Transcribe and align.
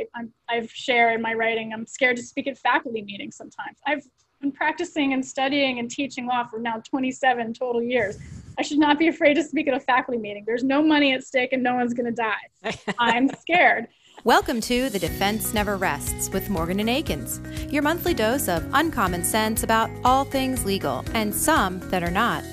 I, 0.00 0.18
I'm, 0.18 0.32
I've 0.48 0.70
shared 0.70 1.14
in 1.14 1.22
my 1.22 1.34
writing, 1.34 1.72
I'm 1.72 1.86
scared 1.86 2.16
to 2.16 2.22
speak 2.22 2.46
at 2.46 2.58
faculty 2.58 3.02
meetings 3.02 3.36
sometimes. 3.36 3.78
I've 3.86 4.02
been 4.40 4.52
practicing 4.52 5.12
and 5.12 5.24
studying 5.24 5.78
and 5.78 5.90
teaching 5.90 6.26
law 6.26 6.44
for 6.44 6.58
now 6.58 6.82
27 6.88 7.52
total 7.54 7.82
years. 7.82 8.18
I 8.58 8.62
should 8.62 8.78
not 8.78 8.98
be 8.98 9.08
afraid 9.08 9.34
to 9.34 9.42
speak 9.42 9.68
at 9.68 9.74
a 9.74 9.80
faculty 9.80 10.18
meeting. 10.18 10.44
There's 10.46 10.64
no 10.64 10.82
money 10.82 11.12
at 11.12 11.24
stake 11.24 11.52
and 11.52 11.62
no 11.62 11.74
one's 11.74 11.94
going 11.94 12.12
to 12.12 12.12
die. 12.12 12.74
I'm 12.98 13.28
scared. 13.40 13.88
Welcome 14.24 14.60
to 14.62 14.90
The 14.90 14.98
Defense 14.98 15.54
Never 15.54 15.76
Rests 15.76 16.30
with 16.30 16.50
Morgan 16.50 16.80
and 16.80 16.90
Akins, 16.90 17.40
your 17.70 17.82
monthly 17.82 18.14
dose 18.14 18.48
of 18.48 18.66
uncommon 18.72 19.24
sense 19.24 19.62
about 19.62 19.90
all 20.04 20.24
things 20.24 20.64
legal 20.64 21.04
and 21.14 21.34
some 21.34 21.80
that 21.90 22.02
are 22.02 22.10
not. 22.10 22.44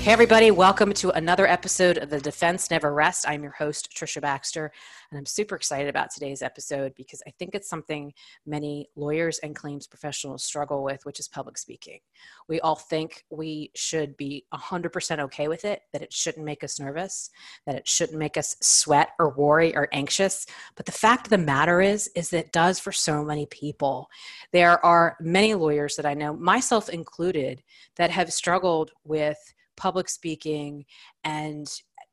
Hey, 0.00 0.12
everybody, 0.12 0.50
welcome 0.50 0.94
to 0.94 1.10
another 1.10 1.46
episode 1.46 1.98
of 1.98 2.08
The 2.08 2.22
Defense 2.22 2.70
Never 2.70 2.94
Rests. 2.94 3.26
I'm 3.28 3.42
your 3.42 3.52
host, 3.52 3.90
Trisha 3.94 4.22
Baxter, 4.22 4.72
and 5.10 5.18
I'm 5.18 5.26
super 5.26 5.54
excited 5.54 5.90
about 5.90 6.10
today's 6.10 6.40
episode 6.40 6.94
because 6.96 7.22
I 7.26 7.34
think 7.38 7.54
it's 7.54 7.68
something 7.68 8.14
many 8.46 8.88
lawyers 8.96 9.38
and 9.40 9.54
claims 9.54 9.86
professionals 9.86 10.42
struggle 10.42 10.82
with, 10.82 11.04
which 11.04 11.20
is 11.20 11.28
public 11.28 11.58
speaking. 11.58 11.98
We 12.48 12.60
all 12.60 12.76
think 12.76 13.26
we 13.28 13.72
should 13.76 14.16
be 14.16 14.46
100% 14.54 15.18
okay 15.18 15.48
with 15.48 15.66
it, 15.66 15.82
that 15.92 16.00
it 16.00 16.14
shouldn't 16.14 16.46
make 16.46 16.64
us 16.64 16.80
nervous, 16.80 17.28
that 17.66 17.74
it 17.74 17.86
shouldn't 17.86 18.18
make 18.18 18.38
us 18.38 18.56
sweat 18.62 19.10
or 19.18 19.34
worry 19.34 19.76
or 19.76 19.86
anxious. 19.92 20.46
But 20.76 20.86
the 20.86 20.92
fact 20.92 21.26
of 21.26 21.30
the 21.30 21.36
matter 21.36 21.82
is, 21.82 22.08
is 22.16 22.30
that 22.30 22.46
it 22.46 22.52
does 22.52 22.78
for 22.78 22.90
so 22.90 23.22
many 23.22 23.44
people. 23.44 24.08
There 24.50 24.82
are 24.82 25.18
many 25.20 25.52
lawyers 25.54 25.96
that 25.96 26.06
I 26.06 26.14
know, 26.14 26.32
myself 26.32 26.88
included, 26.88 27.62
that 27.96 28.10
have 28.10 28.32
struggled 28.32 28.92
with 29.04 29.36
public 29.80 30.10
speaking 30.10 30.84
and 31.24 31.66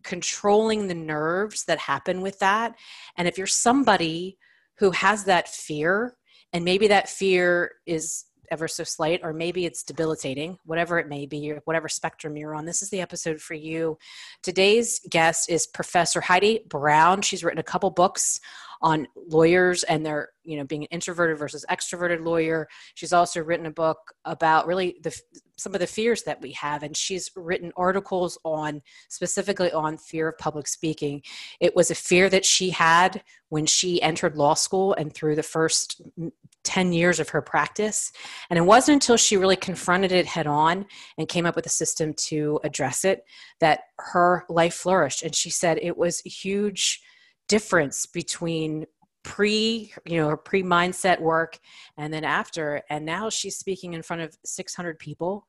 controlling 0.03 0.87
the 0.87 0.95
nerves 0.95 1.65
that 1.65 1.77
happen 1.77 2.21
with 2.21 2.39
that. 2.39 2.73
And 3.17 3.27
if 3.27 3.37
you're 3.37 3.45
somebody 3.45 4.37
who 4.77 4.91
has 4.91 5.25
that 5.25 5.49
fear, 5.49 6.15
and 6.53 6.63
maybe 6.63 6.87
that 6.87 7.09
fear 7.09 7.73
is 7.85 8.23
ever 8.49 8.69
so 8.69 8.85
slight, 8.85 9.19
or 9.21 9.33
maybe 9.33 9.65
it's 9.65 9.83
debilitating, 9.83 10.57
whatever 10.63 10.97
it 10.97 11.09
may 11.09 11.25
be, 11.25 11.53
whatever 11.65 11.89
spectrum 11.89 12.37
you're 12.37 12.55
on, 12.55 12.65
this 12.65 12.81
is 12.81 12.89
the 12.89 13.01
episode 13.01 13.41
for 13.41 13.53
you. 13.53 13.97
Today's 14.41 15.01
guest 15.09 15.49
is 15.49 15.67
Professor 15.67 16.21
Heidi 16.21 16.61
Brown. 16.69 17.21
She's 17.21 17.43
written 17.43 17.59
a 17.59 17.63
couple 17.63 17.89
books 17.89 18.39
on 18.81 19.07
lawyers 19.15 19.83
and 19.83 20.05
their 20.05 20.29
you 20.43 20.57
know 20.57 20.63
being 20.63 20.83
an 20.83 20.89
introverted 20.91 21.37
versus 21.37 21.65
extroverted 21.69 22.23
lawyer. 22.25 22.67
She's 22.95 23.13
also 23.13 23.41
written 23.41 23.65
a 23.65 23.71
book 23.71 23.97
about 24.25 24.67
really 24.67 24.97
the 25.03 25.15
some 25.57 25.73
of 25.73 25.79
the 25.79 25.87
fears 25.87 26.23
that 26.23 26.41
we 26.41 26.51
have 26.51 26.83
and 26.83 26.95
she's 26.95 27.31
written 27.35 27.71
articles 27.75 28.37
on 28.43 28.81
specifically 29.09 29.71
on 29.71 29.97
fear 29.97 30.29
of 30.29 30.37
public 30.37 30.67
speaking. 30.67 31.21
It 31.59 31.75
was 31.75 31.91
a 31.91 31.95
fear 31.95 32.29
that 32.29 32.45
she 32.45 32.69
had 32.69 33.23
when 33.49 33.65
she 33.65 34.01
entered 34.01 34.37
law 34.37 34.53
school 34.53 34.93
and 34.93 35.13
through 35.13 35.35
the 35.35 35.43
first 35.43 36.01
mm, 36.19 36.31
10 36.63 36.91
years 36.91 37.19
of 37.19 37.29
her 37.29 37.41
practice. 37.41 38.11
And 38.49 38.59
it 38.59 38.63
wasn't 38.63 38.95
until 38.95 39.15
she 39.15 39.37
really 39.37 39.55
confronted 39.55 40.11
it 40.11 40.25
head 40.25 40.47
on 40.47 40.85
and 41.17 41.27
came 41.27 41.45
up 41.45 41.55
with 41.55 41.65
a 41.65 41.69
system 41.69 42.13
to 42.27 42.59
address 42.63 43.05
it 43.05 43.23
that 43.61 43.81
her 43.97 44.45
life 44.49 44.73
flourished. 44.73 45.23
And 45.23 45.33
she 45.33 45.49
said 45.49 45.79
it 45.81 45.97
was 45.97 46.19
huge 46.19 47.01
difference 47.47 48.05
between 48.05 48.85
pre 49.23 49.91
you 50.05 50.17
know 50.17 50.37
pre 50.37 50.63
mindset 50.63 51.19
work 51.19 51.59
and 51.97 52.13
then 52.13 52.23
after. 52.23 52.81
And 52.89 53.05
now 53.05 53.29
she's 53.29 53.57
speaking 53.57 53.93
in 53.93 54.01
front 54.01 54.21
of 54.21 54.37
600 54.45 54.99
people 54.99 55.45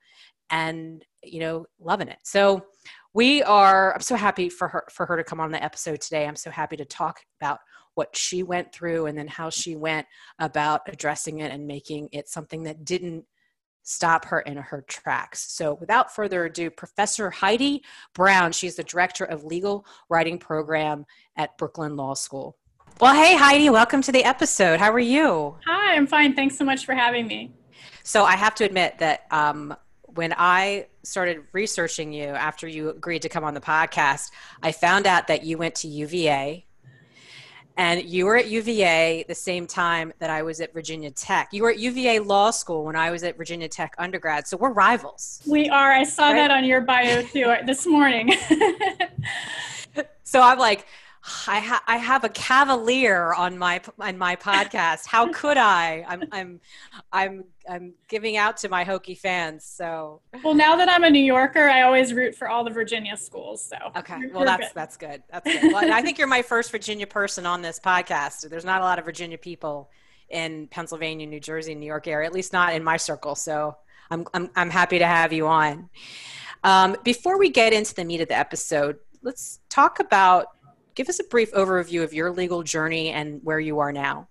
and 0.51 1.05
you 1.23 1.41
know 1.41 1.67
loving 1.81 2.09
it. 2.09 2.19
So 2.25 2.65
we 3.15 3.43
are 3.43 3.95
i'm 3.95 4.01
so 4.01 4.17
happy 4.17 4.49
for 4.49 4.69
her 4.69 4.85
for 4.91 5.07
her 5.07 5.17
to 5.17 5.25
come 5.25 5.41
on 5.41 5.53
the 5.53 5.63
episode 5.63 6.01
today. 6.01 6.27
I'm 6.27 6.37
so 6.37 6.51
happy 6.51 6.77
to 6.77 6.85
talk 6.85 7.21
about 7.41 7.59
what 7.95 8.17
she 8.17 8.43
went 8.43 8.73
through 8.73 9.07
and 9.07 9.19
then 9.19 9.27
how 9.27 9.51
she 9.51 9.75
went 9.75 10.07
about 10.39 10.83
addressing 10.87 11.41
it 11.41 11.51
and 11.51 11.67
making 11.67 12.09
it 12.13 12.29
something 12.29 12.63
that 12.63 12.85
didn't 12.85 13.25
stop 13.89 14.27
her 14.27 14.41
in 14.41 14.59
her 14.59 14.83
tracks. 14.83 15.51
So, 15.51 15.75
without 15.75 16.15
further 16.15 16.45
ado, 16.45 16.69
Professor 16.69 17.31
Heidi 17.31 17.83
Brown, 18.13 18.53
she's 18.53 18.77
the 18.77 18.85
director 18.85 19.25
of 19.25 19.45
legal 19.45 19.87
writing 20.11 20.39
program 20.39 21.07
at 21.37 21.57
Brooklyn 21.57 21.97
Law 21.97 22.13
School. 22.13 22.59
Well, 23.01 23.15
hey, 23.15 23.35
Heidi, 23.35 23.71
welcome 23.71 24.03
to 24.03 24.13
the 24.13 24.25
episode. 24.25 24.79
How 24.79 24.93
are 24.93 24.99
you? 24.99 25.57
Hi, 25.67 25.95
I'm 25.95 26.07
fine. 26.07 26.35
Thanks 26.35 26.59
so 26.59 26.67
much 26.67 26.85
for 26.85 26.95
having 26.95 27.27
me. 27.27 27.55
So, 28.03 28.25
I 28.25 28.37
have 28.37 28.55
to 28.57 28.65
admit 28.65 28.99
that 28.99 29.27
um, 29.31 29.75
when 30.03 30.35
I 30.37 30.89
started 31.03 31.45
researching 31.53 32.13
you 32.13 32.27
after 32.27 32.69
you 32.69 32.91
agreed 32.91 33.23
to 33.23 33.31
come 33.31 33.43
on 33.43 33.55
the 33.55 33.61
podcast, 33.61 34.33
I 34.63 34.73
found 34.73 35.07
out 35.07 35.29
that 35.29 35.45
you 35.45 35.57
went 35.57 35.75
to 35.77 35.89
UVA 35.89 36.67
and 37.79 38.03
you 38.03 38.27
were 38.27 38.37
at 38.37 38.49
UVA 38.49 39.25
the 39.29 39.35
same 39.37 39.65
time 39.67 40.13
that 40.19 40.31
I 40.31 40.43
was 40.43 40.61
at 40.61 40.73
Virginia 40.73 41.13
Tech. 41.13 41.51
You 41.53 41.63
were 41.63 41.71
at 41.71 41.79
UVA 41.79 42.19
Law 42.19 42.51
School 42.51 42.85
when 42.85 42.97
I 42.97 43.13
was 43.13 43.23
at 43.23 43.37
Virginia 43.37 43.69
Tech 43.69 43.95
undergrad. 43.99 44.49
So 44.49 44.57
we're 44.57 44.73
rivals. 44.73 45.41
We 45.47 45.69
are. 45.69 45.93
I 45.93 46.03
saw 46.03 46.27
right? 46.27 46.35
that 46.35 46.51
on 46.51 46.65
your 46.65 46.81
bio 46.81 47.23
too 47.23 47.45
uh, 47.45 47.65
this 47.65 47.87
morning. 47.87 48.35
so 50.25 50.43
I'm 50.43 50.59
like, 50.59 50.87
I, 51.47 51.59
ha- 51.61 51.83
I 51.87 51.97
have 51.97 52.25
a 52.25 52.29
cavalier 52.29 53.33
on 53.35 53.59
my 53.59 53.81
on 53.99 54.19
my 54.19 54.37
podcast. 54.37 55.07
How 55.07 55.29
could 55.33 55.57
I? 55.57 56.05
I'm 56.09 56.25
I'm 56.33 56.61
I'm 57.13 57.45
I'm 57.69 57.95
giving 58.09 58.37
out 58.37 58.57
to 58.59 58.69
my 58.69 58.85
Hokie 58.85 59.19
fans. 59.19 59.65
So 59.65 60.21
well, 60.43 60.55
now 60.55 60.77
that 60.77 60.89
I'm 60.89 61.05
a 61.05 61.11
New 61.11 61.25
Yorker, 61.25 61.69
I 61.69 61.83
always 61.83 62.13
root 62.15 62.35
for 62.35 62.49
all 62.49 62.65
the 62.65 62.71
Virginia 62.71 63.17
schools. 63.17 63.63
So 63.63 63.77
okay, 63.97 64.19
well 64.33 64.45
that's 64.45 64.69
good. 64.69 64.75
that's 64.75 64.97
good. 64.97 65.23
That's 65.31 65.45
good. 65.45 65.73
Well, 65.73 65.93
I 65.93 66.03
think 66.03 66.19
you're 66.19 66.29
my 66.29 66.43
first 66.43 66.71
Virginia 66.71 67.07
person 67.07 67.47
on 67.47 67.63
this 67.63 67.79
podcast. 67.81 68.49
There's 68.49 68.65
not 68.65 68.81
a 68.81 68.85
lot 68.85 68.99
of 68.99 69.05
Virginia 69.05 69.39
people 69.39 69.91
in 70.31 70.69
Pennsylvania, 70.69 71.27
New 71.27 71.41
Jersey, 71.41 71.75
New 71.75 71.87
York 71.87 72.07
area, 72.07 72.27
at 72.27 72.35
least 72.35 72.53
not 72.53 72.75
in 72.75 72.85
my 72.85 72.97
circle. 72.97 73.35
So 73.35 73.77
I'm 74.11 74.27
I'm 74.35 74.51
I'm 74.57 74.71
happy 74.71 74.99
to 74.99 75.07
have 75.07 75.33
you 75.33 75.47
on. 75.47 75.89
Um, 76.65 76.97
before 77.05 77.39
we 77.39 77.51
get 77.51 77.73
into 77.73 77.95
the 77.95 78.05
meat 78.05 78.21
of 78.21 78.29
the 78.29 78.37
episode, 78.37 78.99
let's 79.23 79.61
talk 79.69 80.01
about 80.01 80.49
give 80.99 81.09
us 81.09 81.21
a 81.21 81.25
brief 81.25 81.53
overview 81.53 82.03
of 82.03 82.13
your 82.13 82.33
legal 82.33 82.65
journey 82.65 83.11
and 83.11 83.41
where 83.45 83.61
you 83.61 83.79
are 83.79 83.93
now. 83.93 84.27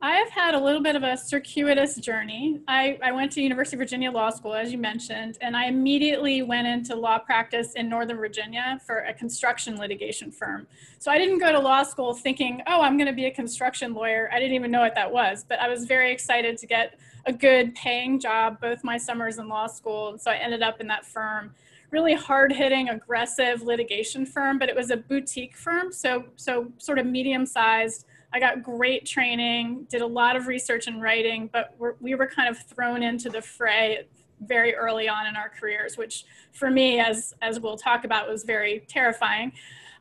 I 0.00 0.16
have 0.16 0.30
had 0.30 0.54
a 0.54 0.60
little 0.60 0.82
bit 0.82 0.94
of 0.94 1.02
a 1.02 1.16
circuitous 1.16 1.96
journey. 1.96 2.60
I, 2.68 2.96
I 3.02 3.10
went 3.10 3.32
to 3.32 3.40
University 3.40 3.76
of 3.76 3.80
Virginia 3.80 4.12
Law 4.12 4.30
School, 4.30 4.54
as 4.54 4.70
you 4.70 4.78
mentioned, 4.78 5.36
and 5.40 5.56
I 5.56 5.64
immediately 5.66 6.42
went 6.42 6.68
into 6.68 6.94
law 6.94 7.18
practice 7.18 7.72
in 7.72 7.88
Northern 7.88 8.18
Virginia 8.18 8.78
for 8.86 8.98
a 8.98 9.14
construction 9.14 9.76
litigation 9.76 10.30
firm. 10.30 10.68
So 11.00 11.10
I 11.10 11.18
didn't 11.18 11.38
go 11.38 11.50
to 11.50 11.58
law 11.58 11.82
school 11.82 12.14
thinking, 12.14 12.62
oh, 12.68 12.80
I'm 12.80 12.96
going 12.96 13.08
to 13.08 13.12
be 13.12 13.24
a 13.24 13.32
construction 13.32 13.94
lawyer. 13.94 14.30
I 14.32 14.38
didn't 14.38 14.54
even 14.54 14.70
know 14.70 14.80
what 14.80 14.94
that 14.94 15.10
was, 15.10 15.44
but 15.48 15.58
I 15.58 15.68
was 15.68 15.86
very 15.86 16.12
excited 16.12 16.56
to 16.58 16.66
get 16.68 17.00
a 17.26 17.32
good 17.32 17.74
paying 17.74 18.20
job 18.20 18.60
both 18.60 18.84
my 18.84 18.96
summers 18.96 19.38
in 19.38 19.48
law 19.48 19.66
school. 19.66 20.10
And 20.10 20.20
so 20.20 20.30
I 20.30 20.36
ended 20.36 20.62
up 20.62 20.80
in 20.80 20.86
that 20.86 21.04
firm 21.04 21.52
really 21.94 22.14
hard 22.14 22.52
hitting, 22.52 22.88
aggressive 22.88 23.62
litigation 23.62 24.26
firm, 24.26 24.58
but 24.58 24.68
it 24.68 24.74
was 24.74 24.90
a 24.90 24.96
boutique 24.96 25.56
firm. 25.56 25.92
So, 25.92 26.24
so 26.34 26.72
sort 26.76 26.98
of 26.98 27.06
medium 27.06 27.46
sized. 27.46 28.04
I 28.32 28.40
got 28.40 28.64
great 28.64 29.06
training, 29.06 29.86
did 29.88 30.02
a 30.02 30.06
lot 30.06 30.34
of 30.34 30.48
research 30.48 30.88
and 30.88 31.00
writing, 31.00 31.48
but 31.52 31.72
we're, 31.78 31.94
we 32.00 32.16
were 32.16 32.26
kind 32.26 32.48
of 32.48 32.58
thrown 32.58 33.04
into 33.04 33.30
the 33.30 33.40
fray 33.40 34.08
very 34.40 34.74
early 34.74 35.08
on 35.08 35.28
in 35.28 35.36
our 35.36 35.48
careers, 35.48 35.96
which 35.96 36.24
for 36.52 36.68
me, 36.68 36.98
as, 36.98 37.32
as 37.40 37.60
we'll 37.60 37.76
talk 37.76 38.04
about, 38.04 38.28
was 38.28 38.42
very 38.42 38.84
terrifying. 38.88 39.52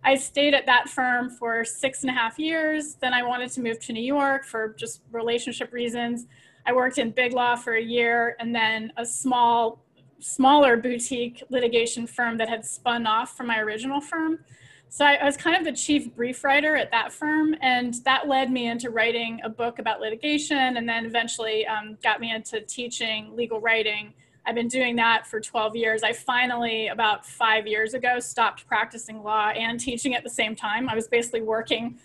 I 0.04 0.16
stayed 0.16 0.56
at 0.56 0.66
that 0.66 0.90
firm 0.90 1.30
for 1.30 1.64
six 1.64 2.02
and 2.02 2.10
a 2.10 2.14
half 2.14 2.40
years. 2.40 2.96
Then 2.96 3.14
I 3.14 3.22
wanted 3.22 3.52
to 3.52 3.62
move 3.62 3.80
to 3.82 3.94
New 3.94 4.04
York 4.04 4.46
for 4.46 4.70
just 4.80 5.02
relationship 5.12 5.72
reasons. 5.72 6.26
I 6.66 6.74
worked 6.74 6.98
in 6.98 7.12
big 7.12 7.34
law 7.34 7.56
for 7.56 7.76
a 7.76 7.84
year 7.84 8.36
and 8.40 8.56
then 8.56 8.92
a 8.98 9.06
small 9.06 9.83
smaller 10.24 10.78
boutique 10.78 11.44
litigation 11.50 12.08
firm 12.08 12.38
that 12.38 12.50
had 12.50 12.66
spun 12.66 13.06
off 13.06 13.36
from 13.36 13.48
my 13.48 13.60
original 13.60 14.00
firm. 14.00 14.40
So 14.88 15.06
I, 15.06 15.16
I, 15.16 15.26
was 15.26 15.36
kind 15.36 15.56
of 15.56 15.64
the 15.64 15.72
chief 15.72 16.14
brief 16.16 16.44
writer 16.44 16.76
at 16.76 16.92
that 16.92 17.12
firm, 17.12 17.56
and 17.62 17.96
that 18.06 18.28
led 18.28 18.52
me 18.52 18.68
into 18.68 18.90
writing 18.90 19.42
a 19.44 19.50
book 19.50 19.80
about 19.80 20.00
litigation, 20.00 20.78
and 20.78 20.88
then 20.88 21.06
eventually 21.06 21.66
um, 21.66 21.98
got 22.04 22.22
me 22.22 22.32
into 22.32 22.62
teaching 22.62 23.36
legal 23.36 23.60
writing. 23.60 24.14
I've 24.46 24.56
been 24.56 24.68
doing 24.68 24.96
that 24.98 25.26
for 25.26 25.40
12 25.40 25.76
years. 25.76 26.04
I 26.04 26.14
finally, 26.14 26.88
about 26.88 27.26
five 27.26 27.66
years 27.66 27.94
ago, 27.94 28.20
stopped 28.20 28.68
practicing 28.68 29.24
law 29.24 29.50
and 29.50 29.80
teaching 29.80 30.16
at 30.16 30.24
the 30.24 30.30
same 30.30 30.56
time. 30.56 30.88
I 30.90 30.96
was 30.96 31.08
basically 31.08 31.42
working 31.42 31.98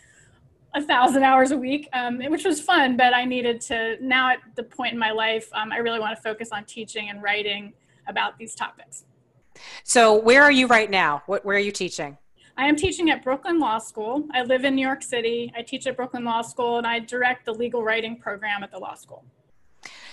a 0.74 0.82
thousand 0.82 1.24
hours 1.24 1.50
a 1.50 1.56
week, 1.56 1.88
um, 1.92 2.20
which 2.30 2.44
was 2.44 2.60
fun, 2.60 2.96
but 2.96 3.12
I 3.12 3.24
needed 3.24 3.60
to, 3.62 3.96
now 4.00 4.30
at 4.30 4.38
the 4.54 4.62
point 4.62 4.92
in 4.92 4.98
my 4.98 5.10
life, 5.10 5.48
um, 5.52 5.72
I 5.72 5.78
really 5.78 6.00
want 6.00 6.16
to 6.16 6.22
focus 6.22 6.50
on 6.52 6.64
teaching 6.64 7.10
and 7.10 7.22
writing 7.22 7.72
about 8.08 8.38
these 8.38 8.54
topics. 8.54 9.04
So, 9.84 10.14
where 10.14 10.42
are 10.42 10.52
you 10.52 10.66
right 10.66 10.90
now? 10.90 11.22
What, 11.26 11.44
where 11.44 11.56
are 11.56 11.60
you 11.60 11.72
teaching? 11.72 12.18
I 12.56 12.66
am 12.66 12.74
teaching 12.74 13.10
at 13.10 13.22
Brooklyn 13.22 13.60
Law 13.60 13.78
School. 13.78 14.26
I 14.34 14.42
live 14.42 14.64
in 14.64 14.74
New 14.74 14.86
York 14.86 15.02
City. 15.02 15.52
I 15.56 15.62
teach 15.62 15.86
at 15.86 15.96
Brooklyn 15.96 16.24
Law 16.24 16.42
School 16.42 16.78
and 16.78 16.86
I 16.86 16.98
direct 16.98 17.44
the 17.44 17.54
legal 17.54 17.84
writing 17.84 18.16
program 18.16 18.64
at 18.64 18.72
the 18.72 18.78
law 18.78 18.94
school. 18.94 19.24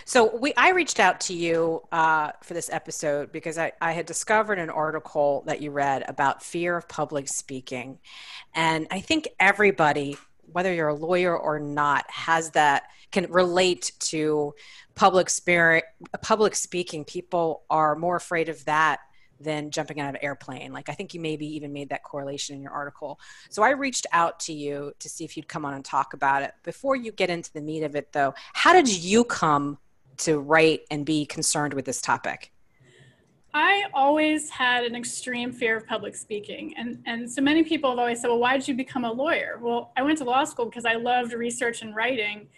So 0.06 0.36
we, 0.36 0.54
I 0.56 0.70
reached 0.70 1.00
out 1.00 1.20
to 1.22 1.34
you 1.34 1.82
uh, 1.92 2.32
for 2.44 2.54
this 2.54 2.70
episode 2.70 3.32
because 3.32 3.58
I, 3.58 3.72
I 3.82 3.94
had 3.94 4.06
discovered 4.06 4.60
an 4.60 4.70
article 4.70 5.44
that 5.48 5.62
you 5.62 5.72
read 5.72 6.04
about 6.08 6.44
fear 6.44 6.78
of 6.78 6.88
public 6.88 7.28
speaking, 7.28 7.98
and 8.54 8.86
I 8.92 9.00
think 9.00 9.28
everybody 9.40 10.18
whether 10.52 10.74
you're 10.74 10.88
a 10.88 10.96
lawyer 10.96 11.38
or 11.38 11.60
not 11.60 12.10
has 12.10 12.52
that 12.52 12.84
can 13.12 13.32
relate 13.32 13.92
to 14.00 14.54
public 14.96 15.30
spirit 15.30 15.86
public 16.22 16.56
speaking. 16.56 17.04
People 17.06 17.64
are 17.70 17.96
more 17.96 18.16
afraid 18.16 18.50
of 18.50 18.64
that 18.66 19.00
than 19.40 19.70
jumping 19.70 20.00
out 20.00 20.10
of 20.10 20.16
an 20.16 20.24
airplane. 20.24 20.72
Like 20.72 20.90
i 20.90 20.94
think 20.94 21.14
you 21.14 21.20
maybe 21.20 21.46
even 21.56 21.74
made 21.74 21.90
that 21.90 22.04
correlation 22.04 22.56
in 22.56 22.62
your 22.62 22.72
article. 22.72 23.20
So 23.50 23.64
i 23.64 23.72
reached 23.72 24.08
out 24.12 24.40
to 24.42 24.54
you 24.54 24.94
to 25.00 25.10
see 25.10 25.26
if 25.26 25.36
you'd 25.36 25.48
come 25.48 25.66
on 25.66 25.74
and 25.74 25.84
talk 25.84 26.14
about 26.14 26.42
it. 26.42 26.54
Before 26.64 26.96
you 26.96 27.12
get 27.12 27.30
into 27.30 27.52
the 27.52 27.62
meat 27.62 27.84
of 27.84 27.96
it 27.96 28.12
though 28.14 28.34
how 28.54 28.74
did 28.74 28.88
you 28.88 29.24
come 29.24 29.78
to 30.18 30.40
write 30.40 30.82
and 30.90 31.06
be 31.06 31.26
concerned 31.26 31.74
with 31.74 31.86
this 31.86 32.02
topic 32.02 32.52
I 33.56 33.86
always 33.94 34.50
had 34.50 34.84
an 34.84 34.98
extreme 34.98 35.54
fear 35.54 35.78
of 35.78 35.88
public 35.88 36.14
speaking. 36.14 36.74
And, 36.78 37.02
and 37.06 37.32
so 37.32 37.42
many 37.42 37.64
people 37.64 37.90
have 37.90 37.98
always 37.98 38.20
said, 38.20 38.28
well, 38.28 38.40
why 38.40 38.58
did 38.58 38.68
you 38.68 38.74
become 38.74 39.06
a 39.06 39.12
lawyer? 39.12 39.60
Well, 39.62 39.94
I 39.96 40.02
went 40.02 40.18
to 40.18 40.26
law 40.26 40.44
school 40.44 40.66
because 40.66 40.84
I 40.84 40.96
loved 40.96 41.32
research 41.32 41.82
and 41.82 41.96
writing. 41.96 42.50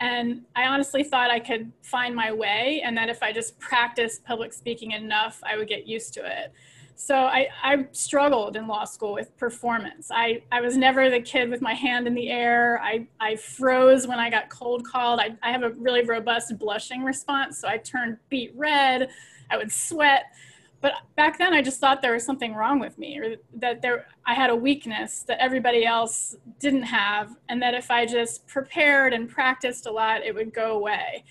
And 0.00 0.42
I 0.56 0.64
honestly 0.64 1.04
thought 1.04 1.30
I 1.30 1.38
could 1.38 1.70
find 1.82 2.16
my 2.16 2.32
way 2.32 2.82
and 2.84 2.96
that 2.96 3.08
if 3.08 3.22
I 3.22 3.32
just 3.32 3.60
practiced 3.60 4.24
public 4.24 4.52
speaking 4.52 4.90
enough, 4.90 5.40
I 5.48 5.56
would 5.56 5.68
get 5.68 5.86
used 5.86 6.14
to 6.14 6.26
it. 6.26 6.52
So 6.96 7.14
I, 7.14 7.46
I 7.62 7.86
struggled 7.92 8.56
in 8.56 8.66
law 8.66 8.84
school 8.86 9.12
with 9.12 9.34
performance. 9.36 10.10
I, 10.12 10.42
I 10.50 10.60
was 10.62 10.76
never 10.76 11.10
the 11.10 11.20
kid 11.20 11.48
with 11.48 11.62
my 11.62 11.74
hand 11.74 12.08
in 12.08 12.14
the 12.14 12.28
air. 12.28 12.80
I, 12.82 13.06
I 13.20 13.36
froze 13.36 14.08
when 14.08 14.18
I 14.18 14.30
got 14.30 14.50
cold 14.50 14.84
called. 14.84 15.20
I, 15.20 15.36
I 15.44 15.52
have 15.52 15.62
a 15.62 15.70
really 15.70 16.02
robust 16.04 16.58
blushing 16.58 17.04
response. 17.04 17.60
So 17.60 17.68
I 17.68 17.76
turned 17.76 18.18
beet 18.28 18.52
red 18.56 19.10
I 19.50 19.56
would 19.56 19.72
sweat. 19.72 20.24
But 20.80 20.94
back 21.14 21.38
then, 21.38 21.52
I 21.52 21.60
just 21.60 21.78
thought 21.78 22.00
there 22.00 22.14
was 22.14 22.24
something 22.24 22.54
wrong 22.54 22.80
with 22.80 22.96
me, 22.96 23.18
or 23.18 23.36
that 23.54 23.82
there 23.82 24.06
I 24.24 24.34
had 24.34 24.48
a 24.48 24.56
weakness 24.56 25.24
that 25.24 25.38
everybody 25.38 25.84
else 25.84 26.36
didn't 26.58 26.84
have, 26.84 27.36
and 27.48 27.60
that 27.60 27.74
if 27.74 27.90
I 27.90 28.06
just 28.06 28.46
prepared 28.46 29.12
and 29.12 29.28
practiced 29.28 29.86
a 29.86 29.90
lot, 29.90 30.22
it 30.24 30.34
would 30.34 30.54
go 30.54 30.72
away. 30.72 31.24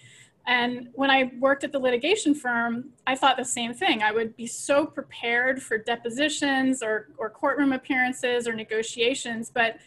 And 0.46 0.90
when 0.94 1.12
I 1.12 1.32
worked 1.40 1.64
at 1.64 1.72
the 1.72 1.80
litigation 1.80 2.34
firm, 2.34 2.90
I 3.06 3.16
thought 3.16 3.38
the 3.38 3.46
same 3.46 3.74
thing. 3.74 4.02
I 4.02 4.12
would 4.12 4.36
be 4.36 4.48
so 4.48 4.86
prepared 4.86 5.62
for 5.62 5.78
depositions 5.78 6.82
or, 6.82 7.10
or 7.18 7.30
courtroom 7.30 7.74
appearances 7.74 8.48
or 8.48 8.54
negotiations, 8.54 9.52
but 9.52 9.78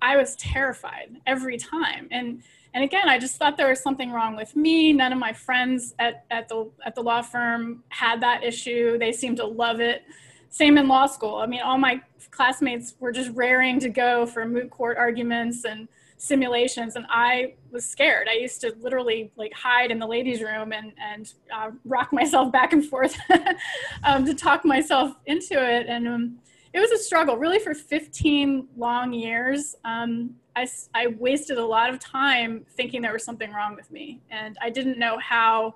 I 0.00 0.16
was 0.16 0.36
terrified 0.36 1.16
every 1.26 1.56
time. 1.56 2.08
And 2.10 2.42
and 2.74 2.82
again, 2.82 3.08
I 3.08 3.18
just 3.18 3.36
thought 3.36 3.56
there 3.56 3.68
was 3.68 3.80
something 3.80 4.10
wrong 4.10 4.36
with 4.36 4.56
me. 4.56 4.92
None 4.92 5.12
of 5.12 5.18
my 5.18 5.32
friends 5.32 5.94
at, 6.00 6.24
at 6.30 6.48
the 6.48 6.68
at 6.84 6.96
the 6.96 7.02
law 7.02 7.22
firm 7.22 7.84
had 7.88 8.20
that 8.22 8.42
issue. 8.42 8.98
They 8.98 9.12
seemed 9.12 9.36
to 9.38 9.46
love 9.46 9.80
it. 9.80 10.02
Same 10.50 10.76
in 10.76 10.88
law 10.88 11.06
school. 11.06 11.36
I 11.36 11.46
mean, 11.46 11.60
all 11.60 11.78
my 11.78 12.02
classmates 12.30 12.94
were 12.98 13.12
just 13.12 13.30
raring 13.34 13.78
to 13.78 13.88
go 13.88 14.26
for 14.26 14.44
moot 14.44 14.70
court 14.70 14.96
arguments 14.98 15.64
and 15.64 15.88
simulations 16.16 16.96
and 16.96 17.04
i 17.10 17.52
was 17.70 17.84
scared 17.84 18.28
i 18.28 18.34
used 18.34 18.60
to 18.60 18.74
literally 18.80 19.30
like 19.36 19.52
hide 19.52 19.90
in 19.90 19.98
the 19.98 20.06
ladies 20.06 20.40
room 20.40 20.72
and 20.72 20.92
and 20.98 21.34
uh, 21.54 21.70
rock 21.84 22.12
myself 22.12 22.50
back 22.50 22.72
and 22.72 22.86
forth 22.86 23.16
um, 24.04 24.24
to 24.24 24.32
talk 24.32 24.64
myself 24.64 25.12
into 25.26 25.54
it 25.54 25.86
and 25.86 26.08
um, 26.08 26.38
it 26.72 26.80
was 26.80 26.90
a 26.92 26.98
struggle 26.98 27.36
really 27.36 27.58
for 27.58 27.74
15 27.74 28.68
long 28.76 29.12
years 29.12 29.74
um, 29.84 30.34
I, 30.56 30.68
I 30.94 31.08
wasted 31.08 31.58
a 31.58 31.64
lot 31.64 31.90
of 31.90 31.98
time 31.98 32.64
thinking 32.76 33.02
there 33.02 33.12
was 33.12 33.24
something 33.24 33.52
wrong 33.52 33.74
with 33.74 33.90
me 33.90 34.20
and 34.30 34.56
i 34.62 34.70
didn't 34.70 34.98
know 34.98 35.18
how 35.18 35.74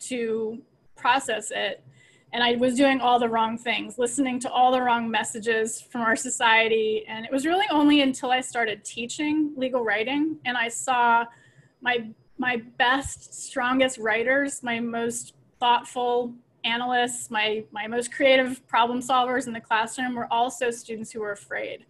to 0.00 0.60
process 0.96 1.50
it 1.50 1.82
and 2.32 2.42
i 2.42 2.56
was 2.56 2.76
doing 2.76 3.00
all 3.00 3.18
the 3.18 3.28
wrong 3.28 3.58
things 3.58 3.98
listening 3.98 4.38
to 4.40 4.50
all 4.50 4.72
the 4.72 4.80
wrong 4.80 5.10
messages 5.10 5.80
from 5.80 6.02
our 6.02 6.16
society 6.16 7.04
and 7.08 7.24
it 7.24 7.32
was 7.32 7.46
really 7.46 7.66
only 7.70 8.02
until 8.02 8.30
i 8.30 8.40
started 8.40 8.84
teaching 8.84 9.52
legal 9.56 9.82
writing 9.82 10.36
and 10.44 10.56
i 10.56 10.68
saw 10.68 11.24
my 11.80 12.08
my 12.38 12.56
best 12.78 13.34
strongest 13.34 13.98
writers 13.98 14.62
my 14.62 14.78
most 14.80 15.34
thoughtful 15.58 16.34
analysts, 16.64 17.30
my, 17.30 17.64
my 17.70 17.86
most 17.86 18.12
creative 18.12 18.66
problem 18.66 19.00
solvers 19.00 19.46
in 19.46 19.52
the 19.52 19.60
classroom 19.60 20.14
were 20.14 20.32
also 20.32 20.70
students 20.70 21.10
who 21.10 21.20
were 21.20 21.32
afraid. 21.32 21.84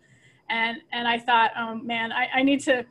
And, 0.49 0.79
and 0.93 1.09
I 1.09 1.19
thought, 1.19 1.53
oh 1.57 1.77
man, 1.77 2.13
I, 2.13 2.29
I 2.35 2.43
need 2.43 2.61
to 2.61 2.85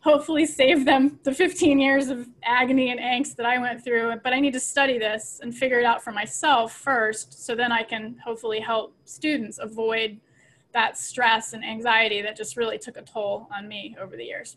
hopefully 0.00 0.46
save 0.46 0.84
them 0.84 1.18
the 1.24 1.34
15 1.34 1.78
years 1.78 2.08
of 2.08 2.28
agony 2.44 2.90
and 2.90 3.00
angst 3.00 3.36
that 3.36 3.46
I 3.46 3.58
went 3.58 3.82
through, 3.82 4.14
but 4.22 4.32
I 4.32 4.40
need 4.40 4.52
to 4.52 4.60
study 4.60 4.98
this 4.98 5.40
and 5.42 5.54
figure 5.54 5.80
it 5.80 5.84
out 5.84 6.02
for 6.02 6.12
myself 6.12 6.72
first, 6.72 7.44
so 7.44 7.54
then 7.54 7.72
I 7.72 7.82
can 7.82 8.16
hopefully 8.24 8.60
help 8.60 8.94
students 9.04 9.58
avoid 9.58 10.20
that 10.72 10.96
stress 10.96 11.52
and 11.52 11.64
anxiety 11.64 12.22
that 12.22 12.36
just 12.36 12.56
really 12.56 12.78
took 12.78 12.96
a 12.96 13.02
toll 13.02 13.48
on 13.54 13.66
me 13.66 13.96
over 14.00 14.16
the 14.16 14.24
years. 14.24 14.56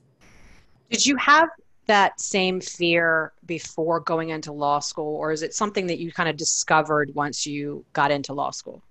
Did 0.89 1.06
you 1.06 1.15
have 1.18 1.50
that 1.88 2.19
same 2.19 2.62
fear 2.62 3.33
before 3.45 4.00
going 4.01 4.30
into 4.30 4.51
law 4.51 4.80
school, 4.80 5.15
or 5.15 5.31
is 5.31 5.42
it 5.42 5.54
something 5.54 5.88
that 5.88 6.00
you 6.00 6.12
kind 6.12 6.30
of 6.30 6.38
discovered 6.38 7.12
once 7.15 7.47
you 7.47 7.83
got 7.94 8.12
into 8.12 8.33
law 8.33 8.51
school? 8.51 8.83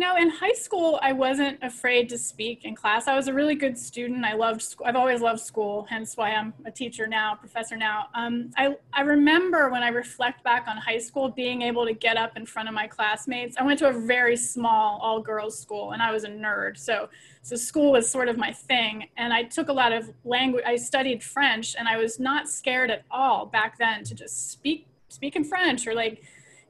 Know, 0.00 0.16
in 0.16 0.30
high 0.30 0.54
school, 0.54 0.98
I 1.02 1.12
wasn't 1.12 1.58
afraid 1.62 2.08
to 2.08 2.16
speak 2.16 2.64
in 2.64 2.74
class. 2.74 3.06
I 3.06 3.14
was 3.14 3.28
a 3.28 3.34
really 3.34 3.54
good 3.54 3.76
student. 3.76 4.24
I 4.24 4.32
loved 4.32 4.62
school. 4.62 4.86
I've 4.86 4.96
always 4.96 5.20
loved 5.20 5.40
school, 5.40 5.86
hence 5.90 6.16
why 6.16 6.30
I'm 6.30 6.54
a 6.64 6.70
teacher 6.70 7.06
now, 7.06 7.34
professor 7.34 7.76
now. 7.76 8.06
Um, 8.14 8.50
I, 8.56 8.76
I 8.94 9.02
remember 9.02 9.68
when 9.68 9.82
I 9.82 9.88
reflect 9.88 10.42
back 10.42 10.66
on 10.68 10.78
high 10.78 10.96
school, 10.96 11.28
being 11.28 11.60
able 11.60 11.84
to 11.84 11.92
get 11.92 12.16
up 12.16 12.34
in 12.38 12.46
front 12.46 12.66
of 12.66 12.74
my 12.74 12.86
classmates. 12.86 13.58
I 13.58 13.62
went 13.62 13.78
to 13.80 13.88
a 13.88 13.92
very 13.92 14.38
small 14.38 14.98
all 15.02 15.20
girls 15.20 15.58
school 15.58 15.92
and 15.92 16.00
I 16.00 16.12
was 16.12 16.24
a 16.24 16.30
nerd. 16.30 16.78
So, 16.78 17.10
so 17.42 17.54
school 17.54 17.92
was 17.92 18.10
sort 18.10 18.28
of 18.28 18.38
my 18.38 18.52
thing. 18.52 19.08
And 19.18 19.34
I 19.34 19.42
took 19.42 19.68
a 19.68 19.74
lot 19.74 19.92
of 19.92 20.10
language. 20.24 20.64
I 20.66 20.76
studied 20.76 21.22
French 21.22 21.76
and 21.78 21.86
I 21.86 21.98
was 21.98 22.18
not 22.18 22.48
scared 22.48 22.90
at 22.90 23.02
all 23.10 23.44
back 23.44 23.76
then 23.76 24.04
to 24.04 24.14
just 24.14 24.50
speak, 24.50 24.86
speak 25.10 25.36
in 25.36 25.44
French 25.44 25.86
or 25.86 25.92
like, 25.92 26.22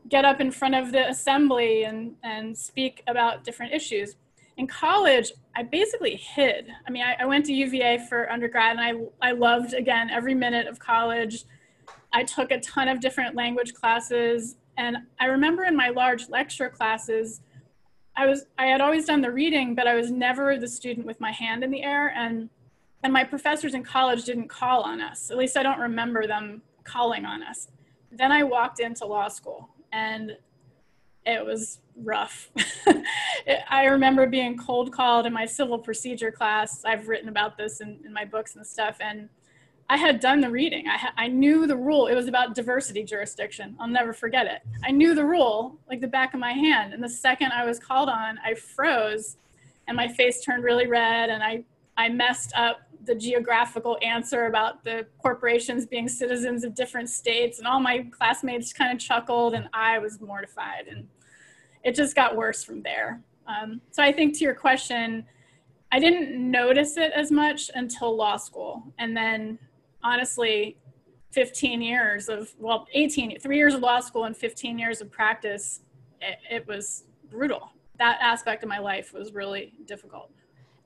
get 0.08 0.24
up 0.24 0.40
in 0.40 0.50
front 0.50 0.74
of 0.74 0.92
the 0.92 1.08
assembly 1.08 1.84
and, 1.84 2.14
and 2.22 2.56
speak 2.56 3.02
about 3.06 3.44
different 3.44 3.72
issues. 3.72 4.16
In 4.56 4.66
college, 4.66 5.32
I 5.56 5.62
basically 5.62 6.16
hid. 6.16 6.68
I 6.86 6.90
mean, 6.90 7.02
I, 7.02 7.16
I 7.20 7.26
went 7.26 7.46
to 7.46 7.52
UVA 7.52 8.06
for 8.08 8.30
undergrad 8.30 8.76
and 8.78 8.80
I, 9.22 9.28
I 9.28 9.32
loved, 9.32 9.74
again, 9.74 10.10
every 10.10 10.34
minute 10.34 10.66
of 10.66 10.78
college. 10.78 11.44
I 12.12 12.24
took 12.24 12.50
a 12.50 12.60
ton 12.60 12.88
of 12.88 13.00
different 13.00 13.34
language 13.34 13.74
classes. 13.74 14.56
And 14.76 14.98
I 15.18 15.26
remember 15.26 15.64
in 15.64 15.76
my 15.76 15.88
large 15.88 16.28
lecture 16.28 16.68
classes, 16.68 17.40
I 18.16 18.26
was 18.26 18.46
I 18.58 18.66
had 18.66 18.80
always 18.80 19.06
done 19.06 19.20
the 19.20 19.30
reading, 19.30 19.74
but 19.74 19.86
I 19.86 19.94
was 19.94 20.10
never 20.10 20.58
the 20.58 20.68
student 20.68 21.06
with 21.06 21.20
my 21.20 21.30
hand 21.30 21.62
in 21.62 21.70
the 21.70 21.82
air. 21.82 22.12
And 22.14 22.50
and 23.02 23.12
my 23.12 23.24
professors 23.24 23.74
in 23.74 23.82
college 23.82 24.24
didn't 24.24 24.48
call 24.48 24.82
on 24.82 25.00
us. 25.00 25.30
At 25.30 25.38
least 25.38 25.56
I 25.56 25.62
don't 25.62 25.78
remember 25.78 26.26
them 26.26 26.62
calling 26.84 27.24
on 27.24 27.42
us. 27.42 27.68
Then 28.10 28.32
I 28.32 28.42
walked 28.42 28.80
into 28.80 29.06
law 29.06 29.28
school 29.28 29.70
and 29.92 30.36
it 31.26 31.44
was 31.44 31.80
rough. 31.96 32.50
I 33.70 33.84
remember 33.84 34.26
being 34.26 34.56
cold 34.56 34.92
called 34.92 35.26
in 35.26 35.32
my 35.32 35.46
civil 35.46 35.78
procedure 35.78 36.30
class. 36.30 36.84
I've 36.84 37.08
written 37.08 37.28
about 37.28 37.56
this 37.56 37.80
in, 37.80 37.98
in 38.04 38.12
my 38.12 38.24
books 38.24 38.56
and 38.56 38.66
stuff. 38.66 38.96
And 39.00 39.28
I 39.88 39.96
had 39.96 40.20
done 40.20 40.40
the 40.40 40.50
reading. 40.50 40.86
I, 40.88 40.96
ha- 40.96 41.12
I 41.16 41.28
knew 41.28 41.66
the 41.66 41.76
rule. 41.76 42.06
It 42.06 42.14
was 42.14 42.28
about 42.28 42.54
diversity 42.54 43.02
jurisdiction. 43.02 43.76
I'll 43.80 43.88
never 43.88 44.12
forget 44.12 44.46
it. 44.46 44.62
I 44.84 44.92
knew 44.92 45.14
the 45.14 45.24
rule 45.24 45.78
like 45.88 46.00
the 46.00 46.06
back 46.06 46.32
of 46.32 46.40
my 46.40 46.52
hand. 46.52 46.94
And 46.94 47.02
the 47.02 47.08
second 47.08 47.52
I 47.52 47.64
was 47.64 47.78
called 47.78 48.08
on, 48.08 48.38
I 48.44 48.54
froze 48.54 49.36
and 49.88 49.96
my 49.96 50.08
face 50.08 50.42
turned 50.44 50.62
really 50.62 50.86
red 50.86 51.30
and 51.30 51.42
I, 51.42 51.64
I 51.96 52.08
messed 52.08 52.52
up 52.54 52.82
the 53.04 53.14
geographical 53.14 53.98
answer 54.02 54.46
about 54.46 54.84
the 54.84 55.06
corporations 55.18 55.86
being 55.86 56.08
citizens 56.08 56.64
of 56.64 56.74
different 56.74 57.08
states 57.08 57.58
and 57.58 57.66
all 57.66 57.80
my 57.80 58.06
classmates 58.10 58.72
kind 58.72 58.92
of 58.92 58.98
chuckled 58.98 59.54
and 59.54 59.68
i 59.72 59.98
was 59.98 60.20
mortified 60.20 60.86
and 60.88 61.06
it 61.82 61.94
just 61.94 62.14
got 62.14 62.36
worse 62.36 62.62
from 62.62 62.82
there. 62.82 63.22
Um, 63.46 63.80
so 63.90 64.02
i 64.02 64.12
think 64.12 64.36
to 64.38 64.44
your 64.44 64.54
question 64.54 65.24
i 65.92 65.98
didn't 65.98 66.50
notice 66.50 66.96
it 66.96 67.12
as 67.14 67.30
much 67.30 67.70
until 67.74 68.14
law 68.14 68.36
school 68.36 68.82
and 68.98 69.16
then 69.16 69.58
honestly 70.02 70.76
15 71.32 71.80
years 71.80 72.28
of 72.28 72.52
well 72.58 72.86
18 72.92 73.40
three 73.40 73.56
years 73.56 73.74
of 73.74 73.80
law 73.80 74.00
school 74.00 74.24
and 74.24 74.36
15 74.36 74.78
years 74.78 75.00
of 75.00 75.10
practice 75.10 75.80
it, 76.20 76.38
it 76.50 76.68
was 76.68 77.04
brutal. 77.30 77.70
That 77.98 78.18
aspect 78.20 78.62
of 78.62 78.68
my 78.68 78.78
life 78.78 79.12
was 79.12 79.32
really 79.32 79.72
difficult 79.86 80.30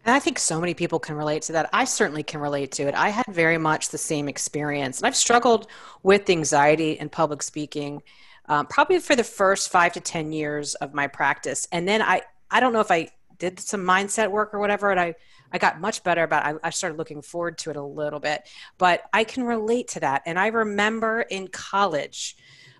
and 0.05 0.15
I 0.15 0.19
think 0.19 0.39
so 0.39 0.61
many 0.61 0.75
people 0.75 0.99
can 0.99 1.17
relate 1.17 1.43
to 1.43 1.53
that. 1.53 1.71
I 1.73 1.85
certainly 1.85 2.23
can 2.23 2.41
relate 2.41 2.73
to 2.73 2.83
it. 2.85 2.95
I 2.95 3.09
had 3.09 3.27
very 3.29 3.59
much 3.59 3.89
the 3.89 3.99
same 3.99 4.29
experience. 4.29 4.99
And 4.99 5.07
I've 5.07 5.17
struggled 5.17 5.67
with 6.03 6.29
anxiety 6.29 6.99
and 7.01 7.11
public 7.11 7.43
speaking 7.43 8.03
um, 8.47 8.67
probably 8.67 8.99
for 8.99 9.17
the 9.17 9.25
first 9.25 9.71
five 9.71 9.95
to 9.95 10.01
10 10.01 10.33
years 10.33 10.75
of 10.75 10.93
my 10.93 11.07
practice. 11.07 11.67
And 11.73 11.89
then 11.89 12.03
I, 12.03 12.23
I 12.51 12.61
don't 12.61 12.73
know 12.73 12.81
if 12.81 12.91
I 12.91 13.09
did 13.39 13.59
some 13.59 13.83
mindset 13.83 14.31
work 14.31 14.53
or 14.55 14.61
whatever, 14.61 14.91
and 14.91 15.01
I, 15.01 15.15
I 15.53 15.59
got 15.59 15.81
much 15.81 16.03
better 16.03 16.23
about. 16.23 16.45
I, 16.45 16.55
I 16.63 16.71
started 16.71 16.99
looking 16.99 17.23
forward 17.23 17.59
to 17.59 17.71
it 17.71 17.77
a 17.77 17.83
little 17.83 18.21
bit. 18.21 18.47
But 18.79 19.03
I 19.13 19.25
can 19.25 19.45
relate 19.45 19.89
to 19.89 20.01
that. 20.01 20.23
And 20.27 20.39
I 20.39 20.49
remember 20.49 21.23
in 21.23 21.49
college, 21.49 22.37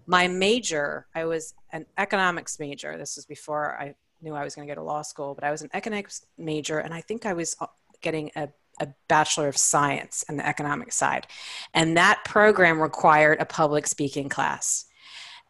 my 0.07 0.29
major, 0.29 1.07
I 1.15 1.25
was 1.25 1.55
an 1.73 1.87
economics 1.97 2.59
major. 2.59 2.97
This 2.99 3.17
was 3.17 3.25
before 3.25 3.79
I 3.81 3.95
knew 4.25 4.35
I 4.35 4.43
was 4.43 4.55
going 4.55 4.67
to 4.67 4.75
go 4.75 4.81
to 4.81 4.85
law 4.85 5.03
school, 5.03 5.35
but 5.35 5.45
I 5.45 5.51
was 5.51 5.63
an 5.63 5.71
economics 5.73 6.27
major, 6.37 6.79
and 6.79 6.93
I 6.93 7.01
think 7.01 7.27
I 7.27 7.35
was 7.35 7.57
uh, 7.61 7.67
getting 8.01 8.31
a 8.35 8.49
a 8.81 8.89
Bachelor 9.09 9.49
of 9.49 9.57
Science 9.57 10.25
in 10.29 10.37
the 10.37 10.47
economic 10.47 10.93
side. 10.93 11.27
And 11.75 11.97
that 11.97 12.25
program 12.25 12.81
required 12.81 13.41
a 13.41 13.45
public 13.45 13.87
speaking 13.87 14.29
class. 14.29 14.87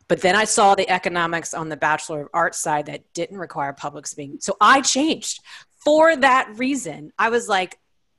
But 0.08 0.20
then 0.20 0.36
I 0.36 0.44
saw 0.44 0.74
the 0.74 0.88
economics 0.90 1.54
on 1.54 1.68
the 1.68 1.76
Bachelor 1.76 2.22
of 2.22 2.28
Arts 2.34 2.58
side 2.58 2.86
that 2.86 3.12
didn't 3.14 3.38
require 3.38 3.72
public 3.72 4.06
speaking. 4.06 4.38
So 4.40 4.56
I 4.60 4.82
changed 4.82 5.40
for 5.78 6.16
that 6.16 6.50
reason. 6.56 7.12
I 7.18 7.30
was 7.30 7.48
like, 7.48 7.78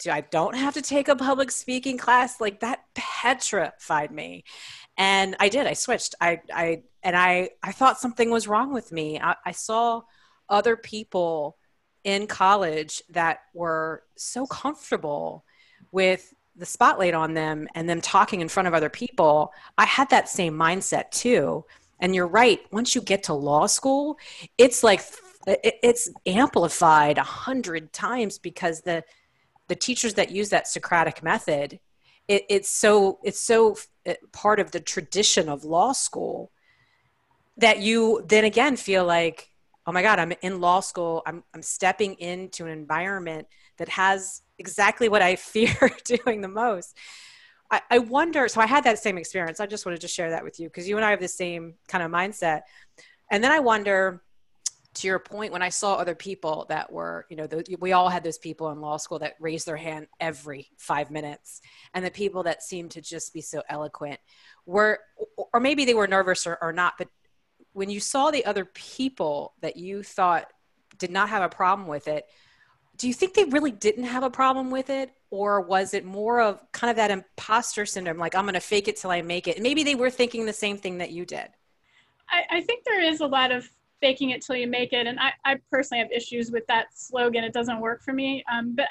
I 0.09 0.21
don't 0.21 0.55
have 0.55 0.73
to 0.73 0.81
take 0.81 1.07
a 1.07 1.15
public 1.15 1.51
speaking 1.51 1.97
class. 1.97 2.41
Like 2.41 2.61
that 2.61 2.83
petrified 2.95 4.11
me. 4.11 4.43
And 4.97 5.35
I 5.39 5.49
did, 5.49 5.67
I 5.67 5.73
switched. 5.73 6.15
I, 6.19 6.41
I, 6.53 6.83
and 7.03 7.15
I, 7.15 7.51
I 7.61 7.71
thought 7.71 7.99
something 7.99 8.31
was 8.31 8.47
wrong 8.47 8.73
with 8.73 8.91
me. 8.91 9.19
I, 9.19 9.35
I 9.45 9.51
saw 9.51 10.01
other 10.49 10.75
people 10.75 11.57
in 12.03 12.27
college 12.27 13.01
that 13.09 13.39
were 13.53 14.03
so 14.15 14.45
comfortable 14.45 15.43
with 15.91 16.33
the 16.55 16.65
spotlight 16.65 17.13
on 17.13 17.33
them 17.33 17.67
and 17.75 17.89
them 17.89 18.01
talking 18.01 18.41
in 18.41 18.47
front 18.47 18.67
of 18.67 18.73
other 18.73 18.89
people, 18.89 19.51
I 19.77 19.85
had 19.85 20.09
that 20.09 20.29
same 20.29 20.53
mindset 20.53 21.11
too. 21.11 21.65
And 21.99 22.13
you're 22.13 22.27
right. 22.27 22.59
Once 22.71 22.95
you 22.95 23.01
get 23.01 23.23
to 23.23 23.33
law 23.33 23.67
school, 23.67 24.17
it's 24.57 24.83
like 24.83 25.01
it's 25.47 26.09
amplified 26.25 27.17
a 27.17 27.23
hundred 27.23 27.93
times 27.93 28.37
because 28.37 28.81
the 28.81 29.03
the 29.67 29.75
teachers 29.75 30.13
that 30.15 30.31
use 30.31 30.49
that 30.49 30.67
Socratic 30.67 31.23
method, 31.23 31.79
it, 32.27 32.43
it's 32.49 32.69
so 32.69 33.19
it's 33.23 33.39
so 33.39 33.77
uh, 34.07 34.13
part 34.31 34.59
of 34.59 34.71
the 34.71 34.79
tradition 34.79 35.49
of 35.49 35.63
law 35.63 35.91
school 35.91 36.51
that 37.57 37.79
you 37.79 38.23
then 38.27 38.43
again 38.43 38.75
feel 38.75 39.05
like, 39.05 39.49
oh 39.87 39.91
my 39.91 40.01
God, 40.01 40.19
I'm 40.19 40.33
in 40.41 40.59
law 40.59 40.79
school. 40.79 41.21
I'm 41.25 41.43
I'm 41.53 41.61
stepping 41.61 42.15
into 42.15 42.65
an 42.65 42.71
environment 42.71 43.47
that 43.77 43.89
has 43.89 44.41
exactly 44.57 45.09
what 45.09 45.21
I 45.21 45.35
fear 45.35 45.91
doing 46.03 46.41
the 46.41 46.47
most. 46.47 46.97
I, 47.71 47.81
I 47.89 47.99
wonder, 47.99 48.47
so 48.47 48.61
I 48.61 48.67
had 48.67 48.83
that 48.83 48.99
same 48.99 49.17
experience. 49.17 49.59
I 49.59 49.65
just 49.65 49.85
wanted 49.85 50.01
to 50.01 50.07
share 50.07 50.29
that 50.29 50.43
with 50.43 50.59
you 50.59 50.69
because 50.69 50.87
you 50.87 50.97
and 50.97 51.05
I 51.05 51.09
have 51.09 51.19
the 51.19 51.27
same 51.27 51.73
kind 51.87 52.03
of 52.03 52.11
mindset. 52.11 52.61
And 53.31 53.43
then 53.43 53.51
I 53.51 53.59
wonder, 53.59 54.21
to 54.95 55.07
your 55.07 55.19
point, 55.19 55.51
when 55.51 55.63
I 55.63 55.69
saw 55.69 55.95
other 55.95 56.15
people 56.15 56.67
that 56.69 56.91
were, 56.91 57.25
you 57.29 57.35
know, 57.35 57.47
the, 57.47 57.75
we 57.79 57.91
all 57.91 58.07
had 58.07 58.23
those 58.23 58.37
people 58.37 58.69
in 58.69 58.81
law 58.81 58.97
school 58.97 59.19
that 59.19 59.33
raised 59.39 59.65
their 59.65 59.77
hand 59.77 60.07
every 60.19 60.69
five 60.77 61.09
minutes, 61.11 61.61
and 61.93 62.05
the 62.05 62.11
people 62.11 62.43
that 62.43 62.63
seemed 62.63 62.91
to 62.91 63.01
just 63.01 63.33
be 63.33 63.41
so 63.41 63.61
eloquent 63.67 64.19
were, 64.65 64.99
or 65.53 65.59
maybe 65.59 65.85
they 65.85 65.95
were 65.95 66.07
nervous 66.07 66.45
or, 66.47 66.57
or 66.61 66.71
not, 66.71 66.93
but 66.97 67.09
when 67.75 67.89
you 67.89 67.99
saw 67.99 68.31
the 68.31 68.45
other 68.45 68.63
people 68.63 69.53
that 69.59 69.75
you 69.75 70.01
thought 70.01 70.45
did 70.97 71.11
not 71.11 71.27
have 71.27 71.43
a 71.43 71.49
problem 71.49 71.89
with 71.89 72.07
it, 72.07 72.25
do 72.95 73.05
you 73.09 73.13
think 73.13 73.33
they 73.33 73.43
really 73.43 73.71
didn't 73.71 74.05
have 74.05 74.23
a 74.23 74.29
problem 74.29 74.71
with 74.71 74.89
it? 74.89 75.11
Or 75.29 75.59
was 75.59 75.93
it 75.93 76.05
more 76.05 76.39
of 76.39 76.61
kind 76.71 76.89
of 76.89 76.95
that 76.95 77.11
imposter 77.11 77.85
syndrome 77.85 78.17
like 78.17 78.33
i'm 78.33 78.45
going 78.45 78.53
to 78.53 78.61
fake 78.61 78.87
it 78.87 78.95
till 78.95 79.11
i 79.11 79.21
make 79.21 79.49
it. 79.49 79.61
Maybe 79.61 79.83
they 79.83 79.95
were 79.95 80.09
thinking 80.09 80.45
the 80.45 80.53
same 80.53 80.77
thing 80.77 80.97
that 80.99 81.11
you 81.11 81.25
did. 81.25 81.49
I, 82.29 82.43
I, 82.49 82.61
think 82.61 82.85
there 82.85 83.01
is 83.01 83.19
a 83.19 83.27
lot 83.27 83.51
of 83.51 83.69
faking 84.01 84.29
it 84.29 84.41
till 84.41 84.55
you 84.55 84.67
make 84.67 84.93
it 84.93 85.05
and 85.05 85.19
i, 85.19 85.33
I 85.43 85.55
personally 85.69 85.99
have 86.01 86.11
issues 86.11 86.51
with 86.51 86.65
that 86.67 86.87
slogan 86.95 87.43
it 87.43 87.53
doesn't 87.53 87.81
work 87.81 88.01
for 88.03 88.13
me. 88.13 88.43
Um, 88.51 88.73
but 88.73 88.87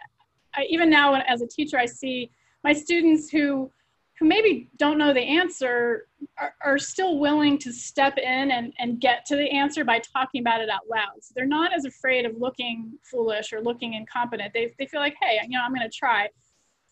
I, 0.54 0.64
even 0.68 0.90
now 0.90 1.14
as 1.14 1.40
a 1.40 1.46
teacher 1.46 1.78
i 1.78 1.86
see 1.86 2.30
my 2.62 2.74
students 2.74 3.30
who 3.30 3.70
who 4.18 4.26
maybe 4.26 4.70
don't 4.76 4.98
know 4.98 5.12
the 5.12 5.20
answer 5.20 6.06
are, 6.38 6.54
are, 6.64 6.78
still 6.78 7.18
willing 7.18 7.58
to 7.58 7.72
step 7.72 8.16
in 8.16 8.50
and, 8.52 8.72
and 8.78 9.00
get 9.00 9.26
to 9.26 9.36
the 9.36 9.50
answer 9.50 9.84
by 9.84 10.00
talking 10.00 10.40
about 10.40 10.60
it 10.60 10.68
out 10.68 10.88
loud. 10.88 11.22
So 11.22 11.32
they're 11.34 11.46
not 11.46 11.74
as 11.74 11.84
afraid 11.84 12.24
of 12.24 12.36
looking 12.38 12.92
foolish 13.02 13.52
or 13.52 13.60
looking 13.60 13.94
incompetent. 13.94 14.52
They, 14.54 14.72
they 14.78 14.86
feel 14.86 15.00
like, 15.00 15.16
hey, 15.20 15.40
you 15.42 15.58
know, 15.58 15.64
I'm 15.64 15.74
going 15.74 15.88
to 15.88 15.96
try. 15.96 16.28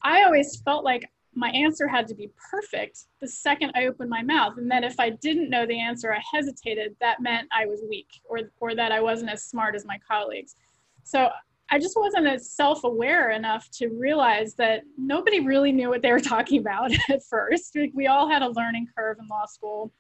I 0.03 0.25
always 0.25 0.61
felt 0.65 0.85
like 0.85 1.09
my 1.35 1.51
answer 1.51 1.89
had 1.89 2.09
to 2.09 2.15
be 2.15 2.31
perfect 2.51 3.05
the 3.21 3.29
second 3.29 3.73
I 3.75 3.87
opened 3.87 4.11
my 4.11 4.23
mouth. 4.23 4.55
And 4.59 4.71
that 4.71 4.85
if 4.85 4.99
I 4.99 5.11
didn't 5.11 5.49
know 5.49 5.65
the 5.65 5.81
answer, 5.81 6.13
I 6.13 6.21
hesitated, 6.33 6.97
that 7.01 7.23
meant 7.23 7.49
I 7.53 7.67
was 7.67 7.83
weak 7.89 8.09
or, 8.25 8.41
or 8.61 8.75
that 8.75 8.93
I 8.93 9.01
wasn't 9.01 9.31
as 9.31 9.45
smart 9.45 9.75
as 9.75 9.87
my 9.87 9.99
colleagues. 10.07 10.57
So 11.05 11.31
I 11.73 11.79
just 11.79 11.97
wasn't 11.97 12.27
as 12.27 12.51
self 12.51 12.85
aware 12.85 13.31
enough 13.31 13.71
to 13.79 13.89
realize 13.89 14.55
that 14.57 14.83
nobody 14.99 15.41
really 15.41 15.73
knew 15.73 15.89
what 15.89 16.03
they 16.03 16.13
were 16.13 16.21
talking 16.35 16.61
about 16.61 16.93
at 17.09 17.25
first. 17.25 17.75
We 17.95 18.07
all 18.09 18.29
had 18.29 18.43
a 18.43 18.51
learning 18.51 18.89
curve 18.95 19.17
in 19.19 19.27
law 19.27 19.47
school. 19.47 19.91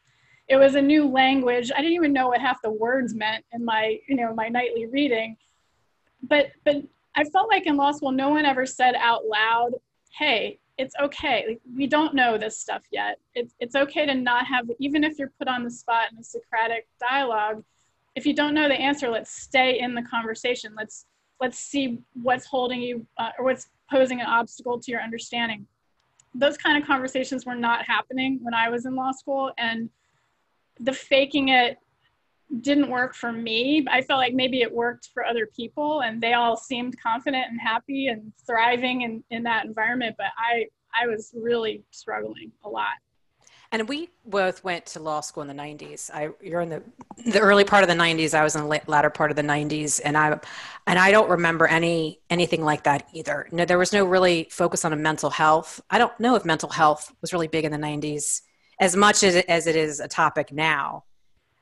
It 0.49 0.57
was 0.57 0.75
a 0.75 0.83
new 0.83 1.09
language. 1.09 1.73
I 1.75 1.79
didn't 1.81 1.95
even 1.95 2.13
know 2.13 2.29
what 2.29 2.43
half 2.43 2.61
the 2.63 2.71
words 2.71 3.15
meant 3.15 3.47
in 3.53 3.65
my, 3.65 3.99
you 4.07 4.17
know, 4.17 4.35
my 4.35 4.49
nightly 4.49 4.87
reading. 4.87 5.37
But 6.23 6.53
but 6.65 6.77
I 7.17 7.25
felt 7.25 7.49
like 7.49 7.67
in 7.67 7.77
law 7.77 7.93
school, 7.93 8.13
no 8.13 8.29
one 8.29 8.45
ever 8.45 8.67
said 8.67 8.95
out 8.97 9.25
loud, 9.25 9.71
"Hey, 10.19 10.59
it's 10.77 10.95
okay. 11.01 11.45
Like, 11.49 11.61
we 11.75 11.87
don't 11.87 12.15
know 12.15 12.37
this 12.37 12.59
stuff 12.59 12.83
yet. 12.91 13.19
It's 13.35 13.55
it's 13.61 13.75
okay 13.75 14.05
to 14.05 14.15
not 14.15 14.47
have, 14.47 14.71
even 14.79 15.05
if 15.05 15.19
you're 15.19 15.33
put 15.39 15.49
on 15.49 15.65
the 15.65 15.71
spot 15.71 16.13
in 16.13 16.19
a 16.19 16.25
Socratic 16.25 16.87
dialogue. 17.01 17.65
If 18.15 18.27
you 18.27 18.35
don't 18.35 18.53
know 18.53 18.69
the 18.69 18.75
answer, 18.75 19.09
let's 19.09 19.31
stay 19.33 19.79
in 19.81 19.95
the 19.95 20.03
conversation. 20.03 20.75
Let's 20.77 21.07
let's 21.43 21.59
see 21.59 21.99
what's 22.23 22.47
holding 22.47 22.81
you 22.81 23.05
uh, 23.19 23.31
or 23.37 23.45
what's 23.47 23.67
posing 23.91 24.21
an 24.21 24.27
obstacle 24.27 24.79
to 24.79 24.91
your 24.93 25.01
understanding. 25.03 25.67
Those 26.35 26.57
kind 26.57 26.81
of 26.81 26.87
conversations 26.87 27.45
were 27.45 27.57
not 27.57 27.85
happening 27.85 28.39
when 28.43 28.55
I 28.55 28.71
was 28.71 28.87
in 28.87 28.95
law 28.95 29.11
school, 29.11 29.51
and 29.59 29.91
the 30.79 30.93
faking 30.93 31.49
it 31.49 31.79
didn't 32.61 32.89
work 32.89 33.15
for 33.15 33.33
me. 33.33 33.85
I 33.91 34.03
felt 34.03 34.19
like 34.19 34.35
maybe 34.35 34.63
it 34.63 34.73
worked 34.73 35.11
for 35.13 35.27
other 35.27 35.47
people, 35.47 36.03
and 36.03 36.23
they 36.23 36.35
all 36.35 36.57
seemed 36.57 36.95
confident 37.01 37.47
and 37.51 37.61
happy 37.61 38.07
and 38.07 38.33
thriving 38.47 39.03
in, 39.03 39.25
in 39.31 39.43
that 39.43 39.67
environment. 39.67 40.15
But 40.17 40.29
I, 40.39 40.67
I 40.95 41.09
was 41.09 41.35
really 41.35 41.83
struggling 41.91 42.53
a 42.65 42.69
lot. 42.69 42.99
And 43.73 43.89
we 43.89 44.11
both 44.27 44.63
went 44.63 44.85
to 44.87 45.01
law 45.01 45.23
school 45.23 45.43
in 45.43 45.49
the 45.49 45.61
90s. 45.63 46.11
I 46.13 46.29
you're 46.43 46.61
in 46.61 46.69
the 46.69 46.83
the 47.25 47.41
early 47.41 47.65
part 47.65 47.83
of 47.83 47.89
the 47.89 47.95
90s. 47.95 48.35
I 48.35 48.45
was 48.45 48.55
in 48.55 48.63
the 48.69 48.83
latter 48.87 49.09
part 49.09 49.31
of 49.31 49.37
the 49.37 49.43
90s, 49.43 49.99
and 50.05 50.17
I 50.17 50.39
and 50.87 50.99
I 50.99 51.11
don't 51.11 51.31
remember 51.31 51.67
any 51.67 52.21
anything 52.29 52.63
like 52.63 52.85
that 52.85 53.09
either. 53.15 53.49
No, 53.51 53.65
there 53.65 53.79
was 53.79 53.95
no 53.95 54.05
really 54.05 54.47
focus 54.51 54.85
on 54.85 54.93
a 54.93 54.97
mental 54.97 55.31
health. 55.31 55.81
I 55.89 55.97
don't 55.97 56.19
know 56.21 56.35
if 56.35 56.45
mental 56.45 56.69
health 56.69 57.15
was 57.23 57.33
really 57.33 57.49
big 57.49 57.65
in 57.65 57.73
the 57.73 57.79
90s 57.79 58.43
as 58.79 58.95
much 58.95 59.23
as 59.23 59.37
as 59.37 59.67
it 59.67 59.75
is 59.75 60.01
a 60.01 60.09
topic 60.09 60.53
now. 60.53 61.05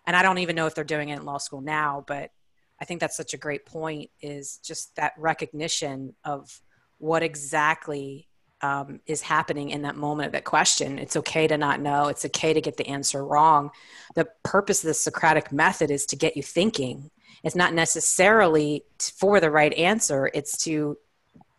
And 0.05 0.17
I 0.17 0.23
don't 0.23 0.39
even 0.39 0.57
know 0.57 0.67
if 0.67 0.75
they're 0.75 0.83
doing 0.83 1.11
it 1.11 1.21
in 1.21 1.25
law 1.25 1.39
school 1.39 1.61
now. 1.61 2.03
But 2.05 2.33
I 2.81 2.87
think 2.87 3.01
that's 3.01 3.17
such 3.17 3.35
a 3.35 3.39
great 3.39 3.67
point. 3.67 4.11
Is 4.21 4.59
just 4.59 4.97
that 4.97 5.13
recognition 5.17 6.17
of 6.25 6.61
what 6.99 7.23
exactly 7.23 8.27
um, 8.63 9.01
is 9.07 9.23
happening 9.23 9.71
in 9.71 9.83
that 9.83 9.97
moment 9.97 10.27
of 10.27 10.33
that 10.33 10.45
question. 10.45 10.99
It's 10.99 11.17
okay 11.17 11.47
to 11.47 11.57
not 11.57 11.81
know. 11.81 12.09
It's 12.09 12.25
okay 12.27 12.53
to 12.53 12.61
get 12.61 12.77
the 12.77 12.87
answer 12.87 13.25
wrong. 13.25 13.71
The 14.15 14.29
purpose 14.43 14.83
of 14.83 14.89
the 14.89 14.95
Socratic 14.95 15.51
method 15.53 15.91
is 15.91 16.07
to 16.07 16.17
get 16.17 16.37
you 16.37 16.43
thinking. 16.43 17.11
It's 17.43 17.57
not 17.57 17.73
necessarily 17.73 18.85
for 18.99 19.41
the 19.41 19.51
right 19.51 19.73
answer. 19.75 20.31
It's 20.35 20.63
to 20.65 20.99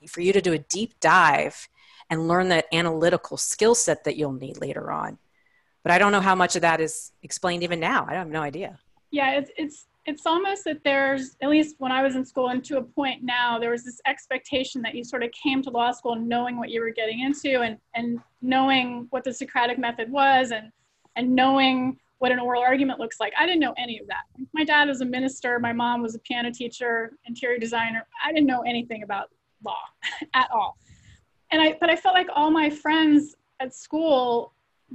for 0.07 0.21
you 0.21 0.33
to 0.33 0.41
do 0.41 0.53
a 0.53 0.57
deep 0.57 0.99
dive 0.99 1.67
and 2.09 2.27
learn 2.27 2.49
that 2.49 2.65
analytical 2.73 3.37
skill 3.37 3.75
set 3.75 4.03
that 4.03 4.17
you'll 4.17 4.33
need 4.33 4.59
later 4.59 4.91
on. 4.91 5.17
But 5.83 5.91
I 5.91 5.97
don't 5.97 6.11
know 6.11 6.21
how 6.21 6.35
much 6.35 6.55
of 6.55 6.61
that 6.63 6.81
is 6.81 7.11
explained 7.23 7.63
even 7.63 7.79
now. 7.79 8.05
I 8.07 8.13
have 8.13 8.27
no 8.27 8.41
idea. 8.41 8.79
Yeah, 9.09 9.31
it's 9.37 9.51
it's 9.57 9.85
it's 10.05 10.25
almost 10.25 10.63
that 10.63 10.83
there's 10.83 11.35
at 11.41 11.49
least 11.49 11.75
when 11.79 11.91
i 11.91 12.01
was 12.01 12.15
in 12.15 12.25
school 12.25 12.49
and 12.49 12.63
to 12.63 12.77
a 12.77 12.81
point 12.81 13.23
now 13.23 13.59
there 13.59 13.69
was 13.69 13.83
this 13.83 14.01
expectation 14.07 14.81
that 14.81 14.95
you 14.95 15.03
sort 15.03 15.23
of 15.23 15.29
came 15.31 15.61
to 15.61 15.69
law 15.69 15.91
school 15.91 16.15
knowing 16.15 16.57
what 16.57 16.69
you 16.69 16.81
were 16.81 16.89
getting 16.89 17.21
into 17.21 17.61
and 17.61 17.77
and 17.95 18.19
knowing 18.41 19.07
what 19.11 19.23
the 19.23 19.33
socratic 19.33 19.77
method 19.77 20.11
was 20.11 20.51
and 20.51 20.71
and 21.15 21.29
knowing 21.29 21.97
what 22.19 22.31
an 22.31 22.37
oral 22.37 22.61
argument 22.61 22.99
looks 22.99 23.19
like. 23.19 23.33
I 23.35 23.47
didn't 23.47 23.61
know 23.61 23.73
any 23.79 23.97
of 23.97 24.05
that. 24.05 24.21
My 24.53 24.63
dad 24.63 24.87
was 24.87 25.01
a 25.01 25.05
minister 25.05 25.59
my 25.59 25.73
mom 25.73 26.01
was 26.01 26.15
a 26.15 26.19
piano 26.19 26.51
teacher 26.51 27.13
interior 27.25 27.57
designer. 27.57 28.05
I 28.23 28.31
didn't 28.31 28.47
know 28.47 28.61
anything 28.61 29.03
about 29.03 29.29
law 29.63 29.81
at 30.33 30.49
all. 30.51 30.77
And 31.51 31.61
i 31.61 31.77
but 31.79 31.89
i 31.89 31.95
felt 31.95 32.15
like 32.15 32.27
all 32.33 32.49
my 32.49 32.69
friends 32.69 33.35
at 33.59 33.75
school 33.75 34.53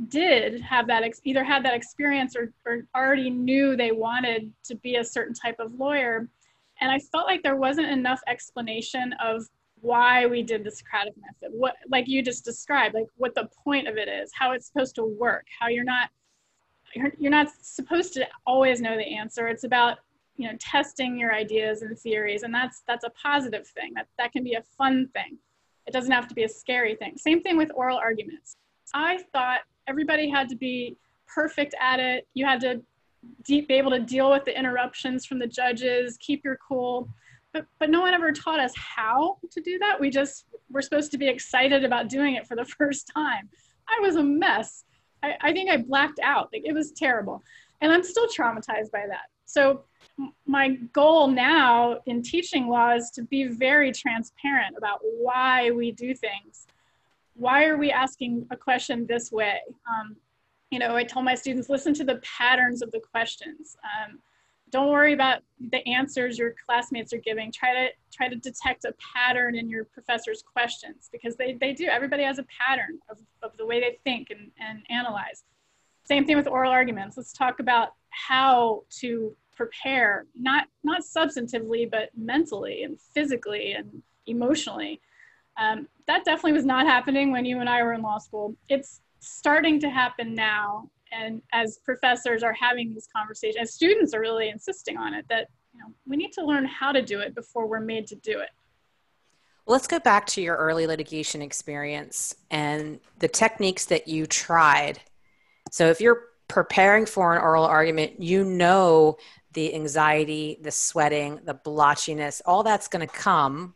did 0.08 0.60
have 0.60 0.86
that 0.86 1.02
ex- 1.02 1.20
either 1.24 1.42
had 1.42 1.64
that 1.64 1.74
experience 1.74 2.36
or, 2.36 2.52
or 2.66 2.86
already 2.94 3.30
knew 3.30 3.76
they 3.76 3.92
wanted 3.92 4.52
to 4.64 4.74
be 4.76 4.96
a 4.96 5.04
certain 5.04 5.34
type 5.34 5.56
of 5.58 5.74
lawyer. 5.74 6.28
And 6.80 6.90
i 6.90 6.98
felt 6.98 7.26
like 7.26 7.42
there 7.42 7.56
wasn't 7.56 7.88
enough 7.88 8.20
explanation 8.26 9.14
of 9.24 9.42
why 9.80 10.26
we 10.26 10.42
did 10.42 10.64
the 10.64 10.70
socratic 10.70 11.14
method. 11.16 11.56
What 11.56 11.76
like 11.90 12.08
you 12.08 12.22
just 12.22 12.44
described 12.44 12.94
like 12.94 13.06
what 13.16 13.34
the 13.34 13.48
point 13.64 13.88
of 13.88 13.96
it 13.96 14.08
is 14.08 14.30
how 14.34 14.52
it's 14.52 14.66
supposed 14.66 14.94
to 14.96 15.04
work 15.04 15.46
how 15.58 15.68
you're 15.68 15.84
not 15.84 16.10
you're, 16.94 17.12
you're 17.18 17.30
not 17.30 17.48
supposed 17.60 18.12
to 18.14 18.26
always 18.46 18.80
know 18.80 18.96
the 18.96 19.16
answer. 19.16 19.48
It's 19.48 19.64
about 19.64 19.98
you 20.36 20.48
know 20.48 20.56
testing 20.58 21.18
your 21.18 21.34
ideas 21.34 21.82
and 21.82 21.98
theories 21.98 22.42
and 22.42 22.54
that's 22.54 22.82
that's 22.86 23.04
a 23.04 23.10
positive 23.10 23.66
thing. 23.66 23.92
That 23.94 24.08
that 24.18 24.32
can 24.32 24.44
be 24.44 24.54
a 24.54 24.62
fun 24.62 25.08
thing. 25.14 25.38
It 25.86 25.92
doesn't 25.92 26.12
have 26.12 26.28
to 26.28 26.34
be 26.34 26.44
a 26.44 26.48
scary 26.48 26.96
thing. 26.96 27.16
Same 27.16 27.42
thing 27.42 27.56
with 27.56 27.70
oral 27.74 27.96
arguments. 27.96 28.56
I 28.92 29.18
thought 29.32 29.60
everybody 29.88 30.28
had 30.28 30.48
to 30.48 30.56
be 30.56 30.96
perfect 31.26 31.74
at 31.80 32.00
it. 32.00 32.26
You 32.34 32.46
had 32.46 32.60
to 32.60 32.82
be 33.46 33.66
able 33.70 33.90
to 33.90 34.00
deal 34.00 34.30
with 34.30 34.44
the 34.44 34.56
interruptions 34.56 35.26
from 35.26 35.38
the 35.38 35.46
judges, 35.46 36.16
keep 36.18 36.44
your 36.44 36.58
cool. 36.66 37.08
but, 37.52 37.66
but 37.78 37.90
no 37.90 38.00
one 38.00 38.14
ever 38.14 38.32
taught 38.32 38.60
us 38.60 38.72
how 38.76 39.38
to 39.50 39.60
do 39.60 39.78
that. 39.78 39.98
We 39.98 40.10
just 40.10 40.44
were 40.70 40.82
supposed 40.82 41.10
to 41.12 41.18
be 41.18 41.28
excited 41.28 41.84
about 41.84 42.08
doing 42.08 42.34
it 42.34 42.46
for 42.46 42.56
the 42.56 42.64
first 42.78 43.10
time. 43.14 43.48
I 43.88 44.00
was 44.00 44.16
a 44.16 44.22
mess. 44.22 44.84
I, 45.22 45.34
I 45.40 45.52
think 45.52 45.70
I 45.70 45.78
blacked 45.78 46.20
out. 46.22 46.50
Like 46.52 46.62
it 46.64 46.72
was 46.72 46.92
terrible. 46.92 47.42
And 47.80 47.92
I'm 47.92 48.02
still 48.02 48.26
traumatized 48.26 48.90
by 48.90 49.04
that. 49.08 49.28
So 49.44 49.84
my 50.46 50.70
goal 50.92 51.28
now 51.28 51.98
in 52.06 52.22
teaching 52.22 52.68
law 52.68 52.94
is 52.94 53.10
to 53.12 53.22
be 53.22 53.44
very 53.44 53.92
transparent 53.92 54.74
about 54.76 55.00
why 55.02 55.70
we 55.70 55.92
do 55.92 56.14
things. 56.14 56.66
Why 57.36 57.66
are 57.66 57.76
we 57.76 57.90
asking 57.92 58.46
a 58.50 58.56
question 58.56 59.06
this 59.06 59.30
way? 59.30 59.58
Um, 59.88 60.16
you 60.70 60.78
know, 60.78 60.96
I 60.96 61.04
tell 61.04 61.22
my 61.22 61.34
students, 61.34 61.68
listen 61.68 61.94
to 61.94 62.04
the 62.04 62.16
patterns 62.16 62.82
of 62.82 62.90
the 62.90 63.00
questions. 63.00 63.76
Um, 63.84 64.18
don't 64.70 64.90
worry 64.90 65.12
about 65.12 65.42
the 65.70 65.86
answers 65.86 66.38
your 66.38 66.54
classmates 66.66 67.12
are 67.12 67.18
giving. 67.18 67.52
Try 67.52 67.72
to 67.72 67.88
try 68.12 68.28
to 68.28 68.36
detect 68.36 68.84
a 68.84 68.92
pattern 69.14 69.54
in 69.54 69.68
your 69.68 69.84
professor's 69.84 70.42
questions 70.42 71.08
because 71.12 71.36
they, 71.36 71.56
they 71.60 71.72
do. 71.72 71.86
Everybody 71.86 72.24
has 72.24 72.38
a 72.38 72.46
pattern 72.66 72.98
of, 73.08 73.18
of 73.42 73.56
the 73.58 73.66
way 73.66 73.80
they 73.80 73.98
think 74.02 74.30
and, 74.30 74.50
and 74.58 74.82
analyze. 74.90 75.44
Same 76.04 76.24
thing 76.26 76.36
with 76.36 76.48
oral 76.48 76.72
arguments. 76.72 77.16
Let's 77.16 77.32
talk 77.32 77.60
about 77.60 77.90
how 78.10 78.84
to 79.00 79.36
prepare, 79.54 80.26
not 80.34 80.66
not 80.82 81.02
substantively, 81.02 81.88
but 81.90 82.10
mentally 82.16 82.82
and 82.82 83.00
physically 83.00 83.72
and 83.72 84.02
emotionally. 84.26 85.00
Um, 85.58 85.88
that 86.06 86.25
definitely 86.25 86.52
was 86.52 86.66
not 86.66 86.86
happening 86.86 87.32
when 87.32 87.44
you 87.44 87.60
and 87.60 87.68
I 87.68 87.82
were 87.82 87.94
in 87.94 88.02
law 88.02 88.18
school. 88.18 88.54
It's 88.68 89.00
starting 89.20 89.80
to 89.80 89.90
happen 89.90 90.34
now 90.34 90.90
and 91.12 91.42
as 91.52 91.78
professors 91.84 92.42
are 92.42 92.52
having 92.52 92.92
these 92.92 93.08
conversations 93.14 93.60
as 93.60 93.75
students 93.75 94.14
are 94.14 94.20
really 94.20 94.48
insisting 94.48 94.96
on 94.96 95.14
it 95.14 95.25
that 95.28 95.48
you 95.72 95.80
know 95.80 95.86
we 96.06 96.16
need 96.16 96.32
to 96.32 96.44
learn 96.44 96.64
how 96.64 96.92
to 96.92 97.02
do 97.02 97.20
it 97.20 97.34
before 97.34 97.66
we're 97.66 97.80
made 97.80 98.06
to 98.06 98.16
do 98.16 98.38
it 98.38 98.50
let's 99.66 99.86
go 99.86 99.98
back 99.98 100.26
to 100.26 100.40
your 100.40 100.56
early 100.56 100.86
litigation 100.86 101.42
experience 101.42 102.34
and 102.50 103.00
the 103.18 103.28
techniques 103.28 103.86
that 103.86 104.08
you 104.08 104.26
tried 104.26 105.00
so 105.70 105.88
if 105.88 106.00
you're 106.00 106.22
preparing 106.48 107.06
for 107.06 107.34
an 107.34 107.42
oral 107.42 107.64
argument 107.64 108.20
you 108.20 108.44
know 108.44 109.16
the 109.52 109.75
anxiety 109.75 110.58
the 110.62 110.70
sweating 110.70 111.40
the 111.44 111.54
blotchiness 111.54 112.40
all 112.46 112.62
that's 112.62 112.88
going 112.88 113.06
to 113.06 113.12
come 113.12 113.75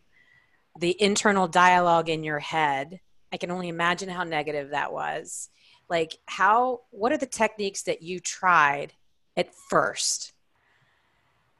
the 0.81 1.01
internal 1.01 1.47
dialogue 1.47 2.09
in 2.09 2.25
your 2.25 2.39
head. 2.39 3.01
I 3.33 3.37
can 3.37 3.51
only 3.51 3.69
imagine 3.69 4.09
how 4.09 4.25
negative 4.25 4.71
that 4.71 4.93
was. 4.93 5.51
Like 5.89 6.17
how 6.27 6.81
what 6.91 7.13
are 7.13 7.19
the 7.19 7.27
techniques 7.27 7.83
that 7.83 8.03
you 8.03 8.19
tried 8.19 8.95
at 9.37 9.55
first? 9.55 10.33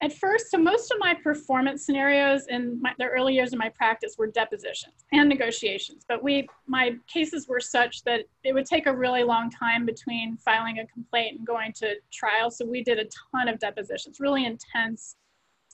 At 0.03 0.15
first 0.15 0.51
so 0.51 0.57
most 0.57 0.91
of 0.91 0.99
my 0.99 1.15
performance 1.15 1.85
scenarios 1.85 2.47
in 2.49 2.81
my, 2.81 2.95
the 2.99 3.05
early 3.05 3.35
years 3.35 3.53
of 3.53 3.59
my 3.59 3.69
practice 3.69 4.15
were 4.17 4.29
depositions 4.29 5.05
and 5.13 5.29
negotiations. 5.29 6.05
But 6.09 6.23
we 6.23 6.49
my 6.67 6.97
cases 7.07 7.47
were 7.47 7.61
such 7.61 8.03
that 8.05 8.23
it 8.43 8.55
would 8.55 8.67
take 8.67 8.87
a 8.87 8.97
really 8.97 9.23
long 9.23 9.51
time 9.51 9.85
between 9.85 10.39
filing 10.39 10.79
a 10.79 10.87
complaint 10.87 11.39
and 11.39 11.47
going 11.47 11.75
to 11.75 11.97
trial. 12.11 12.51
So 12.51 12.65
we 12.65 12.83
did 12.83 12.99
a 12.99 13.05
ton 13.33 13.49
of 13.49 13.59
depositions 13.59 14.19
really 14.19 14.47
intense 14.47 15.17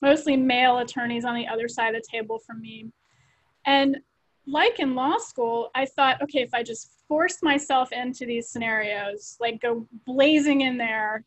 mostly 0.02 0.36
male 0.36 0.78
attorneys 0.78 1.24
on 1.24 1.34
the 1.34 1.46
other 1.46 1.68
side 1.68 1.94
of 1.94 2.02
the 2.02 2.08
table 2.10 2.38
from 2.38 2.60
me 2.60 2.86
and 3.66 3.98
like 4.46 4.78
in 4.78 4.94
law 4.94 5.18
school, 5.18 5.70
I 5.74 5.86
thought, 5.86 6.22
okay, 6.22 6.40
if 6.40 6.54
I 6.54 6.62
just 6.62 6.92
force 7.08 7.42
myself 7.42 7.92
into 7.92 8.24
these 8.24 8.48
scenarios, 8.48 9.36
like 9.40 9.60
go 9.60 9.86
blazing 10.06 10.62
in 10.62 10.78
there, 10.78 11.24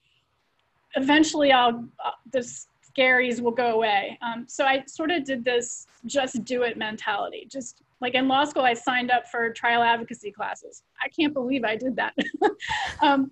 eventually 0.96 1.52
I'll, 1.52 1.86
uh, 2.04 2.12
the 2.32 2.40
scaries 2.40 3.42
will 3.42 3.52
go 3.52 3.74
away. 3.76 4.18
Um, 4.22 4.46
so 4.48 4.64
I 4.66 4.84
sort 4.88 5.12
of 5.12 5.24
did 5.24 5.44
this 5.44 5.86
just 6.06 6.44
do 6.46 6.64
it 6.64 6.78
mentality. 6.78 7.48
Just 7.52 7.82
like 8.02 8.16
in 8.16 8.28
law 8.28 8.46
school, 8.46 8.64
I 8.64 8.74
signed 8.74 9.12
up 9.12 9.28
for 9.28 9.52
trial 9.52 9.84
advocacy 9.84 10.32
classes. 10.32 10.84
I 11.04 11.10
can't 11.10 11.34
believe 11.34 11.64
I 11.64 11.76
did 11.76 11.96
that. 11.98 12.18
um, 13.02 13.32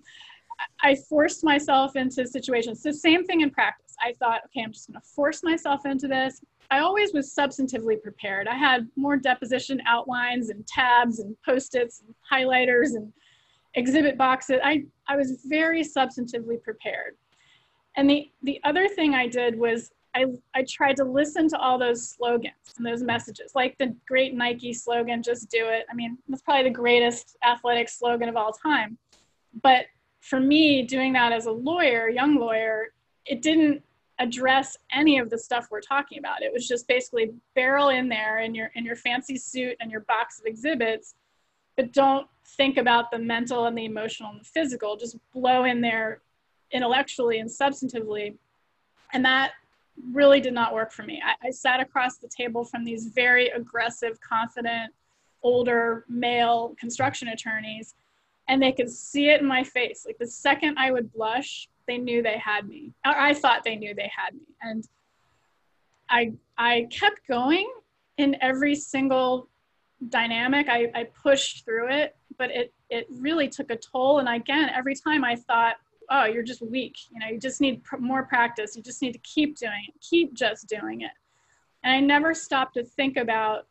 I 0.82 0.94
forced 0.94 1.44
myself 1.44 1.96
into 1.96 2.26
situations. 2.26 2.82
The 2.82 2.92
same 2.92 3.24
thing 3.24 3.40
in 3.40 3.50
practice. 3.50 3.94
I 4.02 4.12
thought, 4.14 4.42
okay, 4.46 4.62
I'm 4.62 4.72
just 4.72 4.90
going 4.90 5.00
to 5.00 5.06
force 5.06 5.42
myself 5.42 5.86
into 5.86 6.08
this. 6.08 6.40
I 6.70 6.80
always 6.80 7.12
was 7.12 7.34
substantively 7.34 8.00
prepared. 8.00 8.46
I 8.46 8.56
had 8.56 8.88
more 8.96 9.16
deposition 9.16 9.80
outlines 9.86 10.50
and 10.50 10.66
tabs 10.66 11.18
and 11.18 11.36
post-its 11.44 12.02
and 12.02 12.14
highlighters 12.30 12.94
and 12.94 13.12
exhibit 13.74 14.18
boxes. 14.18 14.60
I, 14.62 14.84
I 15.06 15.16
was 15.16 15.42
very 15.46 15.82
substantively 15.82 16.62
prepared. 16.62 17.16
And 17.96 18.08
the, 18.08 18.30
the 18.42 18.60
other 18.64 18.86
thing 18.88 19.14
I 19.14 19.28
did 19.28 19.58
was 19.58 19.90
I, 20.14 20.26
I 20.54 20.64
tried 20.68 20.96
to 20.96 21.04
listen 21.04 21.48
to 21.48 21.58
all 21.58 21.78
those 21.78 22.10
slogans 22.10 22.74
and 22.76 22.86
those 22.86 23.02
messages, 23.02 23.52
like 23.54 23.76
the 23.78 23.94
great 24.06 24.34
Nike 24.34 24.72
slogan, 24.72 25.22
just 25.22 25.50
do 25.50 25.66
it. 25.68 25.86
I 25.90 25.94
mean, 25.94 26.18
that's 26.28 26.42
probably 26.42 26.64
the 26.64 26.70
greatest 26.70 27.36
athletic 27.46 27.88
slogan 27.88 28.28
of 28.28 28.36
all 28.36 28.52
time. 28.52 28.98
But 29.62 29.86
for 30.20 30.40
me, 30.40 30.82
doing 30.82 31.12
that 31.14 31.32
as 31.32 31.46
a 31.46 31.52
lawyer, 31.52 32.08
young 32.08 32.36
lawyer, 32.36 32.88
it 33.26 33.42
didn't 33.42 33.82
address 34.18 34.76
any 34.92 35.18
of 35.18 35.30
the 35.30 35.38
stuff 35.38 35.68
we're 35.70 35.80
talking 35.80 36.18
about. 36.18 36.42
It 36.42 36.52
was 36.52 36.66
just 36.66 36.88
basically 36.88 37.32
barrel 37.54 37.90
in 37.90 38.08
there 38.08 38.40
in 38.40 38.54
your 38.54 38.70
in 38.74 38.84
your 38.84 38.96
fancy 38.96 39.36
suit 39.36 39.76
and 39.80 39.90
your 39.90 40.00
box 40.02 40.40
of 40.40 40.46
exhibits, 40.46 41.14
but 41.76 41.92
don't 41.92 42.26
think 42.56 42.76
about 42.76 43.10
the 43.10 43.18
mental 43.18 43.66
and 43.66 43.78
the 43.78 43.84
emotional 43.84 44.30
and 44.30 44.40
the 44.40 44.44
physical. 44.44 44.96
Just 44.96 45.16
blow 45.32 45.64
in 45.64 45.80
there 45.80 46.20
intellectually 46.72 47.38
and 47.38 47.48
substantively. 47.48 48.34
And 49.12 49.24
that 49.24 49.52
really 50.12 50.40
did 50.40 50.52
not 50.52 50.74
work 50.74 50.92
for 50.92 51.02
me. 51.02 51.22
I, 51.24 51.48
I 51.48 51.50
sat 51.50 51.80
across 51.80 52.18
the 52.18 52.28
table 52.28 52.64
from 52.64 52.84
these 52.84 53.06
very 53.06 53.48
aggressive, 53.48 54.20
confident, 54.20 54.92
older 55.42 56.04
male 56.08 56.74
construction 56.78 57.28
attorneys, 57.28 57.94
and 58.48 58.62
they 58.62 58.72
could 58.72 58.90
see 58.90 59.28
it 59.30 59.40
in 59.40 59.46
my 59.46 59.62
face. 59.62 60.04
Like 60.06 60.18
the 60.18 60.26
second 60.26 60.78
I 60.78 60.90
would 60.90 61.12
blush, 61.12 61.68
they 61.88 61.98
knew 61.98 62.22
they 62.22 62.38
had 62.38 62.68
me. 62.68 62.92
Or 63.04 63.18
I 63.18 63.34
thought 63.34 63.64
they 63.64 63.74
knew 63.74 63.94
they 63.94 64.10
had 64.14 64.34
me. 64.34 64.46
And 64.62 64.86
I 66.08 66.32
I 66.56 66.86
kept 66.90 67.26
going 67.26 67.68
in 68.18 68.36
every 68.40 68.76
single 68.76 69.48
dynamic. 70.08 70.68
I, 70.68 70.90
I 70.94 71.04
pushed 71.04 71.64
through 71.64 71.90
it, 71.90 72.16
but 72.36 72.50
it 72.50 72.72
it 72.90 73.06
really 73.10 73.48
took 73.48 73.70
a 73.70 73.76
toll. 73.76 74.20
And 74.20 74.28
again, 74.28 74.70
every 74.72 74.94
time 74.94 75.24
I 75.24 75.34
thought, 75.34 75.76
oh, 76.10 76.24
you're 76.24 76.42
just 76.42 76.62
weak. 76.62 76.96
You 77.10 77.20
know, 77.20 77.26
you 77.26 77.38
just 77.38 77.60
need 77.60 77.82
pr- 77.82 77.98
more 77.98 78.24
practice. 78.24 78.76
You 78.76 78.82
just 78.82 79.02
need 79.02 79.12
to 79.12 79.18
keep 79.20 79.56
doing 79.58 79.82
it. 79.88 79.94
Keep 80.00 80.34
just 80.34 80.68
doing 80.68 81.02
it. 81.02 81.10
And 81.82 81.92
I 81.92 82.00
never 82.00 82.34
stopped 82.34 82.74
to 82.74 82.84
think 82.84 83.16
about 83.16 83.66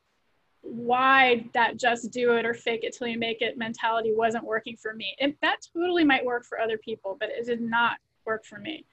why 0.61 1.45
that 1.53 1.77
just 1.77 2.11
do 2.11 2.33
it 2.33 2.45
or 2.45 2.53
fake 2.53 2.83
it 2.83 2.95
till 2.95 3.07
you 3.07 3.17
make 3.17 3.41
it 3.41 3.57
mentality 3.57 4.13
wasn't 4.13 4.43
working 4.43 4.75
for 4.75 4.93
me. 4.93 5.15
It, 5.17 5.37
that 5.41 5.57
totally 5.73 6.03
might 6.03 6.25
work 6.25 6.45
for 6.45 6.59
other 6.59 6.77
people, 6.77 7.15
but 7.19 7.29
it 7.29 7.45
did 7.45 7.61
not 7.61 7.97
work 8.27 8.45
for 8.45 8.59
me. 8.59 8.85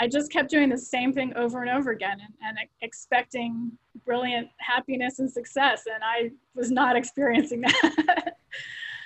I 0.00 0.08
just 0.08 0.32
kept 0.32 0.50
doing 0.50 0.70
the 0.70 0.78
same 0.78 1.12
thing 1.12 1.34
over 1.36 1.60
and 1.60 1.70
over 1.70 1.90
again 1.90 2.18
and, 2.24 2.34
and 2.42 2.58
expecting 2.80 3.70
brilliant 4.06 4.48
happiness 4.56 5.18
and 5.18 5.30
success. 5.30 5.84
And 5.86 6.02
I 6.02 6.30
was 6.54 6.70
not 6.70 6.96
experiencing 7.00 7.60
that. 7.60 8.36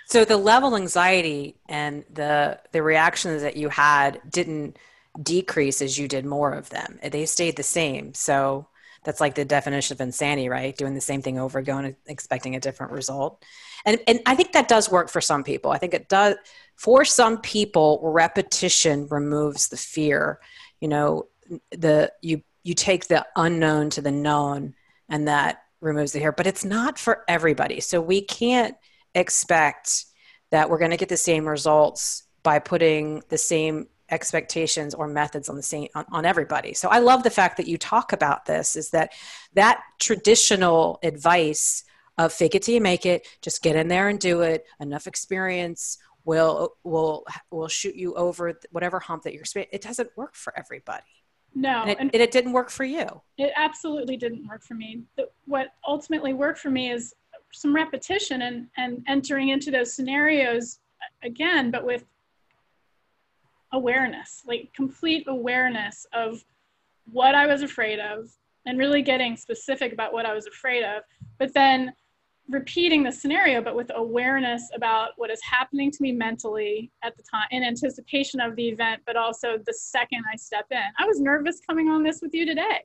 so 0.06 0.24
the 0.24 0.36
level 0.36 0.76
anxiety 0.76 1.56
and 1.68 2.04
the 2.12 2.60
the 2.70 2.82
reactions 2.82 3.42
that 3.42 3.56
you 3.56 3.68
had 3.68 4.20
didn't 4.30 4.78
decrease 5.20 5.82
as 5.82 5.98
you 5.98 6.06
did 6.06 6.24
more 6.24 6.52
of 6.52 6.70
them. 6.70 6.98
They 7.02 7.26
stayed 7.26 7.56
the 7.56 7.62
same. 7.64 8.14
So 8.14 8.68
that's 9.04 9.20
like 9.20 9.34
the 9.34 9.44
definition 9.44 9.94
of 9.94 10.00
insanity, 10.00 10.48
right? 10.48 10.76
Doing 10.76 10.94
the 10.94 11.00
same 11.00 11.22
thing 11.22 11.38
over 11.38 11.58
again, 11.58 11.94
expecting 12.06 12.56
a 12.56 12.60
different 12.60 12.92
result. 12.92 13.44
And 13.86 14.00
and 14.06 14.20
I 14.26 14.34
think 14.34 14.52
that 14.52 14.68
does 14.68 14.90
work 14.90 15.10
for 15.10 15.20
some 15.20 15.44
people. 15.44 15.70
I 15.70 15.78
think 15.78 15.94
it 15.94 16.08
does 16.08 16.36
for 16.76 17.04
some 17.04 17.40
people 17.40 18.00
repetition 18.02 19.06
removes 19.08 19.68
the 19.68 19.76
fear 19.76 20.40
you 20.80 20.88
know 20.88 21.26
the 21.70 22.12
you 22.20 22.42
you 22.62 22.74
take 22.74 23.08
the 23.08 23.24
unknown 23.36 23.90
to 23.90 24.00
the 24.00 24.10
known 24.10 24.74
and 25.08 25.28
that 25.28 25.62
removes 25.80 26.12
the 26.12 26.18
fear 26.18 26.32
but 26.32 26.46
it's 26.46 26.64
not 26.64 26.98
for 26.98 27.24
everybody 27.28 27.80
so 27.80 28.00
we 28.00 28.20
can't 28.20 28.76
expect 29.14 30.04
that 30.50 30.68
we're 30.68 30.78
going 30.78 30.90
to 30.90 30.96
get 30.96 31.08
the 31.08 31.16
same 31.16 31.46
results 31.46 32.24
by 32.42 32.58
putting 32.58 33.22
the 33.28 33.38
same 33.38 33.86
expectations 34.14 34.94
or 34.94 35.06
methods 35.06 35.48
on 35.48 35.56
the 35.56 35.62
same 35.62 35.88
on, 35.94 36.06
on, 36.12 36.24
everybody 36.24 36.72
so 36.72 36.88
i 36.88 36.98
love 36.98 37.22
the 37.22 37.30
fact 37.30 37.56
that 37.56 37.68
you 37.68 37.76
talk 37.76 38.12
about 38.12 38.46
this 38.46 38.76
is 38.76 38.90
that 38.90 39.12
that 39.54 39.82
traditional 39.98 40.98
advice 41.02 41.84
of 42.16 42.32
fake 42.32 42.54
it 42.54 42.62
till 42.62 42.74
you 42.74 42.80
make 42.80 43.04
it 43.04 43.26
just 43.42 43.62
get 43.62 43.76
in 43.76 43.88
there 43.88 44.08
and 44.08 44.20
do 44.20 44.40
it 44.40 44.64
enough 44.80 45.06
experience 45.06 45.98
will 46.24 46.76
will 46.84 47.24
will 47.50 47.68
shoot 47.68 47.94
you 47.94 48.14
over 48.14 48.58
whatever 48.70 48.98
hump 48.98 49.22
that 49.22 49.32
you're 49.32 49.42
experiencing. 49.42 49.74
It 49.74 49.82
doesn't 49.82 50.10
work 50.16 50.34
for 50.34 50.56
everybody. 50.58 51.04
No, 51.54 51.82
and 51.82 51.90
it, 51.90 51.98
and 52.00 52.14
it, 52.14 52.32
didn't 52.32 52.52
work 52.52 52.68
for 52.68 52.82
you. 52.82 53.06
It 53.38 53.52
absolutely 53.54 54.16
didn't 54.16 54.48
work 54.48 54.64
for 54.64 54.74
me. 54.74 55.02
The, 55.16 55.28
what 55.44 55.68
ultimately 55.86 56.32
worked 56.32 56.58
for 56.58 56.70
me 56.70 56.90
is 56.90 57.14
some 57.52 57.74
repetition 57.74 58.42
and 58.42 58.66
and 58.76 59.04
entering 59.06 59.50
into 59.50 59.70
those 59.70 59.94
scenarios 59.94 60.80
again, 61.22 61.70
but 61.70 61.84
with 61.84 62.04
awareness, 63.74 64.42
like 64.46 64.70
complete 64.74 65.24
awareness 65.28 66.06
of 66.14 66.42
what 67.12 67.34
I 67.34 67.46
was 67.46 67.62
afraid 67.62 67.98
of, 67.98 68.30
and 68.66 68.78
really 68.78 69.02
getting 69.02 69.36
specific 69.36 69.92
about 69.92 70.14
what 70.14 70.24
I 70.24 70.32
was 70.32 70.46
afraid 70.46 70.82
of, 70.82 71.02
but 71.38 71.52
then 71.52 71.92
repeating 72.48 73.02
the 73.02 73.12
scenario, 73.12 73.62
but 73.62 73.74
with 73.74 73.90
awareness 73.94 74.70
about 74.74 75.10
what 75.16 75.30
is 75.30 75.40
happening 75.42 75.90
to 75.90 75.98
me 76.00 76.12
mentally 76.12 76.90
at 77.02 77.16
the 77.16 77.22
time 77.22 77.46
in 77.50 77.62
anticipation 77.62 78.40
of 78.40 78.54
the 78.56 78.68
event, 78.68 79.02
but 79.06 79.16
also 79.16 79.58
the 79.66 79.74
second 79.74 80.22
I 80.32 80.36
step 80.36 80.66
in. 80.70 80.88
I 80.98 81.06
was 81.06 81.20
nervous 81.20 81.60
coming 81.66 81.88
on 81.88 82.02
this 82.02 82.20
with 82.22 82.34
you 82.34 82.46
today. 82.46 82.84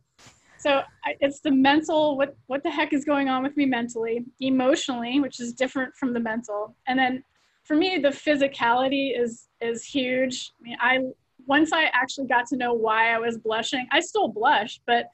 So 0.58 0.82
it's 1.22 1.40
the 1.40 1.52
mental, 1.52 2.18
what, 2.18 2.36
what 2.48 2.64
the 2.64 2.70
heck 2.70 2.92
is 2.92 3.06
going 3.06 3.30
on 3.30 3.44
with 3.44 3.56
me 3.56 3.66
mentally, 3.66 4.26
emotionally, 4.42 5.20
which 5.22 5.40
is 5.40 5.54
different 5.54 5.96
from 5.96 6.14
the 6.14 6.20
mental. 6.20 6.76
And 6.88 7.00
then 7.00 7.24
for 7.70 7.76
me, 7.76 8.00
the 8.00 8.10
physicality 8.10 9.16
is, 9.16 9.48
is 9.62 9.84
huge. 9.86 10.54
I 10.60 10.64
mean, 10.64 10.78
I, 10.82 11.00
once 11.46 11.72
I 11.72 11.84
actually 11.94 12.26
got 12.26 12.48
to 12.48 12.58
know 12.58 12.74
why 12.74 13.14
I 13.14 13.20
was 13.20 13.38
blushing, 13.38 13.88
I 13.92 14.00
still 14.00 14.28
blush, 14.28 14.82
but 14.88 15.12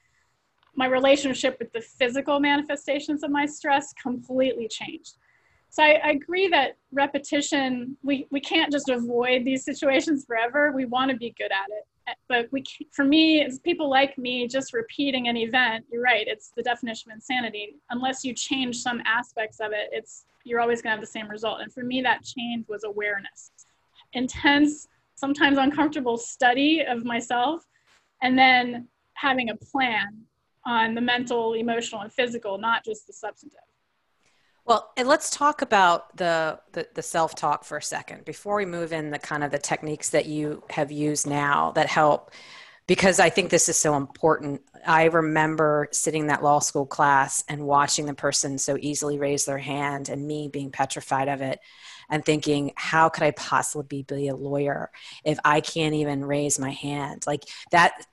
my 0.74 0.86
relationship 0.86 1.58
with 1.58 1.70
the 1.74 1.82
physical 1.82 2.40
manifestations 2.40 3.22
of 3.22 3.30
my 3.30 3.44
stress 3.44 3.92
completely 3.92 4.68
changed. 4.68 5.18
So 5.68 5.82
I, 5.82 6.00
I, 6.02 6.10
agree 6.12 6.48
that 6.48 6.78
repetition, 6.92 7.94
we, 8.02 8.26
we 8.30 8.40
can't 8.40 8.72
just 8.72 8.88
avoid 8.88 9.44
these 9.44 9.62
situations 9.62 10.24
forever. 10.24 10.72
We 10.72 10.86
want 10.86 11.10
to 11.10 11.16
be 11.18 11.34
good 11.36 11.52
at 11.52 11.68
it. 11.68 12.16
But 12.26 12.50
we, 12.52 12.64
for 12.90 13.04
me, 13.04 13.44
as 13.44 13.58
people 13.58 13.90
like 13.90 14.16
me, 14.16 14.48
just 14.48 14.72
repeating 14.72 15.28
an 15.28 15.36
event, 15.36 15.84
you're 15.92 16.00
right, 16.00 16.26
it's 16.26 16.52
the 16.56 16.62
definition 16.62 17.10
of 17.10 17.16
insanity. 17.16 17.76
Unless 17.90 18.24
you 18.24 18.32
change 18.32 18.78
some 18.78 19.02
aspects 19.04 19.60
of 19.60 19.72
it, 19.72 19.90
it's 19.92 20.24
you're 20.46 20.60
always 20.60 20.80
going 20.80 20.92
to 20.92 20.96
have 20.96 21.00
the 21.00 21.06
same 21.06 21.28
result. 21.28 21.60
And 21.60 21.72
for 21.72 21.82
me, 21.82 22.00
that 22.02 22.22
change 22.22 22.66
was 22.68 22.84
awareness, 22.84 23.50
intense, 24.12 24.88
sometimes 25.16 25.58
uncomfortable 25.58 26.16
study 26.16 26.82
of 26.82 27.04
myself, 27.04 27.64
and 28.22 28.38
then 28.38 28.88
having 29.14 29.50
a 29.50 29.56
plan 29.56 30.22
on 30.64 30.94
the 30.94 31.00
mental, 31.00 31.54
emotional, 31.54 32.02
and 32.02 32.12
physical, 32.12 32.58
not 32.58 32.84
just 32.84 33.06
the 33.06 33.12
substantive. 33.12 33.60
Well, 34.64 34.92
and 34.96 35.06
let's 35.06 35.30
talk 35.30 35.62
about 35.62 36.16
the, 36.16 36.58
the, 36.72 36.88
the 36.94 37.02
self-talk 37.02 37.64
for 37.64 37.76
a 37.78 37.82
second 37.82 38.24
before 38.24 38.56
we 38.56 38.66
move 38.66 38.92
in 38.92 39.10
the 39.10 39.18
kind 39.18 39.44
of 39.44 39.52
the 39.52 39.58
techniques 39.58 40.10
that 40.10 40.26
you 40.26 40.64
have 40.70 40.90
used 40.90 41.26
now 41.26 41.70
that 41.72 41.86
help 41.86 42.32
because 42.86 43.18
I 43.18 43.30
think 43.30 43.50
this 43.50 43.68
is 43.68 43.76
so 43.76 43.96
important. 43.96 44.62
I 44.86 45.04
remember 45.04 45.88
sitting 45.90 46.22
in 46.22 46.26
that 46.28 46.42
law 46.42 46.60
school 46.60 46.86
class 46.86 47.42
and 47.48 47.66
watching 47.66 48.06
the 48.06 48.14
person 48.14 48.58
so 48.58 48.76
easily 48.80 49.18
raise 49.18 49.44
their 49.44 49.58
hand 49.58 50.08
and 50.08 50.26
me 50.26 50.48
being 50.48 50.70
petrified 50.70 51.28
of 51.28 51.40
it 51.40 51.58
and 52.08 52.24
thinking, 52.24 52.72
how 52.76 53.08
could 53.08 53.24
I 53.24 53.32
possibly 53.32 54.04
be 54.04 54.28
a 54.28 54.36
lawyer 54.36 54.90
if 55.24 55.38
I 55.44 55.60
can't 55.60 55.94
even 55.94 56.24
raise 56.24 56.58
my 56.58 56.70
hand? 56.70 57.24
Like 57.26 57.44
that, 57.72 58.06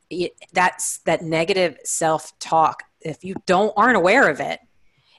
that's 0.53 0.99
that 0.99 1.21
negative 1.21 1.77
self 1.83 2.37
talk. 2.39 2.83
If 3.01 3.23
you 3.23 3.35
don't 3.45 3.73
aren't 3.77 3.97
aware 3.97 4.29
of 4.29 4.39
it, 4.39 4.59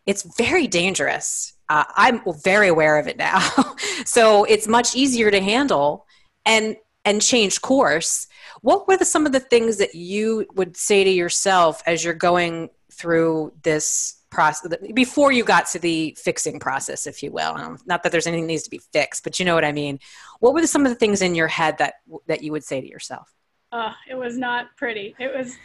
it's 0.06 0.22
very 0.36 0.66
dangerous. 0.66 1.52
Uh, 1.68 1.84
I'm 1.94 2.20
very 2.42 2.68
aware 2.68 2.98
of 2.98 3.06
it 3.06 3.16
now, 3.16 3.40
so 4.04 4.44
it's 4.44 4.66
much 4.66 4.96
easier 4.96 5.30
to 5.30 5.40
handle 5.40 6.06
and 6.44 6.76
and 7.04 7.20
change 7.20 7.60
course. 7.60 8.26
What 8.62 8.88
were 8.88 8.96
the, 8.96 9.04
some 9.04 9.26
of 9.26 9.32
the 9.32 9.40
things 9.40 9.78
that 9.78 9.94
you 9.94 10.46
would 10.54 10.76
say 10.76 11.04
to 11.04 11.10
yourself 11.10 11.82
as 11.86 12.04
you're 12.04 12.14
going 12.14 12.70
through 12.90 13.52
this 13.62 14.24
process 14.34 14.76
before 14.92 15.32
you 15.32 15.44
got 15.44 15.66
to 15.66 15.78
the 15.78 16.16
fixing 16.20 16.58
process, 16.58 17.06
if 17.06 17.22
you 17.22 17.30
will. 17.30 17.54
Um, 17.54 17.78
not 17.86 18.02
that 18.02 18.12
there's 18.12 18.26
anything 18.26 18.44
that 18.44 18.52
needs 18.52 18.64
to 18.64 18.70
be 18.70 18.80
fixed, 18.92 19.22
but 19.24 19.38
you 19.38 19.44
know 19.44 19.54
what 19.54 19.64
I 19.64 19.72
mean. 19.72 20.00
What 20.40 20.52
were 20.52 20.66
some 20.66 20.84
of 20.84 20.90
the 20.90 20.96
things 20.96 21.22
in 21.22 21.34
your 21.34 21.46
head 21.48 21.78
that 21.78 21.94
that 22.26 22.42
you 22.42 22.52
would 22.52 22.64
say 22.64 22.80
to 22.80 22.86
yourself? 22.86 23.32
Uh, 23.72 23.92
it 24.08 24.14
was 24.14 24.36
not 24.36 24.76
pretty. 24.76 25.14
It 25.18 25.34
was 25.34 25.56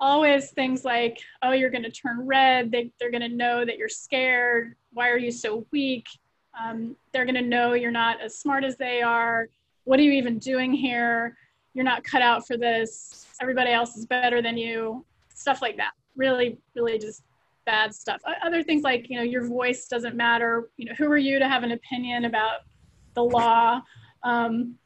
always 0.00 0.50
things 0.52 0.84
like, 0.84 1.18
"Oh, 1.42 1.52
you're 1.52 1.70
going 1.70 1.82
to 1.82 1.90
turn 1.90 2.26
red. 2.26 2.70
They, 2.70 2.92
they're 2.98 3.10
going 3.10 3.28
to 3.28 3.36
know 3.36 3.64
that 3.64 3.76
you're 3.76 3.88
scared. 3.88 4.76
Why 4.92 5.10
are 5.10 5.18
you 5.18 5.32
so 5.32 5.66
weak? 5.72 6.06
Um, 6.58 6.96
they're 7.12 7.24
going 7.24 7.34
to 7.34 7.42
know 7.42 7.74
you're 7.74 7.90
not 7.90 8.20
as 8.20 8.38
smart 8.38 8.64
as 8.64 8.76
they 8.76 9.02
are. 9.02 9.48
What 9.84 9.98
are 10.00 10.02
you 10.02 10.12
even 10.12 10.38
doing 10.38 10.72
here? 10.72 11.36
You're 11.74 11.84
not 11.84 12.04
cut 12.04 12.22
out 12.22 12.46
for 12.46 12.56
this. 12.56 13.26
Everybody 13.40 13.70
else 13.70 13.96
is 13.96 14.06
better 14.06 14.42
than 14.42 14.56
you." 14.56 15.04
Stuff 15.34 15.60
like 15.62 15.76
that. 15.76 15.92
Really, 16.16 16.58
really 16.74 16.98
just 16.98 17.22
bad 17.66 17.94
stuff. 17.94 18.20
Other 18.44 18.62
things 18.62 18.82
like, 18.82 19.08
you 19.08 19.16
know, 19.16 19.22
your 19.22 19.46
voice 19.46 19.88
doesn't 19.88 20.14
matter. 20.14 20.70
You 20.76 20.86
know, 20.86 20.94
who 20.96 21.10
are 21.10 21.18
you 21.18 21.38
to 21.38 21.48
have 21.48 21.62
an 21.62 21.72
opinion 21.72 22.26
about 22.26 22.60
the 23.14 23.24
law? 23.24 23.80
Um, 24.22 24.76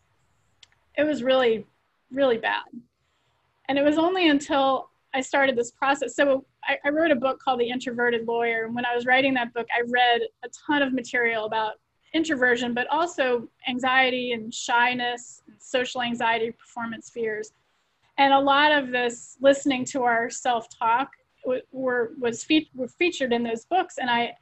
it 0.96 1.04
was 1.04 1.22
really, 1.22 1.66
really 2.10 2.38
bad. 2.38 2.64
And 3.68 3.78
it 3.78 3.84
was 3.84 3.98
only 3.98 4.28
until 4.28 4.90
I 5.14 5.20
started 5.20 5.56
this 5.56 5.70
process. 5.70 6.14
So 6.16 6.44
I, 6.64 6.78
I 6.84 6.88
wrote 6.90 7.10
a 7.10 7.16
book 7.16 7.40
called 7.40 7.60
The 7.60 7.68
Introverted 7.68 8.26
Lawyer. 8.26 8.64
And 8.64 8.74
when 8.74 8.84
I 8.84 8.94
was 8.94 9.06
writing 9.06 9.34
that 9.34 9.52
book, 9.52 9.66
I 9.76 9.82
read 9.88 10.22
a 10.44 10.48
ton 10.66 10.82
of 10.82 10.92
material 10.92 11.44
about 11.44 11.74
introversion, 12.14 12.74
but 12.74 12.86
also 12.90 13.48
anxiety 13.68 14.32
and 14.32 14.52
shyness, 14.52 15.42
social 15.58 16.02
anxiety, 16.02 16.50
performance 16.50 17.10
fears. 17.10 17.52
And 18.16 18.32
a 18.32 18.38
lot 18.38 18.72
of 18.72 18.90
this 18.90 19.36
listening 19.40 19.84
to 19.86 20.02
our 20.02 20.30
self 20.30 20.66
talk 20.78 21.10
were 21.72 22.12
was 22.18 22.44
fe- 22.44 22.68
were 22.74 22.88
featured 22.88 23.32
in 23.32 23.42
those 23.42 23.64
books, 23.64 23.96
and 23.98 24.10
I 24.10 24.34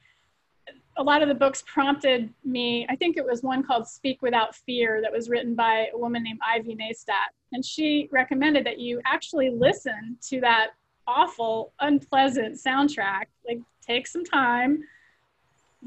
a 0.97 1.03
lot 1.03 1.21
of 1.21 1.29
the 1.29 1.35
books 1.35 1.63
prompted 1.67 2.33
me. 2.43 2.85
I 2.89 2.95
think 2.95 3.17
it 3.17 3.25
was 3.25 3.43
one 3.43 3.63
called 3.63 3.87
Speak 3.87 4.21
Without 4.21 4.55
Fear 4.55 5.01
that 5.03 5.11
was 5.11 5.29
written 5.29 5.55
by 5.55 5.89
a 5.93 5.97
woman 5.97 6.23
named 6.23 6.39
Ivy 6.45 6.75
Naistadt, 6.75 7.33
and 7.53 7.63
she 7.63 8.09
recommended 8.11 8.65
that 8.65 8.79
you 8.79 8.99
actually 9.05 9.51
listen 9.51 10.17
to 10.29 10.41
that 10.41 10.71
awful, 11.05 11.73
unpleasant 11.79 12.55
soundtrack. 12.55 13.25
Like 13.47 13.59
take 13.81 14.07
some 14.07 14.25
time, 14.25 14.83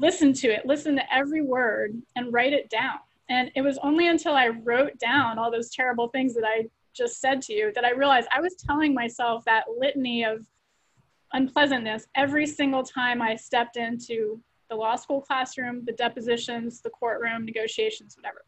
listen 0.01 0.33
to 0.33 0.47
it, 0.47 0.65
listen 0.65 0.95
to 0.95 1.13
every 1.13 1.41
word, 1.41 2.01
and 2.15 2.33
write 2.33 2.53
it 2.53 2.69
down. 2.69 2.97
And 3.29 3.51
it 3.55 3.61
was 3.61 3.77
only 3.83 4.07
until 4.07 4.33
I 4.33 4.47
wrote 4.47 4.97
down 4.97 5.37
all 5.37 5.51
those 5.51 5.69
terrible 5.69 6.09
things 6.09 6.33
that 6.33 6.43
I 6.43 6.65
just 6.93 7.21
said 7.21 7.41
to 7.43 7.53
you 7.53 7.71
that 7.75 7.85
I 7.85 7.91
realized 7.91 8.27
I 8.35 8.41
was 8.41 8.55
telling 8.55 8.93
myself 8.93 9.45
that 9.45 9.65
litany 9.77 10.25
of 10.25 10.45
unpleasantness 11.33 12.07
every 12.15 12.45
single 12.45 12.83
time 12.83 13.21
I 13.21 13.35
stepped 13.35 13.77
into 13.77 14.41
the 14.69 14.75
law 14.75 14.95
school 14.95 15.21
classroom, 15.21 15.85
the 15.85 15.93
depositions, 15.93 16.81
the 16.81 16.89
courtroom, 16.89 17.45
negotiations, 17.45 18.17
whatever, 18.17 18.43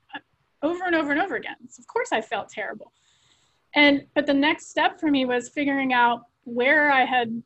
over 0.64 0.86
and 0.86 0.96
over 0.96 1.12
and 1.12 1.22
over 1.22 1.36
again. 1.36 1.56
So 1.70 1.82
of 1.82 1.88
course 1.88 2.12
I 2.12 2.20
felt 2.20 2.50
terrible. 2.50 2.92
And 3.76 4.06
but 4.16 4.26
the 4.26 4.34
next 4.34 4.70
step 4.70 5.00
for 5.00 5.10
me 5.10 5.26
was 5.26 5.50
figuring 5.50 5.94
out 5.94 6.24
where 6.46 6.92
I 6.92 7.06
had 7.06 7.42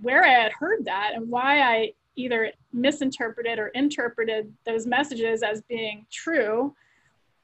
where 0.00 0.24
I 0.24 0.30
had 0.30 0.52
heard 0.52 0.84
that 0.84 1.12
and 1.14 1.28
why 1.28 1.60
I 1.60 1.92
either 2.16 2.52
misinterpreted 2.72 3.58
or 3.58 3.68
interpreted 3.68 4.52
those 4.64 4.86
messages 4.86 5.42
as 5.42 5.62
being 5.62 6.06
true 6.10 6.74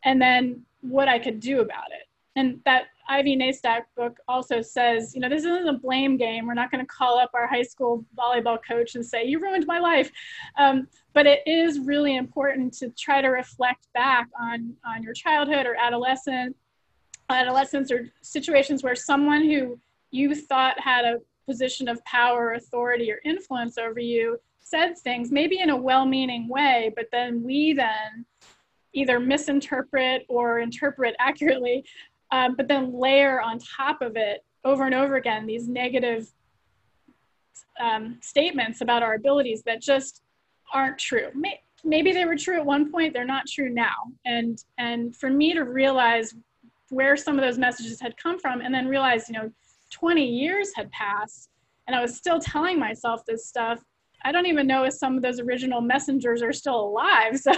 and 0.04 0.20
then 0.20 0.62
what 0.80 1.08
I 1.08 1.18
could 1.18 1.40
do 1.40 1.60
about 1.60 1.90
it. 1.90 2.06
And 2.36 2.60
that 2.64 2.84
Ivy 3.08 3.36
Naistadt 3.36 3.82
book 3.96 4.18
also 4.28 4.60
says, 4.62 5.12
you 5.14 5.20
know, 5.20 5.28
this 5.28 5.44
isn't 5.44 5.66
a 5.66 5.72
blame 5.72 6.16
game. 6.16 6.46
We're 6.46 6.54
not 6.54 6.70
going 6.70 6.84
to 6.84 6.86
call 6.86 7.18
up 7.18 7.30
our 7.34 7.48
high 7.48 7.62
school 7.62 8.04
volleyball 8.16 8.58
coach 8.66 8.94
and 8.94 9.04
say, 9.04 9.24
you 9.24 9.40
ruined 9.40 9.66
my 9.66 9.80
life. 9.80 10.12
Um, 10.56 10.86
but 11.14 11.26
it 11.26 11.40
is 11.46 11.80
really 11.80 12.16
important 12.16 12.74
to 12.74 12.90
try 12.90 13.20
to 13.22 13.28
reflect 13.28 13.88
back 13.92 14.28
on, 14.40 14.74
on 14.86 15.02
your 15.02 15.14
childhood 15.14 15.66
or 15.66 15.74
adolescent, 15.74 16.54
adolescence 17.28 17.90
or 17.90 18.08
situations 18.22 18.84
where 18.84 18.94
someone 18.94 19.42
who 19.42 19.78
you 20.12 20.34
thought 20.34 20.78
had 20.78 21.04
a 21.04 21.18
position 21.44 21.88
of 21.88 22.04
power, 22.04 22.52
authority, 22.52 23.10
or 23.10 23.20
influence 23.24 23.78
over 23.78 23.98
you 23.98 24.38
said 24.68 24.98
things, 24.98 25.30
maybe 25.30 25.60
in 25.60 25.70
a 25.70 25.76
well 25.76 26.06
meaning 26.06 26.48
way, 26.48 26.92
but 26.96 27.06
then 27.12 27.42
we 27.42 27.72
then 27.72 28.24
either 28.92 29.20
misinterpret 29.20 30.24
or 30.28 30.60
interpret 30.60 31.14
accurately 31.20 31.84
um, 32.30 32.54
but 32.56 32.68
then 32.68 32.92
layer 32.92 33.40
on 33.40 33.58
top 33.58 34.02
of 34.02 34.16
it 34.16 34.44
over 34.64 34.84
and 34.84 34.94
over 34.94 35.16
again 35.16 35.46
these 35.46 35.68
negative 35.68 36.30
um, 37.80 38.18
statements 38.20 38.80
about 38.80 39.02
our 39.02 39.14
abilities 39.14 39.62
that 39.62 39.80
just 39.80 40.22
aren't 40.72 40.98
true. 40.98 41.28
Maybe 41.84 42.12
they 42.12 42.24
were 42.24 42.36
true 42.36 42.56
at 42.56 42.66
one 42.66 42.90
point, 42.90 43.14
they're 43.14 43.24
not 43.24 43.46
true 43.46 43.70
now. 43.70 44.12
And 44.24 44.62
and 44.78 45.14
for 45.16 45.30
me 45.30 45.54
to 45.54 45.62
realize 45.62 46.34
where 46.90 47.16
some 47.16 47.38
of 47.38 47.44
those 47.44 47.58
messages 47.58 48.00
had 48.00 48.16
come 48.16 48.38
from, 48.38 48.60
and 48.62 48.74
then 48.74 48.88
realize, 48.88 49.28
you 49.28 49.34
know, 49.34 49.50
20 49.90 50.24
years 50.24 50.72
had 50.74 50.90
passed, 50.90 51.50
and 51.86 51.94
I 51.94 52.00
was 52.00 52.16
still 52.16 52.40
telling 52.40 52.78
myself 52.78 53.24
this 53.26 53.46
stuff. 53.46 53.82
I 54.24 54.32
don't 54.32 54.46
even 54.46 54.66
know 54.66 54.84
if 54.84 54.94
some 54.94 55.16
of 55.16 55.22
those 55.22 55.40
original 55.40 55.80
messengers 55.80 56.42
are 56.42 56.52
still 56.52 56.80
alive. 56.80 57.40
So, 57.40 57.52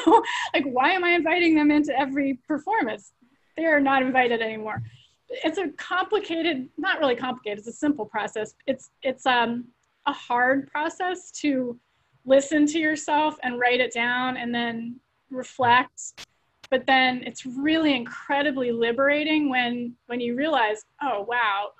like, 0.55 0.65
why 0.65 0.91
am 0.93 1.05
I 1.05 1.11
inviting 1.11 1.55
them 1.55 1.71
into 1.71 1.99
every 1.99 2.39
performance? 2.47 3.13
they 3.61 3.67
are 3.67 3.81
not 3.81 4.03
invited 4.03 4.41
anymore. 4.41 4.83
It's 5.29 5.59
a 5.59 5.69
complicated, 5.77 6.69
not 6.79 6.99
really 6.99 7.15
complicated, 7.15 7.59
it's 7.59 7.69
a 7.69 7.73
simple 7.73 8.07
process. 8.07 8.55
It's, 8.67 8.91
it's 9.03 9.27
um, 9.27 9.67
a 10.07 10.13
hard 10.13 10.71
process 10.71 11.31
to 11.43 11.79
listen 12.25 12.67
to 12.67 12.79
yourself 12.79 13.37
and 13.43 13.61
write 13.61 13.81
it 13.81 13.93
down 13.93 14.37
and 14.37 14.55
then 14.55 14.99
reflect. 15.31 16.27
But 16.71 16.87
then 16.87 17.23
it's 17.25 17.45
really 17.45 17.95
incredibly 17.95 18.73
liberating 18.73 19.51
when, 19.51 19.95
when 20.07 20.21
you 20.21 20.37
realize, 20.37 20.85
oh, 21.03 21.27
wow, 21.29 21.73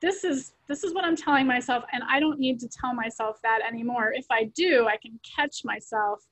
this 0.00 0.24
is 0.24 0.53
this 0.68 0.84
is 0.84 0.94
what 0.94 1.04
I'm 1.04 1.16
telling 1.16 1.46
myself, 1.46 1.84
and 1.92 2.02
I 2.08 2.20
don't 2.20 2.38
need 2.38 2.58
to 2.60 2.68
tell 2.68 2.94
myself, 2.94 3.38
that 3.42 3.60
anymore. 3.66 4.12
If 4.14 4.26
I 4.30 4.44
do, 4.54 4.86
I 4.86 4.96
can 4.96 5.18
catch 5.36 5.64
myself 5.64 6.24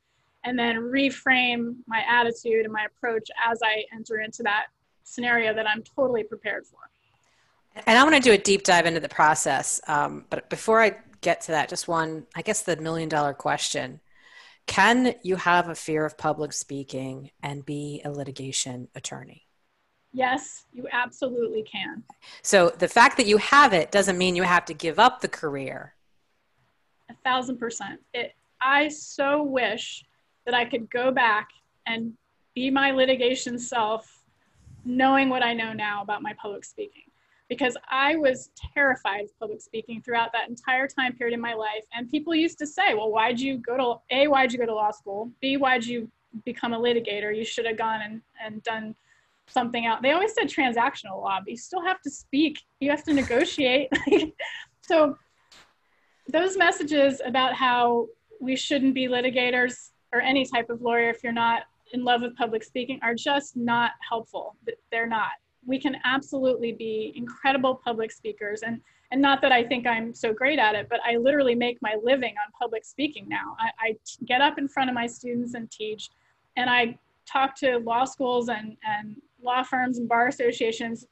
and 0.44 0.58
then 0.58 0.76
reframe 0.76 1.76
my 1.86 2.02
attitude 2.08 2.64
and 2.64 2.72
my 2.72 2.86
approach 2.86 3.28
as 3.50 3.60
I 3.62 3.84
enter 3.94 4.20
into 4.20 4.42
that 4.44 4.66
scenario 5.04 5.54
that 5.54 5.66
I'm 5.66 5.82
totally 5.82 6.24
prepared 6.24 6.66
for. 6.66 6.78
And 7.86 7.98
I 7.98 8.02
want 8.04 8.16
to 8.16 8.20
do 8.20 8.32
a 8.32 8.38
deep 8.38 8.64
dive 8.64 8.86
into 8.86 9.00
the 9.00 9.08
process. 9.08 9.80
Um, 9.86 10.26
but 10.30 10.50
before 10.50 10.82
I 10.82 10.96
get 11.20 11.42
to 11.42 11.52
that, 11.52 11.68
just 11.68 11.88
one, 11.88 12.26
I 12.34 12.42
guess 12.42 12.62
the 12.62 12.76
million 12.76 13.08
dollar 13.08 13.34
question 13.34 14.00
Can 14.66 15.14
you 15.22 15.36
have 15.36 15.68
a 15.68 15.74
fear 15.74 16.04
of 16.04 16.18
public 16.18 16.52
speaking 16.52 17.30
and 17.42 17.64
be 17.64 18.02
a 18.04 18.10
litigation 18.10 18.88
attorney? 18.94 19.46
Yes, 20.12 20.66
you 20.72 20.86
absolutely 20.92 21.62
can. 21.62 22.02
So 22.42 22.70
the 22.70 22.88
fact 22.88 23.16
that 23.16 23.26
you 23.26 23.38
have 23.38 23.72
it 23.72 23.90
doesn't 23.90 24.18
mean 24.18 24.36
you 24.36 24.42
have 24.42 24.64
to 24.66 24.74
give 24.74 24.98
up 24.98 25.20
the 25.20 25.28
career. 25.28 25.94
A 27.10 27.14
thousand 27.24 27.58
percent. 27.58 28.00
It, 28.12 28.34
I 28.60 28.88
so 28.88 29.42
wish 29.42 30.04
that 30.44 30.54
I 30.54 30.64
could 30.64 30.90
go 30.90 31.10
back 31.10 31.48
and 31.86 32.12
be 32.54 32.70
my 32.70 32.90
litigation 32.90 33.58
self, 33.58 34.22
knowing 34.84 35.28
what 35.28 35.42
I 35.42 35.54
know 35.54 35.72
now 35.72 36.02
about 36.02 36.22
my 36.22 36.34
public 36.34 36.64
speaking. 36.64 37.04
Because 37.48 37.76
I 37.90 38.16
was 38.16 38.50
terrified 38.74 39.24
of 39.24 39.38
public 39.38 39.60
speaking 39.60 40.00
throughout 40.00 40.32
that 40.32 40.48
entire 40.48 40.86
time 40.86 41.14
period 41.14 41.34
in 41.34 41.40
my 41.40 41.54
life. 41.54 41.84
And 41.94 42.10
people 42.10 42.34
used 42.34 42.58
to 42.58 42.66
say, 42.66 42.94
well, 42.94 43.10
why'd 43.10 43.40
you 43.40 43.58
go 43.58 43.76
to, 43.76 44.14
A, 44.14 44.26
why'd 44.26 44.52
you 44.52 44.58
go 44.58 44.66
to 44.66 44.74
law 44.74 44.90
school? 44.90 45.30
B, 45.40 45.56
why'd 45.56 45.84
you 45.84 46.10
become 46.44 46.72
a 46.72 46.78
litigator? 46.78 47.36
You 47.36 47.44
should 47.44 47.66
have 47.66 47.76
gone 47.76 48.00
and, 48.02 48.22
and 48.42 48.62
done 48.62 48.94
something 49.48 49.86
out. 49.86 50.02
They 50.02 50.12
always 50.12 50.32
said 50.34 50.48
transactional 50.48 51.20
law, 51.20 51.38
but 51.40 51.50
you 51.50 51.56
still 51.56 51.82
have 51.84 52.00
to 52.02 52.10
speak, 52.10 52.60
you 52.80 52.90
have 52.90 53.04
to 53.04 53.12
negotiate. 53.12 53.88
so, 54.82 55.16
those 56.28 56.56
messages 56.56 57.20
about 57.24 57.54
how 57.54 58.06
we 58.40 58.56
shouldn't 58.56 58.94
be 58.94 59.08
litigators 59.08 59.90
or 60.12 60.20
any 60.20 60.44
type 60.44 60.70
of 60.70 60.80
lawyer 60.80 61.10
if 61.10 61.22
you're 61.22 61.32
not 61.32 61.64
in 61.92 62.04
love 62.04 62.22
with 62.22 62.36
public 62.36 62.62
speaking 62.62 62.98
are 63.02 63.14
just 63.14 63.56
not 63.56 63.92
helpful. 64.08 64.56
They're 64.90 65.06
not. 65.06 65.32
We 65.66 65.80
can 65.80 65.96
absolutely 66.04 66.72
be 66.72 67.12
incredible 67.16 67.80
public 67.84 68.10
speakers 68.12 68.62
and 68.62 68.80
and 69.12 69.20
not 69.20 69.42
that 69.42 69.52
I 69.52 69.62
think 69.62 69.86
I'm 69.86 70.14
so 70.14 70.32
great 70.32 70.58
at 70.58 70.74
it, 70.74 70.86
but 70.88 70.98
I 71.04 71.18
literally 71.18 71.54
make 71.54 71.76
my 71.82 71.96
living 72.02 72.30
on 72.30 72.50
public 72.58 72.82
speaking 72.82 73.28
now. 73.28 73.54
I, 73.60 73.88
I 73.88 73.96
get 74.24 74.40
up 74.40 74.56
in 74.56 74.66
front 74.68 74.88
of 74.88 74.94
my 74.94 75.06
students 75.06 75.52
and 75.52 75.70
teach, 75.70 76.08
and 76.56 76.70
I 76.70 76.98
talk 77.30 77.54
to 77.56 77.76
law 77.80 78.06
schools 78.06 78.48
and, 78.48 78.74
and 78.86 79.16
law 79.42 79.62
firms 79.62 79.98
and 79.98 80.08
bar 80.08 80.28
associations 80.28 81.06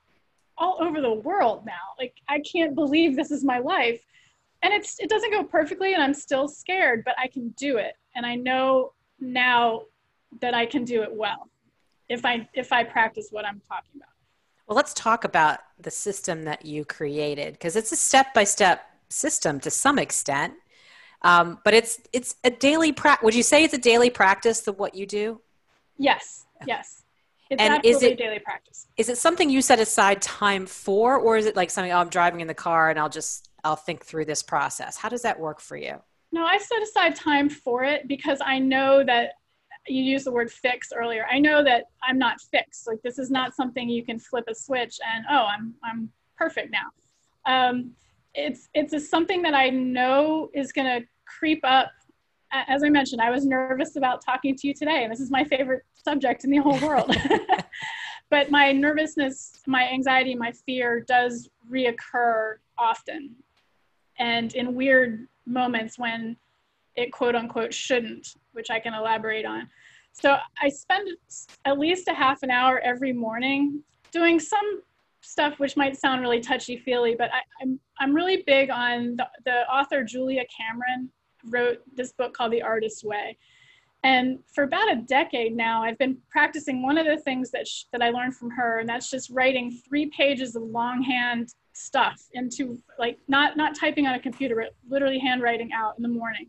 all 0.57 0.79
over 0.81 1.01
the 1.01 1.13
world 1.13 1.65
now. 1.65 1.73
Like 1.99 2.15
I 2.29 2.41
can't 2.41 2.75
believe 2.75 3.17
this 3.17 3.31
is 3.31 3.45
my 3.45 3.59
life. 3.59 4.01
And 4.63 4.75
it's 4.75 4.99
it 5.01 5.09
doesn't 5.09 5.31
go 5.31 5.43
perfectly 5.45 5.95
and 5.95 6.03
I'm 6.03 6.15
still 6.15 6.47
scared, 6.47 7.03
but 7.05 7.15
I 7.19 7.29
can 7.29 7.51
do 7.51 7.79
it 7.79 7.95
and 8.15 8.27
I 8.27 8.35
know 8.35 8.93
now 9.19 9.83
that 10.41 10.55
I 10.55 10.67
can 10.67 10.85
do 10.85 11.03
it 11.03 11.13
well 11.13 11.49
if 12.09 12.25
I 12.25 12.49
if 12.55 12.73
I 12.73 12.85
practice 12.85 13.29
what 13.31 13.45
I'm 13.47 13.61
talking 13.69 13.93
about. 13.97 14.09
Well, 14.67 14.77
let's 14.77 14.95
talk 14.95 15.25
about 15.25 15.61
the 15.81 15.91
system 15.91 16.45
that 16.45 16.65
you 16.65 16.85
created 16.85 17.55
because 17.55 17.75
it's 17.75 17.91
a 17.93 17.97
step 17.97 18.33
by 18.35 18.45
step 18.45 18.83
system 19.09 19.59
to 19.61 19.71
some 19.71 19.99
extent, 19.99 20.55
um, 21.23 21.59
but 21.65 21.75
it's 21.75 21.99
it's 22.13 22.37
a 22.45 22.51
daily 22.51 22.93
practice. 22.93 23.25
Would 23.25 23.35
you 23.35 23.43
say 23.43 23.65
it's 23.65 23.75
a 23.75 23.79
daily 23.79 24.11
practice 24.11 24.69
of 24.69 24.79
what 24.79 24.95
you 24.95 25.07
do? 25.07 25.41
Yes. 25.97 26.47
Yes. 26.67 27.03
It's 27.51 27.61
and 27.61 27.85
is 27.85 28.03
it 28.03 28.17
daily 28.17 28.39
practice? 28.39 28.87
Is 28.97 29.09
it 29.09 29.19
something 29.19 29.51
you 29.51 29.61
set 29.61 29.81
aside 29.81 30.23
time 30.23 30.67
for, 30.67 31.17
or 31.17 31.37
is 31.37 31.47
it 31.47 31.57
like 31.57 31.71
something? 31.71 31.91
Oh, 31.91 31.99
I'm 31.99 32.09
driving 32.09 32.41
in 32.41 32.47
the 32.47 32.55
car 32.55 32.91
and 32.91 32.99
I'll 32.99 33.09
just 33.09 33.51
I'll 33.65 33.77
think 33.77 34.05
through 34.05 34.27
this 34.27 34.43
process. 34.43 34.97
How 34.97 35.09
does 35.09 35.23
that 35.23 35.39
work 35.39 35.61
for 35.61 35.77
you? 35.77 35.97
No, 36.33 36.45
I 36.45 36.59
set 36.59 36.81
aside 36.81 37.17
time 37.17 37.51
for 37.51 37.83
it 37.83 38.07
because 38.07 38.39
I 38.45 38.61
know 38.61 39.03
that 39.05 39.33
you 39.89 40.03
used 40.03 40.27
the 40.27 40.33
word 40.33 40.51
fix 40.51 40.93
earlier. 40.95 41.27
I 41.31 41.41
know 41.41 41.65
that 41.65 41.87
I'm 42.03 42.19
not 42.19 42.41
fixed. 42.41 42.87
Like 42.87 43.03
this 43.03 43.19
is 43.19 43.31
not 43.31 43.55
something 43.55 43.89
you 43.89 44.05
can 44.05 44.21
flip 44.21 44.45
a 44.49 44.55
switch 44.55 44.99
and 45.15 45.25
oh, 45.29 45.47
I'm 45.47 45.75
I'm 45.83 46.11
perfect 46.37 46.73
now. 46.73 46.91
Um, 47.47 47.93
it's 48.35 48.69
it's 48.75 48.93
a, 48.93 49.01
something 49.01 49.43
that 49.43 49.55
I 49.55 49.71
know 49.71 50.51
is 50.55 50.73
going 50.73 51.01
to 51.01 51.07
creep 51.27 51.61
up. 51.65 51.91
As 52.53 52.83
I 52.83 52.89
mentioned, 52.89 53.21
I 53.21 53.31
was 53.31 53.47
nervous 53.47 53.97
about 53.97 54.25
talking 54.25 54.57
to 54.57 54.67
you 54.67 54.75
today, 54.75 55.05
and 55.05 55.13
this 55.13 55.21
is 55.21 55.31
my 55.31 55.45
favorite 55.45 55.83
subject 55.95 56.45
in 56.45 56.51
the 56.51 56.59
whole 56.59 56.79
world. 56.81 57.15
but 58.31 58.51
my 58.51 58.73
nervousness, 58.73 59.53
my 59.67 59.89
anxiety, 59.89 60.35
my 60.35 60.53
fear 60.67 61.01
does 61.01 61.49
reoccur 61.71 62.57
often, 62.79 63.35
and 64.19 64.55
in 64.55 64.75
weird 64.75 65.29
moments 65.47 65.99
when 65.99 66.37
it 66.97 67.13
quote 67.13 67.35
unquote 67.35 67.73
shouldn't, 67.73 68.35
which 68.53 68.71
I 68.71 68.81
can 68.81 68.95
elaborate 68.95 69.47
on. 69.47 69.69
So 70.13 70.37
I 70.61 70.69
spend 70.69 71.09
at 71.65 71.79
least 71.79 72.09
a 72.09 72.15
half 72.15 72.43
an 72.43 72.51
hour 72.51 72.81
every 72.81 73.13
morning 73.13 73.83
doing 74.11 74.41
some 74.41 74.83
stuff 75.21 75.59
which 75.59 75.77
might 75.77 75.97
sound 75.97 76.21
really 76.21 76.41
touchy 76.41 76.77
feely, 76.77 77.15
but 77.15 77.31
I, 77.33 77.39
am 77.63 77.79
I'm, 77.99 78.09
I'm 78.09 78.15
really 78.15 78.43
big 78.47 78.71
on 78.71 79.17
the, 79.17 79.27
the 79.45 79.71
author 79.71 80.03
Julia 80.03 80.43
Cameron 80.57 81.11
wrote 81.49 81.79
this 81.95 82.13
book 82.13 82.35
called 82.35 82.53
The 82.53 82.63
Artist's 82.63 83.05
Way. 83.05 83.37
And 84.03 84.39
for 84.55 84.65
about 84.65 84.91
a 84.91 84.97
decade 84.97 85.55
now, 85.55 85.83
I've 85.83 85.99
been 85.99 86.17
practicing 86.31 86.83
one 86.83 86.97
of 86.97 87.07
the 87.07 87.19
things 87.19 87.51
that, 87.51 87.69
sh- 87.69 87.85
that 87.93 88.01
I 88.01 88.11
learned 88.11 88.35
from 88.35 88.51
her, 88.51 88.79
and 88.79 88.89
that's 88.89 89.11
just 89.11 89.29
writing 89.31 89.79
three 89.87 90.07
pages 90.07 90.57
of 90.57 90.63
longhand 90.63 91.53
stuff 91.73 92.21
into 92.35 92.79
like 92.99 93.19
not 93.29 93.57
not 93.57 93.79
typing 93.79 94.07
on 94.07 94.15
a 94.15 94.21
computer 94.21 94.57
but 94.57 94.75
literally 94.89 95.19
handwriting 95.19 95.71
out 95.73 95.95
in 95.97 96.03
the 96.03 96.09
morning. 96.09 96.49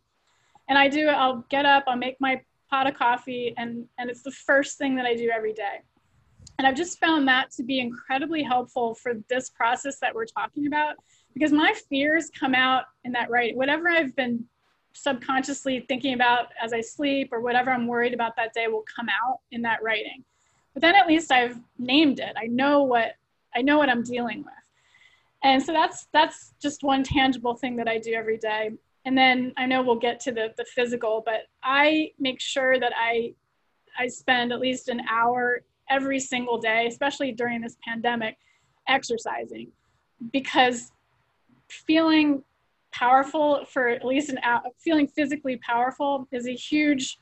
And 0.67 0.77
i 0.77 0.88
do 0.88 1.08
i'll 1.08 1.45
get 1.49 1.65
up 1.65 1.84
i'll 1.88 1.95
make 1.95 2.19
my 2.19 2.41
pot 2.69 2.88
of 2.88 2.95
coffee 2.95 3.54
and 3.58 3.86
and 3.97 4.10
it's 4.10 4.23
the 4.23 4.32
first 4.32 4.77
thing 4.77 4.95
that 4.95 5.06
i 5.06 5.15
do 5.15 5.30
every 5.34 5.54
day. 5.54 5.82
And 6.58 6.67
i've 6.67 6.75
just 6.75 6.99
found 6.99 7.27
that 7.27 7.51
to 7.51 7.63
be 7.63 7.80
incredibly 7.80 8.43
helpful 8.43 8.95
for 8.95 9.13
this 9.30 9.49
process 9.49 9.99
that 9.99 10.13
we're 10.13 10.25
talking 10.25 10.67
about 10.67 10.95
because 11.34 11.51
my 11.51 11.73
fears 11.89 12.30
come 12.38 12.54
out 12.54 12.86
in 13.04 13.12
that 13.13 13.30
writing. 13.30 13.58
Whatever 13.58 13.89
i've 13.89 14.15
been 14.15 14.45
subconsciously 14.93 15.86
thinking 15.88 16.13
about 16.13 16.47
as 16.62 16.73
i 16.73 16.82
sleep 16.82 17.30
or 17.32 17.41
whatever 17.41 17.71
i'm 17.71 17.88
worried 17.88 18.13
about 18.13 18.36
that 18.36 18.54
day 18.54 18.67
will 18.67 18.84
come 18.95 19.08
out 19.10 19.39
in 19.51 19.62
that 19.62 19.82
writing. 19.82 20.23
But 20.73 20.82
then 20.82 20.95
at 20.95 21.08
least 21.08 21.32
i've 21.32 21.60
named 21.77 22.19
it. 22.19 22.34
I 22.38 22.47
know 22.47 22.84
what 22.84 23.15
i 23.56 23.62
know 23.62 23.77
what 23.77 23.89
i'm 23.89 24.04
dealing 24.04 24.39
with. 24.39 24.54
And 25.43 25.62
so 25.62 25.71
that's 25.73 26.08
that's 26.13 26.54
just 26.62 26.84
one 26.84 27.04
tangible 27.04 27.56
thing 27.56 27.75
that 27.77 27.88
i 27.88 27.97
do 27.97 28.13
every 28.13 28.38
day. 28.38 28.71
And 29.06 29.17
then 29.17 29.54
i 29.58 29.65
know 29.65 29.82
we'll 29.82 29.95
get 29.99 30.19
to 30.21 30.32
the, 30.32 30.54
the 30.58 30.65
physical 30.65 31.23
but 31.25 31.47
i 31.63 32.12
make 32.19 32.39
sure 32.39 32.80
that 32.80 32.93
i 32.95 33.34
i 33.97 34.08
spend 34.08 34.51
at 34.51 34.60
least 34.60 34.89
an 34.89 35.01
hour 35.10 35.63
every 35.89 36.19
single 36.19 36.58
day 36.58 36.88
especially 36.88 37.32
during 37.32 37.62
this 37.62 37.77
pandemic 37.86 38.38
exercising. 38.88 39.71
Because 40.32 40.91
feeling 41.69 42.43
powerful 42.91 43.65
for 43.65 43.88
at 43.88 44.06
least 44.06 44.30
an 44.30 44.39
hour 44.43 44.62
feeling 44.77 45.08
physically 45.08 45.58
powerful 45.58 46.27
is 46.32 46.47
a 46.47 46.54
huge 46.54 47.17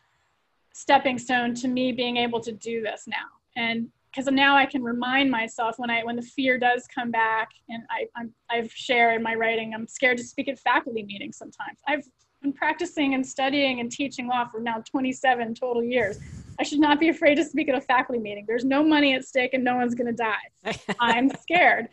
stepping 0.74 1.18
stone 1.18 1.54
to 1.54 1.68
me 1.68 1.92
being 1.92 2.18
able 2.18 2.40
to 2.40 2.52
do 2.52 2.82
this 2.82 3.06
now 3.08 3.28
and 3.56 3.90
because 4.12 4.32
now 4.32 4.56
I 4.56 4.66
can 4.66 4.84
remind 4.84 5.30
myself 5.30 5.78
when 5.78 5.90
I 5.90 6.04
when 6.04 6.16
the 6.16 6.22
fear 6.22 6.58
does 6.58 6.88
come 6.94 7.12
back, 7.12 7.52
and 7.70 7.84
I 7.90 8.08
I'm, 8.16 8.34
I've 8.50 8.72
shared 8.72 9.16
in 9.16 9.24
my 9.24 9.36
writing, 9.36 9.74
I'm 9.74 9.88
scared 9.88 10.18
to 10.18 10.24
speak 10.24 10.48
at 10.48 10.60
faculty 10.60 11.04
meetings 11.04 11.38
sometimes. 11.38 11.80
I've 11.88 12.04
been 12.42 12.54
practicing 12.54 13.14
and 13.14 13.26
studying 13.26 13.80
and 13.80 13.92
teaching 13.92 14.28
law 14.28 14.48
for 14.48 14.60
now 14.62 14.82
27 14.90 15.54
total 15.56 15.84
years. 15.84 16.20
I 16.60 16.64
should 16.64 16.80
not 16.80 17.00
be 17.00 17.10
afraid 17.10 17.36
to 17.36 17.44
speak 17.44 17.70
at 17.70 17.76
a 17.76 17.82
faculty 17.82 18.20
meeting. 18.20 18.46
There's 18.48 18.66
no 18.66 18.84
money 18.84 19.14
at 19.14 19.26
stake 19.26 19.54
and 19.54 19.64
no 19.64 19.76
one's 19.76 19.94
going 19.94 20.14
to 20.14 20.14
die. 20.14 20.74
I'm 21.00 21.30
scared. 21.42 21.90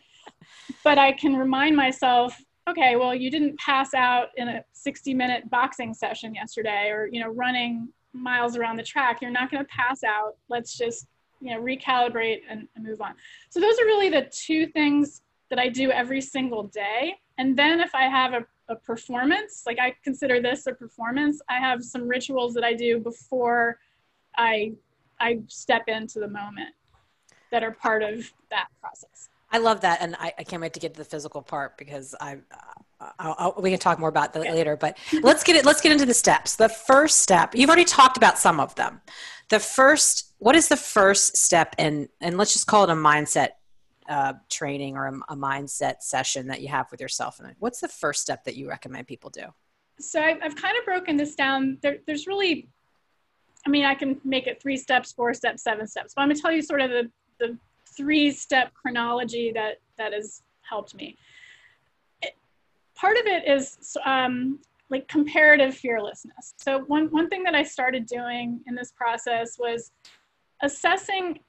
But 0.83 0.97
I 0.97 1.11
can 1.11 1.35
remind 1.35 1.75
myself, 1.75 2.41
okay, 2.67 2.95
well, 2.95 3.15
you 3.15 3.31
didn't 3.31 3.57
pass 3.57 3.93
out 3.93 4.29
in 4.35 4.47
a 4.47 4.63
60 4.73 5.13
minute 5.13 5.49
boxing 5.49 5.93
session 5.93 6.35
yesterday 6.35 6.89
or, 6.89 7.07
you 7.11 7.21
know, 7.21 7.29
running 7.29 7.89
miles 8.13 8.57
around 8.57 8.77
the 8.77 8.83
track. 8.83 9.21
You're 9.21 9.31
not 9.31 9.49
going 9.51 9.63
to 9.63 9.69
pass 9.69 10.03
out. 10.03 10.35
Let's 10.49 10.77
just 10.77 11.07
you 11.39 11.53
know, 11.53 11.61
recalibrate 11.61 12.41
and, 12.49 12.67
and 12.75 12.85
move 12.85 13.01
on. 13.01 13.13
So 13.49 13.59
those 13.59 13.79
are 13.79 13.85
really 13.85 14.09
the 14.09 14.29
two 14.31 14.67
things 14.67 15.21
that 15.49 15.59
I 15.59 15.69
do 15.69 15.91
every 15.91 16.21
single 16.21 16.63
day. 16.63 17.15
And 17.37 17.57
then 17.57 17.79
if 17.79 17.93
I 17.93 18.03
have 18.03 18.33
a, 18.33 18.45
a 18.69 18.75
performance, 18.75 19.63
like 19.65 19.79
I 19.79 19.95
consider 20.03 20.41
this 20.41 20.67
a 20.67 20.73
performance, 20.73 21.41
I 21.49 21.59
have 21.59 21.83
some 21.83 22.07
rituals 22.07 22.53
that 22.55 22.63
I 22.63 22.73
do 22.73 22.99
before 22.99 23.79
I 24.35 24.73
I 25.19 25.39
step 25.47 25.83
into 25.87 26.19
the 26.19 26.27
moment 26.27 26.75
that 27.51 27.63
are 27.63 27.71
part 27.71 28.03
of 28.03 28.31
that 28.51 28.67
process. 28.79 29.29
I 29.51 29.59
love 29.59 29.81
that, 29.81 29.99
and 30.01 30.15
I, 30.19 30.33
I 30.37 30.43
can't 30.43 30.61
wait 30.61 30.73
to 30.73 30.79
get 30.79 30.93
to 30.93 30.99
the 30.99 31.05
physical 31.05 31.41
part 31.41 31.77
because 31.77 32.13
I, 32.19 32.37
uh, 32.99 33.11
I'll, 33.19 33.35
I'll, 33.37 33.55
we 33.61 33.69
can 33.69 33.79
talk 33.79 33.97
more 33.97 34.09
about 34.09 34.33
that 34.33 34.43
yeah. 34.43 34.51
later. 34.51 34.75
But 34.75 34.97
let's 35.21 35.43
get 35.43 35.55
it. 35.55 35.65
Let's 35.65 35.79
get 35.79 35.91
into 35.91 36.05
the 36.05 36.13
steps. 36.13 36.55
The 36.55 36.69
first 36.69 37.19
step, 37.19 37.55
you've 37.55 37.69
already 37.69 37.85
talked 37.85 38.17
about 38.17 38.37
some 38.37 38.59
of 38.59 38.75
them. 38.75 39.01
The 39.49 39.59
first, 39.59 40.33
what 40.39 40.55
is 40.55 40.67
the 40.67 40.75
first 40.75 41.37
step 41.37 41.75
in, 41.77 42.09
and 42.19 42.37
let's 42.37 42.51
just 42.51 42.67
call 42.67 42.83
it 42.83 42.89
a 42.89 42.93
mindset 42.93 43.51
uh, 44.09 44.33
training 44.49 44.97
or 44.97 45.07
a, 45.07 45.33
a, 45.33 45.35
mindset 45.35 46.01
session 46.01 46.47
that 46.47 46.61
you 46.61 46.67
have 46.67 46.91
with 46.91 46.99
yourself? 46.99 47.39
And 47.39 47.55
what's 47.59 47.79
the 47.79 47.87
first 47.87 48.21
step 48.21 48.43
that 48.43 48.55
you 48.55 48.67
recommend 48.67 49.07
people 49.07 49.29
do? 49.29 49.45
So 49.99 50.21
I've, 50.21 50.37
I've 50.43 50.55
kind 50.55 50.77
of 50.77 50.83
broken 50.83 51.15
this 51.15 51.35
down. 51.35 51.77
There, 51.81 51.97
there's 52.05 52.27
really, 52.27 52.67
I 53.65 53.69
mean, 53.69 53.85
I 53.85 53.95
can 53.95 54.19
make 54.25 54.47
it 54.47 54.61
three 54.61 54.77
steps, 54.77 55.13
four 55.13 55.33
steps, 55.33 55.63
seven 55.63 55.87
steps, 55.87 56.13
but 56.13 56.23
I'm 56.23 56.29
gonna 56.29 56.39
tell 56.39 56.51
you 56.51 56.61
sort 56.61 56.81
of 56.81 56.89
the, 56.89 57.11
the 57.39 57.57
three 57.97 58.31
step 58.31 58.73
chronology 58.73 59.51
that, 59.53 59.81
that 59.97 60.13
has 60.13 60.43
helped 60.61 60.95
me. 60.95 61.17
It, 62.21 62.35
part 62.95 63.17
of 63.17 63.25
it 63.25 63.47
is 63.47 63.97
um, 64.05 64.59
like 64.89 65.07
comparative 65.07 65.75
fearlessness. 65.75 66.53
So 66.57 66.79
one, 66.87 67.07
one 67.07 67.27
thing 67.27 67.43
that 67.43 67.55
I 67.55 67.63
started 67.63 68.05
doing 68.05 68.61
in 68.67 68.75
this 68.75 68.91
process 68.91 69.57
was 69.59 69.91
assessing 70.61 71.39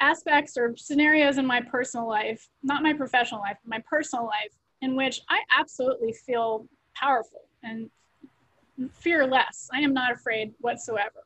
aspects 0.00 0.56
or 0.56 0.74
scenarios 0.76 1.38
in 1.38 1.46
my 1.46 1.60
personal 1.60 2.08
life, 2.08 2.48
not 2.62 2.82
my 2.82 2.92
professional 2.92 3.40
life, 3.40 3.56
my 3.64 3.82
personal 3.88 4.26
life, 4.26 4.52
in 4.82 4.96
which 4.96 5.22
I 5.28 5.40
absolutely 5.56 6.12
feel 6.12 6.66
powerful 6.94 7.42
and 7.62 7.90
fearless. 8.92 9.68
I 9.72 9.80
am 9.80 9.94
not 9.94 10.12
afraid 10.12 10.52
whatsoever. 10.60 11.24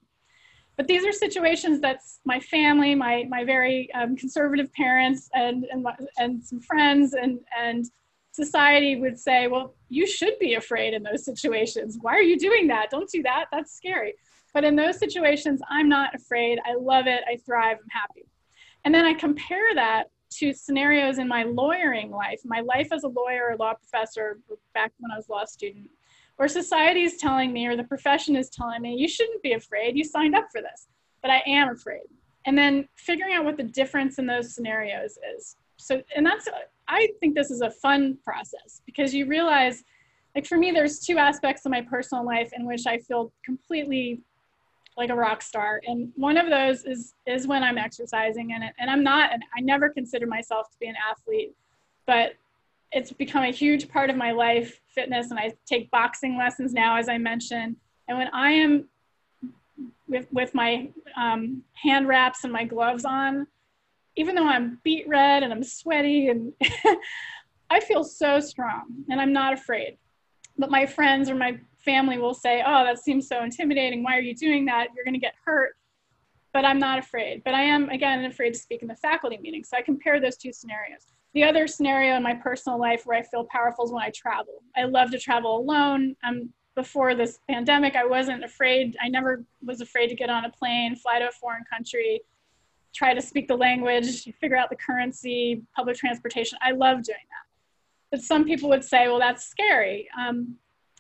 But 0.81 0.87
these 0.87 1.05
are 1.05 1.13
situations 1.13 1.83
that 1.83 2.01
my 2.25 2.41
family, 2.41 2.95
my, 2.95 3.27
my 3.29 3.45
very 3.45 3.93
um, 3.93 4.17
conservative 4.17 4.73
parents, 4.73 5.29
and, 5.35 5.67
and, 5.71 5.83
my, 5.83 5.95
and 6.17 6.43
some 6.43 6.59
friends 6.59 7.13
and, 7.13 7.39
and 7.55 7.85
society 8.33 8.99
would 8.99 9.19
say, 9.19 9.47
well, 9.47 9.75
you 9.91 10.07
should 10.07 10.39
be 10.39 10.55
afraid 10.55 10.95
in 10.95 11.03
those 11.03 11.23
situations. 11.23 11.99
Why 12.01 12.15
are 12.15 12.23
you 12.23 12.39
doing 12.39 12.67
that? 12.69 12.89
Don't 12.89 13.11
do 13.11 13.23
that. 13.25 13.49
That's 13.53 13.77
scary. 13.77 14.15
But 14.55 14.65
in 14.65 14.75
those 14.75 14.99
situations, 14.99 15.61
I'm 15.69 15.91
not 15.91 16.15
afraid. 16.15 16.59
I 16.65 16.77
love 16.77 17.07
it. 17.07 17.25
I 17.31 17.37
thrive. 17.45 17.77
I'm 17.83 17.91
happy. 17.91 18.25
And 18.87 18.95
then 18.95 19.05
I 19.05 19.13
compare 19.13 19.75
that 19.75 20.05
to 20.39 20.55
scenarios 20.55 21.19
in 21.19 21.29
my 21.29 21.43
lawyering 21.43 22.11
life, 22.11 22.41
my 22.47 22.61
life 22.61 22.89
as 22.91 23.05
a 23.05 23.09
lawyer 23.09 23.51
or 23.51 23.57
law 23.59 23.75
professor 23.75 24.39
back 24.73 24.93
when 24.99 25.13
I 25.13 25.17
was 25.17 25.29
a 25.29 25.33
law 25.33 25.45
student, 25.45 25.91
where 26.41 26.49
society 26.49 27.03
is 27.03 27.19
telling 27.19 27.53
me 27.53 27.67
or 27.67 27.77
the 27.77 27.85
profession 27.85 28.35
is 28.35 28.49
telling 28.49 28.81
me, 28.81 28.95
you 28.95 29.07
shouldn't 29.07 29.43
be 29.43 29.53
afraid. 29.53 29.95
You 29.95 30.05
signed 30.05 30.35
up 30.35 30.47
for 30.51 30.63
this. 30.63 30.89
But 31.21 31.31
I 31.31 31.43
am 31.47 31.69
afraid. 31.69 32.07
And 32.47 32.57
then 32.57 32.89
figuring 32.97 33.35
out 33.35 33.45
what 33.45 33.59
the 33.59 33.63
difference 33.63 34.19
in 34.19 34.25
those 34.25 34.55
scenarios 34.55 35.19
is. 35.37 35.57
So, 35.77 36.01
and 36.17 36.25
that's, 36.25 36.49
I 36.89 37.09
think 37.21 37.35
this 37.35 37.51
is 37.51 37.61
a 37.61 37.71
fun 37.71 38.17
process 38.25 38.81
because 38.87 39.13
you 39.13 39.27
realize, 39.27 39.85
like 40.35 40.47
for 40.47 40.57
me, 40.57 40.71
there's 40.71 41.01
two 41.01 41.19
aspects 41.19 41.67
of 41.67 41.73
my 41.73 41.83
personal 41.83 42.25
life 42.25 42.53
in 42.57 42.65
which 42.65 42.87
I 42.87 42.97
feel 42.97 43.35
completely 43.45 44.23
like 44.97 45.11
a 45.11 45.15
rock 45.15 45.43
star. 45.43 45.83
And 45.87 46.11
one 46.17 46.39
of 46.39 46.49
those 46.49 46.87
is 46.87 47.13
is 47.27 47.47
when 47.47 47.63
I'm 47.63 47.77
exercising 47.77 48.55
and 48.55 48.65
and 48.79 48.89
I'm 48.89 49.05
not 49.05 49.31
and 49.35 49.43
I 49.55 49.61
never 49.61 49.91
consider 49.91 50.27
myself 50.27 50.71
to 50.71 50.79
be 50.81 50.87
an 50.87 50.97
athlete, 51.11 51.55
but 52.07 52.33
it's 52.93 53.13
become 53.13 53.45
a 53.45 53.51
huge 53.51 53.89
part 53.89 54.11
of 54.11 54.17
my 54.17 54.33
life, 54.33 54.81
fitness, 54.89 55.31
and 55.31 55.39
I 55.39 55.53
take 55.67 55.91
boxing 55.91 56.37
lessons 56.37 56.73
now, 56.73 56.97
as 56.97 57.09
I 57.09 57.19
mentioned. 57.19 57.77
And 58.09 58.19
when 58.19 58.29
I 58.29 58.51
am 58.53 58.89
with 60.09 60.27
with 60.33 60.55
my 60.55 60.91
um, 61.17 61.63
hand 61.75 62.09
wraps 62.09 62.45
and 62.45 62.53
my 62.53 62.65
gloves 62.65 63.05
on, 63.05 63.47
even 64.17 64.35
though 64.35 64.49
I'm 64.49 64.81
beet 64.83 65.09
red 65.09 65.43
and 65.43 65.53
I'm 65.53 65.63
sweaty 65.63 66.29
and 66.29 66.53
I 67.71 67.81
feel 67.81 68.03
so 68.03 68.41
strong 68.41 69.05
and 69.09 69.21
I'm 69.21 69.33
not 69.33 69.53
afraid. 69.53 69.97
But 70.59 70.71
my 70.71 70.85
friends 70.85 71.31
or 71.31 71.37
my 71.37 71.59
family 71.85 72.19
will 72.19 72.35
say, 72.35 72.63
oh, 72.67 72.85
that 72.85 72.99
seems 72.99 73.29
so 73.29 73.43
intimidating. 73.43 74.03
Why 74.03 74.17
are 74.17 74.21
you 74.21 74.35
doing 74.35 74.67
that? 74.67 74.89
You're 74.95 75.05
going 75.05 75.15
to 75.15 75.21
get 75.21 75.35
hurt. 75.45 75.77
But 76.53 76.65
I'm 76.65 76.81
not 76.81 76.99
afraid. 76.99 77.43
But 77.45 77.55
I 77.55 77.63
am, 77.63 77.89
again, 77.91 78.25
afraid 78.25 78.55
to 78.55 78.59
speak 78.59 78.83
in 78.83 78.89
the 78.89 78.97
faculty 78.97 79.39
meeting. 79.41 79.63
So 79.63 79.77
I 79.77 79.83
compare 79.83 80.21
those 80.21 80.37
two 80.37 80.53
scenarios. 80.53 81.07
The 81.35 81.45
other 81.45 81.67
scenario 81.67 82.17
in 82.17 82.23
my 82.23 82.35
personal 82.35 82.79
life 82.79 83.03
where 83.05 83.19
I 83.19 83.23
feel 83.23 83.45
powerful 83.45 83.85
is 83.85 83.93
when 83.93 84.03
I 84.03 84.11
travel. 84.11 84.63
I 84.77 84.85
love 84.85 85.11
to 85.13 85.19
travel 85.19 85.59
alone. 85.59 86.17
Um, 86.25 86.51
before 86.75 87.15
this 87.15 87.39
pandemic, 87.49 87.95
I 87.95 88.05
wasn't 88.05 88.45
afraid. 88.45 88.97
I 89.03 89.09
never 89.09 89.45
was 89.65 89.81
afraid 89.81 90.09
to 90.09 90.15
get 90.15 90.31
on 90.31 90.45
a 90.45 90.51
plane, 90.51 90.97
fly 90.97 91.19
to 91.19 91.29
a 91.29 91.33
foreign 91.33 91.65
country, 91.71 92.23
try 92.93 93.15
to 93.15 93.21
speak 93.21 93.49
the 93.49 93.57
language, 93.57 94.25
figure 94.41 94.57
out 94.57 94.71
the 94.71 94.77
currency, 94.77 95.63
public 95.77 95.97
transportation. 95.97 96.59
I 96.63 96.73
love 96.73 97.03
doing 97.03 97.19
that. 97.19 97.47
But 98.11 98.23
some 98.23 98.45
people 98.45 98.69
would 98.71 98.85
say, 98.85 99.07
well, 99.09 99.19
that's 99.19 99.47
scary. 99.47 100.09
Um, 100.19 100.57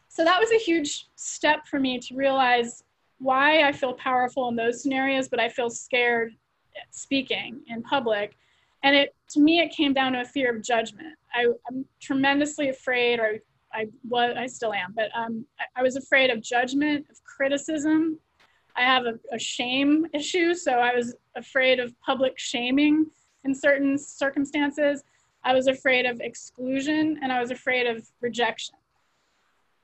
so 0.08 0.24
that 0.24 0.38
was 0.38 0.50
a 0.50 0.58
huge 0.58 1.08
step 1.16 1.66
for 1.66 1.80
me 1.80 1.98
to 1.98 2.14
realize 2.14 2.84
why 3.18 3.62
I 3.62 3.72
feel 3.72 3.94
powerful 3.94 4.48
in 4.48 4.56
those 4.56 4.82
scenarios, 4.82 5.28
but 5.28 5.40
I 5.40 5.48
feel 5.48 5.70
scared 5.70 6.34
speaking 6.90 7.60
in 7.68 7.82
public. 7.82 8.36
And 8.82 8.96
it 8.96 9.14
to 9.30 9.40
me, 9.40 9.60
it 9.60 9.70
came 9.70 9.92
down 9.92 10.12
to 10.12 10.22
a 10.22 10.24
fear 10.24 10.54
of 10.54 10.62
judgment. 10.62 11.16
I, 11.34 11.46
am 11.70 11.84
tremendously 12.00 12.68
afraid, 12.68 13.20
or 13.20 13.38
I 13.72 13.86
was, 14.08 14.34
I 14.36 14.46
still 14.46 14.72
am, 14.72 14.92
but 14.94 15.10
um, 15.14 15.44
I, 15.58 15.80
I, 15.80 15.82
was 15.82 15.96
afraid 15.96 16.30
of 16.30 16.42
judgment, 16.42 17.06
of 17.10 17.22
criticism. 17.22 18.18
I 18.76 18.82
have 18.82 19.04
a, 19.04 19.18
a 19.32 19.38
shame 19.38 20.06
issue, 20.12 20.54
so 20.54 20.72
I 20.72 20.94
was 20.94 21.14
afraid 21.36 21.78
of 21.78 21.94
public 22.00 22.38
shaming 22.38 23.06
in 23.44 23.54
certain 23.54 23.96
circumstances. 23.98 25.04
I 25.44 25.54
was 25.54 25.68
afraid 25.68 26.06
of 26.06 26.20
exclusion, 26.20 27.20
and 27.22 27.32
I 27.32 27.40
was 27.40 27.50
afraid 27.50 27.86
of 27.86 28.04
rejection. 28.20 28.74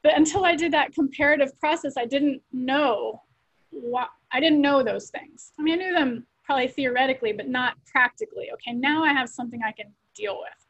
But 0.03 0.17
until 0.17 0.45
I 0.45 0.57
did 0.57 0.73
that 0.73 0.93
comparative 0.93 1.59
process, 1.61 1.95
I 1.97 2.05
didn't 2.05 2.43
know 2.53 3.23
what 3.71 4.09
I 4.33 4.41
didn't 4.41 4.61
know 4.61 4.83
those 4.83 5.11
things. 5.11 5.53
I 5.59 5.63
mean, 5.63 5.81
I 5.81 5.85
knew 5.85 5.95
them 5.95 6.27
probably 6.47 6.69
theoretically, 6.69 7.33
but 7.33 7.49
not 7.49 7.75
practically. 7.85 8.51
Okay, 8.55 8.73
now 8.73 9.05
I 9.05 9.13
have 9.13 9.29
something 9.29 9.61
I 9.67 9.73
can 9.73 9.93
deal 10.15 10.39
with. 10.39 10.67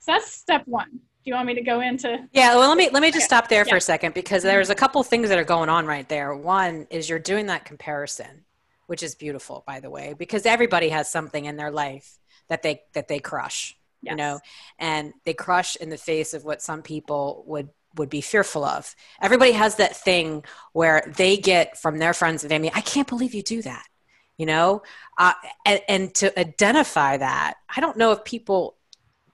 So 0.00 0.12
that's 0.12 0.30
step 0.30 0.66
one. 0.66 0.90
Do 0.90 1.30
you 1.30 1.34
want 1.34 1.46
me 1.46 1.54
to 1.54 1.62
go 1.62 1.80
into? 1.80 2.28
Yeah, 2.32 2.56
well, 2.56 2.68
let 2.68 2.76
me 2.76 2.90
let 2.90 3.00
me 3.00 3.12
just 3.12 3.26
stop 3.26 3.48
there 3.48 3.64
yeah. 3.64 3.70
for 3.70 3.76
a 3.76 3.80
second 3.80 4.12
because 4.12 4.42
there's 4.42 4.70
a 4.70 4.74
couple 4.74 5.00
things 5.04 5.28
that 5.28 5.38
are 5.38 5.44
going 5.44 5.68
on 5.68 5.86
right 5.86 6.08
there. 6.08 6.34
One 6.34 6.88
is 6.90 7.08
you're 7.08 7.20
doing 7.20 7.46
that 7.46 7.64
comparison, 7.64 8.44
which 8.88 9.04
is 9.04 9.14
beautiful, 9.14 9.62
by 9.64 9.78
the 9.78 9.88
way, 9.88 10.14
because 10.18 10.44
everybody 10.44 10.88
has 10.88 11.08
something 11.08 11.44
in 11.44 11.56
their 11.56 11.70
life 11.70 12.18
that 12.48 12.62
they 12.62 12.82
that 12.94 13.06
they 13.06 13.20
crush, 13.20 13.76
yes. 14.02 14.10
you 14.10 14.16
know, 14.16 14.40
and 14.80 15.12
they 15.24 15.34
crush 15.34 15.76
in 15.76 15.90
the 15.90 15.96
face 15.96 16.34
of 16.34 16.44
what 16.44 16.60
some 16.60 16.82
people 16.82 17.44
would 17.46 17.68
would 17.96 18.10
be 18.10 18.20
fearful 18.20 18.64
of. 18.64 18.92
Everybody 19.20 19.52
has 19.52 19.76
that 19.76 19.94
thing 19.94 20.44
where 20.72 21.04
they 21.16 21.36
get 21.36 21.78
from 21.78 21.98
their 21.98 22.14
friends 22.14 22.42
and 22.42 22.50
family, 22.50 22.72
I 22.74 22.80
can't 22.80 23.06
believe 23.06 23.34
you 23.34 23.42
do 23.42 23.62
that, 23.62 23.84
you 24.42 24.46
know? 24.46 24.82
Uh, 25.16 25.34
and, 25.64 25.80
and 25.88 26.14
to 26.16 26.36
identify 26.36 27.16
that, 27.16 27.54
I 27.74 27.80
don't 27.80 27.96
know 27.96 28.10
if 28.10 28.24
people 28.24 28.76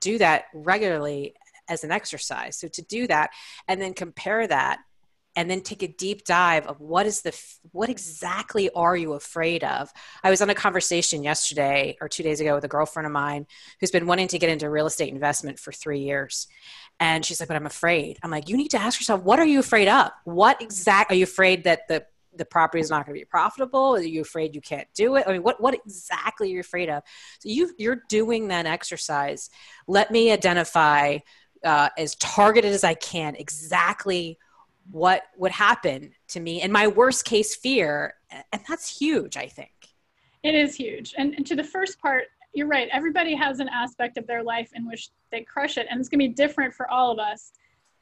do 0.00 0.18
that 0.18 0.44
regularly 0.52 1.34
as 1.66 1.82
an 1.82 1.90
exercise. 1.90 2.58
So 2.58 2.68
to 2.68 2.82
do 2.82 3.06
that 3.06 3.30
and 3.66 3.80
then 3.80 3.94
compare 3.94 4.46
that 4.46 4.80
and 5.34 5.50
then 5.50 5.62
take 5.62 5.82
a 5.82 5.88
deep 5.88 6.24
dive 6.24 6.66
of 6.66 6.78
what 6.78 7.06
is 7.06 7.22
the 7.22 7.34
what 7.72 7.88
exactly 7.88 8.68
are 8.74 8.96
you 8.96 9.12
afraid 9.12 9.62
of 9.62 9.92
i 10.24 10.30
was 10.30 10.40
on 10.40 10.50
a 10.50 10.54
conversation 10.54 11.22
yesterday 11.22 11.96
or 12.00 12.08
two 12.08 12.24
days 12.24 12.40
ago 12.40 12.54
with 12.56 12.64
a 12.64 12.68
girlfriend 12.68 13.06
of 13.06 13.12
mine 13.12 13.46
who's 13.78 13.92
been 13.92 14.06
wanting 14.06 14.26
to 14.26 14.38
get 14.38 14.48
into 14.48 14.68
real 14.68 14.86
estate 14.86 15.12
investment 15.12 15.58
for 15.58 15.70
three 15.70 16.00
years 16.00 16.48
and 16.98 17.24
she's 17.24 17.38
like 17.38 17.46
but 17.46 17.56
i'm 17.56 17.66
afraid 17.66 18.18
i'm 18.22 18.30
like 18.30 18.48
you 18.48 18.56
need 18.56 18.70
to 18.70 18.80
ask 18.80 18.98
yourself 18.98 19.22
what 19.22 19.38
are 19.38 19.46
you 19.46 19.60
afraid 19.60 19.86
of 19.86 20.10
what 20.24 20.60
exact 20.60 21.12
are 21.12 21.14
you 21.14 21.24
afraid 21.24 21.62
that 21.64 21.86
the 21.86 22.04
the 22.38 22.44
property 22.44 22.80
is 22.80 22.90
not 22.90 23.04
going 23.04 23.14
to 23.14 23.20
be 23.20 23.24
profitable 23.24 23.96
are 23.96 24.00
you 24.00 24.22
afraid 24.22 24.54
you 24.54 24.60
can't 24.60 24.88
do 24.94 25.16
it. 25.16 25.24
I 25.26 25.32
mean 25.32 25.42
what 25.42 25.60
what 25.60 25.74
exactly 25.74 26.48
are 26.48 26.54
you 26.54 26.60
afraid 26.60 26.88
of? 26.88 27.02
So 27.40 27.48
you 27.48 27.72
you're 27.78 28.02
doing 28.08 28.48
that 28.48 28.66
exercise. 28.66 29.50
Let 29.86 30.10
me 30.10 30.32
identify 30.32 31.18
uh, 31.64 31.88
as 31.98 32.14
targeted 32.16 32.72
as 32.72 32.84
i 32.84 32.94
can 32.94 33.34
exactly 33.34 34.38
what 34.92 35.24
would 35.36 35.50
happen 35.50 36.12
to 36.28 36.38
me 36.38 36.62
and 36.62 36.72
my 36.72 36.86
worst 36.86 37.24
case 37.24 37.56
fear 37.56 38.14
and 38.52 38.62
that's 38.68 38.98
huge 38.98 39.36
i 39.36 39.46
think. 39.46 39.70
It 40.44 40.54
is 40.54 40.76
huge. 40.76 41.14
And, 41.18 41.34
and 41.34 41.44
to 41.48 41.56
the 41.56 41.64
first 41.64 42.00
part 42.00 42.26
you're 42.54 42.66
right. 42.66 42.88
Everybody 42.92 43.34
has 43.34 43.60
an 43.60 43.68
aspect 43.68 44.16
of 44.16 44.26
their 44.26 44.42
life 44.42 44.70
in 44.74 44.86
which 44.86 45.10
they 45.30 45.42
crush 45.42 45.76
it 45.76 45.86
and 45.90 46.00
it's 46.00 46.08
going 46.08 46.20
to 46.20 46.28
be 46.28 46.34
different 46.34 46.74
for 46.74 46.90
all 46.90 47.10
of 47.10 47.18
us. 47.18 47.52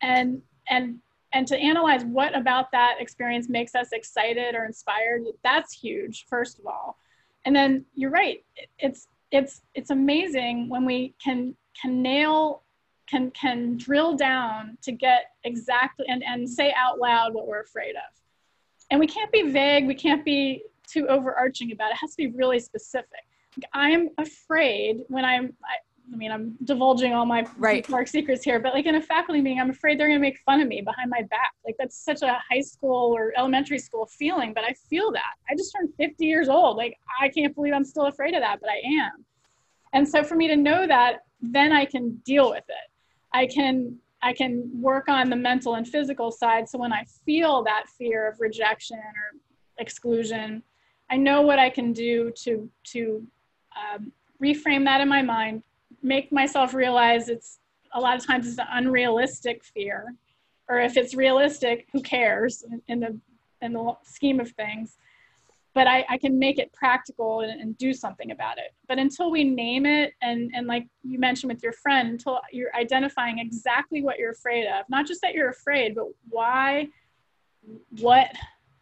And 0.02 0.42
and 0.68 0.98
and 1.36 1.46
to 1.46 1.56
analyze 1.58 2.04
what 2.04 2.36
about 2.36 2.72
that 2.72 2.96
experience 2.98 3.48
makes 3.48 3.74
us 3.74 3.88
excited 3.92 4.54
or 4.54 4.64
inspired 4.64 5.22
that's 5.44 5.72
huge 5.72 6.26
first 6.28 6.58
of 6.58 6.66
all 6.66 6.96
and 7.44 7.54
then 7.54 7.84
you're 7.94 8.10
right 8.10 8.44
it's 8.78 9.08
it's 9.30 9.62
it's 9.74 9.90
amazing 9.90 10.68
when 10.68 10.84
we 10.84 11.14
can 11.22 11.54
can 11.80 12.02
nail 12.02 12.62
can 13.06 13.30
can 13.30 13.76
drill 13.76 14.16
down 14.16 14.76
to 14.82 14.92
get 14.92 15.30
exactly 15.44 16.06
and, 16.08 16.22
and 16.24 16.48
say 16.48 16.74
out 16.76 16.98
loud 16.98 17.34
what 17.34 17.46
we're 17.46 17.60
afraid 17.60 17.94
of. 17.94 18.20
And 18.90 19.00
we 19.00 19.06
can't 19.06 19.32
be 19.32 19.42
vague, 19.50 19.86
we 19.86 19.94
can't 19.94 20.24
be 20.24 20.64
too 20.88 21.06
overarching 21.08 21.72
about 21.72 21.90
it. 21.90 21.94
It 21.94 21.98
has 21.98 22.10
to 22.12 22.16
be 22.16 22.26
really 22.28 22.60
specific. 22.60 23.26
I'm 23.72 24.10
afraid 24.18 25.04
when 25.08 25.24
I'm 25.24 25.54
I 26.12 26.16
mean, 26.16 26.30
I'm 26.30 26.56
divulging 26.64 27.14
all 27.14 27.26
my 27.26 27.44
right. 27.58 27.86
dark 27.86 28.06
secrets 28.06 28.44
here, 28.44 28.60
but 28.60 28.74
like 28.74 28.86
in 28.86 28.94
a 28.94 29.02
faculty 29.02 29.40
meeting, 29.40 29.60
I'm 29.60 29.70
afraid 29.70 29.98
they're 29.98 30.06
going 30.06 30.18
to 30.18 30.22
make 30.22 30.38
fun 30.46 30.60
of 30.60 30.68
me 30.68 30.80
behind 30.80 31.10
my 31.10 31.22
back. 31.22 31.52
Like 31.64 31.74
that's 31.78 32.04
such 32.04 32.22
a 32.22 32.38
high 32.50 32.60
school 32.60 33.12
or 33.16 33.32
elementary 33.36 33.78
school 33.78 34.06
feeling, 34.06 34.52
but 34.54 34.64
I 34.64 34.74
feel 34.88 35.10
that. 35.12 35.34
I 35.50 35.54
just 35.56 35.74
turned 35.76 35.92
50 35.98 36.24
years 36.24 36.48
old. 36.48 36.76
Like 36.76 36.96
I 37.20 37.28
can't 37.28 37.54
believe 37.54 37.72
I'm 37.72 37.84
still 37.84 38.06
afraid 38.06 38.34
of 38.34 38.40
that, 38.40 38.60
but 38.60 38.70
I 38.70 38.80
am 39.02 39.24
And 39.92 40.08
so 40.08 40.22
for 40.22 40.36
me 40.36 40.46
to 40.48 40.56
know 40.56 40.86
that, 40.86 41.22
then 41.40 41.72
I 41.72 41.84
can 41.84 42.22
deal 42.24 42.50
with 42.50 42.64
it. 42.68 42.90
I 43.32 43.46
can 43.46 43.98
I 44.22 44.32
can 44.32 44.70
work 44.72 45.08
on 45.08 45.28
the 45.28 45.36
mental 45.36 45.74
and 45.74 45.86
physical 45.86 46.30
side. 46.30 46.68
So 46.68 46.78
when 46.78 46.92
I 46.92 47.04
feel 47.24 47.62
that 47.64 47.84
fear 47.98 48.28
of 48.28 48.40
rejection 48.40 48.98
or 48.98 49.38
exclusion, 49.78 50.62
I 51.10 51.16
know 51.16 51.42
what 51.42 51.58
I 51.58 51.70
can 51.70 51.92
do 51.92 52.32
to 52.42 52.70
to 52.92 53.26
um, 53.76 54.12
reframe 54.42 54.84
that 54.84 55.00
in 55.00 55.08
my 55.08 55.22
mind, 55.22 55.62
make 56.06 56.32
myself 56.32 56.74
realize 56.74 57.28
it's 57.28 57.58
a 57.92 58.00
lot 58.00 58.16
of 58.16 58.26
times 58.26 58.46
it's 58.46 58.58
an 58.58 58.66
unrealistic 58.70 59.64
fear, 59.64 60.14
or 60.68 60.78
if 60.78 60.96
it's 60.96 61.14
realistic, 61.14 61.86
who 61.92 62.00
cares 62.00 62.64
in 62.88 63.00
the 63.00 63.18
in 63.62 63.72
the 63.72 63.96
scheme 64.04 64.40
of 64.40 64.50
things 64.50 64.96
but 65.76 65.86
I, 65.86 66.06
I 66.08 66.16
can 66.16 66.38
make 66.38 66.58
it 66.58 66.72
practical 66.72 67.40
and, 67.40 67.60
and, 67.60 67.76
do 67.76 67.92
something 67.92 68.30
about 68.30 68.56
it. 68.56 68.72
But 68.88 68.98
until 68.98 69.30
we 69.30 69.44
name 69.44 69.84
it, 69.84 70.14
and, 70.22 70.50
and 70.54 70.66
like 70.66 70.86
you 71.02 71.18
mentioned 71.18 71.52
with 71.52 71.62
your 71.62 71.74
friend, 71.74 72.08
until 72.08 72.40
you're 72.50 72.74
identifying 72.74 73.38
exactly 73.38 74.02
what 74.02 74.18
you're 74.18 74.30
afraid 74.30 74.66
of, 74.66 74.86
not 74.88 75.06
just 75.06 75.20
that 75.20 75.34
you're 75.34 75.50
afraid, 75.50 75.94
but 75.94 76.06
why, 76.30 76.88
what, 78.00 78.32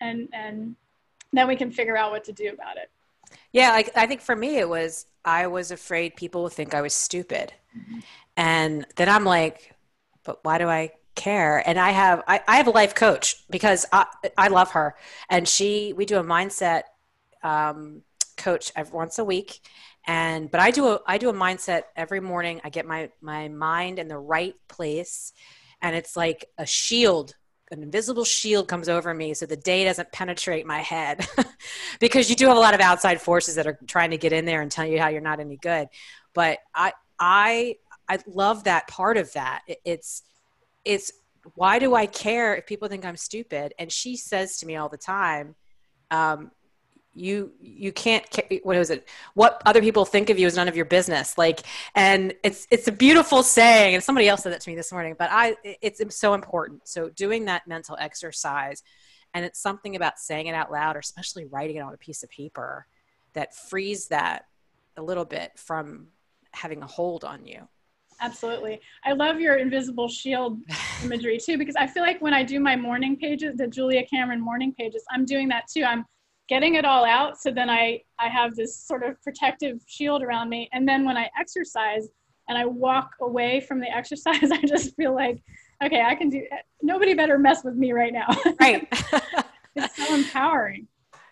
and, 0.00 0.28
and 0.32 0.76
then 1.32 1.48
we 1.48 1.56
can 1.56 1.72
figure 1.72 1.96
out 1.96 2.12
what 2.12 2.22
to 2.24 2.32
do 2.32 2.50
about 2.50 2.76
it. 2.76 2.88
Yeah, 3.54 3.70
like 3.70 3.96
I 3.96 4.06
think 4.06 4.20
for 4.20 4.34
me, 4.34 4.58
it 4.58 4.68
was 4.68 5.06
I 5.24 5.46
was 5.46 5.70
afraid 5.70 6.16
people 6.16 6.42
would 6.42 6.52
think 6.52 6.74
I 6.74 6.82
was 6.82 6.92
stupid. 6.92 7.54
Mm-hmm. 7.74 8.00
And 8.36 8.86
then 8.96 9.08
I'm 9.08 9.24
like, 9.24 9.74
but 10.24 10.44
why 10.44 10.58
do 10.58 10.68
I 10.68 10.90
care 11.14 11.62
and 11.64 11.78
i 11.78 11.90
have 11.90 12.24
I, 12.26 12.40
I, 12.48 12.56
have 12.56 12.66
a 12.66 12.70
life 12.70 12.94
coach 12.94 13.36
because 13.48 13.86
I, 13.92 14.06
I 14.36 14.48
love 14.48 14.72
her 14.72 14.96
and 15.28 15.48
she 15.48 15.92
we 15.92 16.06
do 16.06 16.18
a 16.18 16.24
mindset 16.24 16.82
um, 17.44 18.02
coach 18.36 18.72
every, 18.74 18.92
once 18.92 19.20
a 19.20 19.24
week 19.24 19.60
and 20.08 20.50
but 20.50 20.58
i 20.58 20.72
do 20.72 20.88
a 20.88 21.00
i 21.06 21.18
do 21.18 21.28
a 21.28 21.32
mindset 21.32 21.82
every 21.94 22.18
morning 22.18 22.60
i 22.64 22.68
get 22.68 22.84
my 22.84 23.10
my 23.20 23.46
mind 23.46 24.00
in 24.00 24.08
the 24.08 24.18
right 24.18 24.56
place 24.66 25.32
and 25.80 25.94
it's 25.94 26.16
like 26.16 26.46
a 26.58 26.66
shield 26.66 27.34
an 27.70 27.82
invisible 27.82 28.24
shield 28.24 28.68
comes 28.68 28.88
over 28.88 29.14
me 29.14 29.34
so 29.34 29.46
the 29.46 29.56
day 29.56 29.84
doesn't 29.84 30.12
penetrate 30.12 30.66
my 30.66 30.80
head. 30.80 31.26
Because 32.00 32.28
you 32.28 32.36
do 32.36 32.48
have 32.48 32.56
a 32.56 32.60
lot 32.60 32.74
of 32.74 32.80
outside 32.80 33.20
forces 33.20 33.54
that 33.54 33.66
are 33.66 33.78
trying 33.86 34.10
to 34.10 34.18
get 34.18 34.32
in 34.32 34.44
there 34.44 34.60
and 34.60 34.70
tell 34.70 34.84
you 34.84 35.00
how 35.00 35.08
you're 35.08 35.22
not 35.22 35.40
any 35.40 35.56
good. 35.56 35.88
But 36.34 36.58
i 36.74 36.92
i 37.18 37.76
i 38.08 38.18
love 38.26 38.64
that 38.64 38.88
part 38.88 39.16
of 39.16 39.32
that. 39.32 39.62
It's 39.84 40.22
it's 40.84 41.12
why 41.54 41.78
do 41.78 41.94
I 41.94 42.06
care 42.06 42.56
if 42.56 42.66
people 42.66 42.88
think 42.88 43.04
I'm 43.04 43.16
stupid? 43.16 43.74
And 43.78 43.90
she 43.90 44.16
says 44.16 44.58
to 44.58 44.66
me 44.66 44.76
all 44.76 44.88
the 44.88 44.98
time, 44.98 45.54
um, 46.10 46.50
you 47.14 47.52
you 47.60 47.92
can't 47.92 48.24
what 48.64 48.76
is 48.76 48.90
it 48.90 49.08
what 49.34 49.62
other 49.64 49.80
people 49.80 50.04
think 50.04 50.30
of 50.30 50.38
you 50.38 50.46
is 50.46 50.56
none 50.56 50.68
of 50.68 50.76
your 50.76 50.84
business 50.84 51.38
like 51.38 51.60
and 51.94 52.34
it's 52.42 52.66
it's 52.70 52.88
a 52.88 52.92
beautiful 52.92 53.42
saying 53.42 53.94
and 53.94 54.02
somebody 54.02 54.28
else 54.28 54.42
said 54.42 54.52
that 54.52 54.60
to 54.60 54.68
me 54.68 54.76
this 54.76 54.90
morning 54.90 55.14
but 55.18 55.28
i 55.30 55.56
it's 55.80 56.00
so 56.16 56.34
important 56.34 56.86
so 56.86 57.08
doing 57.10 57.44
that 57.44 57.66
mental 57.68 57.96
exercise 58.00 58.82
and 59.32 59.44
it's 59.44 59.60
something 59.60 59.96
about 59.96 60.18
saying 60.18 60.46
it 60.46 60.54
out 60.54 60.72
loud 60.72 60.96
or 60.96 60.98
especially 60.98 61.44
writing 61.46 61.76
it 61.76 61.80
on 61.80 61.94
a 61.94 61.98
piece 61.98 62.22
of 62.22 62.30
paper 62.30 62.86
that 63.32 63.54
frees 63.54 64.08
that 64.08 64.46
a 64.96 65.02
little 65.02 65.24
bit 65.24 65.52
from 65.56 66.08
having 66.52 66.82
a 66.82 66.86
hold 66.86 67.24
on 67.24 67.44
you 67.46 67.68
Absolutely. 68.20 68.80
I 69.04 69.12
love 69.12 69.40
your 69.40 69.56
invisible 69.56 70.08
shield 70.08 70.60
imagery 71.04 71.36
too, 71.36 71.58
because 71.58 71.74
I 71.76 71.86
feel 71.86 72.04
like 72.04 72.22
when 72.22 72.32
I 72.32 72.44
do 72.44 72.60
my 72.60 72.76
morning 72.76 73.16
pages, 73.16 73.56
the 73.56 73.66
Julia 73.66 74.04
Cameron 74.06 74.40
morning 74.40 74.72
pages, 74.72 75.04
I'm 75.10 75.24
doing 75.24 75.48
that 75.48 75.64
too. 75.68 75.82
I'm 75.82 76.06
getting 76.48 76.74
it 76.74 76.84
all 76.84 77.04
out. 77.04 77.40
So 77.40 77.50
then 77.50 77.70
I, 77.70 78.02
I 78.18 78.28
have 78.28 78.54
this 78.54 78.76
sort 78.76 79.02
of 79.02 79.20
protective 79.22 79.80
shield 79.86 80.22
around 80.22 80.48
me. 80.48 80.68
And 80.72 80.86
then 80.86 81.04
when 81.04 81.16
I 81.16 81.30
exercise 81.38 82.08
and 82.48 82.58
I 82.58 82.66
walk 82.66 83.10
away 83.20 83.60
from 83.60 83.80
the 83.80 83.88
exercise, 83.94 84.50
I 84.50 84.60
just 84.62 84.94
feel 84.96 85.14
like, 85.14 85.42
okay, 85.82 86.02
I 86.02 86.14
can 86.14 86.28
do, 86.28 86.42
nobody 86.82 87.14
better 87.14 87.38
mess 87.38 87.64
with 87.64 87.76
me 87.76 87.92
right 87.92 88.12
now. 88.12 88.28
Right. 88.60 88.86
it's 89.76 89.96
so 89.96 90.14
empowering. 90.14 90.86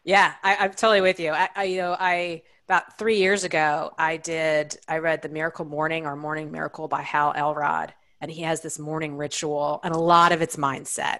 Yeah, 0.04 0.32
I, 0.42 0.64
am 0.64 0.70
totally 0.70 1.00
with 1.00 1.20
you. 1.20 1.30
I, 1.30 1.48
I, 1.54 1.64
you 1.64 1.76
know, 1.76 1.96
I, 1.98 2.42
about 2.66 2.98
three 2.98 3.18
years 3.18 3.44
ago, 3.44 3.92
I 3.96 4.16
did, 4.16 4.76
I 4.88 4.98
read 4.98 5.22
The 5.22 5.28
Miracle 5.28 5.64
Morning 5.64 6.06
or 6.06 6.16
Morning 6.16 6.50
Miracle 6.50 6.88
by 6.88 7.02
Hal 7.02 7.32
Elrod. 7.36 7.94
And 8.20 8.30
he 8.30 8.42
has 8.42 8.60
this 8.60 8.78
morning 8.78 9.16
ritual, 9.16 9.80
and 9.82 9.92
a 9.92 9.98
lot 9.98 10.30
of 10.30 10.42
it's 10.42 10.56
mindset. 10.56 11.18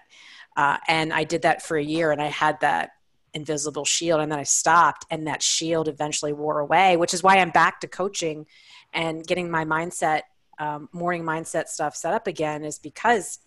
Uh, 0.57 0.79
and 0.87 1.13
I 1.13 1.25
did 1.25 1.43
that 1.43 1.61
for 1.63 1.77
a 1.77 1.83
year, 1.83 2.13
and 2.13 2.23
I 2.23 2.27
had 2.27 2.61
that 2.61 2.91
invisible 3.35 3.85
shield. 3.85 4.21
And 4.21 4.31
then 4.31 4.39
I 4.39 4.45
stopped, 4.45 5.07
and 5.11 5.27
that 5.27 5.43
shield 5.43 5.89
eventually 5.89 6.33
wore 6.33 6.61
away, 6.61 6.97
which 6.97 7.15
is 7.15 7.23
why 7.23 7.39
I'm 7.39 7.51
back 7.51 7.81
to 7.81 7.89
coaching 7.89 8.47
and 8.93 9.27
getting 9.27 9.51
my 9.51 9.65
mindset, 9.65 10.23
um, 10.59 10.89
morning 10.93 11.25
mindset 11.25 11.69
stuff 11.69 11.97
set 11.97 12.15
up 12.15 12.27
again, 12.27 12.65
is 12.65 12.79
because 12.79 13.39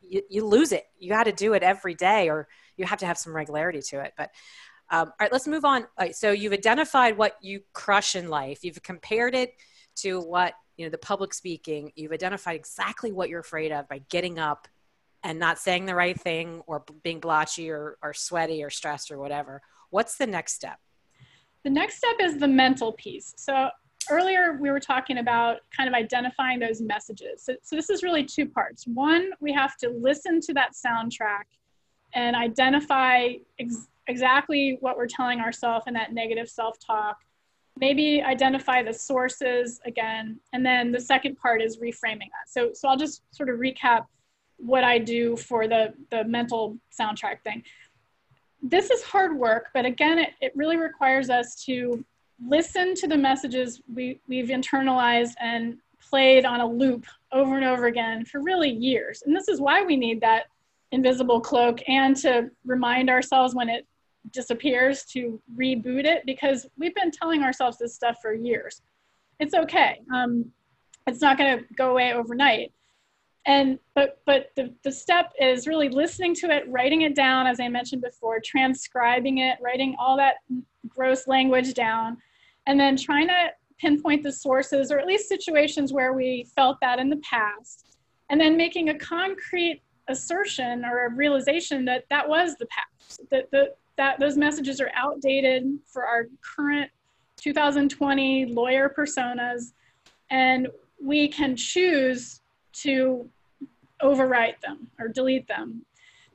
you, 0.00 0.22
you 0.28 0.46
lose 0.46 0.72
it. 0.72 0.84
You 0.98 1.08
got 1.08 1.24
to 1.24 1.32
do 1.32 1.54
it 1.54 1.62
every 1.62 1.94
day, 1.94 2.28
or 2.28 2.48
you 2.76 2.84
have 2.84 2.98
to 3.00 3.06
have 3.06 3.18
some 3.18 3.34
regularity 3.34 3.80
to 3.80 4.00
it. 4.00 4.12
But 4.16 4.30
um, 4.90 5.08
all 5.08 5.14
right, 5.20 5.32
let's 5.32 5.48
move 5.48 5.64
on. 5.64 5.86
Right, 5.98 6.14
so 6.14 6.30
you've 6.30 6.52
identified 6.52 7.16
what 7.16 7.36
you 7.40 7.62
crush 7.72 8.14
in 8.14 8.28
life. 8.28 8.62
You've 8.62 8.82
compared 8.82 9.34
it 9.34 9.54
to 9.96 10.20
what 10.20 10.54
you 10.76 10.84
know 10.84 10.90
the 10.90 10.98
public 10.98 11.32
speaking. 11.32 11.92
You've 11.94 12.12
identified 12.12 12.56
exactly 12.56 13.12
what 13.12 13.28
you're 13.28 13.40
afraid 13.40 13.72
of 13.72 13.88
by 13.88 14.02
getting 14.10 14.38
up 14.38 14.68
and 15.24 15.38
not 15.38 15.58
saying 15.58 15.86
the 15.86 15.94
right 15.94 16.18
thing 16.18 16.62
or 16.66 16.84
being 17.02 17.20
blotchy 17.20 17.70
or, 17.70 17.96
or 18.02 18.12
sweaty 18.12 18.62
or 18.62 18.70
stressed 18.70 19.10
or 19.10 19.18
whatever. 19.18 19.62
What's 19.90 20.16
the 20.16 20.26
next 20.26 20.54
step? 20.54 20.78
The 21.64 21.70
next 21.70 21.98
step 21.98 22.16
is 22.20 22.38
the 22.38 22.48
mental 22.48 22.92
piece. 22.92 23.34
So 23.36 23.68
earlier 24.10 24.58
we 24.60 24.70
were 24.70 24.80
talking 24.80 25.18
about 25.18 25.58
kind 25.76 25.88
of 25.88 25.94
identifying 25.94 26.58
those 26.58 26.80
messages. 26.80 27.44
So, 27.44 27.54
so 27.62 27.76
this 27.76 27.88
is 27.88 28.02
really 28.02 28.24
two 28.24 28.46
parts. 28.46 28.86
One, 28.86 29.30
we 29.40 29.52
have 29.52 29.76
to 29.78 29.90
listen 29.90 30.40
to 30.40 30.54
that 30.54 30.72
soundtrack 30.72 31.44
and 32.14 32.34
identify 32.34 33.34
ex- 33.58 33.88
exactly 34.08 34.78
what 34.80 34.96
we're 34.96 35.06
telling 35.06 35.40
ourselves 35.40 35.86
in 35.86 35.94
that 35.94 36.12
negative 36.12 36.48
self 36.48 36.78
talk. 36.78 37.18
Maybe 37.78 38.22
identify 38.22 38.82
the 38.82 38.92
sources 38.92 39.80
again. 39.86 40.38
And 40.52 40.66
then 40.66 40.92
the 40.92 41.00
second 41.00 41.36
part 41.36 41.62
is 41.62 41.78
reframing 41.78 42.28
that. 42.32 42.48
So, 42.48 42.70
so 42.74 42.88
I'll 42.88 42.98
just 42.98 43.22
sort 43.30 43.48
of 43.48 43.58
recap 43.58 44.06
what 44.64 44.84
I 44.84 44.98
do 44.98 45.36
for 45.36 45.66
the, 45.66 45.92
the 46.10 46.24
mental 46.24 46.78
soundtrack 46.98 47.42
thing. 47.42 47.64
This 48.62 48.90
is 48.90 49.02
hard 49.02 49.36
work, 49.36 49.70
but 49.74 49.84
again, 49.84 50.18
it, 50.18 50.30
it 50.40 50.52
really 50.54 50.76
requires 50.76 51.30
us 51.30 51.56
to 51.64 52.04
listen 52.46 52.94
to 52.94 53.08
the 53.08 53.16
messages 53.16 53.82
we, 53.92 54.20
we've 54.28 54.48
internalized 54.48 55.34
and 55.40 55.78
played 56.00 56.44
on 56.44 56.60
a 56.60 56.66
loop 56.66 57.06
over 57.32 57.56
and 57.56 57.64
over 57.64 57.86
again 57.86 58.24
for 58.24 58.40
really 58.40 58.70
years. 58.70 59.22
And 59.26 59.34
this 59.34 59.48
is 59.48 59.60
why 59.60 59.82
we 59.82 59.96
need 59.96 60.20
that 60.20 60.44
invisible 60.92 61.40
cloak 61.40 61.80
and 61.88 62.14
to 62.18 62.50
remind 62.64 63.10
ourselves 63.10 63.54
when 63.54 63.68
it 63.68 63.86
disappears 64.30 65.04
to 65.04 65.40
reboot 65.56 66.04
it 66.04 66.24
because 66.26 66.66
we've 66.78 66.94
been 66.94 67.10
telling 67.10 67.42
ourselves 67.42 67.78
this 67.78 67.94
stuff 67.94 68.18
for 68.22 68.32
years. 68.32 68.82
It's 69.40 69.54
okay. 69.54 70.00
Um, 70.14 70.52
it's 71.06 71.20
not 71.20 71.38
going 71.38 71.58
to 71.58 71.64
go 71.74 71.90
away 71.90 72.12
overnight. 72.12 72.72
And 73.46 73.78
but 73.94 74.20
but 74.24 74.50
the, 74.54 74.72
the 74.84 74.92
step 74.92 75.32
is 75.40 75.66
really 75.66 75.88
listening 75.88 76.34
to 76.36 76.50
it, 76.50 76.64
writing 76.68 77.02
it 77.02 77.16
down, 77.16 77.46
as 77.46 77.58
I 77.58 77.68
mentioned 77.68 78.02
before, 78.02 78.40
transcribing 78.44 79.38
it, 79.38 79.58
writing 79.60 79.96
all 79.98 80.16
that 80.16 80.36
gross 80.88 81.26
language 81.26 81.74
down, 81.74 82.18
and 82.66 82.78
then 82.78 82.96
trying 82.96 83.28
to 83.28 83.50
pinpoint 83.78 84.22
the 84.22 84.30
sources 84.30 84.92
or 84.92 84.98
at 84.98 85.06
least 85.06 85.28
situations 85.28 85.92
where 85.92 86.12
we 86.12 86.46
felt 86.54 86.78
that 86.80 87.00
in 87.00 87.10
the 87.10 87.20
past, 87.28 87.96
and 88.30 88.40
then 88.40 88.56
making 88.56 88.90
a 88.90 88.98
concrete 88.98 89.82
assertion 90.08 90.84
or 90.84 91.06
a 91.06 91.10
realization 91.10 91.84
that 91.84 92.04
that 92.10 92.28
was 92.28 92.54
the 92.56 92.66
past, 92.66 93.20
that 93.30 93.50
the, 93.50 93.74
that 93.96 94.20
those 94.20 94.36
messages 94.36 94.80
are 94.80 94.90
outdated 94.94 95.78
for 95.86 96.04
our 96.04 96.26
current 96.56 96.90
2020 97.36 98.46
lawyer 98.46 98.88
personas 98.96 99.72
and 100.30 100.68
we 101.00 101.26
can 101.26 101.56
choose 101.56 102.41
to 102.72 103.28
overwrite 104.02 104.60
them 104.60 104.88
or 104.98 105.08
delete 105.08 105.46
them. 105.48 105.84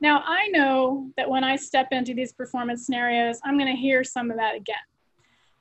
Now 0.00 0.22
i 0.26 0.48
know 0.48 1.10
that 1.16 1.28
when 1.28 1.44
i 1.44 1.56
step 1.56 1.88
into 1.90 2.14
these 2.14 2.32
performance 2.32 2.86
scenarios 2.86 3.40
i'm 3.44 3.58
going 3.58 3.74
to 3.74 3.80
hear 3.80 4.04
some 4.04 4.30
of 4.30 4.36
that 4.36 4.54
again. 4.54 4.76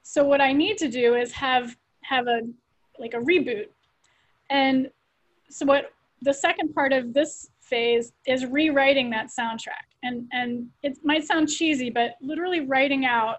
So 0.04 0.24
what 0.24 0.42
i 0.42 0.54
need 0.54 0.78
to 0.78 0.90
do 0.90 1.16
is 1.16 1.32
have 1.34 1.76
have 2.02 2.28
a 2.28 2.42
like 3.00 3.14
a 3.14 3.18
reboot. 3.18 3.68
And 4.50 4.90
so 5.50 5.66
what 5.66 5.92
the 6.22 6.34
second 6.34 6.74
part 6.74 6.94
of 6.94 7.14
this 7.14 7.50
phase 7.60 8.14
is 8.26 8.46
rewriting 8.46 9.10
that 9.12 9.28
soundtrack. 9.28 9.86
And 10.04 10.28
and 10.32 10.68
it 10.84 10.98
might 11.04 11.26
sound 11.26 11.50
cheesy 11.50 11.90
but 11.90 12.12
literally 12.22 12.62
writing 12.62 13.06
out 13.06 13.38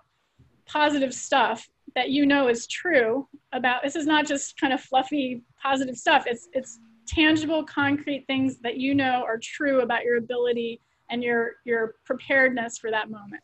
positive 0.67 1.15
stuff 1.15 1.69
that 1.95 2.11
you 2.11 2.27
know 2.27 2.49
is 2.49 2.67
true 2.67 3.27
about 3.53 3.83
this 3.83 3.97
is 3.97 4.07
not 4.07 4.27
just 4.27 4.61
kind 4.61 4.73
of 4.73 4.81
fluffy 4.81 5.43
positive 5.61 5.97
stuff. 5.97 6.25
It's 6.27 6.49
it's 6.53 6.79
tangible 7.09 7.65
concrete 7.65 8.25
things 8.27 8.59
that 8.59 8.77
you 8.77 8.95
know 8.95 9.25
are 9.27 9.39
true 9.39 9.81
about 9.81 10.05
your 10.05 10.19
ability 10.19 10.81
and 11.11 11.23
your 11.23 11.53
your 11.65 11.95
preparedness 12.05 12.79
for 12.79 12.91
that 12.91 13.11
moment 13.11 13.43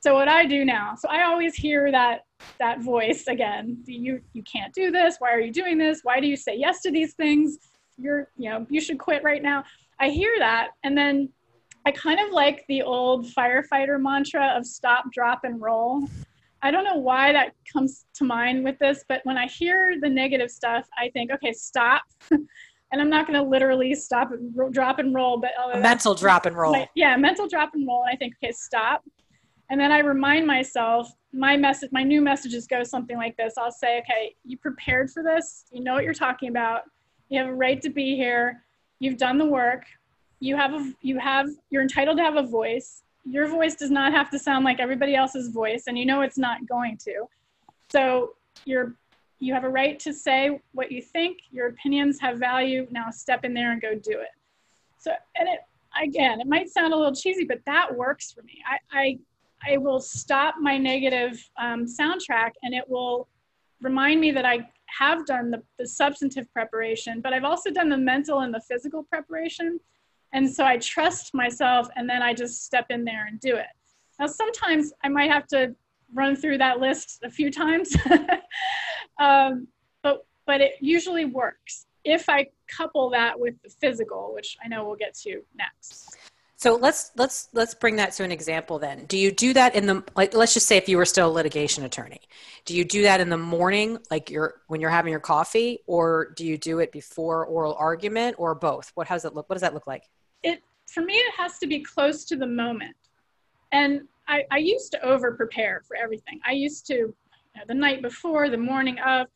so 0.00 0.14
what 0.14 0.28
i 0.28 0.44
do 0.44 0.64
now 0.64 0.94
so 0.96 1.08
i 1.08 1.22
always 1.24 1.54
hear 1.54 1.90
that 1.90 2.26
that 2.58 2.80
voice 2.80 3.26
again. 3.26 3.82
You 3.86 4.20
you 4.32 4.42
can't 4.42 4.72
do 4.72 4.90
this. 4.90 5.16
Why 5.18 5.32
are 5.32 5.40
you 5.40 5.52
doing 5.52 5.78
this? 5.78 6.00
Why 6.02 6.20
do 6.20 6.26
you 6.26 6.36
say 6.36 6.56
yes 6.56 6.82
to 6.82 6.90
these 6.90 7.14
things? 7.14 7.58
You're, 7.98 8.28
you 8.36 8.50
know, 8.50 8.66
you 8.68 8.80
should 8.80 8.98
quit 8.98 9.22
right 9.22 9.42
now. 9.42 9.64
I 9.98 10.10
hear 10.10 10.34
that 10.38 10.68
and 10.84 10.96
then 10.96 11.30
I 11.86 11.92
kind 11.92 12.18
of 12.18 12.32
like 12.32 12.64
the 12.68 12.82
old 12.82 13.26
firefighter 13.26 14.00
mantra 14.00 14.54
of 14.56 14.66
stop, 14.66 15.04
drop, 15.12 15.44
and 15.44 15.60
roll. 15.60 16.08
I 16.62 16.72
don't 16.72 16.84
know 16.84 16.96
why 16.96 17.32
that 17.32 17.52
comes 17.72 18.06
to 18.14 18.24
mind 18.24 18.64
with 18.64 18.76
this, 18.80 19.04
but 19.08 19.20
when 19.22 19.38
I 19.38 19.46
hear 19.46 19.94
the 20.00 20.08
negative 20.08 20.50
stuff, 20.50 20.88
I 20.98 21.10
think, 21.10 21.30
okay, 21.30 21.52
stop. 21.52 22.02
and 22.92 23.00
I'm 23.00 23.10
not 23.10 23.26
going 23.26 23.38
to 23.38 23.48
literally 23.48 23.94
stop, 23.94 24.30
and 24.32 24.54
drop, 24.72 24.98
and 24.98 25.14
roll, 25.14 25.38
but 25.38 25.50
a 25.72 25.78
mental 25.78 26.14
drop 26.14 26.46
and 26.46 26.56
roll. 26.56 26.72
My, 26.72 26.88
yeah, 26.94 27.16
mental 27.16 27.48
drop 27.48 27.74
and 27.74 27.86
roll. 27.86 28.02
And 28.02 28.10
I 28.12 28.16
think, 28.16 28.34
okay, 28.42 28.52
stop. 28.52 29.04
And 29.70 29.80
then 29.80 29.90
I 29.90 29.98
remind 29.98 30.46
myself, 30.46 31.10
my 31.32 31.56
message, 31.56 31.90
my 31.92 32.04
new 32.04 32.20
messages 32.20 32.66
go 32.66 32.84
something 32.84 33.16
like 33.16 33.36
this. 33.36 33.54
I'll 33.58 33.72
say, 33.72 33.98
okay, 34.00 34.36
you 34.44 34.56
prepared 34.56 35.10
for 35.10 35.22
this. 35.22 35.64
You 35.72 35.82
know 35.82 35.94
what 35.94 36.04
you're 36.04 36.14
talking 36.14 36.48
about. 36.48 36.82
You 37.28 37.40
have 37.40 37.48
a 37.48 37.54
right 37.54 37.82
to 37.82 37.90
be 37.90 38.14
here. 38.14 38.62
You've 39.00 39.18
done 39.18 39.38
the 39.38 39.46
work. 39.46 39.84
You 40.38 40.54
have 40.56 40.72
a, 40.72 40.92
you 41.02 41.18
have, 41.18 41.48
you're 41.70 41.82
entitled 41.82 42.18
to 42.18 42.22
have 42.22 42.36
a 42.36 42.44
voice 42.44 43.02
your 43.28 43.48
voice 43.48 43.74
does 43.74 43.90
not 43.90 44.12
have 44.12 44.30
to 44.30 44.38
sound 44.38 44.64
like 44.64 44.78
everybody 44.78 45.14
else's 45.14 45.48
voice 45.48 45.84
and 45.88 45.98
you 45.98 46.06
know 46.06 46.20
it's 46.22 46.38
not 46.38 46.66
going 46.68 46.96
to 46.96 47.24
so 47.90 48.34
you're 48.64 48.94
you 49.38 49.52
have 49.52 49.64
a 49.64 49.68
right 49.68 49.98
to 50.00 50.12
say 50.12 50.60
what 50.72 50.90
you 50.90 51.02
think 51.02 51.38
your 51.50 51.68
opinions 51.68 52.18
have 52.20 52.38
value 52.38 52.86
now 52.90 53.10
step 53.10 53.44
in 53.44 53.52
there 53.54 53.72
and 53.72 53.82
go 53.82 53.94
do 53.94 54.18
it. 54.20 54.30
So 54.98 55.12
and 55.36 55.48
it 55.48 55.60
again 56.02 56.40
it 56.40 56.46
might 56.46 56.68
sound 56.68 56.92
a 56.92 56.96
little 56.96 57.14
cheesy 57.14 57.44
but 57.44 57.60
that 57.66 57.94
works 57.94 58.32
for 58.32 58.42
me. 58.42 58.62
I 58.68 58.98
i, 58.98 59.18
I 59.72 59.76
will 59.78 60.00
stop 60.00 60.56
my 60.60 60.76
negative 60.78 61.42
um, 61.58 61.86
soundtrack 61.86 62.50
and 62.62 62.74
it 62.74 62.88
will 62.88 63.28
remind 63.82 64.20
me 64.20 64.30
that 64.32 64.44
i 64.44 64.66
have 64.86 65.26
done 65.26 65.50
the, 65.50 65.62
the 65.78 65.86
substantive 65.86 66.50
preparation 66.52 67.20
but 67.20 67.32
i've 67.32 67.44
also 67.44 67.70
done 67.70 67.88
the 67.88 67.96
mental 67.98 68.40
and 68.40 68.54
the 68.54 68.60
physical 68.60 69.02
preparation. 69.04 69.80
And 70.32 70.52
so 70.52 70.64
I 70.64 70.76
trust 70.76 71.34
myself 71.34 71.88
and 71.96 72.08
then 72.08 72.22
I 72.22 72.34
just 72.34 72.64
step 72.64 72.86
in 72.90 73.04
there 73.04 73.26
and 73.26 73.40
do 73.40 73.56
it. 73.56 73.66
Now, 74.18 74.26
sometimes 74.26 74.92
I 75.02 75.08
might 75.08 75.30
have 75.30 75.46
to 75.48 75.74
run 76.14 76.36
through 76.36 76.58
that 76.58 76.80
list 76.80 77.20
a 77.24 77.30
few 77.30 77.50
times, 77.50 77.94
um, 79.18 79.68
but, 80.02 80.26
but 80.46 80.60
it 80.60 80.74
usually 80.80 81.24
works 81.24 81.86
if 82.04 82.28
I 82.28 82.46
couple 82.68 83.10
that 83.10 83.38
with 83.38 83.54
the 83.62 83.68
physical, 83.68 84.32
which 84.34 84.56
I 84.64 84.68
know 84.68 84.86
we'll 84.86 84.96
get 84.96 85.14
to 85.18 85.42
next. 85.56 86.16
So 86.58 86.74
let's 86.74 87.10
let's 87.16 87.48
let's 87.52 87.74
bring 87.74 87.96
that 87.96 88.12
to 88.12 88.24
an 88.24 88.32
example 88.32 88.78
then. 88.78 89.04
Do 89.04 89.18
you 89.18 89.30
do 89.30 89.52
that 89.52 89.74
in 89.74 89.86
the 89.86 90.02
like 90.16 90.32
let's 90.32 90.54
just 90.54 90.66
say 90.66 90.78
if 90.78 90.88
you 90.88 90.96
were 90.96 91.04
still 91.04 91.28
a 91.28 91.30
litigation 91.30 91.84
attorney. 91.84 92.20
Do 92.64 92.74
you 92.74 92.82
do 92.82 93.02
that 93.02 93.20
in 93.20 93.28
the 93.28 93.36
morning 93.36 93.98
like 94.10 94.30
you're 94.30 94.54
when 94.66 94.80
you're 94.80 94.90
having 94.90 95.10
your 95.10 95.20
coffee 95.20 95.80
or 95.86 96.32
do 96.34 96.46
you 96.46 96.56
do 96.56 96.78
it 96.78 96.92
before 96.92 97.44
oral 97.44 97.76
argument 97.78 98.36
or 98.38 98.54
both? 98.54 98.90
What 98.94 99.06
does 99.06 99.26
it 99.26 99.34
look 99.34 99.50
what 99.50 99.56
does 99.56 99.62
that 99.62 99.74
look 99.74 99.86
like? 99.86 100.04
it 100.46 100.62
for 100.86 101.02
me 101.02 101.14
it 101.14 101.34
has 101.36 101.58
to 101.58 101.66
be 101.66 101.80
close 101.80 102.24
to 102.24 102.36
the 102.36 102.46
moment 102.46 102.96
and 103.72 104.02
i, 104.28 104.44
I 104.50 104.58
used 104.58 104.92
to 104.92 105.04
over 105.04 105.32
prepare 105.32 105.82
for 105.86 105.96
everything 105.96 106.40
i 106.46 106.52
used 106.52 106.86
to 106.88 107.14
know, 107.56 107.64
the 107.66 107.74
night 107.74 108.02
before 108.02 108.48
the 108.48 108.56
morning 108.56 108.98
of. 108.98 109.26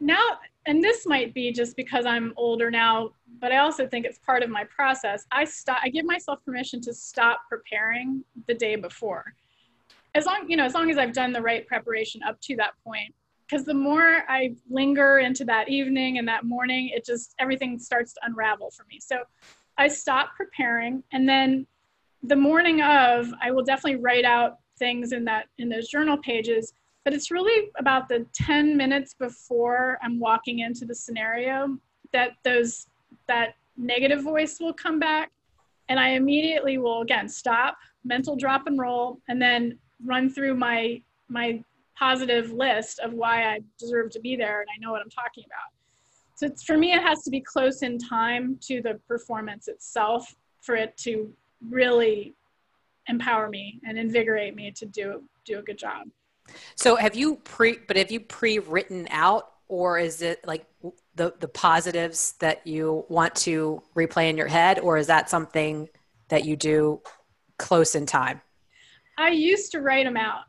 Now 0.00 0.38
and 0.66 0.82
this 0.82 1.06
might 1.06 1.34
be 1.34 1.52
just 1.52 1.76
because 1.76 2.06
i'm 2.06 2.32
older 2.36 2.70
now 2.70 3.10
but 3.40 3.52
i 3.52 3.58
also 3.58 3.86
think 3.86 4.06
it's 4.06 4.18
part 4.18 4.42
of 4.42 4.50
my 4.50 4.64
process. 4.64 5.26
I 5.30 5.44
stop 5.44 5.78
i 5.82 5.88
give 5.88 6.04
myself 6.04 6.44
permission 6.44 6.80
to 6.82 6.94
stop 6.94 7.40
preparing 7.48 8.24
the 8.46 8.54
day 8.54 8.76
before. 8.76 9.34
As 10.14 10.26
long 10.26 10.46
you 10.48 10.56
know 10.56 10.64
as 10.64 10.74
long 10.74 10.90
as 10.90 10.98
i've 10.98 11.12
done 11.12 11.32
the 11.32 11.42
right 11.42 11.66
preparation 11.66 12.22
up 12.22 12.40
to 12.42 12.56
that 12.56 12.72
point. 12.84 13.14
Because 13.46 13.64
the 13.64 13.74
more 13.74 14.22
i 14.28 14.54
linger 14.70 15.18
into 15.18 15.44
that 15.44 15.68
evening 15.68 16.18
and 16.18 16.26
that 16.28 16.44
morning 16.44 16.90
it 16.94 17.04
just 17.04 17.34
everything 17.38 17.78
starts 17.78 18.14
to 18.14 18.20
unravel 18.24 18.70
for 18.70 18.84
me. 18.88 18.98
So 19.00 19.18
I 19.76 19.88
stop 19.88 20.36
preparing 20.36 21.02
and 21.12 21.28
then 21.28 21.66
the 22.22 22.36
morning 22.36 22.80
of 22.80 23.26
I 23.42 23.50
will 23.50 23.64
definitely 23.64 24.00
write 24.00 24.24
out 24.24 24.58
things 24.78 25.12
in 25.12 25.24
that 25.24 25.46
in 25.58 25.68
those 25.68 25.88
journal 25.88 26.16
pages 26.16 26.72
but 27.04 27.12
it's 27.12 27.30
really 27.30 27.70
about 27.78 28.08
the 28.08 28.26
10 28.34 28.76
minutes 28.76 29.14
before 29.14 29.98
I'm 30.02 30.18
walking 30.18 30.60
into 30.60 30.84
the 30.84 30.94
scenario 30.94 31.78
that 32.12 32.32
those 32.44 32.86
that 33.26 33.54
negative 33.76 34.22
voice 34.22 34.58
will 34.60 34.72
come 34.72 34.98
back 34.98 35.30
and 35.88 35.98
I 35.98 36.10
immediately 36.10 36.78
will 36.78 37.02
again 37.02 37.28
stop 37.28 37.76
mental 38.04 38.36
drop 38.36 38.66
and 38.66 38.78
roll 38.78 39.20
and 39.28 39.40
then 39.40 39.78
run 40.04 40.30
through 40.30 40.54
my 40.54 41.02
my 41.28 41.62
positive 41.96 42.52
list 42.52 42.98
of 43.00 43.12
why 43.12 43.44
I 43.44 43.60
deserve 43.78 44.10
to 44.10 44.20
be 44.20 44.36
there 44.36 44.60
and 44.60 44.68
I 44.74 44.78
know 44.80 44.92
what 44.92 45.00
I'm 45.00 45.10
talking 45.10 45.44
about 45.46 45.74
so 46.34 46.50
for 46.66 46.76
me, 46.76 46.92
it 46.92 47.02
has 47.02 47.22
to 47.22 47.30
be 47.30 47.40
close 47.40 47.82
in 47.82 47.98
time 47.98 48.58
to 48.62 48.82
the 48.82 49.00
performance 49.06 49.68
itself 49.68 50.34
for 50.62 50.74
it 50.74 50.96
to 50.98 51.32
really 51.70 52.34
empower 53.08 53.48
me 53.48 53.80
and 53.86 53.98
invigorate 53.98 54.56
me 54.56 54.72
to 54.72 54.86
do 54.86 55.22
do 55.44 55.58
a 55.58 55.62
good 55.62 55.78
job. 55.78 56.08
So 56.76 56.96
have 56.96 57.14
you 57.14 57.36
pre 57.36 57.78
but 57.86 57.96
have 57.96 58.10
you 58.10 58.20
pre-written 58.20 59.08
out 59.10 59.50
or 59.68 59.98
is 59.98 60.22
it 60.22 60.46
like 60.46 60.66
the 61.14 61.34
the 61.40 61.48
positives 61.48 62.34
that 62.40 62.66
you 62.66 63.04
want 63.08 63.34
to 63.36 63.82
replay 63.96 64.28
in 64.28 64.36
your 64.36 64.48
head 64.48 64.78
or 64.78 64.96
is 64.98 65.06
that 65.06 65.30
something 65.30 65.88
that 66.28 66.44
you 66.44 66.56
do 66.56 67.00
close 67.58 67.94
in 67.94 68.06
time? 68.06 68.40
I 69.16 69.30
used 69.30 69.72
to 69.72 69.80
write 69.80 70.04
them 70.04 70.16
out 70.16 70.44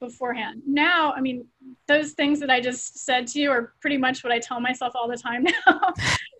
beforehand. 0.00 0.62
Now, 0.66 1.12
I 1.12 1.20
mean, 1.20 1.46
those 1.88 2.12
things 2.12 2.40
that 2.40 2.50
I 2.50 2.60
just 2.60 2.98
said 3.04 3.26
to 3.28 3.40
you 3.40 3.50
are 3.50 3.72
pretty 3.80 3.96
much 3.96 4.22
what 4.22 4.32
I 4.32 4.38
tell 4.38 4.60
myself 4.60 4.92
all 4.94 5.08
the 5.08 5.16
time 5.16 5.44
now. 5.66 5.92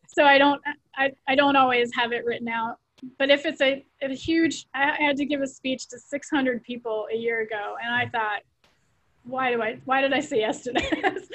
so 0.06 0.24
I 0.24 0.38
don't, 0.38 0.60
I, 0.96 1.10
I 1.26 1.34
don't 1.34 1.56
always 1.56 1.92
have 1.94 2.12
it 2.12 2.24
written 2.24 2.48
out. 2.48 2.78
But 3.18 3.30
if 3.30 3.44
it's 3.44 3.60
a, 3.60 3.84
a 4.02 4.14
huge, 4.14 4.66
I 4.74 4.94
had 4.98 5.16
to 5.16 5.26
give 5.26 5.42
a 5.42 5.46
speech 5.46 5.88
to 5.88 5.98
600 5.98 6.62
people 6.62 7.06
a 7.12 7.16
year 7.16 7.42
ago, 7.42 7.74
and 7.84 7.94
I 7.94 8.08
thought, 8.08 8.42
why 9.24 9.52
do 9.52 9.62
I, 9.62 9.78
why 9.84 10.00
did 10.00 10.12
I 10.12 10.20
say 10.20 10.40
yes 10.40 10.62
to 10.62 10.72
this? 11.02 11.28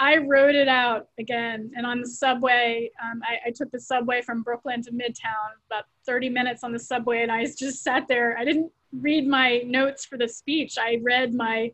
I 0.00 0.16
wrote 0.18 0.56
it 0.56 0.66
out 0.66 1.08
again, 1.18 1.70
and 1.76 1.86
on 1.86 2.00
the 2.00 2.08
subway, 2.08 2.90
um, 3.02 3.20
I, 3.22 3.48
I, 3.48 3.50
took 3.52 3.70
the 3.70 3.78
subway 3.78 4.22
from 4.22 4.42
Brooklyn 4.42 4.82
to 4.82 4.90
Midtown, 4.90 5.54
about 5.70 5.84
30 6.04 6.30
minutes 6.30 6.64
on 6.64 6.72
the 6.72 6.80
subway, 6.80 7.22
and 7.22 7.30
I 7.30 7.44
just 7.58 7.84
sat 7.84 8.08
there. 8.08 8.36
I 8.36 8.44
didn't 8.44 8.72
read 8.92 9.26
my 9.26 9.58
notes 9.58 10.04
for 10.04 10.18
the 10.18 10.28
speech. 10.28 10.76
I 10.78 10.98
read 11.02 11.32
my 11.32 11.72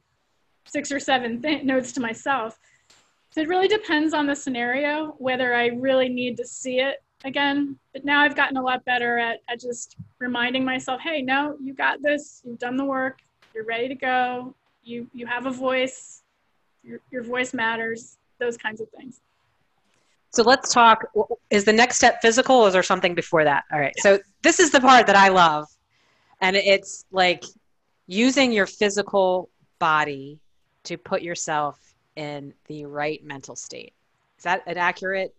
six 0.67 0.93
or 0.93 1.01
seven 1.01 1.41
th- 1.41 1.65
notes 1.65 1.93
to 1.93 2.01
myself. 2.01 2.59
So 3.31 3.41
it 3.41 3.49
really 3.49 3.69
depends 3.69 4.13
on 4.13 4.27
the 4.27 4.35
scenario 4.35 5.15
whether 5.19 5.55
I 5.55 5.67
really 5.67 6.09
need 6.09 6.37
to 6.39 6.47
see 6.47 6.81
it 6.81 6.97
again. 7.25 7.79
But 7.93 8.05
now 8.05 8.21
I've 8.21 8.37
gotten 8.37 8.57
a 8.57 8.63
lot 8.63 8.85
better 8.85 9.19
at, 9.19 9.41
at 9.49 9.61
just 9.61 9.97
reminding 10.19 10.65
myself, 10.65 11.01
hey, 11.01 11.23
no, 11.23 11.57
you 11.63 11.75
got 11.75 12.03
this. 12.03 12.43
You've 12.45 12.59
done 12.59 12.77
the 12.77 12.85
work. 12.85 13.19
You're 13.55 13.65
ready 13.65 13.89
to 13.89 13.95
go. 13.95 14.55
You 14.83 15.09
you 15.13 15.27
have 15.27 15.47
a 15.47 15.51
voice. 15.51 16.23
Your 16.83 17.01
your 17.11 17.23
voice 17.23 17.53
matters. 17.53 18.19
Those 18.39 18.57
kinds 18.57 18.81
of 18.81 18.89
things. 18.91 19.21
So 20.33 20.43
let's 20.43 20.73
talk. 20.73 21.05
Is 21.51 21.65
the 21.65 21.73
next 21.73 21.97
step 21.97 22.23
physical, 22.23 22.57
or 22.57 22.69
is 22.69 22.73
there 22.73 22.83
something 22.83 23.15
before 23.15 23.45
that? 23.45 23.65
All 23.73 23.81
right. 23.81 23.95
So 23.99 24.19
this 24.43 24.61
is 24.61 24.71
the 24.71 24.81
part 24.81 25.07
that 25.07 25.17
I 25.17 25.29
love 25.29 25.67
and 26.41 26.57
it's 26.57 27.05
like 27.13 27.45
using 28.07 28.53
your 28.53 28.67
physical 28.67 29.49
body 29.79 30.39
to 30.85 30.97
put 30.97 31.23
yourself 31.23 31.95
in 32.17 32.53
the 32.67 32.85
right 32.85 33.25
mental 33.25 33.55
state 33.55 33.93
is 34.37 34.45
that 34.45 34.63
an 34.67 34.77
accurate 34.77 35.35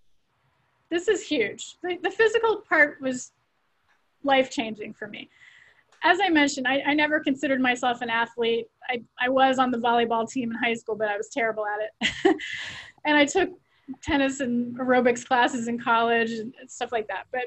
this 0.89 1.07
is 1.07 1.21
huge 1.21 1.77
the, 1.83 1.97
the 2.01 2.09
physical 2.09 2.57
part 2.57 2.99
was 3.01 3.31
life 4.23 4.49
changing 4.49 4.93
for 4.93 5.07
me 5.07 5.29
as 6.03 6.19
i 6.23 6.29
mentioned 6.29 6.67
I, 6.67 6.81
I, 6.87 6.93
never 6.93 7.19
considered 7.19 7.59
myself 7.59 8.01
an 8.01 8.09
athlete 8.09 8.69
I, 8.91 9.01
I 9.19 9.29
was 9.29 9.59
on 9.59 9.71
the 9.71 9.77
volleyball 9.77 10.29
team 10.29 10.51
in 10.51 10.57
high 10.57 10.73
school 10.73 10.95
but 10.95 11.07
i 11.07 11.17
was 11.17 11.29
terrible 11.29 11.65
at 11.65 11.79
it 11.79 12.35
and 13.05 13.15
i 13.17 13.25
took 13.25 13.49
tennis 14.03 14.39
and 14.39 14.77
aerobics 14.77 15.25
classes 15.25 15.67
in 15.67 15.79
college 15.79 16.31
and 16.31 16.53
stuff 16.67 16.91
like 16.91 17.07
that 17.07 17.25
but 17.31 17.43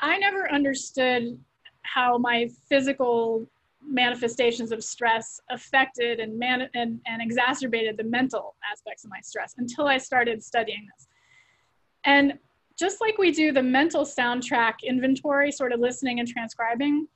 i 0.00 0.18
never 0.18 0.50
understood 0.52 1.38
how 1.82 2.18
my 2.18 2.48
physical 2.68 3.46
manifestations 3.86 4.72
of 4.72 4.82
stress 4.82 5.40
affected 5.50 6.20
and, 6.20 6.38
man- 6.38 6.68
and, 6.74 7.00
and 7.06 7.20
exacerbated 7.20 7.96
the 7.96 8.04
mental 8.04 8.54
aspects 8.70 9.04
of 9.04 9.10
my 9.10 9.20
stress 9.20 9.54
until 9.58 9.86
I 9.86 9.98
started 9.98 10.42
studying 10.42 10.86
this. 10.96 11.08
And 12.04 12.38
just 12.78 13.00
like 13.00 13.18
we 13.18 13.32
do 13.32 13.52
the 13.52 13.62
mental 13.62 14.04
soundtrack 14.04 14.74
inventory, 14.84 15.52
sort 15.52 15.72
of 15.72 15.80
listening 15.80 16.20
and 16.20 16.28
transcribing, 16.28 17.06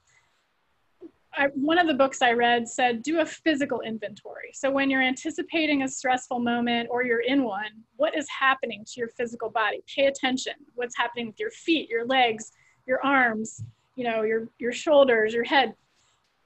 I, 1.37 1.49
one 1.55 1.79
of 1.79 1.87
the 1.87 1.95
books 1.95 2.23
I 2.23 2.33
read 2.33 2.67
said 2.69 3.03
do 3.03 3.21
a 3.21 3.27
physical 3.27 3.83
inventory. 3.83 4.51
So 4.55 4.71
when 4.71 4.89
you're 4.89 5.03
anticipating 5.03 5.83
a 5.83 5.89
stressful 5.89 6.39
moment 6.39 6.89
or 6.91 7.05
you're 7.05 7.21
in 7.21 7.45
one, 7.45 7.85
what 7.97 8.17
is 8.17 8.27
happening 8.29 8.85
to 8.87 9.01
your 9.01 9.09
physical 9.09 9.51
body? 9.51 9.83
Pay 9.95 10.07
attention. 10.07 10.55
What's 10.75 10.97
happening 10.97 11.27
with 11.27 11.39
your 11.39 11.51
feet, 11.51 11.91
your 11.91 12.07
legs, 12.07 12.53
your 12.87 13.05
arms, 13.05 13.63
you 13.97 14.05
know, 14.05 14.23
your, 14.23 14.49
your 14.59 14.73
shoulders, 14.73 15.35
your 15.35 15.45
head. 15.45 15.75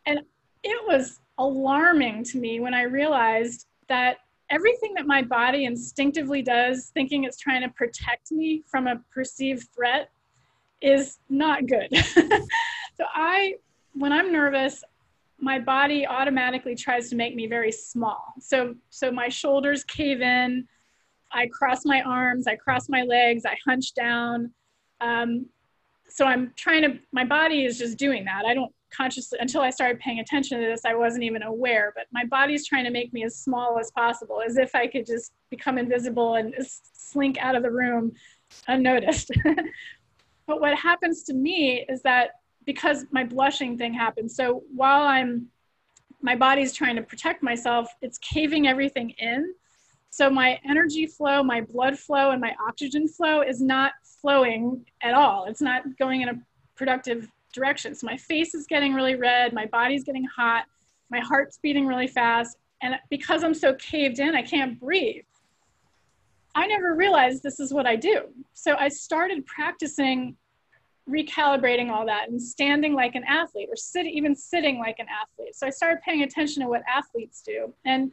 And 0.06 0.20
it 0.64 0.86
was 0.86 1.20
alarming 1.38 2.24
to 2.24 2.38
me 2.38 2.60
when 2.60 2.74
I 2.74 2.82
realized 2.82 3.66
that 3.88 4.18
everything 4.50 4.94
that 4.94 5.06
my 5.06 5.22
body 5.22 5.64
instinctively 5.64 6.42
does, 6.42 6.90
thinking 6.94 7.24
it's 7.24 7.38
trying 7.38 7.62
to 7.62 7.68
protect 7.70 8.32
me 8.32 8.62
from 8.66 8.86
a 8.86 9.00
perceived 9.12 9.68
threat, 9.74 10.10
is 10.80 11.18
not 11.28 11.66
good. 11.66 11.88
so 11.94 13.04
I, 13.14 13.54
when 13.94 14.12
I'm 14.12 14.32
nervous, 14.32 14.82
my 15.38 15.58
body 15.58 16.06
automatically 16.06 16.74
tries 16.74 17.08
to 17.10 17.16
make 17.16 17.34
me 17.34 17.46
very 17.46 17.72
small. 17.72 18.34
So, 18.40 18.74
so 18.90 19.10
my 19.10 19.28
shoulders 19.28 19.84
cave 19.84 20.20
in. 20.20 20.66
I 21.32 21.46
cross 21.46 21.84
my 21.84 22.02
arms. 22.02 22.46
I 22.46 22.56
cross 22.56 22.88
my 22.88 23.02
legs. 23.02 23.44
I 23.46 23.56
hunch 23.66 23.94
down. 23.94 24.52
Um, 25.00 25.46
so 26.08 26.26
I'm 26.26 26.52
trying 26.56 26.82
to. 26.82 26.98
My 27.12 27.24
body 27.24 27.64
is 27.64 27.78
just 27.78 27.96
doing 27.96 28.24
that. 28.24 28.44
I 28.44 28.54
don't 28.54 28.72
consciously 28.92 29.38
until 29.40 29.60
I 29.60 29.70
started 29.70 30.00
paying 30.00 30.18
attention 30.18 30.60
to 30.60 30.66
this. 30.66 30.84
I 30.84 30.94
wasn't 30.94 31.22
even 31.22 31.42
aware. 31.42 31.92
But 31.94 32.06
my 32.12 32.24
body's 32.24 32.66
trying 32.66 32.84
to 32.84 32.90
make 32.90 33.12
me 33.12 33.24
as 33.24 33.36
small 33.36 33.78
as 33.78 33.90
possible, 33.92 34.42
as 34.44 34.58
if 34.58 34.74
I 34.74 34.86
could 34.86 35.06
just 35.06 35.32
become 35.50 35.78
invisible 35.78 36.34
and 36.34 36.54
slink 36.92 37.38
out 37.38 37.54
of 37.54 37.62
the 37.62 37.70
room 37.70 38.12
unnoticed. 38.66 39.30
but 40.46 40.60
what 40.60 40.76
happens 40.76 41.22
to 41.24 41.34
me 41.34 41.86
is 41.88 42.02
that 42.02 42.39
because 42.66 43.06
my 43.10 43.24
blushing 43.24 43.76
thing 43.76 43.94
happens. 43.94 44.34
So 44.36 44.62
while 44.74 45.02
I'm, 45.02 45.48
my 46.22 46.36
body's 46.36 46.72
trying 46.72 46.96
to 46.96 47.02
protect 47.02 47.42
myself, 47.42 47.88
it's 48.02 48.18
caving 48.18 48.68
everything 48.68 49.10
in. 49.10 49.54
So 50.10 50.28
my 50.28 50.58
energy 50.68 51.06
flow, 51.06 51.42
my 51.42 51.60
blood 51.60 51.98
flow, 51.98 52.32
and 52.32 52.40
my 52.40 52.54
oxygen 52.66 53.08
flow 53.08 53.42
is 53.42 53.60
not 53.60 53.92
flowing 54.02 54.84
at 55.02 55.14
all. 55.14 55.46
It's 55.46 55.62
not 55.62 55.82
going 55.98 56.22
in 56.22 56.28
a 56.28 56.34
productive 56.76 57.28
direction. 57.52 57.94
So 57.94 58.06
my 58.06 58.16
face 58.16 58.54
is 58.54 58.66
getting 58.66 58.92
really 58.92 59.14
red, 59.14 59.52
my 59.52 59.66
body's 59.66 60.04
getting 60.04 60.24
hot, 60.24 60.64
my 61.10 61.20
heart's 61.20 61.58
beating 61.58 61.86
really 61.86 62.06
fast. 62.06 62.56
And 62.82 62.94
because 63.08 63.44
I'm 63.44 63.54
so 63.54 63.74
caved 63.74 64.18
in, 64.18 64.34
I 64.34 64.42
can't 64.42 64.80
breathe. 64.80 65.24
I 66.54 66.66
never 66.66 66.94
realized 66.94 67.42
this 67.42 67.60
is 67.60 67.72
what 67.72 67.86
I 67.86 67.96
do. 67.96 68.28
So 68.54 68.76
I 68.78 68.88
started 68.88 69.46
practicing 69.46 70.36
recalibrating 71.10 71.90
all 71.90 72.06
that 72.06 72.28
and 72.28 72.40
standing 72.40 72.94
like 72.94 73.14
an 73.14 73.24
athlete 73.24 73.68
or 73.70 73.76
sit, 73.76 74.06
even 74.06 74.34
sitting 74.34 74.78
like 74.78 74.98
an 74.98 75.06
athlete. 75.08 75.54
So 75.54 75.66
I 75.66 75.70
started 75.70 76.00
paying 76.02 76.22
attention 76.22 76.62
to 76.62 76.68
what 76.68 76.82
athletes 76.88 77.42
do. 77.42 77.72
And, 77.84 78.10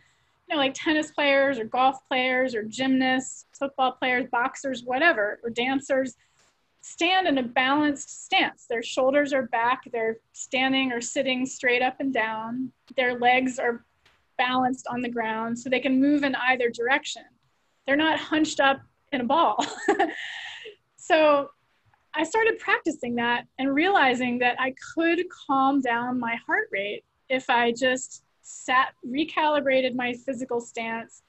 you 0.47 0.55
know, 0.55 0.57
like 0.57 0.73
tennis 0.73 1.11
players 1.11 1.59
or 1.59 1.65
golf 1.65 1.97
players 2.07 2.55
or 2.55 2.63
gymnasts, 2.63 3.45
football 3.57 3.93
players, 3.93 4.25
boxers, 4.31 4.83
whatever, 4.83 5.39
or 5.43 5.49
dancers 5.49 6.15
stand 6.81 7.27
in 7.27 7.37
a 7.37 7.43
balanced 7.43 8.25
stance. 8.25 8.65
Their 8.69 8.83
shoulders 8.83 9.33
are 9.33 9.43
back, 9.43 9.83
they're 9.91 10.17
standing 10.33 10.91
or 10.91 11.01
sitting 11.01 11.45
straight 11.45 11.81
up 11.81 11.97
and 11.99 12.13
down. 12.13 12.71
Their 12.95 13.19
legs 13.19 13.59
are 13.59 13.85
balanced 14.37 14.87
on 14.87 15.01
the 15.01 15.09
ground 15.09 15.59
so 15.59 15.69
they 15.69 15.79
can 15.79 15.99
move 15.99 16.23
in 16.23 16.35
either 16.35 16.69
direction. 16.69 17.23
They're 17.85 17.95
not 17.95 18.19
hunched 18.19 18.59
up 18.59 18.81
in 19.11 19.21
a 19.21 19.23
ball. 19.25 19.65
so 20.97 21.49
I 22.18 22.24
started 22.24 22.57
practicing 22.57 23.13
that 23.15 23.45
and 23.59 23.76
realizing 23.76 24.39
that 24.39 24.59
I 24.59 24.74
could 24.95 25.24
calm 25.30 25.82
down 25.82 26.20
my 26.20 26.36
heart 26.47 26.68
rate 26.72 27.03
if 27.30 27.47
I 27.47 27.72
just 27.72 28.24
sat, 28.41 28.93
recalibrated 29.07 29.93
my 29.93 30.13
physical 30.13 30.59
stance, 30.59 31.22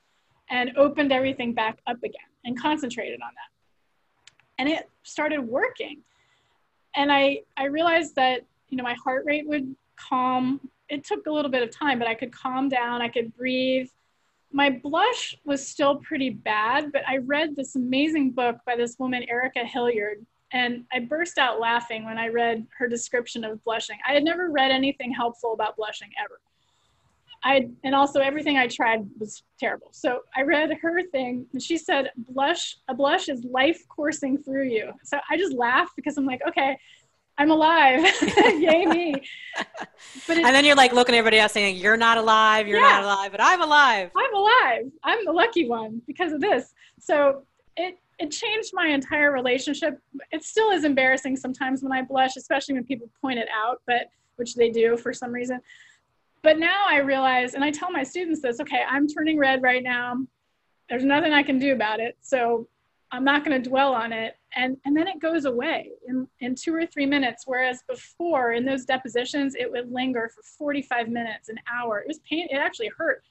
and 0.49 0.73
opened 0.79 1.13
everything 1.13 1.53
back 1.53 1.79
up 1.87 1.99
again 1.99 2.31
and 2.47 2.59
concentrated 2.59 3.21
on 3.21 3.29
that. 3.35 4.33
And 4.59 4.67
it 4.67 4.89
started 5.03 5.41
working. 5.41 5.99
And 6.97 7.13
I, 7.13 7.43
I 7.59 7.65
realized 7.65 8.17
that, 8.17 8.47
you 8.71 8.79
know, 8.79 8.83
my 8.83 8.95
heart 8.95 9.27
rate 9.27 9.47
would 9.47 9.77
calm. 9.97 10.59
It 10.89 11.05
took 11.05 11.27
a 11.27 11.31
little 11.31 11.51
bit 11.51 11.63
of 11.63 11.71
time, 11.71 11.99
but 11.99 12.09
I 12.09 12.15
could 12.15 12.33
calm 12.33 12.71
down, 12.71 13.03
I 13.03 13.09
could 13.09 13.37
breathe. 13.37 13.91
My 14.53 14.71
blush 14.71 15.37
was 15.45 15.69
still 15.69 15.97
pretty 15.97 16.31
bad, 16.31 16.93
but 16.93 17.03
I 17.07 17.19
read 17.19 17.57
this 17.57 17.77
amazing 17.77 18.31
book 18.31 18.57
by 18.65 18.75
this 18.75 18.99
woman, 18.99 19.27
Erika 19.29 19.67
Hilliard, 19.67 20.25
and 20.53 20.85
I 20.93 21.01
burst 21.01 21.39
out 21.39 21.61
laughing 21.61 22.05
when 22.05 22.19
I 22.19 22.29
read 22.29 22.67
her 22.79 22.89
description 22.89 23.45
of 23.45 23.63
blushing. 23.65 23.99
I 24.09 24.15
had 24.15 24.25
never 24.25 24.51
read 24.51 24.71
anything 24.71 25.13
helpful 25.13 25.53
about 25.53 25.77
blushing 25.77 26.11
ever. 26.23 26.41
I 27.45 27.69
and 27.85 27.95
also 27.95 28.21
everything 28.21 28.57
I 28.57 28.67
tried 28.67 29.07
was 29.19 29.43
terrible. 29.61 29.89
So 29.93 30.21
I 30.37 30.43
read 30.43 30.73
her 30.83 31.03
thing 31.13 31.47
and 31.53 31.63
she 31.63 31.79
said 31.79 32.11
blush 32.17 32.79
a 32.89 32.95
blush 32.95 33.29
is 33.29 33.45
life 33.45 33.81
coursing 33.89 34.39
through 34.39 34.65
you. 34.65 34.93
So 35.05 35.19
I 35.31 35.37
just 35.37 35.53
laughed 35.53 35.93
because 35.95 36.17
I'm 36.17 36.27
like, 36.27 36.41
okay, 36.49 36.77
I'm 37.39 37.53
alive. 37.53 38.01
Yay 38.37 38.87
me. 38.87 39.15
But 40.27 40.39
and 40.39 40.47
then 40.47 40.65
you're 40.65 40.75
like 40.75 40.93
looking 40.93 41.15
at 41.15 41.19
everybody 41.19 41.39
else 41.39 41.53
saying, 41.53 41.77
You're 41.77 41.97
not 41.97 42.19
alive, 42.19 42.67
you're 42.67 42.81
yeah, 42.81 42.89
not 42.89 43.05
alive, 43.05 43.31
but 43.31 43.41
I'm 43.41 43.63
alive. 43.63 44.11
I'm 44.17 44.35
alive. 44.35 44.91
I'm 45.05 45.25
the 45.25 45.33
lucky 45.33 45.69
one 45.69 46.03
because 46.07 46.33
of 46.33 46.41
this. 46.41 46.75
So 46.99 47.43
it 47.77 47.99
it 48.19 48.31
changed 48.31 48.71
my 48.73 48.89
entire 48.89 49.33
relationship. 49.33 50.01
It 50.33 50.43
still 50.43 50.71
is 50.71 50.85
embarrassing 50.85 51.37
sometimes 51.37 51.83
when 51.83 51.93
I 51.93 52.03
blush, 52.03 52.37
especially 52.37 52.75
when 52.75 52.85
people 52.85 53.09
point 53.21 53.39
it 53.39 53.49
out, 53.55 53.81
but 53.87 54.11
which 54.37 54.55
they 54.55 54.71
do 54.71 54.97
for 54.97 55.13
some 55.13 55.33
reason. 55.33 55.61
But 56.43 56.59
now 56.59 56.85
I 56.89 56.99
realize, 56.99 57.55
and 57.55 57.65
I 57.65 57.71
tell 57.71 57.91
my 57.91 58.03
students 58.03 58.41
this, 58.41 58.61
okay, 58.61 58.83
I'm 58.89 59.07
turning 59.07 59.39
red 59.39 59.63
right 59.63 59.83
now. 59.83 60.17
There's 60.89 61.05
nothing 61.05 61.33
I 61.33 61.43
can 61.43 61.59
do 61.59 61.73
about 61.73 62.01
it. 62.01 62.17
So 62.21 62.69
I'm 63.11 63.25
not 63.25 63.45
going 63.45 63.61
to 63.61 63.69
dwell 63.69 63.93
on 63.95 64.13
it. 64.13 64.37
And, 64.55 64.77
and 64.85 64.97
then 64.97 65.07
it 65.07 65.21
goes 65.21 65.45
away 65.45 65.91
in, 66.07 66.27
in 66.41 66.55
two 66.55 66.75
or 66.75 66.87
three 66.87 67.07
minutes. 67.07 67.45
Whereas 67.47 67.83
before 67.89 68.53
in 68.53 68.65
those 68.65 68.85
depositions, 68.85 69.55
it 69.55 69.71
would 69.71 69.93
linger 69.93 70.31
for 70.35 70.43
45 70.43 71.09
minutes, 71.09 71.49
an 71.49 71.59
hour. 71.73 72.01
It 72.01 72.09
was 72.09 72.21
pain. 72.21 72.49
It 72.51 72.57
actually 72.57 72.91
hurt. 72.97 73.23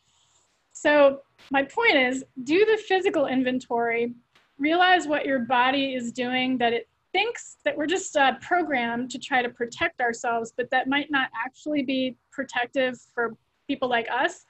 So 0.74 1.22
my 1.50 1.64
point 1.64 1.96
is 1.96 2.24
do 2.44 2.64
the 2.66 2.78
physical 2.88 3.26
inventory 3.26 4.14
realize 4.58 5.08
what 5.08 5.26
your 5.26 5.40
body 5.40 5.94
is 5.94 6.12
doing, 6.12 6.58
that 6.58 6.74
it 6.74 6.88
thinks 7.12 7.58
that 7.64 7.76
we're 7.76 7.88
just 7.88 8.16
uh, 8.16 8.34
programmed 8.42 9.10
to 9.12 9.20
try 9.20 9.42
to 9.42 9.50
protect 9.50 10.02
ourselves, 10.02 10.54
but 10.56 10.70
that 10.72 10.88
might 10.88 11.10
not 11.10 11.30
actually 11.46 11.84
be 11.84 12.16
protective 12.32 13.00
for 13.14 13.36
people 13.68 13.90
like 13.90 14.08
us. 14.12 14.46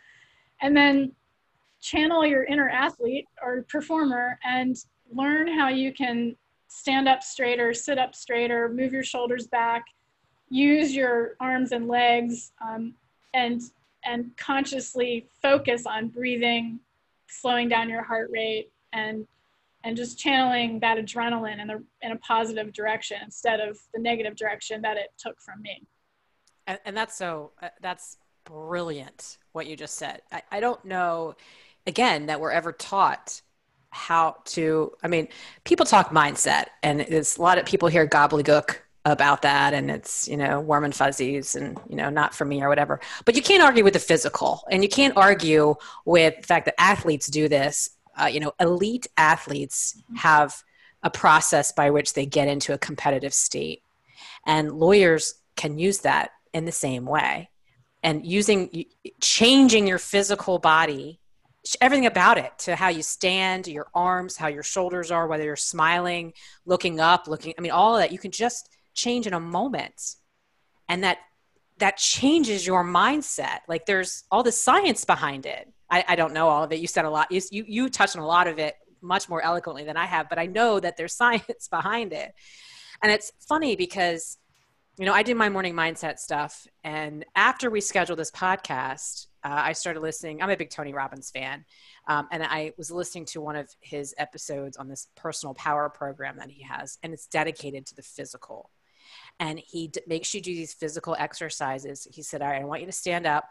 And 0.61 0.75
then 0.75 1.11
channel 1.81 2.25
your 2.25 2.43
inner 2.43 2.69
athlete 2.69 3.25
or 3.41 3.63
performer 3.69 4.39
and 4.43 4.75
learn 5.13 5.47
how 5.47 5.69
you 5.69 5.93
can 5.93 6.35
stand 6.67 7.07
up 7.07 7.23
straighter, 7.23 7.73
sit 7.73 7.97
up 7.97 8.15
straighter, 8.15 8.69
move 8.69 8.91
your 8.91 9.03
shoulders 9.03 9.47
back, 9.47 9.85
use 10.49 10.95
your 10.95 11.35
arms 11.39 11.71
and 11.71 11.87
legs, 11.87 12.51
um, 12.65 12.93
and 13.33 13.61
and 14.05 14.35
consciously 14.37 15.27
focus 15.41 15.85
on 15.85 16.07
breathing, 16.07 16.79
slowing 17.27 17.67
down 17.67 17.89
your 17.89 18.03
heart 18.03 18.29
rate, 18.31 18.71
and 18.93 19.27
and 19.87 19.95
just 19.95 20.19
channeling 20.19 20.81
that 20.81 20.97
adrenaline 20.97 21.61
in 21.61 21.85
in 22.01 22.11
a 22.11 22.17
positive 22.17 22.73
direction 22.73 23.17
instead 23.23 23.61
of 23.61 23.79
the 23.93 24.01
negative 24.01 24.35
direction 24.35 24.81
that 24.81 24.97
it 24.97 25.11
took 25.17 25.39
from 25.39 25.61
me. 25.61 25.87
And, 26.67 26.77
and 26.83 26.97
that's 26.97 27.17
so, 27.17 27.53
uh, 27.61 27.69
that's 27.79 28.17
brilliant 28.43 29.37
what 29.53 29.65
you 29.65 29.77
just 29.77 29.95
said. 29.95 30.21
I, 30.29 30.41
I 30.51 30.59
don't 30.59 30.83
know, 30.83 31.35
again, 31.87 32.25
that 32.25 32.41
we're 32.41 32.51
ever 32.51 32.73
taught 32.73 33.41
how 33.91 34.35
to, 34.43 34.91
I 35.01 35.07
mean, 35.07 35.29
people 35.63 35.85
talk 35.85 36.09
mindset 36.09 36.65
and 36.83 36.99
there's 36.99 37.37
a 37.37 37.41
lot 37.41 37.57
of 37.57 37.65
people 37.65 37.87
hear 37.87 38.05
gobbledygook 38.05 38.75
about 39.05 39.41
that 39.43 39.73
and 39.73 39.89
it's 39.89 40.27
you 40.27 40.35
know 40.35 40.59
warm 40.59 40.83
and 40.83 40.93
fuzzies 40.93 41.55
and 41.55 41.79
you 41.87 41.95
know 41.95 42.09
not 42.09 42.35
for 42.35 42.43
me 42.43 42.61
or 42.61 42.67
whatever 42.67 42.99
but 43.23 43.37
you 43.37 43.41
can't 43.41 43.63
argue 43.63 43.81
with 43.81 43.93
the 43.93 43.99
physical 43.99 44.65
and 44.69 44.83
you 44.83 44.89
can't 44.89 45.15
argue 45.15 45.73
with 46.03 46.35
the 46.41 46.45
fact 46.45 46.65
that 46.65 46.75
athletes 46.77 47.27
do 47.27 47.47
this 47.47 47.96
uh, 48.21 48.25
you 48.25 48.39
know, 48.39 48.53
elite 48.59 49.07
athletes 49.17 50.01
have 50.15 50.63
a 51.03 51.09
process 51.09 51.71
by 51.71 51.89
which 51.89 52.13
they 52.13 52.25
get 52.25 52.47
into 52.47 52.73
a 52.73 52.77
competitive 52.77 53.33
state. 53.33 53.81
And 54.45 54.71
lawyers 54.71 55.35
can 55.55 55.77
use 55.77 55.99
that 55.99 56.31
in 56.53 56.65
the 56.65 56.71
same 56.71 57.05
way. 57.05 57.49
And 58.03 58.25
using, 58.25 58.85
changing 59.19 59.87
your 59.87 59.97
physical 59.97 60.59
body, 60.59 61.19
everything 61.81 62.05
about 62.05 62.37
it 62.37 62.57
to 62.59 62.75
how 62.75 62.89
you 62.89 63.03
stand, 63.03 63.67
your 63.67 63.87
arms, 63.93 64.37
how 64.37 64.47
your 64.47 64.63
shoulders 64.63 65.11
are, 65.11 65.27
whether 65.27 65.43
you're 65.43 65.55
smiling, 65.55 66.33
looking 66.65 66.99
up, 66.99 67.27
looking, 67.27 67.53
I 67.57 67.61
mean, 67.61 67.71
all 67.71 67.95
of 67.95 68.01
that, 68.01 68.11
you 68.11 68.19
can 68.19 68.31
just 68.31 68.69
change 68.93 69.27
in 69.27 69.33
a 69.33 69.39
moment. 69.39 70.15
And 70.89 71.03
that 71.03 71.17
that 71.79 71.97
changes 71.97 72.65
your 72.65 72.83
mindset. 72.83 73.59
Like 73.67 73.85
there's 73.85 74.23
all 74.31 74.43
the 74.43 74.51
science 74.51 75.05
behind 75.05 75.45
it. 75.45 75.71
I, 75.89 76.03
I 76.07 76.15
don't 76.15 76.33
know 76.33 76.49
all 76.49 76.63
of 76.63 76.71
it. 76.71 76.79
You 76.79 76.87
said 76.87 77.05
a 77.05 77.09
lot. 77.09 77.31
You, 77.31 77.41
you, 77.51 77.65
you 77.67 77.89
touched 77.89 78.15
on 78.15 78.21
a 78.21 78.27
lot 78.27 78.47
of 78.47 78.59
it 78.59 78.75
much 79.01 79.29
more 79.29 79.41
eloquently 79.41 79.83
than 79.83 79.97
I 79.97 80.05
have, 80.05 80.29
but 80.29 80.39
I 80.39 80.45
know 80.45 80.79
that 80.79 80.97
there's 80.97 81.13
science 81.15 81.67
behind 81.69 82.13
it. 82.13 82.33
And 83.01 83.11
it's 83.11 83.31
funny 83.47 83.75
because, 83.75 84.37
you 84.97 85.05
know, 85.05 85.13
I 85.13 85.23
do 85.23 85.35
my 85.35 85.49
morning 85.49 85.75
mindset 85.75 86.17
stuff. 86.17 86.65
And 86.83 87.25
after 87.35 87.69
we 87.69 87.79
scheduled 87.81 88.17
this 88.17 88.31
podcast, 88.31 89.27
uh, 89.43 89.61
I 89.63 89.73
started 89.73 90.01
listening. 90.01 90.41
I'm 90.41 90.49
a 90.49 90.57
big 90.57 90.71
Tony 90.71 90.93
Robbins 90.93 91.29
fan. 91.29 91.63
Um, 92.07 92.27
and 92.31 92.43
I 92.43 92.73
was 92.77 92.89
listening 92.89 93.25
to 93.25 93.41
one 93.41 93.55
of 93.55 93.69
his 93.81 94.15
episodes 94.17 94.77
on 94.77 94.87
this 94.87 95.07
personal 95.15 95.53
power 95.53 95.89
program 95.89 96.37
that 96.37 96.49
he 96.49 96.63
has, 96.63 96.97
and 97.03 97.13
it's 97.13 97.27
dedicated 97.27 97.85
to 97.87 97.95
the 97.95 98.01
physical. 98.01 98.71
And 99.39 99.59
he 99.59 99.87
d- 99.89 100.01
makes 100.07 100.33
you 100.33 100.41
do 100.41 100.53
these 100.53 100.73
physical 100.73 101.15
exercises. 101.17 102.07
He 102.11 102.21
said, 102.21 102.41
All 102.41 102.49
right, 102.49 102.61
I 102.61 102.65
want 102.65 102.81
you 102.81 102.87
to 102.87 102.93
stand 102.93 103.25
up. 103.25 103.45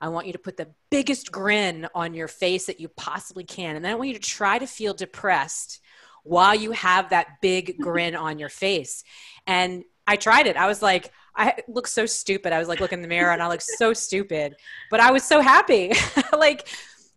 I 0.00 0.08
want 0.08 0.26
you 0.26 0.32
to 0.32 0.38
put 0.38 0.56
the 0.56 0.68
biggest 0.90 1.32
grin 1.32 1.88
on 1.94 2.14
your 2.14 2.28
face 2.28 2.66
that 2.66 2.80
you 2.80 2.88
possibly 2.88 3.44
can. 3.44 3.76
And 3.76 3.84
then 3.84 3.92
I 3.92 3.94
want 3.94 4.08
you 4.08 4.14
to 4.14 4.20
try 4.20 4.58
to 4.58 4.66
feel 4.66 4.94
depressed 4.94 5.80
while 6.24 6.54
you 6.54 6.72
have 6.72 7.10
that 7.10 7.40
big 7.40 7.78
grin 7.80 8.14
on 8.14 8.38
your 8.38 8.48
face. 8.48 9.04
And 9.46 9.84
I 10.06 10.16
tried 10.16 10.46
it. 10.46 10.56
I 10.56 10.66
was 10.66 10.82
like, 10.82 11.12
I 11.34 11.54
look 11.66 11.86
so 11.86 12.04
stupid. 12.04 12.52
I 12.52 12.58
was 12.58 12.68
like, 12.68 12.80
look 12.80 12.92
in 12.92 13.00
the 13.00 13.08
mirror 13.08 13.32
and 13.32 13.42
I 13.42 13.48
look 13.48 13.62
so 13.62 13.92
stupid, 13.94 14.54
but 14.90 15.00
I 15.00 15.10
was 15.12 15.24
so 15.24 15.40
happy. 15.40 15.92
like, 16.32 16.68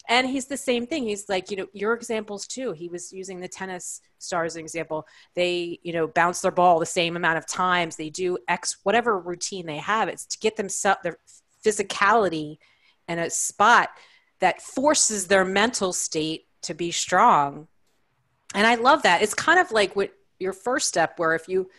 and 0.08 0.28
he's 0.28 0.46
the 0.46 0.58
same 0.58 0.86
thing. 0.86 1.08
He's 1.08 1.28
like, 1.30 1.50
you 1.50 1.58
know, 1.58 1.68
your 1.74 1.94
examples 1.94 2.48
too. 2.48 2.72
He 2.72 2.90
was 2.90 3.12
using 3.12 3.40
the 3.40 3.48
tennis 3.48 4.02
stars 4.20 4.56
example. 4.56 5.08
They, 5.36 5.80
you 5.84 5.94
know, 5.94 6.08
bounce 6.08 6.42
their 6.42 6.52
ball 6.52 6.80
the 6.80 6.86
same 6.86 7.16
amount 7.16 7.38
of 7.38 7.48
times. 7.48 7.96
They 7.96 8.10
do 8.10 8.38
X, 8.48 8.78
whatever 8.84 9.20
routine 9.20 9.66
they 9.66 9.78
have. 9.78 10.10
It's 10.10 10.26
to 10.28 10.40
get 10.40 10.56
them 10.56 10.68
their 11.04 11.18
physicality 11.66 12.58
in 13.08 13.20
a 13.20 13.30
spot 13.30 13.90
that 14.40 14.62
forces 14.62 15.28
their 15.28 15.46
mental 15.46 15.94
state 15.94 16.46
to 16.64 16.74
be 16.74 16.92
strong. 16.92 17.68
And 18.54 18.66
I 18.66 18.76
love 18.76 19.04
that. 19.04 19.22
It's 19.22 19.34
kind 19.34 19.60
of 19.60 19.72
like 19.72 19.96
what 19.96 20.12
your 20.40 20.54
first 20.54 20.88
step, 20.88 21.18
where 21.18 21.36
if 21.36 21.48
you 21.48 21.70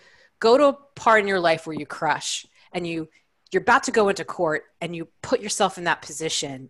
go 0.41 0.59
to 0.59 0.69
a 0.69 0.73
part 0.73 1.21
in 1.21 1.29
your 1.29 1.41
life 1.41 1.67
where 1.67 1.79
you 1.79 1.87
crush 1.87 2.47
and 2.73 2.87
you 2.87 3.09
you're 3.53 3.63
about 3.63 3.85
to 3.85 3.93
go 3.93 4.09
into 4.09 4.25
court 4.25 4.65
and 4.81 4.95
you 4.95 5.09
put 5.23 5.41
yourself 5.41 5.79
in 5.79 5.85
that 5.85 6.03
position 6.03 6.69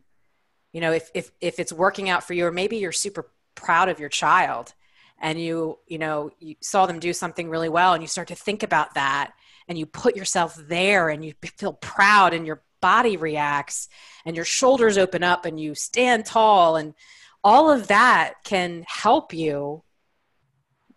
you 0.76 0.82
know 0.82 0.92
if 0.92 1.10
if 1.14 1.30
if 1.40 1.58
it's 1.58 1.72
working 1.72 2.10
out 2.10 2.22
for 2.22 2.34
you 2.34 2.44
or 2.44 2.52
maybe 2.52 2.76
you're 2.76 2.92
super 2.92 3.30
proud 3.54 3.88
of 3.88 3.98
your 3.98 4.10
child 4.10 4.74
and 5.18 5.40
you 5.40 5.78
you 5.86 5.96
know 5.96 6.30
you 6.38 6.54
saw 6.60 6.84
them 6.84 6.98
do 6.98 7.14
something 7.14 7.48
really 7.48 7.70
well 7.70 7.94
and 7.94 8.02
you 8.02 8.06
start 8.06 8.28
to 8.28 8.34
think 8.34 8.62
about 8.62 8.92
that 8.92 9.32
and 9.68 9.78
you 9.78 9.86
put 9.86 10.14
yourself 10.14 10.54
there 10.68 11.08
and 11.08 11.24
you 11.24 11.32
feel 11.56 11.72
proud 11.72 12.34
and 12.34 12.46
your 12.46 12.62
body 12.82 13.16
reacts 13.16 13.88
and 14.26 14.36
your 14.36 14.44
shoulders 14.44 14.98
open 14.98 15.22
up 15.22 15.46
and 15.46 15.58
you 15.58 15.74
stand 15.74 16.26
tall 16.26 16.76
and 16.76 16.92
all 17.42 17.70
of 17.70 17.86
that 17.86 18.34
can 18.44 18.84
help 18.86 19.32
you 19.32 19.82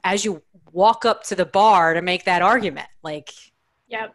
as 0.03 0.25
you 0.25 0.43
walk 0.73 1.05
up 1.05 1.23
to 1.23 1.36
the 1.36 1.45
bar 1.45 1.93
to 1.93 2.01
make 2.01 2.25
that 2.25 2.41
argument. 2.41 2.89
Like 3.01 3.32
yep. 3.88 4.13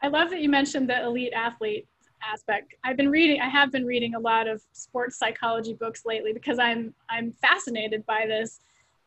I 0.00 0.06
love 0.06 0.30
that 0.30 0.40
you 0.40 0.48
mentioned 0.48 0.88
the 0.88 1.02
elite 1.02 1.32
athlete 1.34 1.88
aspect. 2.22 2.74
I've 2.84 2.96
been 2.96 3.10
reading 3.10 3.40
i 3.40 3.48
have 3.48 3.72
been 3.72 3.86
reading 3.86 4.14
a 4.14 4.18
lot 4.18 4.48
of 4.48 4.62
sports 4.72 5.18
psychology 5.18 5.74
books 5.74 6.02
lately 6.04 6.32
because 6.32 6.58
i'm 6.58 6.94
i'm 7.08 7.32
fascinated 7.32 8.04
by 8.06 8.26
this. 8.26 8.60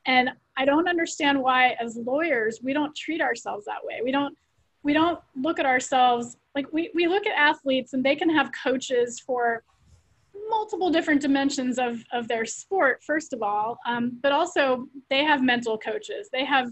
And 0.06 0.30
i 0.58 0.66
don't 0.66 0.88
understand 0.88 1.42
why 1.42 1.76
as 1.80 1.98
lawyers 1.98 2.60
we 2.62 2.74
don't 2.74 2.96
treat 2.96 3.22
ourselves 3.22 3.66
that 3.66 3.84
way. 3.84 4.02
We 4.04 4.12
don't 4.12 4.38
we 4.84 4.94
don't 4.94 5.20
look 5.36 5.60
at 5.60 5.66
ourselves 5.66 6.38
like 6.56 6.72
we, 6.72 6.92
we 6.94 7.08
look 7.08 7.26
at 7.26 7.34
athletes 7.38 7.94
and 7.94 8.04
they 8.04 8.16
can 8.16 8.30
have 8.30 8.52
coaches 8.64 9.20
for 9.20 9.64
multiple 10.50 10.92
different 10.92 11.22
dimensions 11.22 11.80
of, 11.80 12.04
of 12.12 12.28
their 12.28 12.46
sport 12.46 13.02
first 13.04 13.34
of 13.34 13.42
all 13.42 13.78
um, 13.86 14.20
but 14.22 14.32
also 14.32 14.88
they 15.10 15.24
have 15.24 15.42
mental 15.42 15.78
coaches. 15.78 16.30
They 16.32 16.46
have 16.46 16.72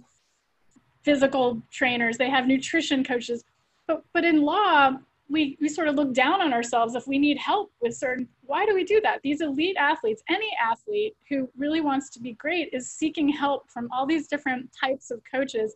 physical 1.03 1.61
trainers. 1.71 2.17
They 2.17 2.29
have 2.29 2.47
nutrition 2.47 3.03
coaches. 3.03 3.43
But 3.87 4.03
but 4.13 4.23
in 4.23 4.41
law 4.41 4.93
we, 5.31 5.57
we 5.61 5.69
sort 5.69 5.87
of 5.87 5.95
look 5.95 6.13
down 6.13 6.41
on 6.41 6.51
ourselves 6.51 6.93
if 6.93 7.07
we 7.07 7.17
need 7.17 7.37
help 7.37 7.71
with 7.81 7.95
certain 7.95 8.27
why 8.41 8.65
do 8.65 8.75
we 8.75 8.83
do 8.83 8.99
that? 9.01 9.21
These 9.23 9.39
elite 9.39 9.77
athletes 9.79 10.21
any 10.29 10.49
athlete 10.61 11.15
who 11.29 11.49
really 11.57 11.79
wants 11.79 12.09
to 12.11 12.19
be 12.19 12.33
great 12.33 12.69
is 12.73 12.91
seeking 12.91 13.29
help 13.29 13.69
from 13.69 13.87
all 13.93 14.05
these 14.05 14.27
different 14.27 14.69
types 14.77 15.09
of 15.09 15.21
coaches 15.31 15.75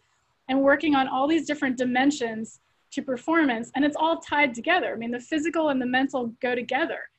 and 0.50 0.62
working 0.62 0.94
on 0.94 1.08
all 1.08 1.28
these 1.28 1.48
different 1.48 1.78
dimensions 1.78 2.60
to 2.92 3.02
performance 3.02 3.72
and 3.76 3.86
it's 3.86 3.96
all 3.96 4.20
tied 4.20 4.54
together. 4.54 4.94
I 4.94 4.98
mean 4.98 5.12
the 5.12 5.20
physical 5.20 5.70
and 5.70 5.82
the 5.82 5.86
mental 5.86 6.34
go 6.42 6.54
together. 6.54 7.10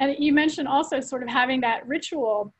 And 0.00 0.16
you 0.18 0.32
mentioned 0.32 0.66
also 0.66 1.00
sort 1.00 1.22
of 1.22 1.28
having 1.28 1.60
that 1.60 1.86
ritual. 1.86 2.52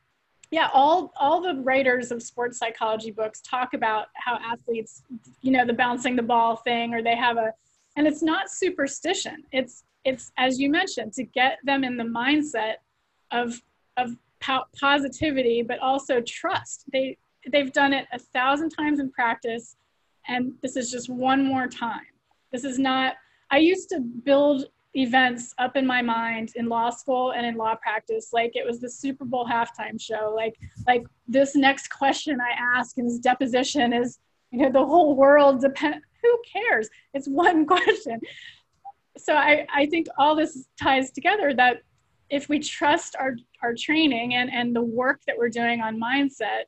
Yeah 0.49 0.69
all 0.73 1.11
all 1.19 1.41
the 1.41 1.55
writers 1.61 2.11
of 2.11 2.23
sports 2.23 2.57
psychology 2.57 3.11
books 3.11 3.41
talk 3.41 3.73
about 3.73 4.07
how 4.13 4.39
athletes 4.41 5.03
you 5.41 5.51
know 5.51 5.65
the 5.65 5.73
bouncing 5.73 6.15
the 6.15 6.23
ball 6.23 6.55
thing 6.55 6.93
or 6.93 7.03
they 7.03 7.17
have 7.17 7.35
a 7.35 7.53
and 7.95 8.07
it's 8.07 8.23
not 8.23 8.49
superstition. 8.49 9.43
It's 9.51 9.83
it's 10.03 10.31
as 10.37 10.59
you 10.59 10.69
mentioned 10.69 11.13
to 11.13 11.23
get 11.23 11.57
them 11.63 11.83
in 11.83 11.97
the 11.97 12.03
mindset 12.03 12.75
of 13.31 13.61
of 13.97 14.15
po- 14.39 14.65
positivity 14.79 15.61
but 15.61 15.79
also 15.79 16.21
trust. 16.21 16.85
They 16.91 17.17
they've 17.51 17.71
done 17.71 17.93
it 17.93 18.07
a 18.11 18.19
thousand 18.19 18.69
times 18.69 18.99
in 18.99 19.11
practice 19.11 19.75
and 20.27 20.53
this 20.61 20.75
is 20.75 20.89
just 20.89 21.09
one 21.09 21.45
more 21.45 21.67
time. 21.67 22.01
This 22.51 22.63
is 22.63 22.79
not 22.79 23.15
i 23.51 23.57
used 23.57 23.89
to 23.89 23.99
build 23.99 24.65
events 24.95 25.53
up 25.57 25.75
in 25.75 25.85
my 25.85 26.01
mind 26.01 26.51
in 26.55 26.67
law 26.67 26.89
school 26.89 27.31
and 27.31 27.45
in 27.45 27.55
law 27.55 27.75
practice 27.75 28.29
like 28.31 28.51
it 28.55 28.65
was 28.65 28.79
the 28.79 28.89
super 28.89 29.25
bowl 29.25 29.45
halftime 29.45 29.99
show 29.99 30.33
like 30.35 30.55
like 30.87 31.05
this 31.27 31.55
next 31.55 31.89
question 31.89 32.39
i 32.39 32.77
ask 32.77 32.97
in 32.97 33.05
this 33.05 33.19
deposition 33.19 33.91
is 33.91 34.19
you 34.51 34.59
know 34.59 34.71
the 34.71 34.85
whole 34.85 35.15
world 35.15 35.59
depend 35.59 36.01
who 36.25 36.61
cares? 36.61 36.89
It's 37.13 37.27
one 37.27 37.65
question. 37.73 38.19
So 39.17 39.33
I, 39.33 39.65
I 39.73 39.85
think 39.85 40.07
all 40.17 40.35
this 40.35 40.67
ties 40.81 41.11
together 41.11 41.53
that 41.53 41.81
if 42.29 42.49
we 42.49 42.59
trust 42.59 43.15
our, 43.19 43.35
our 43.61 43.73
training 43.73 44.35
and, 44.35 44.51
and 44.51 44.75
the 44.75 44.81
work 44.81 45.21
that 45.27 45.37
we're 45.37 45.49
doing 45.49 45.81
on 45.81 45.99
mindset 45.99 46.63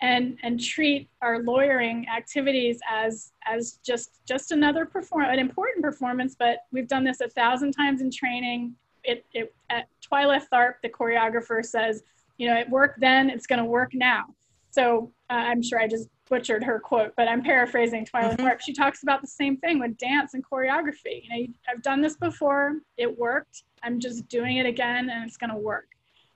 and, 0.00 0.38
and 0.42 0.60
treat 0.60 1.08
our 1.20 1.42
lawyering 1.42 2.06
activities 2.08 2.80
as, 2.90 3.32
as 3.46 3.78
just, 3.84 4.20
just 4.26 4.52
another 4.52 4.86
perform, 4.86 5.24
an 5.24 5.38
important 5.38 5.84
performance, 5.84 6.34
but 6.38 6.58
we've 6.72 6.88
done 6.88 7.04
this 7.04 7.20
a 7.20 7.28
thousand 7.28 7.72
times 7.72 8.00
in 8.00 8.10
training. 8.10 8.74
It, 9.04 9.24
it, 9.32 9.54
at 9.70 9.88
Twyla 10.00 10.42
Tharp, 10.52 10.74
the 10.82 10.88
choreographer 10.88 11.64
says, 11.64 12.02
you 12.38 12.48
know, 12.48 12.56
it 12.56 12.68
worked 12.70 13.00
then, 13.00 13.28
it's 13.28 13.46
going 13.46 13.58
to 13.58 13.64
work 13.64 13.92
now. 13.94 14.26
So 14.70 15.12
uh, 15.30 15.34
I'm 15.34 15.62
sure 15.62 15.78
I 15.78 15.86
just 15.86 16.08
butchered 16.32 16.64
her 16.64 16.80
quote, 16.80 17.12
but 17.14 17.28
I'm 17.28 17.42
paraphrasing 17.42 18.06
Twyla 18.06 18.38
mm-hmm. 18.38 18.48
She 18.64 18.72
talks 18.72 19.02
about 19.02 19.20
the 19.20 19.26
same 19.26 19.58
thing 19.58 19.78
with 19.78 19.98
dance 19.98 20.32
and 20.32 20.42
choreography. 20.42 21.24
You 21.24 21.28
know, 21.28 21.52
I've 21.68 21.82
done 21.82 22.00
this 22.00 22.16
before, 22.16 22.76
it 22.96 23.18
worked. 23.18 23.64
I'm 23.82 24.00
just 24.00 24.26
doing 24.28 24.56
it 24.56 24.64
again, 24.64 25.10
and 25.10 25.28
it's 25.28 25.36
going 25.36 25.50
to 25.50 25.58
work. 25.58 25.88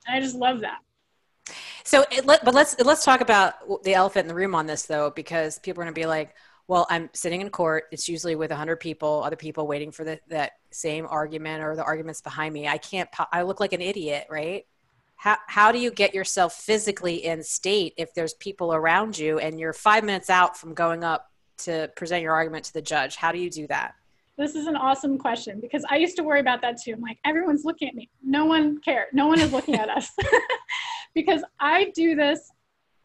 And 0.05 0.15
I 0.15 0.19
just 0.19 0.35
love 0.35 0.59
that. 0.59 0.81
So, 1.83 2.05
it, 2.11 2.27
let, 2.27 2.45
but 2.45 2.53
let's 2.53 2.79
let's 2.79 3.03
talk 3.03 3.21
about 3.21 3.83
the 3.83 3.95
elephant 3.95 4.25
in 4.25 4.27
the 4.27 4.35
room 4.35 4.53
on 4.53 4.67
this 4.67 4.83
though, 4.83 5.09
because 5.09 5.57
people 5.59 5.81
are 5.81 5.85
going 5.85 5.95
to 5.95 5.99
be 5.99 6.05
like, 6.05 6.35
"Well, 6.67 6.85
I'm 6.91 7.09
sitting 7.13 7.41
in 7.41 7.49
court. 7.49 7.85
It's 7.91 8.07
usually 8.07 8.35
with 8.35 8.51
100 8.51 8.75
people, 8.75 9.23
other 9.23 9.35
people 9.35 9.65
waiting 9.65 9.91
for 9.91 10.03
the, 10.03 10.19
that 10.27 10.51
same 10.69 11.07
argument 11.09 11.63
or 11.63 11.75
the 11.75 11.83
arguments 11.83 12.21
behind 12.21 12.53
me. 12.53 12.67
I 12.67 12.77
can't. 12.77 13.09
I 13.31 13.41
look 13.41 13.59
like 13.59 13.73
an 13.73 13.81
idiot, 13.81 14.27
right?" 14.29 14.65
How, 15.17 15.37
how 15.47 15.71
do 15.71 15.79
you 15.79 15.91
get 15.91 16.13
yourself 16.13 16.53
physically 16.53 17.25
in 17.25 17.43
state 17.43 17.93
if 17.97 18.13
there's 18.13 18.35
people 18.35 18.73
around 18.73 19.17
you 19.17 19.39
and 19.39 19.59
you're 19.59 19.73
five 19.73 20.03
minutes 20.03 20.29
out 20.29 20.55
from 20.55 20.73
going 20.73 21.03
up 21.03 21.31
to 21.57 21.91
present 21.95 22.21
your 22.21 22.33
argument 22.33 22.65
to 22.65 22.73
the 22.73 22.81
judge? 22.81 23.15
How 23.15 23.31
do 23.31 23.39
you 23.39 23.49
do 23.49 23.67
that? 23.67 23.95
This 24.37 24.53
is 24.53 24.67
an 24.67 24.75
awesome 24.75 25.17
question 25.17 25.59
because 25.59 25.83
i 25.89 25.97
used 25.97 26.15
to 26.17 26.23
worry 26.23 26.39
about 26.39 26.61
that 26.61 26.79
too. 26.79 26.93
I'm 26.93 27.01
like 27.01 27.17
everyone's 27.25 27.65
looking 27.65 27.89
at 27.89 27.95
me. 27.95 28.07
No 28.23 28.45
one 28.45 28.79
cares 28.79 29.07
no 29.11 29.25
one 29.25 29.39
is 29.39 29.51
looking 29.51 29.75
at 29.75 29.89
us. 29.89 30.11
Because 31.15 31.41
i 31.59 31.91
do 31.95 32.15
this 32.15 32.51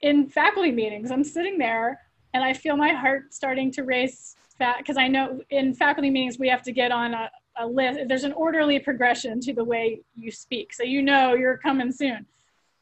in 0.02 0.28
faculty 0.28 0.70
meetings. 0.70 1.10
I'm 1.10 1.24
sitting 1.24 1.56
there 1.56 1.98
and 2.34 2.44
i 2.44 2.52
feel 2.52 2.76
my 2.76 2.90
heart 2.90 3.32
starting 3.32 3.70
to 3.72 3.82
race 3.82 4.36
because 4.78 4.96
i 4.96 5.08
know 5.08 5.40
in 5.50 5.74
faculty 5.74 6.10
meetings 6.10 6.38
we 6.38 6.48
have 6.48 6.62
to 6.62 6.72
get 6.72 6.92
on 6.92 7.14
a, 7.14 7.30
a 7.58 7.66
list 7.66 8.00
there's 8.08 8.24
an 8.24 8.32
orderly 8.32 8.78
progression 8.78 9.40
to 9.40 9.52
the 9.52 9.64
way 9.64 10.00
you 10.14 10.30
speak. 10.30 10.72
So 10.72 10.82
you 10.82 11.02
know 11.02 11.34
you're 11.34 11.58
coming 11.58 11.92
soon. 11.92 12.26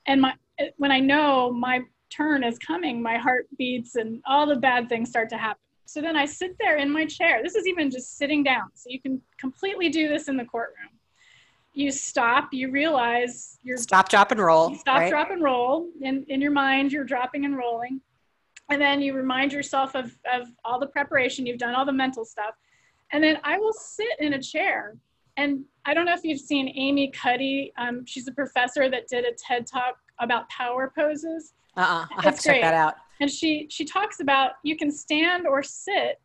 And 0.06 0.20
my 0.20 0.34
when 0.76 0.92
i 0.92 1.00
know 1.00 1.52
my 1.52 1.80
turn 2.10 2.44
is 2.44 2.58
coming 2.58 3.02
my 3.02 3.16
heart 3.16 3.46
beats 3.56 3.94
and 3.94 4.20
all 4.26 4.46
the 4.46 4.56
bad 4.56 4.88
things 4.88 5.08
start 5.08 5.28
to 5.30 5.36
happen. 5.36 5.60
So 5.86 6.00
then 6.00 6.16
i 6.16 6.24
sit 6.24 6.56
there 6.58 6.76
in 6.76 6.90
my 6.90 7.06
chair. 7.06 7.42
This 7.42 7.54
is 7.54 7.66
even 7.66 7.90
just 7.90 8.16
sitting 8.16 8.42
down. 8.42 8.70
So 8.74 8.90
you 8.90 9.00
can 9.00 9.20
completely 9.38 9.88
do 9.88 10.08
this 10.08 10.28
in 10.28 10.36
the 10.36 10.44
courtroom. 10.44 10.90
You 11.72 11.90
stop 11.90 12.52
you 12.52 12.70
realize 12.70 13.58
you're 13.62 13.78
stop 13.78 14.08
drop 14.08 14.30
and 14.30 14.40
roll 14.40 14.74
stop 14.76 15.00
right? 15.00 15.10
drop 15.10 15.30
and 15.30 15.42
roll. 15.42 15.88
In, 16.00 16.24
in 16.28 16.40
your 16.40 16.52
mind 16.52 16.92
you're 16.92 17.04
dropping 17.04 17.44
and 17.44 17.56
rolling. 17.56 18.00
And 18.70 18.80
then 18.80 19.00
you 19.00 19.14
remind 19.14 19.52
yourself 19.52 19.96
of, 19.96 20.16
of 20.32 20.46
all 20.64 20.78
the 20.78 20.86
preparation. 20.86 21.44
You've 21.44 21.58
done 21.58 21.74
all 21.74 21.84
the 21.84 21.92
mental 21.92 22.24
stuff 22.24 22.54
and 23.12 23.22
then 23.22 23.38
I 23.44 23.58
will 23.58 23.72
sit 23.72 24.18
in 24.18 24.34
a 24.34 24.42
chair. 24.42 24.96
And 25.36 25.64
I 25.86 25.94
don't 25.94 26.04
know 26.04 26.14
if 26.14 26.24
you've 26.24 26.40
seen 26.40 26.72
Amy 26.76 27.10
Cuddy. 27.10 27.72
Um, 27.78 28.04
she's 28.04 28.28
a 28.28 28.32
professor 28.32 28.90
that 28.90 29.08
did 29.08 29.24
a 29.24 29.32
TED 29.32 29.66
talk 29.66 29.98
about 30.18 30.48
power 30.48 30.92
poses. 30.94 31.54
Uh-uh. 31.76 32.06
I'll 32.10 32.22
have 32.22 32.36
to 32.36 32.42
check 32.42 32.60
that 32.60 32.74
out. 32.74 32.94
And 33.20 33.30
she 33.30 33.66
she 33.70 33.84
talks 33.84 34.20
about 34.20 34.52
you 34.62 34.76
can 34.76 34.90
stand 34.90 35.46
or 35.46 35.62
sit 35.62 36.20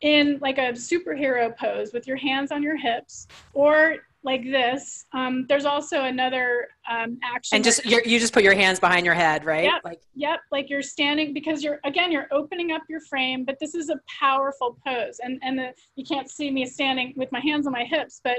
in 0.00 0.38
like 0.40 0.58
a 0.58 0.72
superhero 0.72 1.56
pose 1.56 1.92
with 1.92 2.06
your 2.06 2.16
hands 2.16 2.52
on 2.52 2.62
your 2.62 2.76
hips, 2.76 3.26
or 3.54 3.98
like 4.24 4.44
this. 4.44 5.04
Um, 5.12 5.46
there's 5.48 5.64
also 5.64 6.04
another 6.04 6.68
um, 6.90 7.18
action. 7.22 7.56
And 7.56 7.64
just 7.64 7.84
you 7.84 8.18
just 8.18 8.32
put 8.32 8.42
your 8.42 8.54
hands 8.54 8.78
behind 8.78 9.04
your 9.04 9.14
head, 9.14 9.44
right? 9.44 9.64
Yep, 9.64 9.80
like 9.84 10.00
yep. 10.14 10.40
Like 10.50 10.70
you're 10.70 10.82
standing 10.82 11.32
because 11.34 11.62
you're 11.62 11.80
again 11.84 12.12
you're 12.12 12.28
opening 12.30 12.72
up 12.72 12.82
your 12.88 13.00
frame, 13.00 13.44
but 13.44 13.58
this 13.60 13.74
is 13.74 13.90
a 13.90 14.00
powerful 14.20 14.78
pose. 14.86 15.18
And 15.22 15.40
and 15.42 15.58
the, 15.58 15.72
you 15.96 16.04
can't 16.04 16.30
see 16.30 16.50
me 16.50 16.66
standing 16.66 17.14
with 17.16 17.30
my 17.32 17.40
hands 17.40 17.66
on 17.66 17.72
my 17.72 17.84
hips, 17.84 18.20
but 18.22 18.38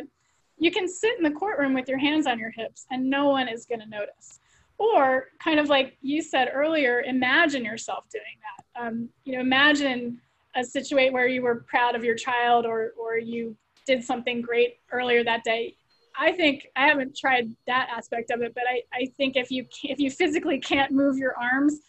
you 0.58 0.72
can 0.72 0.88
sit 0.88 1.18
in 1.18 1.24
the 1.24 1.32
courtroom 1.32 1.74
with 1.74 1.90
your 1.90 1.98
hands 1.98 2.28
on 2.28 2.40
your 2.40 2.52
hips, 2.52 2.86
and 2.92 3.10
no 3.10 3.28
one 3.28 3.48
is 3.48 3.66
going 3.66 3.82
to 3.82 3.90
notice. 3.90 4.40
Or 4.78 5.28
kind 5.40 5.60
of 5.60 5.70
like 5.70 5.98
you 6.02 6.22
said 6.22 6.50
earlier, 6.54 7.02
imagine 7.02 7.64
yourself 7.64 8.06
doing 8.12 8.24
that. 8.42 8.88
Um, 8.88 9.10
you 9.24 9.34
know, 9.34 9.42
imagine 9.42 10.20
a 10.56 10.64
situation 10.64 11.14
where 11.14 11.28
you 11.28 11.42
were 11.42 11.66
proud 11.68 11.96
of 11.96 12.04
your 12.04 12.16
child 12.16 12.66
or 12.66 12.94
or 13.00 13.18
you 13.18 13.58
did 13.86 14.04
something 14.04 14.42
great 14.42 14.78
earlier 14.92 15.24
that 15.24 15.44
day. 15.44 15.76
I 16.18 16.32
think 16.32 16.68
I 16.76 16.88
haven't 16.88 17.18
tried 17.18 17.50
that 17.68 17.90
aspect 17.96 18.32
of 18.32 18.42
it, 18.42 18.54
but 18.54 18.64
I, 18.70 18.82
I 18.94 19.08
think 19.18 19.36
if 19.36 19.50
you 19.50 19.66
if 19.84 20.00
you 20.00 20.12
physically 20.12 20.60
can't 20.60 20.92
move 20.92 21.18
your 21.18 21.36
arms, 21.38 21.80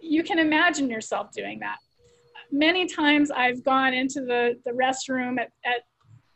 you 0.00 0.22
can 0.22 0.38
imagine 0.38 0.88
yourself 0.88 1.32
doing 1.32 1.58
that. 1.60 1.78
Many 2.52 2.86
times 2.86 3.30
I've 3.30 3.64
gone 3.64 3.92
into 3.92 4.20
the, 4.20 4.58
the 4.64 4.70
restroom 4.70 5.40
at, 5.40 5.50
at 5.64 5.82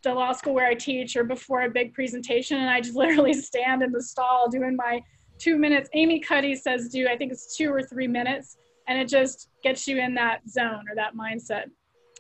the 0.02 0.12
law 0.12 0.32
school 0.32 0.54
where 0.54 0.66
I 0.66 0.74
teach 0.74 1.16
or 1.16 1.24
before 1.24 1.62
a 1.62 1.70
big 1.70 1.94
presentation 1.94 2.58
and 2.58 2.68
I 2.68 2.80
just 2.80 2.96
literally 2.96 3.34
stand 3.34 3.82
in 3.82 3.92
the 3.92 4.02
stall 4.02 4.48
doing 4.50 4.76
my 4.76 5.00
two 5.38 5.56
minutes. 5.56 5.88
Amy 5.94 6.20
Cuddy 6.20 6.54
says 6.54 6.88
do, 6.88 7.08
I 7.08 7.16
think 7.16 7.32
it's 7.32 7.56
two 7.56 7.72
or 7.72 7.82
three 7.82 8.08
minutes, 8.08 8.56
and 8.88 8.98
it 8.98 9.08
just 9.08 9.48
gets 9.62 9.86
you 9.86 9.98
in 9.98 10.14
that 10.14 10.40
zone 10.48 10.84
or 10.88 10.94
that 10.96 11.14
mindset. 11.14 11.64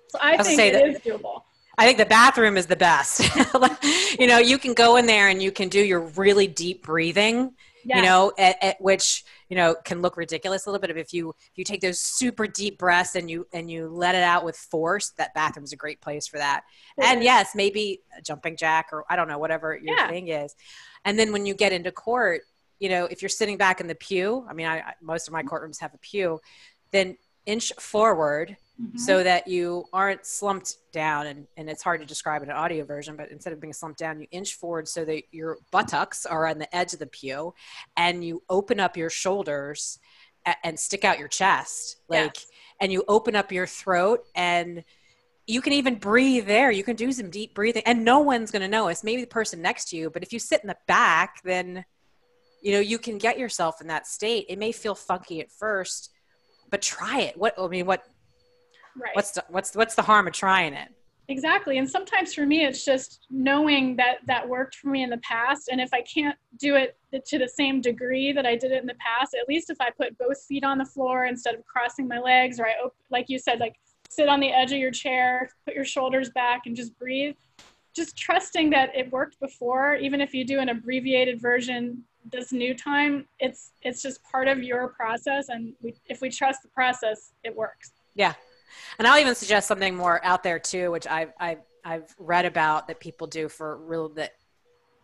So 0.08 0.18
I 0.20 0.36
I'll 0.36 0.44
think 0.44 0.60
it 0.60 0.72
that, 0.72 0.88
is 0.88 0.98
doable. 0.98 1.42
I 1.80 1.86
think 1.86 1.96
the 1.96 2.04
bathroom 2.04 2.58
is 2.58 2.66
the 2.66 2.76
best. 2.76 3.22
you 4.20 4.26
know, 4.26 4.36
you 4.36 4.58
can 4.58 4.74
go 4.74 4.96
in 4.96 5.06
there 5.06 5.28
and 5.28 5.42
you 5.42 5.50
can 5.50 5.70
do 5.70 5.80
your 5.80 6.00
really 6.00 6.46
deep 6.46 6.82
breathing. 6.82 7.54
Yes. 7.82 7.96
You 7.96 8.02
know, 8.02 8.32
at, 8.36 8.62
at, 8.62 8.80
which 8.82 9.24
you 9.48 9.56
know 9.56 9.74
can 9.82 10.02
look 10.02 10.18
ridiculous 10.18 10.66
a 10.66 10.70
little 10.70 10.86
bit. 10.86 10.94
If 10.94 11.14
you 11.14 11.30
if 11.30 11.56
you 11.56 11.64
take 11.64 11.80
those 11.80 11.98
super 11.98 12.46
deep 12.46 12.78
breaths 12.78 13.16
and 13.16 13.30
you 13.30 13.46
and 13.54 13.70
you 13.70 13.88
let 13.88 14.14
it 14.14 14.22
out 14.22 14.44
with 14.44 14.54
force, 14.56 15.14
that 15.16 15.32
bathroom's 15.32 15.72
a 15.72 15.76
great 15.76 16.02
place 16.02 16.26
for 16.26 16.36
that. 16.36 16.64
And 16.98 17.24
yes, 17.24 17.54
maybe 17.54 18.02
a 18.18 18.20
jumping 18.20 18.58
jack 18.58 18.90
or 18.92 19.06
I 19.08 19.16
don't 19.16 19.28
know 19.28 19.38
whatever 19.38 19.74
your 19.74 19.96
yeah. 19.96 20.08
thing 20.10 20.28
is. 20.28 20.54
And 21.06 21.18
then 21.18 21.32
when 21.32 21.46
you 21.46 21.54
get 21.54 21.72
into 21.72 21.90
court, 21.90 22.42
you 22.78 22.90
know, 22.90 23.06
if 23.06 23.22
you're 23.22 23.30
sitting 23.30 23.56
back 23.56 23.80
in 23.80 23.86
the 23.86 23.94
pew, 23.94 24.44
I 24.46 24.52
mean, 24.52 24.66
I, 24.66 24.92
most 25.00 25.26
of 25.28 25.32
my 25.32 25.42
courtrooms 25.42 25.80
have 25.80 25.94
a 25.94 25.98
pew, 25.98 26.40
then 26.90 27.16
inch 27.46 27.72
forward 27.78 28.56
mm-hmm. 28.80 28.98
so 28.98 29.22
that 29.22 29.48
you 29.48 29.84
aren't 29.92 30.24
slumped 30.26 30.76
down 30.92 31.26
and, 31.26 31.46
and 31.56 31.68
it's 31.68 31.82
hard 31.82 32.00
to 32.00 32.06
describe 32.06 32.42
in 32.42 32.50
an 32.50 32.56
audio 32.56 32.84
version 32.84 33.16
but 33.16 33.30
instead 33.30 33.52
of 33.52 33.60
being 33.60 33.72
slumped 33.72 33.98
down 33.98 34.20
you 34.20 34.26
inch 34.30 34.54
forward 34.54 34.86
so 34.86 35.04
that 35.04 35.22
your 35.30 35.58
buttocks 35.70 36.26
are 36.26 36.46
on 36.46 36.58
the 36.58 36.76
edge 36.76 36.92
of 36.92 36.98
the 36.98 37.06
pew 37.06 37.54
and 37.96 38.24
you 38.24 38.42
open 38.48 38.80
up 38.80 38.96
your 38.96 39.10
shoulders 39.10 39.98
and 40.64 40.78
stick 40.78 41.04
out 41.04 41.18
your 41.18 41.28
chest 41.28 41.96
like 42.08 42.34
yes. 42.36 42.46
and 42.80 42.92
you 42.92 43.04
open 43.08 43.36
up 43.36 43.52
your 43.52 43.66
throat 43.66 44.20
and 44.34 44.84
you 45.46 45.60
can 45.60 45.72
even 45.72 45.96
breathe 45.96 46.46
there 46.46 46.70
you 46.70 46.84
can 46.84 46.96
do 46.96 47.12
some 47.12 47.30
deep 47.30 47.54
breathing 47.54 47.82
and 47.86 48.04
no 48.04 48.20
one's 48.20 48.50
going 48.50 48.62
to 48.62 48.68
notice 48.68 49.04
maybe 49.04 49.20
the 49.20 49.26
person 49.26 49.60
next 49.60 49.88
to 49.90 49.96
you 49.96 50.10
but 50.10 50.22
if 50.22 50.32
you 50.32 50.38
sit 50.38 50.60
in 50.62 50.68
the 50.68 50.76
back 50.86 51.40
then 51.44 51.84
you 52.62 52.72
know 52.72 52.80
you 52.80 52.98
can 52.98 53.18
get 53.18 53.38
yourself 53.38 53.80
in 53.80 53.86
that 53.86 54.06
state 54.06 54.46
it 54.48 54.58
may 54.58 54.72
feel 54.72 54.94
funky 54.94 55.40
at 55.40 55.50
first 55.50 56.10
but 56.70 56.80
try 56.80 57.20
it 57.20 57.36
what 57.36 57.54
i 57.58 57.66
mean 57.66 57.86
what 57.86 58.04
Right. 58.96 59.14
What's 59.14 59.32
the, 59.32 59.44
what's 59.48 59.74
what's 59.74 59.94
the 59.94 60.02
harm 60.02 60.26
of 60.26 60.32
trying 60.32 60.74
it? 60.74 60.88
Exactly. 61.28 61.78
And 61.78 61.88
sometimes 61.88 62.34
for 62.34 62.44
me, 62.44 62.64
it's 62.64 62.84
just 62.84 63.20
knowing 63.30 63.94
that 63.96 64.18
that 64.26 64.48
worked 64.48 64.74
for 64.74 64.88
me 64.88 65.04
in 65.04 65.10
the 65.10 65.18
past. 65.18 65.68
And 65.70 65.80
if 65.80 65.94
I 65.94 66.02
can't 66.02 66.36
do 66.58 66.74
it 66.74 66.96
to 67.26 67.38
the 67.38 67.48
same 67.48 67.80
degree 67.80 68.32
that 68.32 68.46
I 68.46 68.56
did 68.56 68.72
it 68.72 68.80
in 68.80 68.86
the 68.86 68.94
past, 68.94 69.36
at 69.40 69.48
least 69.48 69.70
if 69.70 69.80
I 69.80 69.90
put 69.90 70.18
both 70.18 70.42
feet 70.42 70.64
on 70.64 70.76
the 70.76 70.84
floor 70.84 71.26
instead 71.26 71.54
of 71.54 71.64
crossing 71.66 72.08
my 72.08 72.18
legs, 72.18 72.58
or 72.58 72.66
I, 72.66 72.74
like 73.10 73.26
you 73.28 73.38
said, 73.38 73.60
like 73.60 73.76
sit 74.08 74.28
on 74.28 74.40
the 74.40 74.50
edge 74.50 74.72
of 74.72 74.78
your 74.78 74.90
chair, 74.90 75.48
put 75.64 75.74
your 75.74 75.84
shoulders 75.84 76.30
back 76.30 76.62
and 76.66 76.74
just 76.74 76.98
breathe. 76.98 77.36
Just 77.94 78.16
trusting 78.16 78.70
that 78.70 78.90
it 78.96 79.10
worked 79.12 79.38
before, 79.38 79.94
even 79.94 80.20
if 80.20 80.34
you 80.34 80.44
do 80.44 80.58
an 80.58 80.68
abbreviated 80.68 81.40
version 81.40 82.02
this 82.30 82.52
new 82.52 82.74
time, 82.74 83.26
it's 83.38 83.72
it's 83.82 84.02
just 84.02 84.22
part 84.24 84.48
of 84.48 84.62
your 84.62 84.88
process. 84.88 85.48
And 85.48 85.74
we, 85.80 85.94
if 86.06 86.20
we 86.20 86.30
trust 86.30 86.62
the 86.62 86.68
process, 86.68 87.32
it 87.44 87.54
works. 87.54 87.92
Yeah, 88.14 88.34
and 88.98 89.06
I'll 89.06 89.20
even 89.20 89.34
suggest 89.34 89.68
something 89.68 89.94
more 89.94 90.24
out 90.24 90.42
there 90.42 90.58
too, 90.58 90.90
which 90.90 91.06
I've 91.06 91.32
I've 91.38 91.60
I've 91.84 92.14
read 92.18 92.44
about 92.44 92.88
that 92.88 93.00
people 93.00 93.26
do 93.26 93.48
for 93.48 93.76
real 93.78 94.08
that 94.10 94.32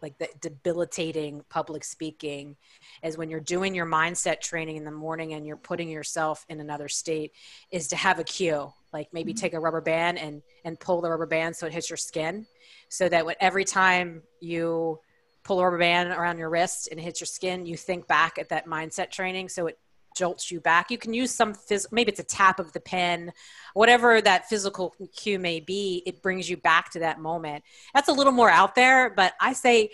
like 0.02 0.18
the 0.18 0.28
debilitating 0.40 1.42
public 1.48 1.82
speaking 1.82 2.56
is 3.02 3.16
when 3.16 3.30
you're 3.30 3.40
doing 3.40 3.74
your 3.74 3.86
mindset 3.86 4.40
training 4.40 4.76
in 4.76 4.84
the 4.84 4.90
morning 4.90 5.32
and 5.32 5.46
you're 5.46 5.56
putting 5.56 5.88
yourself 5.88 6.44
in 6.48 6.60
another 6.60 6.88
state 6.88 7.32
is 7.70 7.88
to 7.88 7.96
have 7.96 8.18
a 8.18 8.24
cue 8.24 8.70
like 8.92 9.08
maybe 9.12 9.32
mm-hmm. 9.32 9.40
take 9.40 9.54
a 9.54 9.58
rubber 9.58 9.80
band 9.80 10.18
and 10.18 10.42
and 10.64 10.78
pull 10.78 11.00
the 11.00 11.10
rubber 11.10 11.26
band 11.26 11.56
so 11.56 11.66
it 11.66 11.72
hits 11.72 11.88
your 11.88 11.96
skin 11.96 12.46
so 12.88 13.08
that 13.08 13.24
when, 13.24 13.34
every 13.40 13.64
time 13.64 14.22
you 14.40 14.98
pull 15.46 15.60
a 15.60 15.64
rubber 15.64 15.78
band 15.78 16.10
around 16.10 16.38
your 16.38 16.50
wrist 16.50 16.88
and 16.90 16.98
it 16.98 17.02
hits 17.02 17.20
your 17.20 17.26
skin 17.26 17.66
you 17.66 17.76
think 17.76 18.06
back 18.08 18.36
at 18.38 18.48
that 18.48 18.66
mindset 18.66 19.10
training 19.10 19.48
so 19.48 19.68
it 19.68 19.78
jolts 20.16 20.50
you 20.50 20.60
back. 20.60 20.90
You 20.90 20.98
can 20.98 21.14
use 21.14 21.30
some 21.30 21.52
phys- 21.52 21.92
maybe 21.92 22.10
it's 22.10 22.20
a 22.20 22.24
tap 22.24 22.58
of 22.58 22.72
the 22.72 22.80
pen, 22.80 23.32
whatever 23.74 24.20
that 24.20 24.48
physical 24.48 24.94
cue 25.14 25.38
may 25.38 25.60
be. 25.60 26.02
It 26.06 26.22
brings 26.22 26.48
you 26.48 26.56
back 26.56 26.90
to 26.92 27.00
that 27.00 27.20
moment. 27.20 27.62
That's 27.94 28.08
a 28.08 28.12
little 28.12 28.32
more 28.32 28.50
out 28.50 28.74
there, 28.74 29.10
but 29.10 29.34
I 29.40 29.52
say 29.52 29.90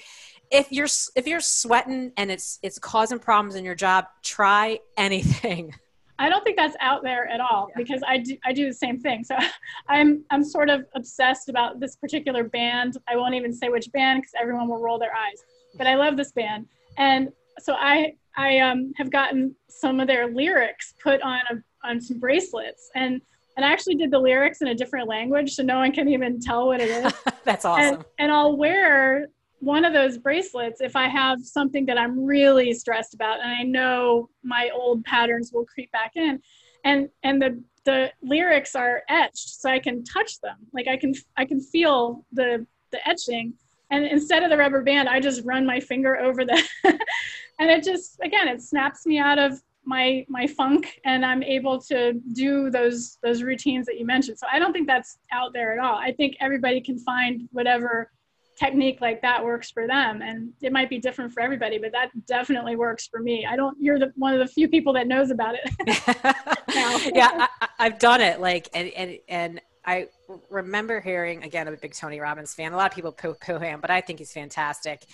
if 0.50 0.70
you're 0.70 0.88
if 1.16 1.26
you're 1.26 1.40
sweating 1.40 2.12
and 2.16 2.30
it's 2.30 2.58
it's 2.62 2.78
causing 2.78 3.18
problems 3.18 3.56
in 3.56 3.64
your 3.64 3.74
job, 3.74 4.06
try 4.22 4.78
anything. 4.96 5.74
I 6.22 6.28
don't 6.28 6.44
think 6.44 6.56
that's 6.56 6.76
out 6.80 7.02
there 7.02 7.26
at 7.26 7.40
all 7.40 7.66
yeah. 7.70 7.74
because 7.76 8.00
I 8.06 8.18
do 8.18 8.36
I 8.44 8.52
do 8.52 8.68
the 8.68 8.74
same 8.74 9.00
thing. 9.00 9.24
So 9.24 9.36
I'm 9.88 10.24
I'm 10.30 10.44
sort 10.44 10.70
of 10.70 10.86
obsessed 10.94 11.48
about 11.48 11.80
this 11.80 11.96
particular 11.96 12.44
band. 12.44 12.96
I 13.08 13.16
won't 13.16 13.34
even 13.34 13.52
say 13.52 13.68
which 13.68 13.90
band 13.90 14.22
because 14.22 14.32
everyone 14.40 14.68
will 14.68 14.80
roll 14.80 15.00
their 15.00 15.14
eyes. 15.14 15.42
But 15.76 15.88
I 15.88 15.96
love 15.96 16.16
this 16.16 16.30
band, 16.30 16.66
and 16.96 17.30
so 17.58 17.74
I 17.74 18.14
I 18.36 18.60
um, 18.60 18.92
have 18.96 19.10
gotten 19.10 19.56
some 19.68 19.98
of 19.98 20.06
their 20.06 20.32
lyrics 20.32 20.94
put 21.02 21.20
on 21.22 21.40
a, 21.50 21.88
on 21.88 22.00
some 22.00 22.20
bracelets, 22.20 22.90
and 22.94 23.20
and 23.56 23.66
I 23.66 23.72
actually 23.72 23.96
did 23.96 24.12
the 24.12 24.18
lyrics 24.18 24.60
in 24.60 24.68
a 24.68 24.74
different 24.74 25.08
language, 25.08 25.54
so 25.54 25.64
no 25.64 25.78
one 25.78 25.90
can 25.90 26.08
even 26.08 26.40
tell 26.40 26.68
what 26.68 26.80
it 26.80 26.88
is. 26.88 27.12
That's 27.44 27.64
awesome. 27.64 27.96
And, 27.96 28.04
and 28.18 28.32
I'll 28.32 28.56
wear 28.56 29.28
one 29.62 29.84
of 29.84 29.92
those 29.92 30.18
bracelets 30.18 30.80
if 30.80 30.96
I 30.96 31.06
have 31.06 31.40
something 31.40 31.86
that 31.86 31.96
I'm 31.96 32.24
really 32.24 32.74
stressed 32.74 33.14
about, 33.14 33.40
and 33.40 33.50
I 33.50 33.62
know 33.62 34.28
my 34.42 34.70
old 34.74 35.04
patterns 35.04 35.52
will 35.52 35.64
creep 35.64 35.90
back 35.92 36.12
in, 36.16 36.40
and 36.84 37.08
and 37.22 37.40
the 37.40 37.62
the 37.84 38.10
lyrics 38.22 38.74
are 38.74 39.02
etched, 39.08 39.60
so 39.60 39.70
I 39.70 39.78
can 39.78 40.02
touch 40.02 40.40
them. 40.40 40.56
Like 40.72 40.88
I 40.88 40.96
can 40.96 41.14
I 41.36 41.44
can 41.44 41.60
feel 41.60 42.24
the 42.32 42.66
the 42.90 43.08
etching, 43.08 43.54
and 43.90 44.04
instead 44.04 44.42
of 44.42 44.50
the 44.50 44.56
rubber 44.56 44.82
band, 44.82 45.08
I 45.08 45.20
just 45.20 45.44
run 45.44 45.64
my 45.64 45.78
finger 45.78 46.18
over 46.18 46.44
the 46.44 46.60
and 46.84 47.70
it 47.70 47.84
just 47.84 48.18
again 48.20 48.48
it 48.48 48.60
snaps 48.62 49.06
me 49.06 49.18
out 49.18 49.38
of 49.38 49.62
my 49.84 50.24
my 50.28 50.46
funk 50.46 51.00
and 51.04 51.26
i'm 51.26 51.42
able 51.42 51.76
to 51.76 52.12
do 52.34 52.70
those 52.70 53.18
those 53.22 53.42
routines 53.42 53.86
that 53.86 53.98
you 53.98 54.06
mentioned. 54.06 54.38
So 54.38 54.46
i 54.52 54.58
don't 54.58 54.72
think 54.72 54.86
that's 54.86 55.18
out 55.32 55.52
there 55.52 55.72
at 55.72 55.78
all. 55.78 55.96
I 55.96 56.12
think 56.12 56.36
everybody 56.40 56.80
can 56.80 56.98
find 56.98 57.48
whatever 57.52 58.10
technique 58.58 59.00
like 59.00 59.20
that 59.22 59.42
works 59.42 59.70
for 59.70 59.86
them 59.86 60.20
and 60.22 60.52
it 60.60 60.72
might 60.72 60.90
be 60.90 60.98
different 60.98 61.32
for 61.32 61.40
everybody 61.40 61.78
but 61.78 61.90
that 61.92 62.10
definitely 62.26 62.76
works 62.76 63.06
for 63.06 63.20
me 63.20 63.46
i 63.46 63.56
don't 63.56 63.76
you're 63.80 63.98
the 63.98 64.12
one 64.16 64.34
of 64.34 64.38
the 64.38 64.46
few 64.46 64.68
people 64.68 64.92
that 64.92 65.06
knows 65.06 65.30
about 65.30 65.54
it 65.54 65.70
yeah 67.14 67.46
I, 67.78 67.84
have 67.84 67.98
done 67.98 68.20
it 68.20 68.40
like 68.40 68.68
and 68.74 68.88
and 68.90 69.18
and 69.28 69.60
I 69.84 70.06
remember 70.48 71.00
hearing 71.00 71.42
again, 71.42 71.66
I'm 71.66 71.74
a 71.74 71.76
big 71.76 71.92
Tony 71.92 72.20
Robbins 72.20 72.54
fan. 72.54 72.72
A 72.72 72.76
lot 72.76 72.88
of 72.88 72.94
people 72.94 73.10
poo 73.10 73.34
poo 73.34 73.58
him, 73.58 73.80
but 73.80 73.90
I 73.90 74.00
think 74.00 74.20
he's 74.20 74.32
fantastic. 74.32 75.04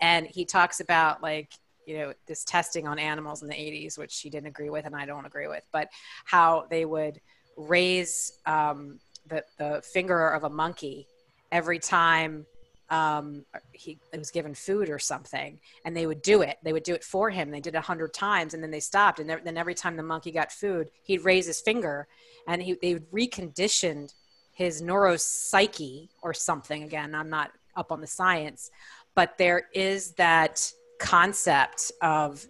And 0.00 0.26
he 0.26 0.46
talks 0.46 0.80
about 0.80 1.22
like 1.22 1.52
you 1.86 1.98
know 1.98 2.12
this 2.26 2.44
testing 2.44 2.86
on 2.86 2.98
animals 2.98 3.42
in 3.42 3.48
the 3.48 3.54
80s 3.54 3.98
which 3.98 4.10
she 4.10 4.30
didn't 4.30 4.46
agree 4.46 4.70
with 4.70 4.86
and 4.86 4.96
i 4.96 5.04
don't 5.04 5.26
agree 5.26 5.48
with 5.48 5.64
but 5.72 5.88
how 6.24 6.66
they 6.70 6.84
would 6.84 7.20
raise 7.56 8.32
um, 8.46 8.98
the, 9.28 9.44
the 9.58 9.82
finger 9.84 10.30
of 10.30 10.44
a 10.44 10.50
monkey 10.50 11.06
every 11.52 11.78
time 11.78 12.46
um, 12.94 13.44
he 13.72 13.98
was 14.16 14.30
given 14.30 14.54
food 14.54 14.88
or 14.88 14.98
something 14.98 15.58
and 15.84 15.96
they 15.96 16.06
would 16.06 16.22
do 16.22 16.42
it. 16.42 16.58
They 16.62 16.72
would 16.72 16.84
do 16.84 16.94
it 16.94 17.02
for 17.02 17.28
him. 17.30 17.50
They 17.50 17.60
did 17.60 17.74
it 17.74 17.78
a 17.78 17.80
hundred 17.80 18.14
times 18.14 18.54
and 18.54 18.62
then 18.62 18.70
they 18.70 18.80
stopped. 18.80 19.18
And 19.18 19.28
then 19.28 19.56
every 19.56 19.74
time 19.74 19.96
the 19.96 20.02
monkey 20.02 20.30
got 20.30 20.52
food 20.52 20.88
he'd 21.02 21.24
raise 21.24 21.46
his 21.46 21.60
finger 21.60 22.06
and 22.46 22.62
he, 22.62 22.76
they 22.80 22.94
reconditioned 23.12 24.14
his 24.52 24.80
neuropsyche 24.80 26.08
or 26.22 26.32
something. 26.32 26.84
Again 26.84 27.14
i'm 27.14 27.30
not 27.30 27.50
up 27.74 27.90
on 27.90 28.00
the 28.00 28.06
science 28.06 28.70
but 29.14 29.36
there 29.38 29.68
is 29.74 30.12
that 30.12 30.70
concept 30.98 31.90
of 32.00 32.46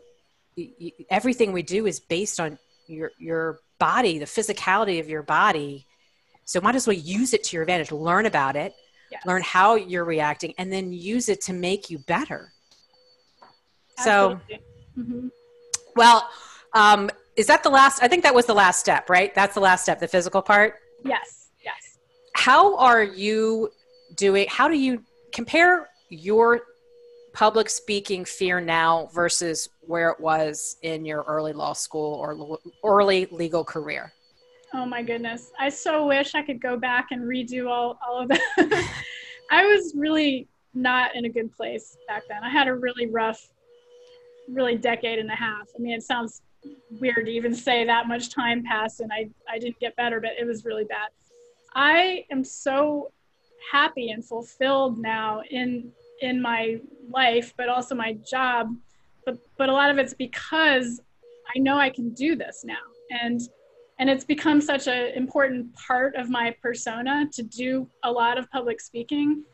everything 1.11 1.53
we 1.53 1.63
do 1.63 1.87
is 1.87 2.01
based 2.01 2.39
on 2.39 2.59
your 2.87 3.13
your 3.19 3.61
body, 3.79 4.19
the 4.19 4.25
physicality 4.27 5.01
of 5.01 5.09
your 5.09 5.23
body. 5.23 5.87
So 6.45 6.61
might 6.61 6.75
as 6.75 6.87
well 6.87 6.97
use 6.97 7.33
it 7.33 7.45
to 7.45 7.57
your 7.57 7.63
advantage. 7.63 7.91
Learn 7.91 8.27
about 8.27 8.57
it, 8.57 8.75
Yes. 9.15 9.23
learn 9.27 9.43
how 9.43 9.77
you're 9.77 10.05
reacting, 10.05 10.55
and 10.59 10.73
then 10.73 10.93
use 10.93 11.29
it 11.29 11.41
to 11.43 11.53
make 11.53 11.89
you 11.89 11.99
better. 12.01 12.53
So, 14.03 14.33
Absolutely. 14.33 14.61
Mhm. 14.99 15.31
well, 15.95 16.29
um, 16.73 17.11
is 17.37 17.47
that 17.47 17.63
the 17.63 17.71
last? 17.71 18.03
I 18.03 18.09
think 18.09 18.25
that 18.25 18.35
was 18.35 18.47
the 18.47 18.55
last 18.55 18.81
step, 18.81 19.09
right? 19.09 19.33
That's 19.35 19.55
the 19.55 19.61
last 19.61 19.83
step, 19.83 20.01
the 20.01 20.09
physical 20.09 20.43
part. 20.43 20.81
Yes, 21.05 21.51
yes. 21.65 21.99
How 22.35 22.77
are 22.77 23.03
you 23.05 23.71
doing? 24.17 24.47
How 24.49 24.67
do 24.69 24.77
you 24.77 25.05
compare 25.33 25.89
your 26.09 26.63
public 27.33 27.69
speaking 27.69 28.25
fear 28.25 28.61
now 28.61 29.09
versus 29.13 29.69
where 29.83 30.11
it 30.11 30.19
was 30.21 30.77
in 30.83 31.05
your 31.05 31.23
early 31.25 31.53
law 31.53 31.73
school 31.73 32.15
or 32.15 32.35
lo- 32.35 32.61
early 32.85 33.27
legal 33.31 33.65
career? 33.65 34.13
Oh 34.77 34.85
my 34.85 35.03
goodness. 35.03 35.53
I 35.57 35.69
so 35.69 36.05
wish 36.07 36.35
I 36.35 36.43
could 36.43 36.61
go 36.61 36.77
back 36.77 37.13
and 37.13 37.23
redo 37.23 37.71
all, 37.71 37.97
all 38.05 38.23
of 38.23 38.29
that. 38.29 38.91
I 39.51 39.65
was 39.67 39.95
really 39.97 40.49
not 40.75 41.15
in 41.15 41.27
a 41.27 41.29
good 41.29 41.57
place 41.57 41.97
back 42.09 42.25
then. 42.29 42.43
I 42.43 42.51
had 42.51 42.67
a 42.67 42.75
really 42.75 43.07
rough, 43.07 43.41
really 44.49 44.77
decade 44.77 45.21
and 45.21 45.31
a 45.31 45.37
half. 45.37 45.69
I 45.77 45.79
mean, 45.79 45.95
it 45.95 46.03
sounds 46.03 46.43
weird 46.99 47.27
to 47.27 47.31
even 47.31 47.55
say 47.55 47.85
that 47.85 48.09
much 48.09 48.31
time 48.31 48.65
passed 48.65 48.99
and 48.99 49.13
I, 49.13 49.29
I 49.49 49.61
didn't 49.61 49.79
get 49.79 49.95
better, 49.95 50.21
but 50.21 50.31
it 50.41 50.45
was 50.45 50.65
really 50.65 50.85
bad. 50.85 51.11
I 51.77 52.25
am 52.33 52.43
so 52.43 53.13
happy 53.71 54.11
and 54.11 54.25
fulfilled 54.25 54.99
now 54.99 55.43
in 55.51 55.93
in 56.21 56.41
my 56.41 56.81
life, 57.11 57.53
but 57.57 57.69
also 57.69 57.95
my 57.95 58.15
job. 58.29 58.75
But 59.25 59.39
but 59.57 59.69
a 59.69 59.73
lot 59.73 59.91
of 59.91 59.99
it's 59.99 60.15
because 60.15 61.01
I 61.55 61.59
know 61.61 61.77
I 61.77 61.91
can 61.91 62.11
do 62.11 62.35
this 62.35 62.65
now. 62.65 62.77
And 63.11 63.41
and 63.99 64.11
it's 64.11 64.25
become 64.25 64.61
such 64.61 64.87
an 64.87 65.13
important 65.15 65.73
part 65.75 66.17
of 66.17 66.29
my 66.29 66.55
persona 66.63 67.27
to 67.33 67.43
do 67.43 67.89
a 68.03 68.11
lot 68.11 68.39
of 68.39 68.51
public 68.51 68.81
speaking. 68.81 69.45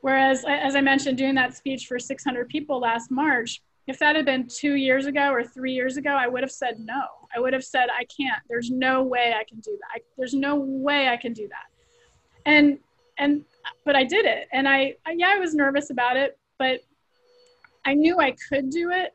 Whereas 0.00 0.44
as 0.48 0.74
i 0.74 0.80
mentioned 0.80 1.16
doing 1.16 1.34
that 1.36 1.56
speech 1.56 1.86
for 1.86 1.98
600 1.98 2.48
people 2.48 2.80
last 2.80 3.10
march 3.10 3.62
if 3.86 3.98
that 3.98 4.16
had 4.16 4.24
been 4.24 4.46
two 4.48 4.74
years 4.74 5.06
ago 5.06 5.30
or 5.32 5.44
three 5.44 5.72
years 5.72 5.96
ago 5.96 6.10
i 6.10 6.26
would 6.26 6.42
have 6.42 6.50
said 6.50 6.78
no. 6.80 7.02
I 7.34 7.40
would 7.40 7.52
have 7.52 7.64
said 7.64 7.86
i 7.96 8.04
can't. 8.04 8.42
There's 8.48 8.70
no 8.70 9.02
way 9.02 9.34
i 9.38 9.44
can 9.44 9.60
do 9.60 9.70
that. 9.80 10.00
I, 10.00 10.00
there's 10.18 10.34
no 10.34 10.56
way 10.56 11.08
i 11.08 11.16
can 11.16 11.32
do 11.32 11.48
that. 11.48 11.66
And 12.46 12.78
and 13.18 13.44
but 13.84 13.94
i 13.94 14.04
did 14.04 14.24
it. 14.26 14.48
And 14.52 14.68
I, 14.68 14.96
I 15.06 15.12
yeah 15.12 15.32
i 15.34 15.38
was 15.38 15.54
nervous 15.54 15.90
about 15.90 16.16
it 16.16 16.38
but 16.58 16.80
i 17.84 17.94
knew 17.94 18.18
i 18.18 18.34
could 18.48 18.70
do 18.70 18.90
it. 18.90 19.14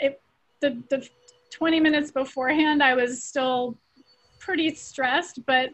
It 0.00 0.22
the 0.60 0.82
the 0.88 1.06
20 1.50 1.80
minutes 1.80 2.10
beforehand 2.10 2.82
i 2.82 2.94
was 2.94 3.22
still 3.22 3.76
pretty 4.44 4.74
stressed, 4.74 5.44
but 5.46 5.70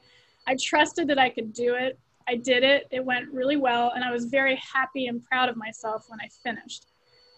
I 0.46 0.56
trusted 0.60 1.08
that 1.08 1.18
I 1.18 1.28
could 1.30 1.52
do 1.52 1.74
it. 1.74 1.98
I 2.28 2.36
did 2.36 2.62
it. 2.62 2.86
It 2.90 3.04
went 3.04 3.28
really 3.32 3.56
well, 3.56 3.92
and 3.94 4.04
I 4.04 4.10
was 4.10 4.26
very 4.26 4.56
happy 4.56 5.06
and 5.06 5.24
proud 5.24 5.48
of 5.48 5.56
myself 5.56 6.06
when 6.08 6.18
I 6.20 6.28
finished. 6.46 6.86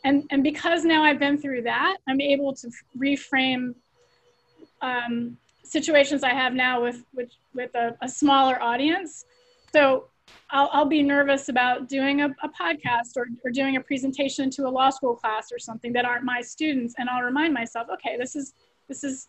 And 0.04 0.24
and 0.30 0.42
because 0.42 0.84
now 0.84 1.04
I've 1.04 1.18
been 1.18 1.38
through 1.38 1.62
that, 1.62 1.96
I'm 2.08 2.20
able 2.20 2.52
to 2.54 2.70
reframe 2.98 3.74
um, 4.82 5.36
situations 5.62 6.22
I 6.24 6.34
have 6.42 6.54
now 6.54 6.82
with 6.82 7.04
with 7.14 7.30
with 7.54 7.74
a, 7.74 7.96
a 8.02 8.08
smaller 8.08 8.60
audience. 8.60 9.24
So 9.72 10.06
I'll, 10.50 10.70
I'll 10.72 10.86
be 10.86 11.02
nervous 11.02 11.48
about 11.48 11.88
doing 11.88 12.22
a, 12.22 12.28
a 12.42 12.48
podcast 12.48 13.16
or, 13.16 13.26
or 13.44 13.50
doing 13.50 13.76
a 13.76 13.80
presentation 13.80 14.50
to 14.50 14.66
a 14.66 14.70
law 14.70 14.90
school 14.90 15.14
class 15.14 15.50
or 15.52 15.58
something 15.58 15.92
that 15.92 16.04
aren't 16.04 16.24
my 16.24 16.40
students, 16.40 16.94
and 16.98 17.08
I'll 17.08 17.22
remind 17.22 17.52
myself, 17.54 17.88
okay, 17.94 18.16
this 18.18 18.34
is 18.34 18.54
this 18.88 19.04
is 19.04 19.28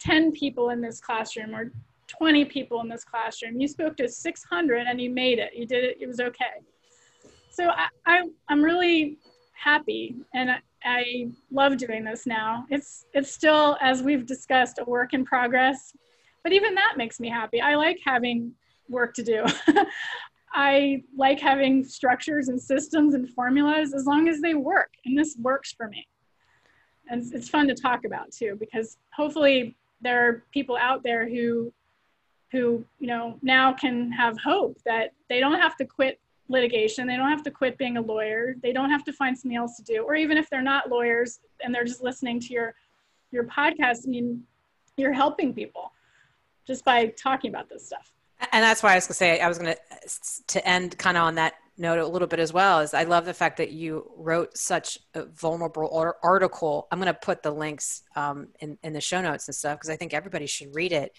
10 0.00 0.32
people 0.32 0.70
in 0.70 0.80
this 0.80 1.00
classroom 1.00 1.54
or 1.54 1.72
20 2.08 2.44
people 2.46 2.80
in 2.80 2.88
this 2.88 3.04
classroom. 3.04 3.60
You 3.60 3.68
spoke 3.68 3.96
to 3.98 4.08
600 4.08 4.86
and 4.86 5.00
you 5.00 5.10
made 5.10 5.38
it. 5.38 5.52
You 5.54 5.66
did 5.66 5.84
it. 5.84 5.98
It 6.00 6.06
was 6.06 6.20
okay. 6.20 6.62
So 7.50 7.68
I, 7.70 7.88
I, 8.06 8.22
am 8.48 8.62
really 8.62 9.18
happy 9.52 10.16
and 10.34 10.50
I, 10.50 10.60
I 10.84 11.28
love 11.50 11.76
doing 11.76 12.04
this 12.04 12.26
now. 12.26 12.64
It's, 12.70 13.04
it's 13.12 13.30
still, 13.32 13.76
as 13.80 14.02
we've 14.02 14.26
discussed, 14.26 14.78
a 14.80 14.84
work 14.84 15.12
in 15.12 15.24
progress, 15.24 15.92
but 16.42 16.52
even 16.52 16.74
that 16.74 16.94
makes 16.96 17.20
me 17.20 17.28
happy. 17.28 17.60
I 17.60 17.74
like 17.74 17.98
having 18.04 18.52
work 18.88 19.14
to 19.14 19.22
do. 19.22 19.44
I 20.52 21.02
like 21.16 21.38
having 21.38 21.84
structures 21.84 22.48
and 22.48 22.60
systems 22.60 23.14
and 23.14 23.28
formulas 23.30 23.94
as 23.94 24.04
long 24.06 24.28
as 24.28 24.40
they 24.40 24.54
work, 24.54 24.90
and 25.04 25.16
this 25.16 25.36
works 25.40 25.72
for 25.72 25.88
me. 25.88 26.06
And 27.08 27.32
it's 27.32 27.48
fun 27.48 27.68
to 27.68 27.74
talk 27.74 28.04
about 28.04 28.32
too, 28.32 28.56
because 28.58 28.96
hopefully 29.14 29.76
there 30.00 30.28
are 30.28 30.44
people 30.52 30.76
out 30.76 31.02
there 31.02 31.28
who 31.28 31.72
who 32.52 32.84
you 32.98 33.06
know 33.06 33.38
now 33.42 33.72
can 33.72 34.10
have 34.10 34.36
hope 34.38 34.76
that 34.84 35.12
they 35.28 35.40
don't 35.40 35.60
have 35.60 35.76
to 35.76 35.84
quit 35.84 36.20
litigation. 36.50 37.06
They 37.06 37.16
don't 37.16 37.30
have 37.30 37.44
to 37.44 37.50
quit 37.50 37.78
being 37.78 37.96
a 37.96 38.00
lawyer. 38.00 38.56
They 38.60 38.72
don't 38.72 38.90
have 38.90 39.04
to 39.04 39.12
find 39.12 39.38
something 39.38 39.56
else 39.56 39.76
to 39.76 39.84
do. 39.84 40.02
Or 40.02 40.16
even 40.16 40.36
if 40.36 40.50
they're 40.50 40.60
not 40.60 40.90
lawyers 40.90 41.38
and 41.62 41.72
they're 41.72 41.84
just 41.84 42.02
listening 42.02 42.40
to 42.40 42.52
your 42.52 42.74
your 43.30 43.44
podcast 43.44 44.06
i 44.06 44.08
mean 44.08 44.42
you're 44.96 45.12
helping 45.12 45.54
people 45.54 45.92
just 46.66 46.84
by 46.84 47.06
talking 47.06 47.48
about 47.48 47.68
this 47.68 47.86
stuff. 47.86 48.12
And 48.52 48.62
that's 48.62 48.82
why 48.82 48.92
i 48.92 48.94
was 48.96 49.06
going 49.06 49.12
to 49.12 49.14
say 49.14 49.40
i 49.40 49.48
was 49.48 49.58
going 49.58 49.74
to 49.74 50.42
to 50.48 50.68
end 50.68 50.98
kind 50.98 51.16
of 51.16 51.24
on 51.24 51.36
that 51.36 51.54
note 51.80 51.98
a 51.98 52.06
little 52.06 52.28
bit 52.28 52.38
as 52.38 52.52
well 52.52 52.80
is 52.80 52.92
I 52.92 53.04
love 53.04 53.24
the 53.24 53.34
fact 53.34 53.56
that 53.56 53.72
you 53.72 54.10
wrote 54.16 54.56
such 54.56 54.98
a 55.14 55.24
vulnerable 55.24 56.14
article. 56.22 56.86
I'm 56.92 57.00
going 57.00 57.12
to 57.12 57.18
put 57.18 57.42
the 57.42 57.50
links 57.50 58.02
um, 58.14 58.48
in, 58.60 58.78
in 58.82 58.92
the 58.92 59.00
show 59.00 59.20
notes 59.22 59.48
and 59.48 59.54
stuff 59.54 59.78
because 59.78 59.90
I 59.90 59.96
think 59.96 60.12
everybody 60.12 60.46
should 60.46 60.74
read 60.74 60.92
it. 60.92 61.12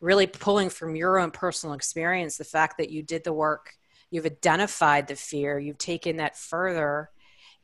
Really 0.00 0.26
pulling 0.26 0.70
from 0.70 0.94
your 0.94 1.18
own 1.18 1.32
personal 1.32 1.74
experience, 1.74 2.36
the 2.36 2.44
fact 2.44 2.78
that 2.78 2.90
you 2.90 3.02
did 3.02 3.24
the 3.24 3.32
work, 3.32 3.74
you've 4.10 4.26
identified 4.26 5.08
the 5.08 5.16
fear, 5.16 5.58
you've 5.58 5.78
taken 5.78 6.18
that 6.18 6.36
further. 6.36 7.10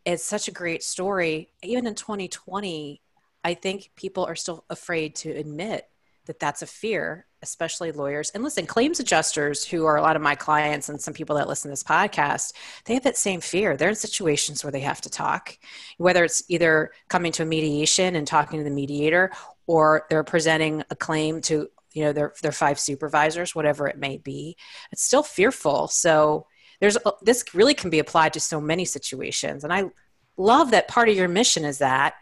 It's 0.05 0.25
such 0.25 0.49
a 0.49 0.53
great 0.53 0.83
story. 0.83 1.53
Even 1.63 1.87
in 1.87 1.95
2020, 1.95 3.01
I 3.45 3.55
think 3.55 3.91
people 3.95 4.25
are 4.25 4.37
still 4.37 4.65
afraid 4.69 5.15
to 5.17 5.31
admit 5.31 5.87
that 6.27 6.39
that's 6.39 6.63
a 6.63 6.67
fear, 6.67 7.27
especially 7.43 7.93
lawyers. 7.93 8.31
And 8.31 8.45
listen, 8.45 8.67
claims 8.67 9.01
adjusters, 9.01 9.65
who 9.65 9.87
are 9.87 9.97
a 9.97 10.03
lot 10.03 10.17
of 10.17 10.23
my 10.23 10.35
clients 10.35 10.89
and 10.89 11.01
some 11.01 11.15
people 11.15 11.37
that 11.37 11.49
listen 11.49 11.69
to 11.69 11.73
this 11.73 11.83
podcast, 11.83 12.53
they 12.85 12.95
have 12.95 13.05
that 13.05 13.17
same 13.17 13.41
fear. 13.41 13.77
They're 13.77 13.89
in 13.89 13.95
situations 13.95 14.63
where 14.63 14.71
they 14.71 14.81
have 14.81 15.01
to 15.03 15.11
talk, 15.11 15.59
whether 15.99 16.25
it's 16.25 16.43
either 16.49 16.91
coming 17.09 17.33
to 17.33 17.43
a 17.43 17.47
mediation 17.47 18.17
and 18.17 18.27
talking 18.27 18.59
to 18.59 18.65
the 18.65 18.71
mediator, 18.71 19.31
or 19.67 20.07
they're 20.11 20.25
presenting 20.25 20.83
a 20.91 20.97
claim 20.97 21.41
to 21.43 21.69
you 21.93 22.05
know 22.05 22.13
their 22.13 22.33
their 22.43 22.53
five 22.53 22.79
supervisors, 22.79 23.55
whatever 23.55 23.89
it 23.89 23.99
may 23.99 24.19
be. 24.19 24.57
It's 24.93 25.03
still 25.03 25.23
fearful. 25.23 25.89
So 25.89 26.47
there's 26.81 26.97
uh, 27.05 27.13
this 27.23 27.45
really 27.55 27.75
can 27.75 27.91
be 27.91 27.99
applied 27.99 28.35
to 28.35 28.41
so 28.41 28.61
many 28.61 28.85
situations, 28.85 29.65
and 29.65 29.73
I 29.73 29.85
love 30.37 30.71
that 30.71 30.89
part 30.89 31.09
of 31.09 31.17
your 31.17 31.29
mission 31.29 31.65
is 31.65 31.79
that 31.79 32.15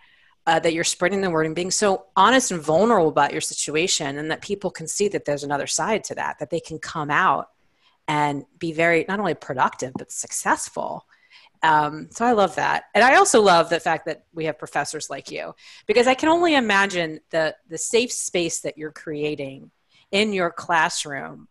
uh, 0.48 0.58
that 0.58 0.72
you're 0.72 0.82
spreading 0.82 1.20
the 1.20 1.28
word 1.28 1.44
and 1.44 1.54
being 1.54 1.70
so 1.70 2.06
honest 2.16 2.50
and 2.50 2.62
vulnerable 2.62 3.10
about 3.10 3.32
your 3.32 3.40
situation 3.42 4.16
and 4.16 4.30
that 4.30 4.40
people 4.40 4.70
can 4.70 4.88
see 4.88 5.06
that 5.06 5.26
there's 5.26 5.44
another 5.44 5.66
side 5.66 6.02
to 6.02 6.14
that 6.14 6.38
that 6.38 6.48
they 6.48 6.58
can 6.58 6.78
come 6.78 7.10
out 7.10 7.50
and 8.08 8.46
be 8.58 8.72
very 8.72 9.04
not 9.08 9.20
only 9.20 9.34
productive 9.34 9.92
but 9.98 10.10
successful. 10.10 11.06
Um, 11.62 12.08
so 12.10 12.24
i 12.24 12.32
love 12.32 12.54
that. 12.54 12.84
And 12.94 13.04
i 13.04 13.16
also 13.16 13.42
love 13.42 13.68
the 13.68 13.78
fact 13.78 14.06
that 14.06 14.24
we 14.32 14.46
have 14.46 14.58
professors 14.58 15.10
like 15.10 15.30
you 15.30 15.54
because 15.86 16.06
i 16.06 16.14
can 16.14 16.30
only 16.30 16.54
imagine 16.54 17.20
the 17.28 17.54
the 17.68 17.76
safe 17.76 18.10
space 18.10 18.60
that 18.60 18.78
you're 18.78 18.90
creating 18.90 19.70
in 20.12 20.32
your 20.32 20.50
classroom 20.50 21.48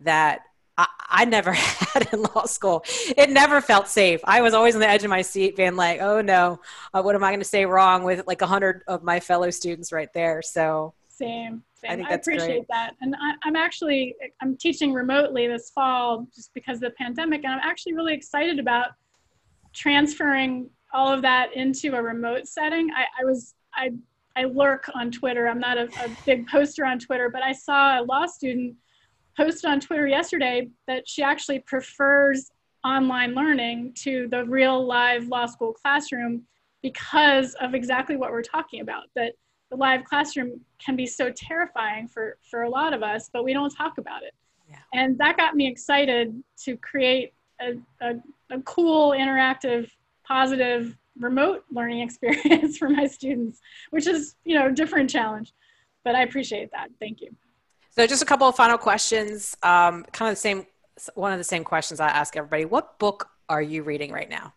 that 0.00 0.40
I, 0.80 0.86
I 1.22 1.24
never 1.24 1.52
had 1.92 2.08
in 2.12 2.22
law 2.22 2.46
school. 2.46 2.84
It 3.16 3.30
never 3.30 3.60
felt 3.60 3.88
safe. 3.88 4.20
I 4.24 4.40
was 4.40 4.54
always 4.54 4.74
on 4.74 4.80
the 4.80 4.88
edge 4.88 5.04
of 5.04 5.10
my 5.10 5.22
seat, 5.22 5.56
being 5.56 5.76
like, 5.76 6.00
"Oh 6.00 6.20
no, 6.20 6.60
uh, 6.94 7.02
what 7.02 7.14
am 7.14 7.22
I 7.22 7.30
going 7.30 7.40
to 7.40 7.44
say 7.44 7.66
wrong?" 7.66 8.04
With 8.04 8.26
like 8.26 8.42
a 8.42 8.46
hundred 8.46 8.82
of 8.86 9.02
my 9.02 9.20
fellow 9.20 9.50
students 9.50 9.92
right 9.92 10.12
there. 10.14 10.40
So 10.42 10.94
same, 11.08 11.62
same. 11.74 12.04
I, 12.04 12.10
I 12.10 12.14
appreciate 12.14 12.48
great. 12.48 12.68
that, 12.70 12.94
and 13.00 13.14
I, 13.20 13.34
I'm 13.44 13.56
actually 13.56 14.16
I'm 14.40 14.56
teaching 14.56 14.92
remotely 14.92 15.46
this 15.46 15.70
fall 15.70 16.26
just 16.34 16.54
because 16.54 16.76
of 16.76 16.82
the 16.82 16.90
pandemic, 16.92 17.44
and 17.44 17.52
I'm 17.52 17.60
actually 17.62 17.94
really 17.94 18.14
excited 18.14 18.58
about 18.58 18.92
transferring 19.74 20.70
all 20.92 21.12
of 21.12 21.22
that 21.22 21.54
into 21.54 21.94
a 21.94 22.02
remote 22.02 22.46
setting. 22.46 22.90
I, 22.96 23.04
I 23.20 23.24
was 23.24 23.54
I 23.74 23.90
I 24.36 24.44
lurk 24.44 24.90
on 24.94 25.10
Twitter. 25.10 25.48
I'm 25.48 25.60
not 25.60 25.76
a, 25.76 25.84
a 26.02 26.08
big 26.24 26.46
poster 26.46 26.86
on 26.86 26.98
Twitter, 26.98 27.28
but 27.28 27.42
I 27.42 27.52
saw 27.52 28.00
a 28.00 28.02
law 28.02 28.26
student 28.26 28.76
posted 29.36 29.70
on 29.70 29.80
Twitter 29.80 30.06
yesterday 30.06 30.68
that 30.86 31.08
she 31.08 31.22
actually 31.22 31.60
prefers 31.60 32.50
online 32.84 33.34
learning 33.34 33.92
to 33.94 34.28
the 34.30 34.44
real 34.46 34.86
live 34.86 35.28
law 35.28 35.46
school 35.46 35.72
classroom 35.72 36.42
because 36.82 37.54
of 37.60 37.74
exactly 37.74 38.16
what 38.16 38.30
we're 38.30 38.42
talking 38.42 38.80
about 38.80 39.04
that 39.14 39.34
the 39.70 39.76
live 39.76 40.04
classroom 40.04 40.60
can 40.84 40.96
be 40.96 41.06
so 41.06 41.30
terrifying 41.30 42.08
for 42.08 42.38
for 42.50 42.62
a 42.62 42.68
lot 42.68 42.92
of 42.92 43.02
us 43.02 43.28
but 43.32 43.44
we 43.44 43.52
don't 43.52 43.70
talk 43.70 43.98
about 43.98 44.22
it. 44.22 44.34
Yeah. 44.68 44.76
and 44.94 45.18
that 45.18 45.36
got 45.36 45.56
me 45.56 45.66
excited 45.66 46.42
to 46.64 46.76
create 46.76 47.32
a, 47.60 47.74
a, 48.00 48.14
a 48.50 48.60
cool 48.62 49.10
interactive 49.10 49.90
positive 50.26 50.96
remote 51.18 51.64
learning 51.70 52.00
experience 52.08 52.78
for 52.78 52.88
my 52.88 53.06
students 53.06 53.60
which 53.90 54.06
is 54.06 54.36
you 54.44 54.54
know 54.54 54.68
a 54.68 54.72
different 54.72 55.10
challenge 55.10 55.52
but 56.02 56.14
i 56.14 56.22
appreciate 56.22 56.70
that. 56.72 56.88
Thank 56.98 57.20
you 57.20 57.36
so 57.90 58.06
just 58.06 58.22
a 58.22 58.26
couple 58.26 58.48
of 58.48 58.56
final 58.56 58.78
questions, 58.78 59.56
um, 59.62 60.04
kind 60.12 60.30
of 60.30 60.36
the 60.36 60.40
same 60.40 60.66
one 61.14 61.32
of 61.32 61.38
the 61.38 61.44
same 61.44 61.64
questions 61.64 61.98
I 61.98 62.08
ask 62.08 62.36
everybody. 62.36 62.64
What 62.64 62.98
book 62.98 63.28
are 63.48 63.62
you 63.62 63.82
reading 63.82 64.12
right 64.12 64.28
now? 64.28 64.52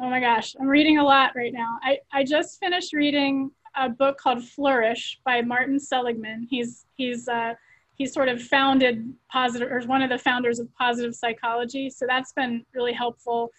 Oh 0.00 0.10
my 0.10 0.20
gosh, 0.20 0.56
I'm 0.60 0.66
reading 0.66 0.98
a 0.98 1.04
lot 1.04 1.32
right 1.36 1.52
now. 1.52 1.78
I, 1.82 1.98
I 2.12 2.24
just 2.24 2.58
finished 2.58 2.92
reading 2.92 3.50
a 3.76 3.88
book 3.88 4.18
called 4.18 4.44
Flourish 4.44 5.20
by 5.24 5.40
Martin 5.42 5.78
Seligman. 5.78 6.46
He's 6.50 6.86
he's 6.96 7.28
uh, 7.28 7.54
he 7.94 8.06
sort 8.06 8.28
of 8.28 8.42
founded 8.42 9.14
positive 9.30 9.70
or 9.70 9.80
one 9.82 10.02
of 10.02 10.10
the 10.10 10.18
founders 10.18 10.58
of 10.58 10.72
positive 10.74 11.14
psychology. 11.14 11.88
So 11.88 12.06
that's 12.08 12.32
been 12.32 12.64
really 12.74 12.92
helpful. 12.92 13.50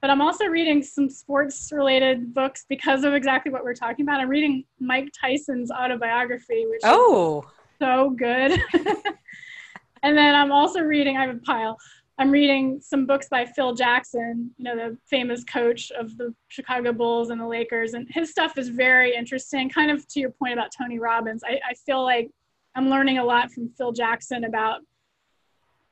But 0.00 0.08
I'm 0.08 0.22
also 0.22 0.46
reading 0.46 0.82
some 0.82 1.10
sports 1.10 1.70
related 1.70 2.32
books 2.32 2.64
because 2.68 3.04
of 3.04 3.12
exactly 3.12 3.52
what 3.52 3.62
we're 3.62 3.74
talking 3.74 4.06
about. 4.06 4.20
I'm 4.20 4.30
reading 4.30 4.64
Mike 4.78 5.10
Tyson's 5.20 5.70
autobiography, 5.70 6.66
which 6.66 6.80
oh 6.84 7.44
so 7.80 8.10
good. 8.10 8.52
and 10.02 10.16
then 10.16 10.34
I'm 10.34 10.52
also 10.52 10.80
reading, 10.80 11.16
I 11.16 11.26
have 11.26 11.36
a 11.36 11.40
pile. 11.40 11.78
I'm 12.18 12.30
reading 12.30 12.80
some 12.82 13.06
books 13.06 13.28
by 13.30 13.46
Phil 13.46 13.74
Jackson, 13.74 14.50
you 14.58 14.64
know, 14.64 14.76
the 14.76 14.96
famous 15.06 15.42
coach 15.42 15.90
of 15.92 16.16
the 16.18 16.34
Chicago 16.48 16.92
Bulls 16.92 17.30
and 17.30 17.40
the 17.40 17.46
Lakers. 17.46 17.94
And 17.94 18.06
his 18.10 18.30
stuff 18.30 18.58
is 18.58 18.68
very 18.68 19.14
interesting. 19.14 19.70
Kind 19.70 19.90
of 19.90 20.06
to 20.08 20.20
your 20.20 20.30
point 20.30 20.52
about 20.52 20.70
Tony 20.76 20.98
Robbins, 20.98 21.42
I, 21.42 21.58
I 21.68 21.74
feel 21.74 22.02
like 22.02 22.30
I'm 22.74 22.90
learning 22.90 23.18
a 23.18 23.24
lot 23.24 23.50
from 23.50 23.70
Phil 23.70 23.92
Jackson 23.92 24.44
about 24.44 24.82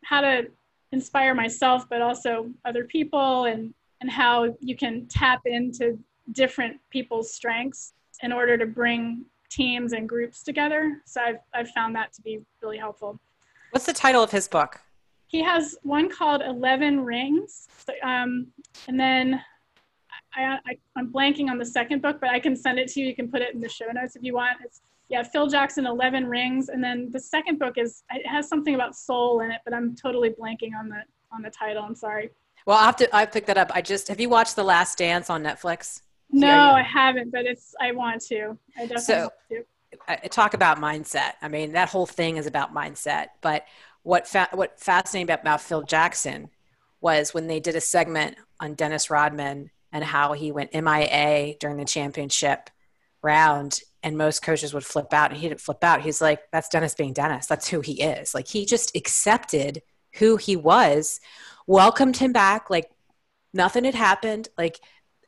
how 0.05 0.21
to 0.21 0.49
inspire 0.93 1.35
myself, 1.35 1.89
but 1.89 2.03
also 2.03 2.51
other 2.65 2.85
people, 2.85 3.45
and 3.45 3.75
and 4.01 4.11
how 4.11 4.55
you 4.61 4.77
can 4.77 5.07
tap 5.07 5.41
into 5.45 5.99
different 6.33 6.79
people's 6.91 7.33
strengths 7.33 7.95
in 8.23 8.33
order 8.33 8.57
to 8.57 8.67
bring 8.67 9.25
teams 9.49 9.93
and 9.93 10.09
groups 10.09 10.43
together. 10.43 11.01
So 11.05 11.21
I've 11.21 11.39
I've 11.55 11.69
found 11.71 11.95
that 11.97 12.13
to 12.15 12.23
be 12.23 12.41
really 12.63 12.79
helpful. 12.79 13.19
What's 13.71 13.87
the 13.87 13.93
title 13.93 14.23
of 14.23 14.31
his 14.31 14.49
book? 14.49 14.81
He 15.27 15.43
has 15.43 15.77
one 15.83 16.09
called 16.09 16.43
Eleven 16.43 17.05
Rings, 17.05 17.69
um, 18.03 18.47
and 18.87 18.99
then 18.99 19.43
I, 20.35 20.59
I 20.67 20.79
I'm 20.97 21.13
blanking 21.13 21.51
on 21.51 21.59
the 21.59 21.67
second 21.67 22.01
book, 22.03 22.19
but 22.21 22.31
I 22.31 22.41
can 22.41 22.57
send 22.57 22.79
it 22.79 22.89
to 22.93 23.01
you. 23.01 23.07
You 23.09 23.15
can 23.15 23.31
put 23.31 23.43
it 23.43 23.55
in 23.55 23.61
the 23.61 23.69
show 23.69 23.87
notes 23.93 24.17
if 24.17 24.23
you 24.23 24.35
want. 24.35 24.59
It's 24.65 24.81
yeah, 25.09 25.23
Phil 25.23 25.47
Jackson, 25.47 25.87
Eleven 25.87 26.27
Rings, 26.27 26.69
and 26.69 26.83
then 26.83 27.11
the 27.11 27.21
second 27.21 27.59
book 27.59 27.79
is 27.79 28.03
it 28.11 28.27
has 28.27 28.49
something 28.49 28.75
about 28.75 28.95
soul 28.95 29.41
in 29.41 29.51
it, 29.51 29.61
but 29.65 29.75
I'm 29.75 29.95
totally 29.95 30.31
blanking 30.31 30.71
on 30.79 30.89
the 30.89 31.03
on 31.33 31.43
the 31.43 31.51
title. 31.51 31.83
I'm 31.83 31.95
sorry. 31.95 32.31
Well, 32.67 32.77
I 32.77 32.85
have 32.85 32.97
to 32.97 33.17
I 33.17 33.27
picked 33.27 33.47
that 33.47 33.59
up. 33.59 33.71
I 33.75 33.83
just 33.83 34.09
have 34.09 34.21
you 34.21 34.29
watched 34.29 34.57
The 34.57 34.65
Last 34.65 34.99
Dance 34.99 35.31
on 35.31 35.43
Netflix? 35.43 36.03
No, 36.31 36.73
I 36.73 36.83
haven't, 36.83 37.33
but 37.33 37.47
it's 37.47 37.75
I 37.81 37.93
want 37.93 38.23
to. 38.27 38.59
I 38.77 38.83
definitely 38.83 39.03
so, 39.03 39.19
want 39.21 39.33
to. 39.51 39.65
I 40.07 40.29
talk 40.29 40.55
about 40.55 40.79
mindset. 40.79 41.33
I 41.41 41.49
mean, 41.49 41.73
that 41.73 41.89
whole 41.89 42.07
thing 42.07 42.37
is 42.37 42.47
about 42.47 42.75
mindset. 42.75 43.29
But 43.41 43.65
what 44.03 44.29
fa- 44.29 44.51
what 44.53 44.79
fascinating 44.79 45.25
about, 45.25 45.41
about 45.41 45.61
Phil 45.63 45.83
Jackson 45.83 46.51
was 47.01 47.33
when 47.33 47.47
they 47.47 47.61
did 47.61 47.77
a 47.77 47.81
segment 47.81 48.37
on 48.61 48.75
Dennis 48.75 49.11
Rodman 49.11 49.71
and 49.93 50.05
how 50.05 50.35
he 50.35 50.53
went 50.53 50.75
MIA 50.75 51.55
during 51.59 51.79
the 51.79 51.85
championship 51.85 52.71
round 53.23 53.81
and 54.03 54.17
most 54.17 54.43
coaches 54.43 54.73
would 54.73 54.85
flip 54.85 55.13
out 55.13 55.31
and 55.31 55.41
he 55.41 55.49
didn't 55.49 55.61
flip 55.61 55.83
out 55.83 56.03
he's 56.03 56.21
like 56.21 56.41
that's 56.53 56.69
dennis 56.69 56.95
being 56.95 57.13
dennis 57.13 57.47
that's 57.47 57.69
who 57.69 57.81
he 57.81 58.01
is 58.01 58.35
like 58.35 58.47
he 58.47 58.65
just 58.65 58.95
accepted 58.97 59.83
who 60.15 60.37
he 60.37 60.57
was 60.57 61.21
welcomed 61.67 62.17
him 62.17 62.33
back 62.33 62.71
like 62.71 62.91
nothing 63.53 63.85
had 63.85 63.95
happened 63.95 64.49
like 64.57 64.79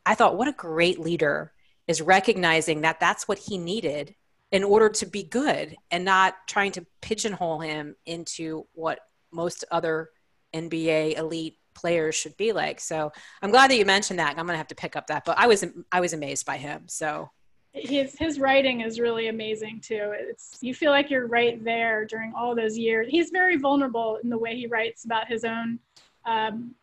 i 0.06 0.14
thought 0.14 0.36
what 0.36 0.48
a 0.48 0.52
great 0.52 0.98
leader 0.98 1.52
is 1.86 2.00
recognizing 2.00 2.82
that 2.82 3.00
that's 3.00 3.26
what 3.26 3.38
he 3.38 3.58
needed 3.58 4.14
in 4.52 4.64
order 4.64 4.88
to 4.88 5.06
be 5.06 5.22
good 5.22 5.76
and 5.90 6.04
not 6.04 6.34
trying 6.46 6.72
to 6.72 6.84
pigeonhole 7.00 7.60
him 7.60 7.94
into 8.06 8.66
what 8.72 9.00
most 9.32 9.64
other 9.70 10.10
nba 10.54 11.16
elite 11.16 11.56
players 11.74 12.14
should 12.14 12.36
be 12.36 12.52
like 12.52 12.80
so 12.80 13.12
i'm 13.42 13.50
glad 13.50 13.70
that 13.70 13.78
you 13.78 13.84
mentioned 13.84 14.18
that 14.18 14.30
i'm 14.30 14.46
going 14.46 14.48
to 14.48 14.58
have 14.58 14.66
to 14.66 14.74
pick 14.74 14.96
up 14.96 15.06
that 15.06 15.24
but 15.24 15.38
i 15.38 15.46
was 15.46 15.64
i 15.92 16.00
was 16.00 16.12
amazed 16.12 16.44
by 16.44 16.56
him 16.56 16.82
so 16.88 17.30
his 17.72 18.16
his 18.18 18.40
writing 18.40 18.80
is 18.80 18.98
really 18.98 19.28
amazing 19.28 19.80
too. 19.80 20.12
It's 20.18 20.58
you 20.60 20.74
feel 20.74 20.90
like 20.90 21.10
you're 21.10 21.26
right 21.26 21.62
there 21.62 22.04
during 22.04 22.32
all 22.34 22.54
those 22.54 22.76
years. 22.76 23.06
He's 23.08 23.30
very 23.30 23.56
vulnerable 23.56 24.18
in 24.22 24.28
the 24.28 24.38
way 24.38 24.56
he 24.56 24.66
writes 24.66 25.04
about 25.04 25.28
his 25.28 25.44
own 25.44 25.78
um, 26.26 26.74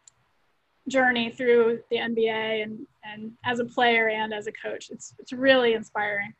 journey 0.88 1.32
through 1.32 1.80
the 1.92 1.98
NBA 1.98 2.64
and 2.64 2.80
and 3.04 3.32
as 3.46 3.60
a 3.60 3.66
player 3.66 4.10
and 4.10 4.34
as 4.34 4.48
a 4.48 4.52
coach. 4.52 4.90
It's 4.90 5.14
it's 5.20 5.34
really 5.34 5.74
inspiring. 5.74 6.34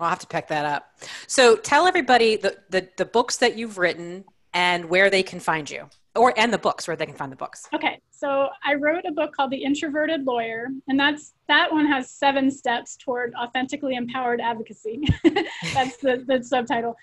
I'll 0.00 0.08
have 0.08 0.18
to 0.20 0.26
pick 0.26 0.48
that 0.48 0.64
up. 0.64 0.98
So 1.28 1.54
tell 1.54 1.86
everybody 1.86 2.34
the, 2.34 2.56
the, 2.68 2.88
the 2.96 3.04
books 3.04 3.36
that 3.36 3.56
you've 3.56 3.78
written 3.78 4.24
and 4.52 4.86
where 4.86 5.08
they 5.08 5.22
can 5.22 5.38
find 5.38 5.70
you 5.70 5.88
or 6.16 6.32
and 6.36 6.52
the 6.52 6.58
books 6.58 6.86
where 6.86 6.96
they 6.96 7.06
can 7.06 7.14
find 7.14 7.30
the 7.30 7.36
books 7.36 7.66
okay 7.74 8.00
so 8.10 8.48
i 8.64 8.74
wrote 8.74 9.04
a 9.06 9.12
book 9.12 9.34
called 9.34 9.50
the 9.50 9.62
introverted 9.62 10.24
lawyer 10.24 10.68
and 10.88 10.98
that's 10.98 11.34
that 11.48 11.70
one 11.70 11.86
has 11.86 12.10
seven 12.10 12.50
steps 12.50 12.96
toward 12.96 13.34
authentically 13.34 13.96
empowered 13.96 14.40
advocacy 14.40 15.02
that's 15.74 15.96
the, 15.98 16.24
the 16.26 16.42
subtitle 16.42 16.94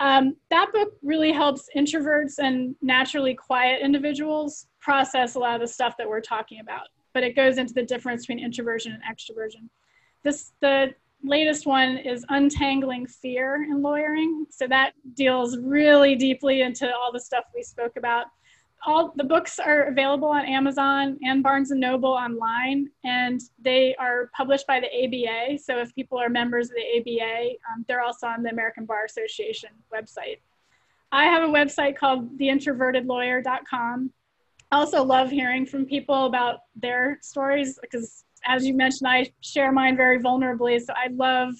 um, 0.00 0.34
that 0.48 0.72
book 0.72 0.94
really 1.02 1.30
helps 1.30 1.68
introverts 1.76 2.38
and 2.38 2.74
naturally 2.80 3.34
quiet 3.34 3.82
individuals 3.82 4.66
process 4.80 5.34
a 5.34 5.38
lot 5.38 5.54
of 5.54 5.60
the 5.60 5.66
stuff 5.66 5.96
that 5.96 6.08
we're 6.08 6.20
talking 6.20 6.60
about 6.60 6.88
but 7.12 7.22
it 7.22 7.34
goes 7.36 7.58
into 7.58 7.74
the 7.74 7.82
difference 7.82 8.26
between 8.26 8.44
introversion 8.44 8.92
and 8.92 9.02
extroversion 9.02 9.68
this 10.22 10.52
the 10.60 10.92
latest 11.22 11.66
one 11.66 11.98
is 11.98 12.24
untangling 12.30 13.06
fear 13.06 13.66
in 13.70 13.82
lawyering 13.82 14.46
so 14.48 14.66
that 14.66 14.92
deals 15.14 15.58
really 15.58 16.16
deeply 16.16 16.62
into 16.62 16.90
all 16.94 17.12
the 17.12 17.20
stuff 17.20 17.44
we 17.54 17.62
spoke 17.62 17.96
about 17.96 18.26
all 18.86 19.12
the 19.16 19.24
books 19.24 19.58
are 19.58 19.84
available 19.84 20.28
on 20.28 20.44
Amazon 20.46 21.18
and 21.22 21.42
Barnes 21.42 21.70
and 21.70 21.80
Noble 21.80 22.10
online, 22.10 22.88
and 23.04 23.40
they 23.60 23.94
are 23.96 24.30
published 24.34 24.66
by 24.66 24.80
the 24.80 24.86
ABA. 24.86 25.58
So 25.58 25.78
if 25.78 25.94
people 25.94 26.18
are 26.18 26.28
members 26.28 26.70
of 26.70 26.76
the 26.76 26.98
ABA, 26.98 27.50
um, 27.70 27.84
they're 27.86 28.02
also 28.02 28.26
on 28.26 28.42
the 28.42 28.50
American 28.50 28.86
Bar 28.86 29.04
Association 29.04 29.70
website. 29.94 30.38
I 31.12 31.24
have 31.24 31.42
a 31.42 31.52
website 31.52 31.96
called 31.96 32.38
theintrovertedlawyer.com. 32.38 34.12
I 34.70 34.76
also 34.76 35.02
love 35.02 35.30
hearing 35.30 35.66
from 35.66 35.84
people 35.84 36.26
about 36.26 36.60
their 36.76 37.18
stories 37.22 37.78
because, 37.80 38.24
as 38.46 38.64
you 38.64 38.74
mentioned, 38.74 39.08
I 39.08 39.32
share 39.40 39.72
mine 39.72 39.96
very 39.96 40.20
vulnerably. 40.20 40.80
So 40.80 40.92
I 40.94 41.08
love 41.08 41.54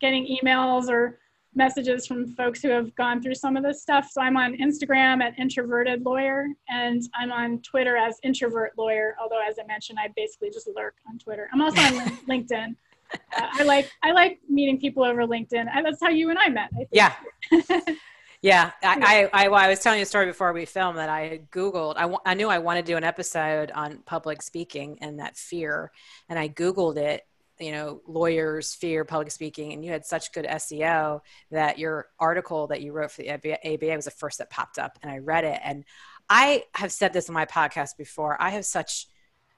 getting 0.00 0.26
emails 0.26 0.88
or 0.88 1.18
messages 1.54 2.06
from 2.06 2.26
folks 2.34 2.62
who 2.62 2.68
have 2.68 2.94
gone 2.96 3.22
through 3.22 3.34
some 3.34 3.56
of 3.56 3.62
this 3.62 3.82
stuff. 3.82 4.08
So 4.10 4.20
I'm 4.20 4.36
on 4.36 4.56
Instagram 4.56 5.22
at 5.22 5.38
introverted 5.38 6.04
lawyer 6.04 6.46
and 6.68 7.02
I'm 7.14 7.30
on 7.30 7.60
Twitter 7.60 7.96
as 7.96 8.18
introvert 8.22 8.72
lawyer. 8.76 9.14
Although 9.20 9.42
as 9.46 9.58
I 9.62 9.66
mentioned, 9.66 9.98
I 10.00 10.08
basically 10.16 10.50
just 10.50 10.68
lurk 10.74 10.96
on 11.08 11.18
Twitter. 11.18 11.48
I'm 11.52 11.60
also 11.60 11.80
on 11.80 12.16
LinkedIn. 12.28 12.74
Uh, 13.12 13.46
I 13.52 13.62
like 13.62 13.90
I 14.02 14.10
like 14.12 14.40
meeting 14.48 14.80
people 14.80 15.04
over 15.04 15.24
LinkedIn. 15.26 15.66
that's 15.84 16.02
how 16.02 16.08
you 16.08 16.30
and 16.30 16.38
I 16.38 16.48
met. 16.48 16.70
I 16.74 16.86
yeah. 16.90 17.12
yeah. 18.44 18.72
I, 18.82 19.30
I, 19.32 19.46
I, 19.46 19.68
was 19.68 19.80
telling 19.80 19.98
you 19.98 20.02
a 20.02 20.06
story 20.06 20.26
before 20.26 20.52
we 20.52 20.66
filmed 20.66 20.98
that 20.98 21.08
I 21.08 21.28
had 21.28 21.50
Googled, 21.50 21.94
I, 21.96 22.14
I 22.30 22.34
knew 22.34 22.50
I 22.50 22.58
wanted 22.58 22.84
to 22.84 22.92
do 22.92 22.96
an 22.98 23.04
episode 23.04 23.70
on 23.70 23.98
public 24.04 24.42
speaking 24.42 24.98
and 25.00 25.18
that 25.18 25.34
fear. 25.34 25.90
And 26.28 26.38
I 26.38 26.48
Googled 26.48 26.98
it 26.98 27.22
you 27.60 27.70
know 27.70 28.00
lawyers 28.06 28.74
fear 28.74 29.04
public 29.04 29.30
speaking 29.30 29.72
and 29.72 29.84
you 29.84 29.92
had 29.92 30.04
such 30.04 30.32
good 30.32 30.44
seo 30.44 31.20
that 31.52 31.78
your 31.78 32.08
article 32.18 32.66
that 32.66 32.82
you 32.82 32.92
wrote 32.92 33.12
for 33.12 33.22
the 33.22 33.30
aba 33.30 33.94
was 33.94 34.06
the 34.06 34.10
first 34.10 34.38
that 34.38 34.50
popped 34.50 34.76
up 34.76 34.98
and 35.02 35.12
i 35.12 35.18
read 35.18 35.44
it 35.44 35.60
and 35.62 35.84
i 36.28 36.64
have 36.74 36.90
said 36.90 37.12
this 37.12 37.28
on 37.28 37.34
my 37.34 37.46
podcast 37.46 37.96
before 37.96 38.36
i 38.42 38.50
have 38.50 38.64
such 38.64 39.06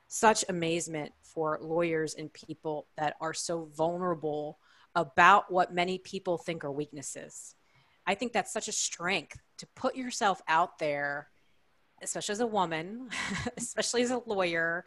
such 0.08 0.44
amazement 0.50 1.10
for 1.22 1.58
lawyers 1.62 2.14
and 2.14 2.30
people 2.34 2.86
that 2.98 3.16
are 3.18 3.32
so 3.32 3.70
vulnerable 3.74 4.58
about 4.94 5.50
what 5.50 5.72
many 5.72 5.96
people 5.96 6.36
think 6.36 6.64
are 6.64 6.72
weaknesses 6.72 7.54
i 8.06 8.14
think 8.14 8.32
that's 8.32 8.52
such 8.52 8.68
a 8.68 8.72
strength 8.72 9.38
to 9.58 9.66
put 9.74 9.96
yourself 9.96 10.40
out 10.48 10.78
there 10.78 11.28
especially 12.02 12.32
as 12.32 12.40
a 12.40 12.46
woman 12.46 13.08
especially 13.56 14.02
as 14.02 14.10
a 14.10 14.20
lawyer 14.26 14.84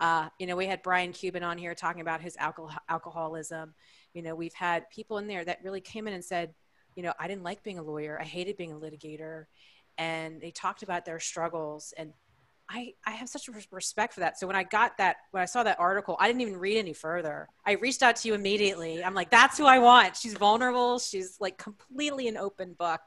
uh, 0.00 0.30
you 0.38 0.46
know, 0.46 0.56
we 0.56 0.66
had 0.66 0.82
Brian 0.82 1.12
Cuban 1.12 1.42
on 1.42 1.58
here 1.58 1.74
talking 1.74 2.00
about 2.00 2.22
his 2.22 2.34
alcohol, 2.38 2.80
alcoholism. 2.88 3.74
You 4.14 4.22
know, 4.22 4.34
we've 4.34 4.54
had 4.54 4.88
people 4.88 5.18
in 5.18 5.26
there 5.26 5.44
that 5.44 5.58
really 5.62 5.82
came 5.82 6.08
in 6.08 6.14
and 6.14 6.24
said, 6.24 6.54
you 6.96 7.02
know, 7.02 7.12
I 7.20 7.28
didn't 7.28 7.44
like 7.44 7.62
being 7.62 7.78
a 7.78 7.82
lawyer. 7.82 8.18
I 8.18 8.24
hated 8.24 8.56
being 8.56 8.72
a 8.72 8.76
litigator. 8.76 9.44
And 9.98 10.40
they 10.40 10.50
talked 10.50 10.82
about 10.82 11.04
their 11.04 11.20
struggles. 11.20 11.92
And 11.98 12.14
I, 12.72 12.94
I 13.04 13.10
have 13.10 13.28
such 13.28 13.48
respect 13.72 14.14
for 14.14 14.20
that. 14.20 14.38
So 14.38 14.46
when 14.46 14.54
I 14.54 14.62
got 14.62 14.96
that, 14.98 15.16
when 15.32 15.42
I 15.42 15.46
saw 15.46 15.64
that 15.64 15.80
article, 15.80 16.16
I 16.20 16.28
didn't 16.28 16.42
even 16.42 16.56
read 16.56 16.78
any 16.78 16.92
further. 16.92 17.48
I 17.66 17.72
reached 17.72 18.02
out 18.02 18.14
to 18.16 18.28
you 18.28 18.34
immediately. 18.34 19.02
I'm 19.02 19.14
like, 19.14 19.28
that's 19.28 19.58
who 19.58 19.66
I 19.66 19.80
want. 19.80 20.16
She's 20.16 20.34
vulnerable. 20.34 21.00
She's 21.00 21.36
like 21.40 21.58
completely 21.58 22.28
an 22.28 22.36
open 22.36 22.74
book. 22.74 23.00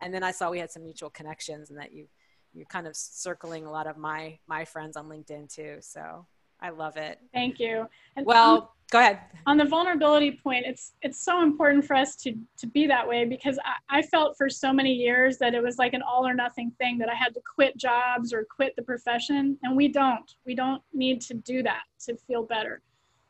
And 0.00 0.14
then 0.14 0.22
I 0.22 0.30
saw 0.30 0.50
we 0.50 0.60
had 0.60 0.70
some 0.70 0.84
mutual 0.84 1.10
connections 1.10 1.70
and 1.70 1.78
that 1.80 1.92
you 1.92 2.06
you're 2.54 2.66
kind 2.66 2.86
of 2.86 2.94
circling 2.94 3.64
a 3.64 3.70
lot 3.70 3.86
of 3.86 3.96
my 3.96 4.38
my 4.46 4.64
friends 4.64 4.96
on 4.96 5.08
LinkedIn 5.08 5.52
too. 5.52 5.78
So 5.80 6.26
I 6.62 6.70
love 6.70 6.96
it. 6.96 7.18
Thank 7.34 7.58
you. 7.58 7.88
And 8.16 8.24
well, 8.24 8.74
go 8.90 9.00
ahead. 9.00 9.18
On 9.46 9.56
the 9.56 9.64
vulnerability 9.64 10.38
point, 10.42 10.64
it's 10.64 10.92
it's 11.02 11.20
so 11.20 11.42
important 11.42 11.84
for 11.84 11.96
us 11.96 12.14
to 12.16 12.34
to 12.58 12.66
be 12.68 12.86
that 12.86 13.06
way 13.06 13.24
because 13.24 13.58
I, 13.64 13.98
I 13.98 14.02
felt 14.02 14.38
for 14.38 14.48
so 14.48 14.72
many 14.72 14.92
years 14.92 15.38
that 15.38 15.54
it 15.54 15.62
was 15.62 15.76
like 15.78 15.92
an 15.92 16.02
all 16.02 16.26
or 16.26 16.34
nothing 16.34 16.70
thing 16.78 16.98
that 16.98 17.08
I 17.08 17.14
had 17.14 17.34
to 17.34 17.40
quit 17.54 17.76
jobs 17.76 18.32
or 18.32 18.44
quit 18.44 18.76
the 18.76 18.82
profession, 18.82 19.58
and 19.64 19.76
we 19.76 19.88
don't. 19.88 20.34
We 20.46 20.54
don't 20.54 20.80
need 20.94 21.20
to 21.22 21.34
do 21.34 21.64
that 21.64 21.82
to 22.06 22.16
feel 22.16 22.44
better. 22.44 22.80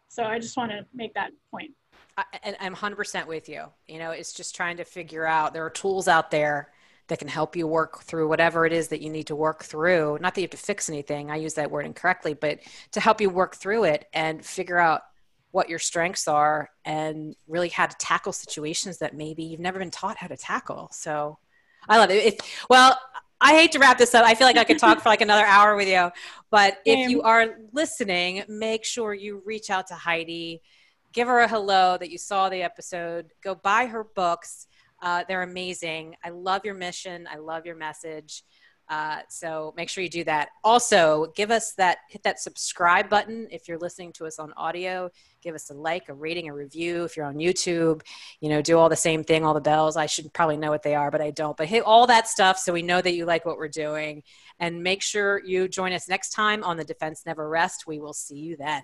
So 0.09 0.25
I 0.25 0.39
just 0.39 0.57
want 0.59 0.73
to 0.73 0.85
make 0.93 1.15
that 1.15 1.31
point. 1.51 1.71
I, 2.19 2.25
and 2.43 2.57
I'm 2.61 2.75
100% 2.75 3.27
with 3.27 3.49
you. 3.49 3.65
You 3.89 3.99
know, 3.99 4.11
it's 4.11 4.35
just 4.35 4.55
trying 4.55 4.77
to 4.77 4.85
figure 4.85 5.25
out 5.25 5.55
there 5.55 5.65
are 5.65 5.71
tools 5.71 6.09
out 6.09 6.31
there 6.31 6.72
that 7.13 7.19
can 7.19 7.29
help 7.29 7.55
you 7.57 7.67
work 7.67 8.03
through 8.05 8.27
whatever 8.27 8.65
it 8.65 8.73
is 8.73 8.89
that 8.89 9.03
you 9.03 9.11
need 9.11 9.27
to 9.27 9.37
work 9.37 9.65
through. 9.65 10.17
Not 10.23 10.35
that 10.35 10.41
you 10.41 10.45
have 10.45 10.53
to 10.53 10.57
fix 10.57 10.89
anything, 10.89 11.31
I 11.31 11.37
use 11.37 11.53
that 11.55 11.71
word 11.71 11.85
incorrectly, 11.85 12.33
but 12.33 12.61
to 12.93 13.01
help 13.01 13.21
you 13.21 13.29
work 13.29 13.55
through 13.55 13.85
it 13.85 14.07
and 14.15 14.43
figure 14.43 14.79
out 14.79 15.03
what 15.51 15.69
your 15.69 15.79
strengths 15.79 16.27
are 16.27 16.71
and 16.87 17.37
really 17.47 17.69
how 17.69 17.85
to 17.85 17.95
tackle 17.99 18.33
situations 18.33 18.97
that 18.99 19.15
maybe 19.15 19.43
you've 19.43 19.61
never 19.61 19.79
been 19.79 19.91
taught 19.91 20.17
how 20.17 20.27
to 20.27 20.39
tackle. 20.39 20.89
So 20.91 21.39
I 21.87 21.99
love 21.99 22.09
it. 22.09 22.25
If, 22.25 22.67
well, 22.71 22.99
I 23.43 23.53
hate 23.53 23.73
to 23.73 23.79
wrap 23.79 23.99
this 23.99 24.15
up. 24.15 24.25
I 24.25 24.35
feel 24.35 24.47
like 24.47 24.57
I 24.57 24.65
could 24.65 24.79
talk 24.79 25.03
for 25.03 25.11
like 25.11 25.21
another 25.21 25.45
hour 25.45 25.77
with 25.77 25.89
you. 25.89 26.11
But 26.51 26.79
if 26.87 27.11
you 27.11 27.21
are 27.21 27.59
listening, 27.73 28.45
make 28.49 28.87
sure 28.87 29.13
you 29.13 29.43
reach 29.45 29.69
out 29.69 29.89
to 29.89 29.95
Heidi, 29.95 30.63
give 31.13 31.29
her 31.29 31.41
a 31.41 31.49
hello 31.49 31.99
that 31.99 32.09
you 32.09 32.17
saw 32.17 32.49
the 32.49 32.63
episode, 32.63 33.33
go 33.43 33.55
buy 33.55 33.85
her 33.85 34.03
books. 34.03 34.67
Uh, 35.03 35.25
they're 35.27 35.43
amazing. 35.43 36.17
I 36.25 36.31
love 36.31 36.65
your 36.65 36.75
mission. 36.75 37.29
I 37.31 37.37
love 37.37 37.67
your 37.67 37.77
message. 37.77 38.45
Uh, 38.89 39.21
so 39.29 39.73
make 39.77 39.89
sure 39.89 40.03
you 40.05 40.11
do 40.11 40.25
that. 40.25 40.51
Also, 40.63 41.33
give 41.35 41.51
us 41.51 41.73
that, 41.75 41.99
hit 42.09 42.23
that 42.25 42.41
subscribe 42.41 43.09
button 43.09 43.49
if 43.51 43.67
you're 43.67 43.79
listening 43.79 44.13
to 44.13 44.27
us 44.27 44.39
on 44.39 44.53
audio. 44.57 45.09
Give 45.41 45.55
us 45.55 45.71
a 45.71 45.75
like, 45.75 46.09
a 46.09 46.15
rating, 46.15 46.49
a 46.49 46.55
review. 46.55 47.05
If 47.05 47.17
you're 47.17 47.27
on 47.27 47.37
YouTube, 47.37 48.03
you 48.41 48.49
know, 48.49 48.61
do 48.61 48.79
all 48.79 48.89
the 48.89 48.97
same 48.97 49.25
thing, 49.25 49.45
all 49.45 49.55
the 49.55 49.61
bells. 49.61 49.97
I 49.97 50.07
should 50.07 50.33
probably 50.33 50.57
know 50.57 50.71
what 50.71 50.83
they 50.83 50.95
are, 50.95 51.11
but 51.11 51.21
I 51.21 51.31
don't. 51.31 51.57
But 51.57 51.69
hit 51.69 51.85
all 51.85 52.07
that 52.09 52.29
stuff 52.29 52.59
so 52.59 52.73
we 52.73 52.83
know 52.83 53.01
that 53.01 53.15
you 53.15 53.25
like 53.25 53.47
what 53.47 53.57
we're 53.57 53.69
doing. 53.69 54.23
And 54.61 54.83
make 54.83 55.03
sure 55.03 55.43
you 55.45 55.69
join 55.69 55.93
us 55.93 56.09
next 56.09 56.31
time 56.31 56.63
on 56.63 56.77
The 56.77 56.85
Defense 56.85 57.23
Never 57.25 57.49
Rest. 57.49 57.87
We 57.87 57.99
will 57.99 58.13
see 58.13 58.39
you 58.39 58.57
then. 58.57 58.83